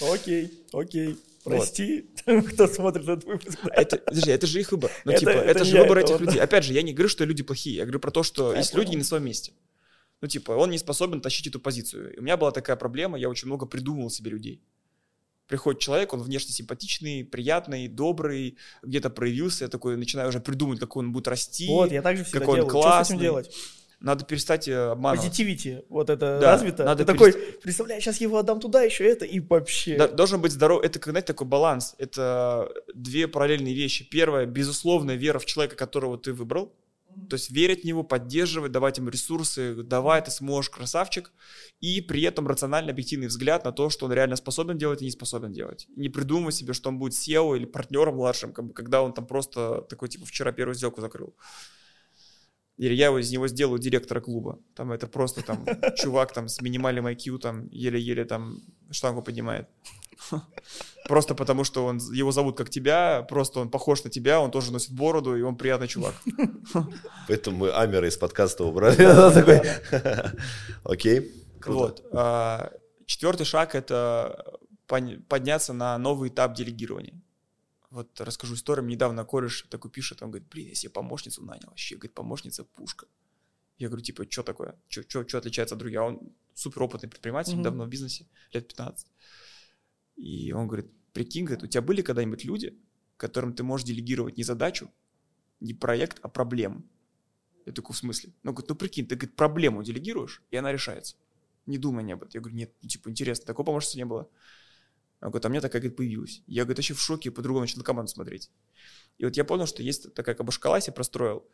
Окей, 0.00 0.64
окей. 0.72 1.16
Прости, 1.44 2.06
кто 2.24 2.66
смотрит 2.66 3.04
этот 3.04 3.24
выпуск. 3.24 3.58
Это, 3.70 3.98
подожди, 3.98 4.30
это 4.30 4.46
же 4.46 4.60
их 4.60 4.72
выбор. 4.72 4.90
Ну, 5.04 5.12
типа, 5.12 5.28
это 5.28 5.62
же 5.64 5.78
выбор 5.78 5.98
этих 5.98 6.18
людей. 6.18 6.40
Опять 6.40 6.64
же, 6.64 6.72
я 6.72 6.82
не 6.82 6.94
говорю, 6.94 7.10
что 7.10 7.24
люди 7.24 7.42
плохие. 7.42 7.76
Я 7.76 7.82
говорю 7.84 8.00
про 8.00 8.10
то, 8.10 8.22
что 8.22 8.54
есть 8.54 8.74
люди 8.74 8.90
не 8.90 8.96
на 8.96 9.04
своем 9.04 9.24
месте. 9.24 9.52
Ну, 10.24 10.28
типа, 10.28 10.52
он 10.52 10.70
не 10.70 10.78
способен 10.78 11.20
тащить 11.20 11.48
эту 11.48 11.60
позицию. 11.60 12.14
И 12.14 12.18
у 12.18 12.22
меня 12.22 12.38
была 12.38 12.50
такая 12.50 12.76
проблема, 12.76 13.18
я 13.18 13.28
очень 13.28 13.46
много 13.46 13.66
придумывал 13.66 14.08
себе 14.08 14.30
людей. 14.30 14.62
Приходит 15.48 15.82
человек, 15.82 16.14
он 16.14 16.22
внешне 16.22 16.50
симпатичный, 16.50 17.26
приятный, 17.26 17.88
добрый, 17.88 18.56
где-то 18.82 19.10
проявился, 19.10 19.64
я 19.64 19.68
такой 19.68 19.98
начинаю 19.98 20.30
уже 20.30 20.40
придумать, 20.40 20.80
какой 20.80 21.04
он 21.04 21.12
будет 21.12 21.28
расти, 21.28 21.66
вот, 21.68 21.92
я 21.92 22.00
также 22.00 22.24
всегда 22.24 22.40
какой 22.40 22.54
делаю. 22.54 22.64
он 22.64 22.70
классный. 22.70 23.04
Что 23.04 23.04
с 23.04 23.10
этим 23.10 23.20
делать? 23.20 23.54
Надо 24.00 24.24
перестать 24.24 24.66
э, 24.66 24.92
обманывать. 24.92 25.28
Позитивити, 25.28 25.82
вот 25.90 26.08
это 26.08 26.38
да, 26.40 26.52
развито. 26.52 26.84
Надо 26.84 27.04
Ты 27.04 27.12
перест... 27.12 27.38
такой, 27.38 27.52
представляешь, 27.60 28.02
сейчас 28.02 28.18
его 28.22 28.38
отдам 28.38 28.60
туда, 28.60 28.80
еще 28.82 29.04
это, 29.04 29.26
и 29.26 29.40
вообще. 29.40 29.98
Да, 29.98 30.08
должен 30.08 30.40
быть 30.40 30.52
здоров. 30.52 30.82
Это, 30.82 30.98
как, 30.98 31.10
знаете, 31.10 31.26
такой 31.26 31.46
баланс. 31.46 31.96
Это 31.98 32.72
две 32.94 33.28
параллельные 33.28 33.74
вещи. 33.74 34.08
Первое, 34.08 34.46
безусловная 34.46 35.16
вера 35.16 35.38
в 35.38 35.44
человека, 35.44 35.76
которого 35.76 36.16
ты 36.16 36.32
выбрал. 36.32 36.72
То 37.28 37.34
есть 37.34 37.50
верить 37.50 37.82
в 37.82 37.84
него, 37.84 38.02
поддерживать, 38.02 38.72
давать 38.72 38.98
ему 38.98 39.08
ресурсы, 39.08 39.82
давай, 39.82 40.22
ты 40.22 40.30
сможешь, 40.30 40.70
красавчик. 40.70 41.32
И 41.80 42.00
при 42.00 42.22
этом 42.22 42.46
рациональный, 42.46 42.92
объективный 42.92 43.28
взгляд 43.28 43.64
на 43.64 43.72
то, 43.72 43.90
что 43.90 44.06
он 44.06 44.12
реально 44.12 44.36
способен 44.36 44.78
делать 44.78 45.02
и 45.02 45.04
не 45.04 45.10
способен 45.10 45.52
делать. 45.52 45.86
Не 45.96 46.08
придумывать 46.08 46.54
себе, 46.54 46.72
что 46.72 46.88
он 46.90 46.98
будет 46.98 47.14
SEO 47.14 47.56
или 47.56 47.64
партнером 47.64 48.16
младшим, 48.16 48.52
как 48.52 48.66
бы, 48.66 48.74
когда 48.74 49.02
он 49.02 49.12
там 49.12 49.26
просто 49.26 49.82
такой, 49.88 50.08
типа, 50.08 50.26
вчера 50.26 50.52
первую 50.52 50.74
сделку 50.74 51.00
закрыл. 51.00 51.34
Или 52.76 52.94
я 52.94 53.16
из 53.18 53.30
него 53.30 53.46
сделаю 53.46 53.78
директора 53.78 54.20
клуба. 54.20 54.58
Там 54.74 54.90
это 54.90 55.06
просто 55.06 55.42
там 55.42 55.64
чувак 55.96 56.32
там 56.32 56.48
с 56.48 56.60
минимальным 56.60 57.06
IQ 57.06 57.38
там 57.38 57.68
еле-еле 57.68 58.24
там 58.24 58.62
штангу 58.90 59.22
поднимает. 59.22 59.68
Просто 61.08 61.34
потому, 61.34 61.64
что 61.64 61.84
он, 61.84 61.98
его 62.12 62.32
зовут 62.32 62.56
как 62.56 62.70
тебя, 62.70 63.26
просто 63.28 63.60
он 63.60 63.70
похож 63.70 64.04
на 64.04 64.10
тебя, 64.10 64.40
он 64.40 64.50
тоже 64.50 64.72
носит 64.72 64.92
бороду, 64.92 65.36
и 65.36 65.42
он 65.42 65.56
приятный 65.56 65.86
чувак. 65.86 66.14
Поэтому 67.28 67.58
мы 67.58 67.70
Амера 67.70 68.08
из 68.08 68.16
подкаста 68.16 68.64
убрали. 68.64 68.96
Окей, 70.84 71.32
Вот. 71.66 72.06
А, 72.12 72.72
четвертый 73.04 73.44
шаг— 73.44 73.74
это 73.76 74.58
подняться 74.86 75.72
на 75.72 75.98
новый 75.98 76.30
этап 76.30 76.54
делегирования. 76.54 77.20
Вот 77.90 78.20
расскажу 78.20 78.54
историю. 78.54 78.86
Недавно 78.86 79.24
кореш 79.24 79.66
такой 79.70 79.90
пишет, 79.90 80.22
он 80.22 80.30
говорит, 80.30 80.48
блин, 80.48 80.68
я 80.68 80.74
себе 80.74 80.90
помощницу 80.90 81.44
нанял. 81.44 81.68
Вообще, 81.68 81.96
говорит, 81.96 82.14
помощница 82.14 82.64
пушка. 82.64 83.06
Я 83.78 83.88
говорю, 83.88 84.02
типа, 84.02 84.24
что 84.28 84.42
такое? 84.42 84.74
Что 84.88 85.20
отличается 85.20 85.74
от 85.74 85.78
других? 85.78 86.00
А 86.00 86.04
он 86.04 86.20
суперопытный 86.54 87.08
предприниматель, 87.08 87.54
mm-hmm. 87.54 87.62
давно 87.62 87.84
в 87.84 87.88
бизнесе, 87.88 88.26
лет 88.52 88.66
15. 88.68 89.06
И 90.16 90.52
он 90.52 90.66
говорит, 90.66 90.90
прикинь, 91.12 91.44
говорит, 91.44 91.64
у 91.64 91.66
тебя 91.66 91.82
были 91.82 92.02
когда-нибудь 92.02 92.44
люди, 92.44 92.78
которым 93.16 93.54
ты 93.54 93.62
можешь 93.62 93.86
делегировать 93.86 94.36
не 94.36 94.44
задачу, 94.44 94.90
не 95.60 95.74
проект, 95.74 96.18
а 96.22 96.28
проблему? 96.28 96.84
Я 97.66 97.72
такой, 97.72 97.94
в 97.94 97.98
смысле? 97.98 98.32
Ну, 98.42 98.52
говорит, 98.52 98.68
ну 98.68 98.74
прикинь, 98.74 99.06
ты 99.06 99.16
говорит, 99.16 99.36
проблему 99.36 99.82
делегируешь, 99.82 100.42
и 100.50 100.56
она 100.56 100.72
решается. 100.72 101.16
Не 101.66 101.78
думай 101.78 102.04
об 102.12 102.22
этом. 102.22 102.30
Я 102.34 102.40
говорю, 102.40 102.56
нет, 102.56 102.72
ну, 102.82 102.88
типа, 102.88 103.08
интересно, 103.08 103.46
такого 103.46 103.66
помощницы 103.66 103.96
не 103.96 104.04
было. 104.04 104.28
Он 105.20 105.30
говорит, 105.30 105.46
а 105.46 105.48
мне 105.48 105.60
такая, 105.62 105.80
говорит, 105.80 105.96
появилась. 105.96 106.42
Я, 106.46 106.64
говорит, 106.64 106.78
вообще 106.78 106.92
в 106.92 107.00
шоке, 107.00 107.30
по-другому 107.30 107.62
начал 107.62 107.78
на 107.78 107.84
команду 107.84 108.10
смотреть. 108.10 108.50
И 109.16 109.24
вот 109.24 109.36
я 109.36 109.44
понял, 109.44 109.66
что 109.66 109.82
есть 109.82 110.12
такая 110.12 110.34
как 110.34 110.44
бы 110.44 110.52
шкала, 110.52 110.78
я 110.84 110.92
простроил. 110.92 111.48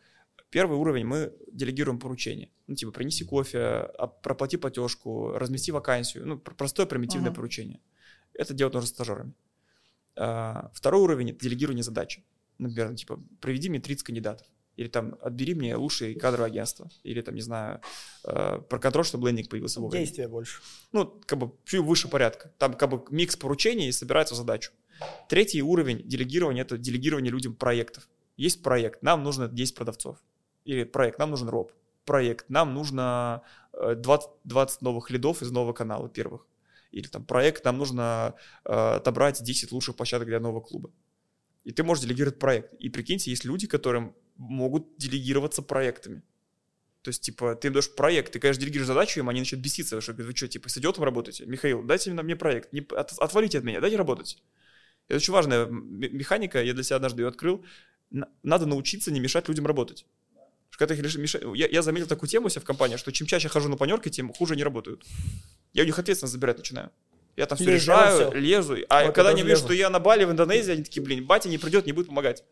Первый 0.50 0.76
уровень 0.76 1.04
мы 1.04 1.32
делегируем 1.52 2.00
поручение. 2.00 2.50
Ну, 2.66 2.74
типа, 2.74 2.90
принеси 2.90 3.24
кофе, 3.24 3.88
проплати 4.22 4.56
платежку, 4.56 5.32
размести 5.32 5.70
вакансию. 5.70 6.26
Ну, 6.26 6.38
простое 6.38 6.86
примитивное 6.86 7.30
uh-huh. 7.30 7.34
поручение. 7.34 7.80
Это 8.40 8.54
делать 8.54 8.72
нужно 8.72 8.88
стажерами. 8.88 9.34
А, 10.16 10.70
второй 10.72 11.02
уровень— 11.02 11.30
это 11.32 11.40
делегирование 11.40 11.82
задачи. 11.82 12.24
Например, 12.56 12.94
типа, 12.94 13.22
приведи 13.38 13.68
мне 13.68 13.80
30 13.80 14.02
кандидатов. 14.02 14.46
Или 14.76 14.88
там, 14.88 15.18
отбери 15.20 15.54
мне 15.54 15.76
лучшие 15.76 16.14
кадровое 16.14 16.48
агентство. 16.48 16.88
Или 17.02 17.20
там, 17.20 17.34
не 17.34 17.42
знаю, 17.42 17.82
э, 18.24 18.62
проконтроль, 18.70 19.04
чтобы 19.04 19.28
лендинг 19.28 19.50
появился 19.50 19.78
вовремя. 19.78 20.06
Действия 20.06 20.26
больше. 20.26 20.62
Ну, 20.92 21.20
как 21.26 21.38
бы, 21.38 21.52
чуть 21.66 21.80
выше 21.80 22.08
порядка. 22.08 22.50
Там 22.56 22.72
как 22.72 22.88
бы 22.88 23.04
микс 23.10 23.36
поручений 23.36 23.88
и 23.88 23.92
собирается 23.92 24.32
в 24.32 24.38
задачу. 24.38 24.72
Третий 25.28 25.60
уровень 25.60 26.08
делегирования— 26.08 26.62
это 26.64 26.78
делегирование 26.78 27.30
людям 27.30 27.54
проектов. 27.54 28.08
Есть 28.38 28.62
проект, 28.62 29.02
нам 29.02 29.22
нужно 29.22 29.48
10 29.48 29.74
продавцов. 29.74 30.16
Или 30.64 30.84
проект, 30.84 31.18
нам 31.18 31.30
нужен 31.30 31.50
роб. 31.50 31.72
Проект, 32.06 32.48
нам 32.48 32.72
нужно 32.72 33.42
20, 33.74 34.30
э, 34.30 34.32
20 34.44 34.80
новых 34.80 35.10
лидов 35.10 35.42
из 35.42 35.50
нового 35.50 35.74
канала 35.74 36.08
первых. 36.08 36.46
Или 36.90 37.06
там 37.06 37.24
проект, 37.24 37.64
нам 37.64 37.78
нужно 37.78 38.34
э, 38.64 38.72
отобрать 38.72 39.42
10 39.42 39.72
лучших 39.72 39.96
площадок 39.96 40.28
для 40.28 40.40
нового 40.40 40.60
клуба. 40.60 40.90
И 41.64 41.72
ты 41.72 41.82
можешь 41.84 42.02
делегировать 42.02 42.38
проект. 42.38 42.74
И 42.74 42.88
прикиньте, 42.88 43.30
есть 43.30 43.44
люди, 43.44 43.66
которым 43.66 44.14
могут 44.36 44.96
делегироваться 44.96 45.62
проектами. 45.62 46.22
То 47.02 47.08
есть, 47.08 47.22
типа, 47.22 47.54
ты 47.54 47.68
им 47.68 47.72
даешь 47.72 47.94
проект, 47.94 48.32
ты, 48.32 48.38
конечно, 48.38 48.60
делегируешь 48.60 48.86
задачу 48.86 49.20
им, 49.20 49.28
они 49.28 49.40
начнут 49.40 49.60
беситься, 49.60 50.00
что, 50.00 50.12
вы 50.12 50.34
что, 50.34 50.48
типа, 50.48 50.68
с 50.68 50.76
идиотом 50.76 51.04
работаете? 51.04 51.46
Михаил, 51.46 51.82
дайте 51.82 52.10
мне 52.10 52.36
проект, 52.36 52.72
не, 52.72 52.80
от, 52.80 53.12
отвалите 53.12 53.58
от 53.58 53.64
меня, 53.64 53.80
дайте 53.80 53.96
работать. 53.96 54.42
Это 55.08 55.16
очень 55.16 55.32
важная 55.32 55.66
механика, 55.66 56.62
я 56.62 56.74
для 56.74 56.82
себя 56.82 56.96
однажды 56.96 57.22
ее 57.22 57.28
открыл. 57.28 57.64
Надо 58.42 58.66
научиться 58.66 59.10
не 59.10 59.20
мешать 59.20 59.48
людям 59.48 59.66
работать. 59.66 60.04
Когда 60.72 60.94
их 60.94 61.16
мешать... 61.16 61.42
я, 61.54 61.66
я 61.68 61.82
заметил 61.82 62.06
такую 62.06 62.28
тему 62.28 62.46
у 62.46 62.48
себя 62.48 62.60
в 62.60 62.64
компании, 62.64 62.96
что 62.96 63.12
чем 63.12 63.26
чаще 63.26 63.48
хожу 63.48 63.68
на 63.68 63.76
планерки, 63.76 64.08
тем 64.08 64.32
хуже 64.32 64.54
они 64.54 64.64
работают. 64.64 65.04
Я 65.72 65.82
у 65.82 65.86
них 65.86 65.98
ответственность 65.98 66.32
забирать 66.32 66.58
начинаю. 66.58 66.90
Я 67.36 67.46
там 67.46 67.56
все 67.56 67.74
решаю, 67.74 68.32
лезу. 68.32 68.76
А 68.88 69.06
вот 69.06 69.14
когда 69.14 69.30
они 69.30 69.42
видят, 69.42 69.58
что 69.58 69.72
я 69.72 69.88
на 69.88 70.00
Бали 70.00 70.24
в 70.24 70.30
Индонезии, 70.30 70.72
они 70.72 70.84
такие, 70.84 71.02
блин, 71.02 71.26
батя 71.26 71.48
не 71.48 71.58
придет, 71.58 71.86
не 71.86 71.92
будет 71.92 72.08
помогать. 72.08 72.44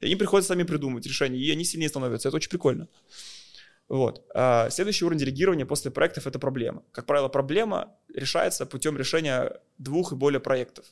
И 0.00 0.06
они 0.06 0.16
приходят 0.16 0.46
сами 0.46 0.62
придумывать 0.62 1.06
решения, 1.06 1.38
и 1.38 1.50
они 1.50 1.64
сильнее 1.64 1.88
становятся. 1.88 2.28
Это 2.28 2.36
очень 2.36 2.50
прикольно. 2.50 2.88
Вот. 3.88 4.24
А 4.34 4.70
следующий 4.70 5.04
уровень 5.04 5.20
делегирования 5.20 5.66
после 5.66 5.90
проектов– 5.90 6.26
это 6.28 6.38
проблема. 6.38 6.82
Как 6.92 7.06
правило, 7.06 7.28
проблема 7.28 7.94
решается 8.12 8.64
путем 8.64 8.96
решения 8.96 9.60
двух 9.78 10.12
и 10.12 10.16
более 10.16 10.40
проектов 10.40 10.86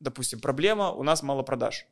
допустим, 0.00 0.40
проблема, 0.40 0.90
у 0.90 1.02
нас 1.02 1.22
мало 1.22 1.42
продаж. 1.42 1.86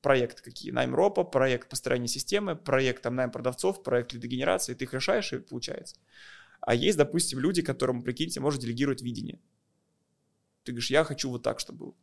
Проект 0.00 0.40
какие? 0.40 0.70
Найм 0.70 0.94
ропа, 0.94 1.24
проект 1.24 1.68
построения 1.68 2.08
системы, 2.08 2.56
проект 2.56 3.02
там 3.02 3.14
найм 3.14 3.30
продавцов, 3.30 3.82
проект 3.82 4.12
лидогенерации, 4.12 4.74
ты 4.74 4.84
их 4.84 4.94
решаешь 4.94 5.32
и 5.32 5.38
получается. 5.38 5.96
А 6.60 6.74
есть, 6.74 6.98
допустим, 6.98 7.38
люди, 7.38 7.62
которым, 7.62 8.02
прикиньте, 8.02 8.40
может 8.40 8.60
делегировать 8.60 9.02
видение. 9.02 9.40
Ты 10.64 10.72
говоришь, 10.72 10.90
я 10.90 11.04
хочу 11.04 11.30
вот 11.30 11.42
так, 11.42 11.60
чтобы 11.60 11.78
было. 11.78 11.94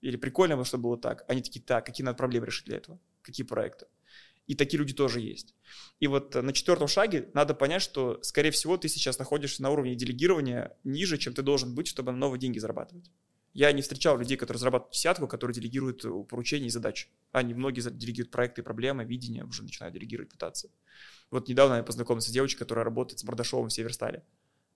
Или 0.00 0.16
прикольно, 0.16 0.62
чтобы 0.64 0.84
было 0.84 0.98
так. 0.98 1.24
Они 1.28 1.42
такие, 1.42 1.62
так, 1.62 1.86
какие 1.86 2.04
надо 2.04 2.18
проблемы 2.18 2.46
решить 2.46 2.66
для 2.66 2.76
этого? 2.76 3.00
Какие 3.22 3.46
проекты? 3.46 3.86
И 4.46 4.54
такие 4.54 4.78
люди 4.78 4.92
тоже 4.92 5.20
есть. 5.20 5.54
И 6.00 6.06
вот 6.06 6.34
на 6.34 6.52
четвертом 6.52 6.88
шаге 6.88 7.30
надо 7.32 7.54
понять, 7.54 7.80
что, 7.80 8.18
скорее 8.22 8.50
всего, 8.50 8.76
ты 8.76 8.88
сейчас 8.88 9.18
находишься 9.18 9.62
на 9.62 9.70
уровне 9.70 9.94
делегирования 9.94 10.76
ниже, 10.84 11.16
чем 11.16 11.32
ты 11.32 11.42
должен 11.42 11.74
быть, 11.74 11.86
чтобы 11.86 12.12
новые 12.12 12.38
деньги 12.38 12.58
зарабатывать. 12.58 13.10
Я 13.54 13.70
не 13.72 13.82
встречал 13.82 14.18
людей, 14.18 14.36
которые 14.36 14.58
зарабатывают 14.58 14.92
десятку, 14.92 15.28
которые 15.28 15.54
делегируют 15.54 16.04
э, 16.04 16.08
поручения 16.28 16.66
и 16.66 16.70
задачи. 16.70 17.08
Они 17.30 17.54
многие 17.54 17.88
делегируют 17.88 18.32
проекты, 18.32 18.64
проблемы, 18.64 19.04
видения, 19.04 19.44
уже 19.44 19.62
начинают 19.62 19.94
делегировать, 19.94 20.28
пытаться. 20.28 20.70
Вот 21.34 21.48
недавно 21.48 21.74
я 21.74 21.82
познакомился 21.82 22.30
с 22.30 22.32
девочкой, 22.32 22.60
которая 22.60 22.84
работает 22.84 23.18
с 23.18 23.24
Бардашовым 23.24 23.68
в 23.68 23.72
Северстале. 23.72 24.24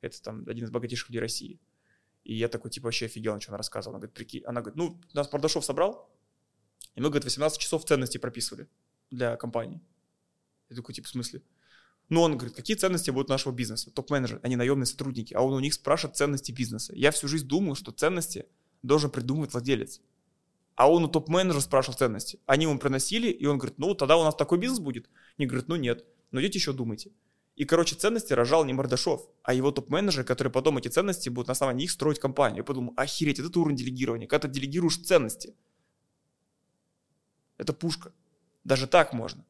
Это 0.01 0.21
там 0.21 0.45
один 0.49 0.65
из 0.65 0.71
богатейших 0.71 1.09
людей 1.09 1.21
России. 1.21 1.61
И 2.25 2.35
я 2.35 2.49
такой, 2.49 2.71
типа, 2.71 2.87
вообще 2.87 3.07
офигел, 3.07 3.41
что 3.41 3.53
она 3.53 3.59
рассказывала. 3.59 3.97
Она 3.97 4.01
говорит, 4.01 4.15
прикинь, 4.15 4.43
она 4.45 4.61
говорит, 4.61 4.77
ну, 4.77 5.01
нас 5.13 5.29
Бардашов 5.29 5.65
собрал, 5.65 6.13
и 6.97 7.01
мы, 7.01 7.11
говорит, 7.11 7.25
18 7.25 7.61
часов 7.61 7.85
ценностей 7.85 8.19
прописывали 8.19 8.69
для 9.11 9.37
компании. 9.37 9.81
Я 10.69 10.77
такой, 10.77 10.95
типа, 10.95 11.07
в 11.07 11.11
смысле? 11.11 11.43
Ну, 12.09 12.23
он 12.23 12.37
говорит, 12.37 12.57
какие 12.57 12.77
ценности 12.77 13.11
будут 13.11 13.29
нашего 13.29 13.53
бизнеса? 13.53 13.91
Топ-менеджер, 13.93 14.41
они 14.43 14.57
наемные 14.57 14.87
сотрудники, 14.87 15.35
а 15.35 15.43
он 15.43 15.55
у 15.55 15.61
них 15.61 15.75
спрашивает 15.75 16.17
ценности 16.17 16.51
бизнеса. 16.51 16.93
Я 16.97 17.13
всю 17.13 17.29
жизнь 17.29 17.47
думал, 17.47 17.77
что 17.77 17.93
ценности– 17.93 18.47
должен 18.83 19.11
придумывать 19.11 19.53
владелец. 19.53 20.01
А 20.75 20.91
он 20.91 21.05
у 21.05 21.09
топ-менеджера 21.09 21.61
спрашивал 21.61 21.99
ценности. 21.99 22.41
Они 22.47 22.65
ему 22.65 22.79
приносили, 22.79 23.29
и 23.31 23.47
он 23.47 23.59
говорит, 23.59 23.79
ну, 23.79 23.95
тогда 23.95 24.17
у 24.17 24.25
нас 24.25 24.35
такой 24.35 24.59
бизнес 24.59 24.79
будет. 24.79 25.09
Они 25.37 25.47
говорят, 25.47 25.69
ну, 25.69 25.77
нет. 25.77 26.05
Но 26.31 26.41
идите 26.41 26.59
еще 26.59 26.73
думайте. 26.73 27.13
И, 27.57 27.65
короче, 27.65 27.97
ценности 27.97 28.33
рожал 28.33 28.65
не 28.65 28.73
Мордашов, 28.73 29.29
а 29.43 29.53
его 29.53 29.73
топ-менеджеры, 29.73 30.25
которые 30.25 30.53
потом 30.53 30.79
эти 30.79 30.89
ценности 30.89 31.29
будут 31.29 31.49
на 31.49 31.53
основании 31.53 31.83
них 31.83 31.91
строить 31.91 32.21
компанию. 32.21 32.59
Я 32.59 32.65
подумал, 32.65 32.95
охереть, 32.97 33.41
это 33.41 33.59
уровень 33.59 33.77
делегирования. 33.77 34.29
Когда 34.29 34.47
ты 34.47 34.55
делегируешь 34.55 34.99
ценности, 34.99 35.57
это 37.57 37.73
пушка. 37.73 38.13
Даже 38.63 38.87
так 38.87 39.13
можно. 39.13 39.45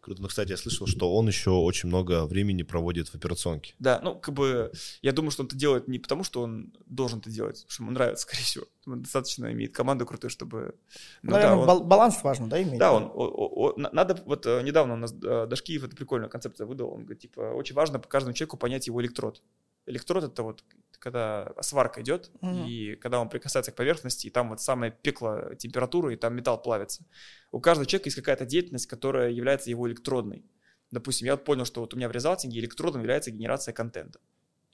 Круто. 0.00 0.22
Ну, 0.22 0.28
кстати, 0.28 0.50
я 0.50 0.56
слышал, 0.56 0.86
что 0.86 1.14
он 1.14 1.26
еще 1.28 1.50
очень 1.50 1.88
много 1.88 2.24
времени 2.24 2.62
проводит 2.62 3.08
в 3.08 3.14
операционке. 3.14 3.74
Да, 3.78 4.00
ну, 4.02 4.14
как 4.14 4.34
бы, 4.34 4.72
я 5.02 5.12
думаю, 5.12 5.30
что 5.30 5.42
он 5.42 5.46
это 5.48 5.56
делает 5.56 5.88
не 5.88 5.98
потому, 5.98 6.24
что 6.24 6.40
он 6.40 6.72
должен 6.86 7.18
это 7.18 7.28
делать, 7.28 7.56
потому 7.56 7.70
что 7.70 7.82
ему 7.82 7.92
нравится, 7.92 8.22
скорее 8.26 8.44
всего. 8.44 8.64
Он 8.86 9.02
достаточно 9.02 9.52
имеет 9.52 9.74
команду 9.74 10.06
крутую, 10.06 10.30
чтобы... 10.30 10.74
Ну, 11.22 11.32
Наверное, 11.32 11.66
да, 11.66 11.74
он... 11.74 11.86
баланс 11.86 12.22
важно, 12.22 12.48
да, 12.48 12.62
иметь? 12.62 12.78
Да, 12.78 12.92
он, 12.92 13.04
о, 13.12 13.72
о, 13.72 13.74
надо, 13.76 14.22
вот 14.24 14.46
э, 14.46 14.62
недавно 14.62 14.94
у 14.94 14.96
нас 14.96 15.12
э, 15.12 15.46
Дашкиев 15.46 15.84
это 15.84 15.94
прикольную 15.94 16.30
концепцию 16.30 16.66
выдал, 16.66 16.90
он 16.90 17.02
говорит, 17.02 17.20
типа, 17.20 17.40
очень 17.52 17.74
важно 17.74 17.98
по 17.98 18.08
каждому 18.08 18.32
человеку 18.32 18.56
понять 18.56 18.86
его 18.86 19.02
электрод. 19.02 19.42
Электрод— 19.86 20.24
это 20.24 20.42
вот 20.42 20.64
когда 21.00 21.52
сварка 21.62 22.02
идет, 22.02 22.30
угу. 22.40 22.64
и 22.66 22.94
когда 22.96 23.20
он 23.20 23.28
прикасается 23.28 23.72
к 23.72 23.74
поверхности, 23.74 24.26
и 24.26 24.30
там 24.30 24.50
вот 24.50 24.60
самое 24.60 24.92
пекло 24.92 25.54
температуры, 25.58 26.14
и 26.14 26.16
там 26.16 26.36
металл 26.36 26.60
плавится. 26.62 27.04
У 27.50 27.60
каждого 27.60 27.86
человека 27.86 28.08
есть 28.08 28.16
какая-то 28.16 28.44
деятельность, 28.44 28.86
которая 28.86 29.30
является 29.30 29.70
его 29.70 29.88
электродной. 29.88 30.44
Допустим, 30.90 31.26
я 31.26 31.36
вот 31.36 31.44
понял, 31.44 31.64
что 31.64 31.80
вот 31.80 31.94
у 31.94 31.96
меня 31.96 32.08
в 32.08 32.12
резалтинге 32.12 32.60
электродом 32.60 33.00
является 33.00 33.30
генерация 33.30 33.72
контента. 33.72 34.20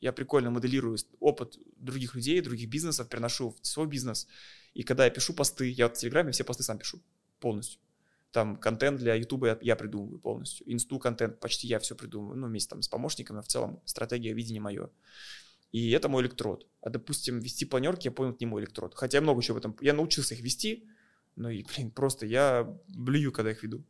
Я 0.01 0.13
прикольно 0.13 0.51
моделирую 0.51 0.99
опыт 1.21 1.59
других 1.77 2.15
людей, 2.15 2.41
других 2.41 2.69
бизнесов, 2.69 3.09
переношу 3.09 3.57
в 3.61 3.67
свой 3.67 3.87
бизнес. 3.87 4.27
И 4.75 4.83
когда 4.83 5.05
я 5.05 5.11
пишу 5.11 5.33
посты, 5.33 5.69
я 5.69 5.87
вот 5.87 5.97
в 5.97 6.01
Телеграме 6.01 6.33
все 6.33 6.45
посты 6.45 6.63
сам 6.63 6.79
пишу 6.79 7.01
полностью. 7.41 7.81
Там 8.37 8.59
контент 8.59 8.99
для 8.99 9.15
Ютуба 9.15 9.59
я, 9.63 9.77
придумываю 9.77 10.19
полностью. 10.19 10.71
Инсту 10.71 10.99
контент 10.99 11.41
почти 11.41 11.69
я 11.69 11.79
все 11.79 11.95
придумываю, 11.95 12.37
ну, 12.37 12.49
вместе 12.49 12.69
там 12.69 12.83
с 12.83 12.89
помощниками, 12.89 13.41
в 13.41 13.47
целом 13.47 13.81
стратегия, 13.87 14.35
видение 14.35 14.61
мое. 14.61 14.91
И 15.73 15.91
это 15.93 16.11
мой 16.11 16.23
электрод. 16.23 16.67
А, 16.83 16.91
допустим, 16.91 17.41
вести 17.41 17.65
планерки, 17.65 18.09
я 18.09 18.13
понял, 18.13 18.33
это 18.33 18.37
не 18.41 18.47
мой 18.47 18.61
электрод. 18.61 18.93
Хотя 18.95 19.17
я 19.17 19.23
много 19.23 19.43
чего 19.43 19.55
в 19.55 19.59
этом... 19.61 19.75
Я 19.81 19.95
научился 19.95 20.35
их 20.35 20.43
вести, 20.43 20.87
но 21.35 21.49
и, 21.49 21.63
блин, 21.63 21.91
просто 21.91 22.27
я 22.27 22.71
блюю, 22.89 23.33
когда 23.33 23.53
их 23.53 23.63
веду. 23.63 23.83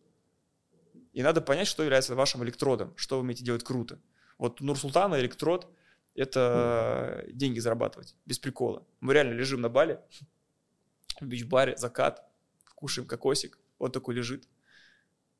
И 1.12 1.24
надо 1.24 1.40
понять, 1.40 1.66
что 1.66 1.82
является 1.82 2.14
вашим 2.14 2.44
электродом, 2.44 2.93
что 2.97 3.16
вы 3.16 3.23
умеете 3.23 3.43
делать 3.43 3.64
круто. 3.64 3.98
Вот 4.39 4.60
Нурсултана 4.60 5.18
электрод– 5.18 5.68
это 6.14 7.24
mm. 7.27 7.32
деньги 7.32 7.59
зарабатывать, 7.59 8.14
без 8.27 8.39
прикола. 8.39 8.86
Мы 9.01 9.12
реально 9.12 9.32
лежим 9.32 9.60
на 9.60 9.68
бале, 9.68 10.05
в 11.20 11.27
бич-баре, 11.27 11.77
закат, 11.77 12.24
кушаем 12.77 13.09
кокосик, 13.09 13.59
он 13.78 13.93
такой 13.93 14.15
лежит. 14.15 14.48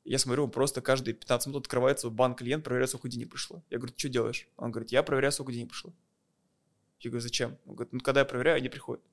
Я 0.03 0.19
смотрю, 0.19 0.45
он 0.45 0.51
просто 0.51 0.81
каждые 0.81 1.13
15 1.13 1.47
минут 1.47 1.65
открывается 1.65 2.09
банк 2.09 2.37
клиент, 2.39 2.63
проверяет, 2.63 2.89
сколько 2.89 3.09
денег 3.09 3.29
пришло. 3.29 3.63
Я 3.69 3.77
говорю, 3.77 3.93
ты 3.93 3.99
что 3.99 4.09
делаешь? 4.09 4.47
Он 4.55 4.71
говорит, 4.71 4.91
я 4.91 5.03
проверяю, 5.03 5.31
сколько 5.31 5.51
денег 5.51 5.69
пришло. 5.69 5.93
Я 7.01 7.09
говорю, 7.09 7.21
зачем? 7.21 7.57
Он 7.65 7.75
говорит, 7.75 7.93
ну 7.93 7.99
когда 7.99 8.21
я 8.21 8.25
проверяю, 8.25 8.57
они 8.57 8.69
приходят. 8.69 9.03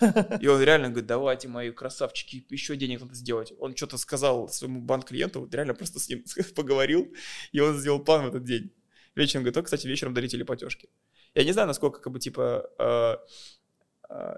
И 0.40 0.46
он 0.46 0.62
реально 0.62 0.88
говорит, 0.88 1.06
давайте, 1.06 1.48
мои 1.48 1.70
красавчики, 1.70 2.44
еще 2.50 2.76
денег 2.76 3.00
надо 3.00 3.14
сделать. 3.14 3.52
Он 3.58 3.76
что-то 3.76 3.98
сказал 3.98 4.48
своему 4.48 4.80
банк-клиенту, 4.80 5.40
вот 5.40 5.54
реально 5.54 5.74
просто 5.74 5.98
с 5.98 6.08
ним 6.08 6.24
поговорил, 6.54 7.12
и 7.52 7.60
он 7.60 7.76
сделал 7.76 8.02
план 8.02 8.24
в 8.24 8.28
этот 8.28 8.44
день. 8.44 8.72
Вечером 9.14 9.44
говорит, 9.44 9.64
кстати, 9.64 9.86
вечером 9.86 10.14
дарите 10.14 10.44
платежки. 10.44 10.88
Я 11.34 11.44
не 11.44 11.52
знаю, 11.52 11.68
насколько, 11.68 12.00
как 12.00 12.12
бы, 12.12 12.18
типа, 12.18 12.70
э, 12.78 13.16
э, 14.10 14.34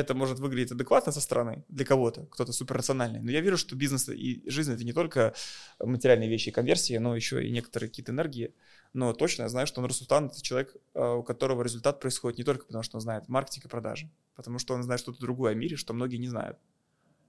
это 0.00 0.14
может 0.14 0.38
выглядеть 0.38 0.72
адекватно 0.72 1.12
со 1.12 1.20
стороны 1.20 1.64
для 1.68 1.84
кого-то, 1.84 2.26
кто-то 2.26 2.52
суперрациональный. 2.52 3.20
Но 3.20 3.30
я 3.30 3.40
верю, 3.40 3.56
что 3.56 3.76
бизнес 3.76 4.08
и 4.08 4.42
жизнь— 4.48 4.72
это 4.74 4.84
не 4.84 4.92
только 4.92 5.34
материальные 5.78 6.28
вещи 6.28 6.48
и 6.48 6.52
конверсии, 6.52 6.96
но 6.98 7.14
еще 7.14 7.46
и 7.46 7.50
некоторые 7.50 7.88
какие-то 7.88 8.12
энергии, 8.12 8.54
но 8.92 9.12
точно 9.12 9.42
я 9.42 9.48
знаю, 9.48 9.66
что 9.66 9.80
Нурсултан— 9.80 10.26
это 10.32 10.42
человек, 10.42 10.74
а, 10.94 11.14
у 11.14 11.22
которого 11.22 11.62
результат 11.62 12.00
происходит 12.00 12.38
не 12.38 12.44
только 12.44 12.66
потому, 12.66 12.82
что 12.82 12.96
он 12.96 13.00
знает 13.00 13.28
маркетинг 13.28 13.66
и 13.66 13.68
продажи, 13.68 14.10
потому 14.34 14.58
что 14.58 14.74
он 14.74 14.82
знает 14.82 15.00
что-то 15.00 15.20
другое 15.20 15.52
о 15.52 15.54
мире, 15.54 15.76
что 15.76 15.94
многие 15.94 16.16
не 16.16 16.28
знают. 16.28 16.58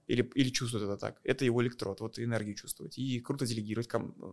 Или, 0.08 0.28
или 0.34 0.50
чувствуют 0.50 0.84
это 0.84 0.96
так. 0.96 1.20
Это 1.22 1.44
его 1.44 1.62
электрод, 1.62 2.00
вот 2.00 2.18
энергию 2.18 2.56
чувствовать. 2.56 2.98
И 2.98 3.20
круто 3.20 3.46
делегировать. 3.46 3.88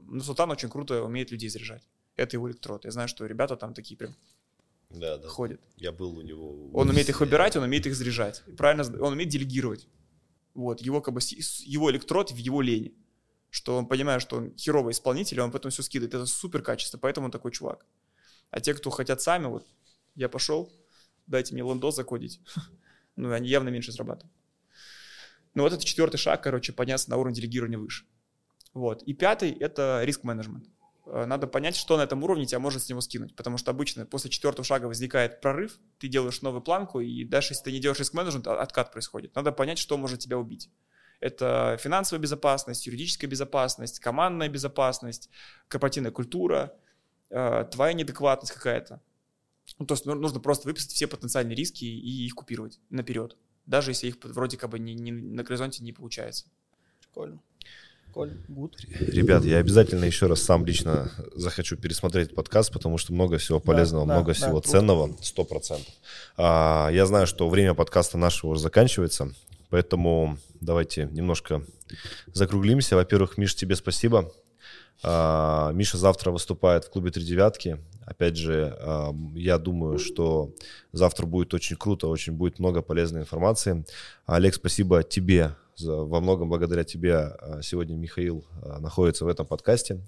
Нурсултан 0.07 0.49
очень 0.49 0.69
круто 0.69 1.03
умеет 1.03 1.31
людей 1.31 1.49
заряжать. 1.49 1.87
это 2.15 2.35
его 2.35 2.49
электрод. 2.49 2.85
Я 2.85 2.91
знаю, 2.91 3.07
что 3.07 3.25
ребята 3.27 3.55
там 3.55 3.73
такие 3.73 3.95
прям 3.95 4.15
Да, 4.89 5.17
да. 5.17 5.27
ходят. 5.27 5.61
Я 5.77 5.91
был 5.91 6.17
у 6.17 6.21
него. 6.21 6.71
Он 6.73 6.89
умеет 6.89 7.09
их 7.09 7.19
выбирать, 7.19 7.55
он 7.55 7.63
умеет 7.63 7.85
их 7.85 7.95
заряжать. 7.95 8.43
Правильно, 8.57 8.83
он 9.03 9.13
умеет 9.13 9.29
делегировать. 9.29 9.87
Вот, 10.55 10.81
его 10.81 10.99
как 11.01 11.13
бы, 11.13 11.21
его 11.21 11.91
электрод 11.91 12.31
в 12.31 12.37
его 12.37 12.61
лени. 12.61 12.93
Что 13.51 13.77
он 13.77 13.87
понимает, 13.87 14.21
что 14.21 14.37
он 14.37 14.55
херовый 14.57 14.91
исполнитель, 14.91 15.39
он 15.41 15.51
потом 15.51 15.71
все 15.71 15.83
скидывает. 15.83 16.13
Это 16.13 16.25
супер 16.25 16.61
качество, 16.61 16.97
поэтому 16.97 17.25
он 17.25 17.31
такой 17.31 17.51
чувак. 17.51 17.85
А 18.51 18.59
те, 18.59 18.73
кто 18.73 18.89
хотят 18.89 19.21
сами, 19.21 19.45
вот, 19.45 19.65
я 20.15 20.27
пошел, 20.27 20.71
дайте 21.27 21.53
мне 21.53 21.63
лендос 21.63 21.95
закодить. 21.95 22.41
Ну, 23.15 23.33
они 23.33 23.49
явно 23.49 23.67
меньше 23.67 23.91
зарабатывают. 23.91 24.33
Ну, 25.53 25.63
вот 25.63 25.73
это 25.73 25.83
четвертый 25.83 26.15
шаг, 26.15 26.41
короче, 26.41 26.71
подняться 26.71 27.09
на 27.09 27.17
уровень 27.17 27.35
делегирования 27.35 27.77
выше. 27.77 28.05
Вот. 28.73 29.03
И 29.03 29.13
пятый– 29.13 29.51
это 29.59 30.03
риск-менеджмент. 30.05 30.69
Э, 31.11 31.25
Надо 31.25 31.47
понять, 31.47 31.75
что 31.75 31.97
на 31.97 32.03
этом 32.03 32.23
уровне 32.23 32.45
тебя 32.45 32.59
может 32.59 32.83
с 32.83 32.89
него 32.89 33.01
скинуть. 33.01 33.35
Потому 33.35 33.57
что 33.57 33.71
обычно 33.71 34.05
после 34.05 34.29
четвертого 34.29 34.63
шага 34.63 34.85
возникает 34.85 35.41
прорыв, 35.41 35.77
ты 35.97 36.07
делаешь 36.07 36.41
новую 36.41 36.61
планку, 36.61 36.99
и 36.99 37.23
даже 37.25 37.51
если 37.51 37.65
ты 37.65 37.71
не 37.71 37.79
делаешь 37.79 37.99
риск-менеджмент, 37.99 38.47
а- 38.47 38.61
откат 38.61 38.91
происходит. 38.91 39.35
Надо 39.35 39.51
понять, 39.51 39.79
что 39.79 39.97
может 39.97 40.19
тебя 40.19 40.37
убить. 40.37 40.69
Это 41.19 41.77
финансовая 41.81 42.21
безопасность, 42.21 42.85
юридическая 42.87 43.29
безопасность, 43.29 43.99
командная 43.99 44.47
безопасность, 44.47 45.29
корпоративная 45.67 46.11
культура, 46.11 46.73
э, 47.29 47.65
твоя 47.71 47.93
неадекватность 47.93 48.53
какая-то. 48.53 49.01
Ну, 49.77 49.85
то 49.85 49.93
есть 49.93 50.05
ну, 50.05 50.15
нужно 50.15 50.39
просто 50.39 50.67
выписать 50.67 50.91
все 50.91 51.07
потенциальные 51.07 51.55
риски 51.55 51.83
и 51.85 52.25
их 52.25 52.35
купировать 52.35 52.79
наперед. 52.89 53.37
Даже 53.65 53.91
если 53.91 54.07
их 54.07 54.17
вроде 54.23 54.57
как 54.57 54.69
бы 54.69 54.79
не- 54.79 54.95
не- 54.95 55.11
на 55.11 55.43
горизонте 55.43 55.83
не 55.83 55.91
получается. 55.93 56.45
Прикольно. 57.01 57.39
Коль, 58.13 58.33
гуд. 58.47 58.75
Ребят, 58.99 59.45
я 59.45 59.57
обязательно 59.57 60.05
еще 60.05 60.25
раз 60.25 60.41
сам 60.41 60.65
лично 60.65 61.11
захочу 61.35 61.77
пересмотреть 61.77 62.33
подкаст, 62.33 62.73
потому 62.73 62.97
что 62.97 63.13
много 63.13 63.37
всего 63.37 63.59
полезного, 63.59 64.07
да, 64.07 64.13
много 64.15 64.27
да, 64.27 64.33
всего 64.33 64.51
круто. 64.61 64.69
ценного, 64.69 65.15
сто 65.21 65.43
процентов. 65.43 65.93
А, 66.35 66.89
я 66.91 67.05
знаю, 67.05 67.27
что 67.27 67.47
время 67.47 67.75
подкаста 67.75 68.17
нашего 68.17 68.51
уже 68.51 68.61
заканчивается, 68.61 69.31
поэтому 69.69 70.37
давайте 70.59 71.07
немножко 71.11 71.63
закруглимся. 72.33 72.95
Во-первых, 72.95 73.37
Миш, 73.37 73.55
тебе 73.55 73.75
спасибо. 73.75 74.31
А, 75.03 75.71
Миша 75.73 75.97
завтра 75.97 76.31
выступает 76.31 76.85
в 76.85 76.89
клубе 76.89 77.11
«Три 77.11 77.23
девятки». 77.23 77.79
Опять 78.05 78.37
же, 78.37 78.75
а, 78.79 79.13
я 79.35 79.59
думаю, 79.59 79.99
что 79.99 80.51
завтра 80.91 81.25
будет 81.25 81.53
очень 81.53 81.75
круто, 81.75 82.07
очень 82.07 82.33
будет 82.33 82.59
много 82.59 82.81
полезной 82.81 83.21
информации. 83.21 83.85
Олег, 84.25 84.55
спасибо 84.55 85.03
тебе. 85.03 85.55
Во 85.81 86.19
многом 86.19 86.49
благодаря 86.49 86.83
тебе 86.83 87.15
а, 87.15 87.61
сегодня 87.61 87.95
Михаил 87.95 88.45
а, 88.61 88.79
находится 88.79 89.25
в 89.25 89.27
этом 89.27 89.45
подкасте. 89.45 89.99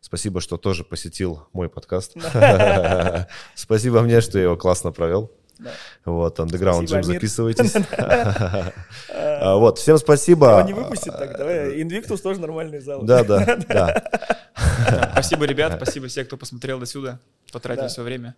Спасибо, 0.00 0.40
что 0.40 0.56
тоже 0.56 0.84
посетил 0.84 1.48
мой 1.52 1.68
подкаст. 1.68 2.14
Спасибо 3.54 4.00
мне, 4.02 4.20
что 4.20 4.38
я 4.38 4.44
его 4.44 4.56
классно 4.56 4.92
провел. 4.92 5.32
Да. 5.58 5.70
Вот, 6.04 6.38
Underground 6.38 6.84
Gym, 6.84 7.02
записывайтесь. 7.02 7.74
А, 9.08 9.56
Вот, 9.56 9.78
всем 9.78 9.98
спасибо. 9.98 10.58
Его 10.58 10.62
не 10.62 10.72
выпустит 10.72 11.16
так, 11.16 11.36
давай. 11.36 11.80
Инвиктус 11.82 12.20
тоже 12.20 12.40
нормальный 12.40 12.80
зал. 12.80 13.02
Да, 13.02 13.24
да, 13.24 13.56
да. 13.68 15.10
Спасибо, 15.12 15.44
ребят, 15.44 15.74
спасибо 15.76 16.08
всем, 16.08 16.26
кто 16.26 16.36
посмотрел 16.36 16.78
до 16.78 16.86
сюда, 16.86 17.18
потратил 17.52 17.88
свое 17.88 18.06
время. 18.06 18.34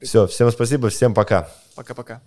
Все, 0.00 0.26
всем 0.26 0.50
спасибо, 0.50 0.88
всем 0.88 1.14
пока. 1.14 1.48
Пока-пока. 1.74 2.20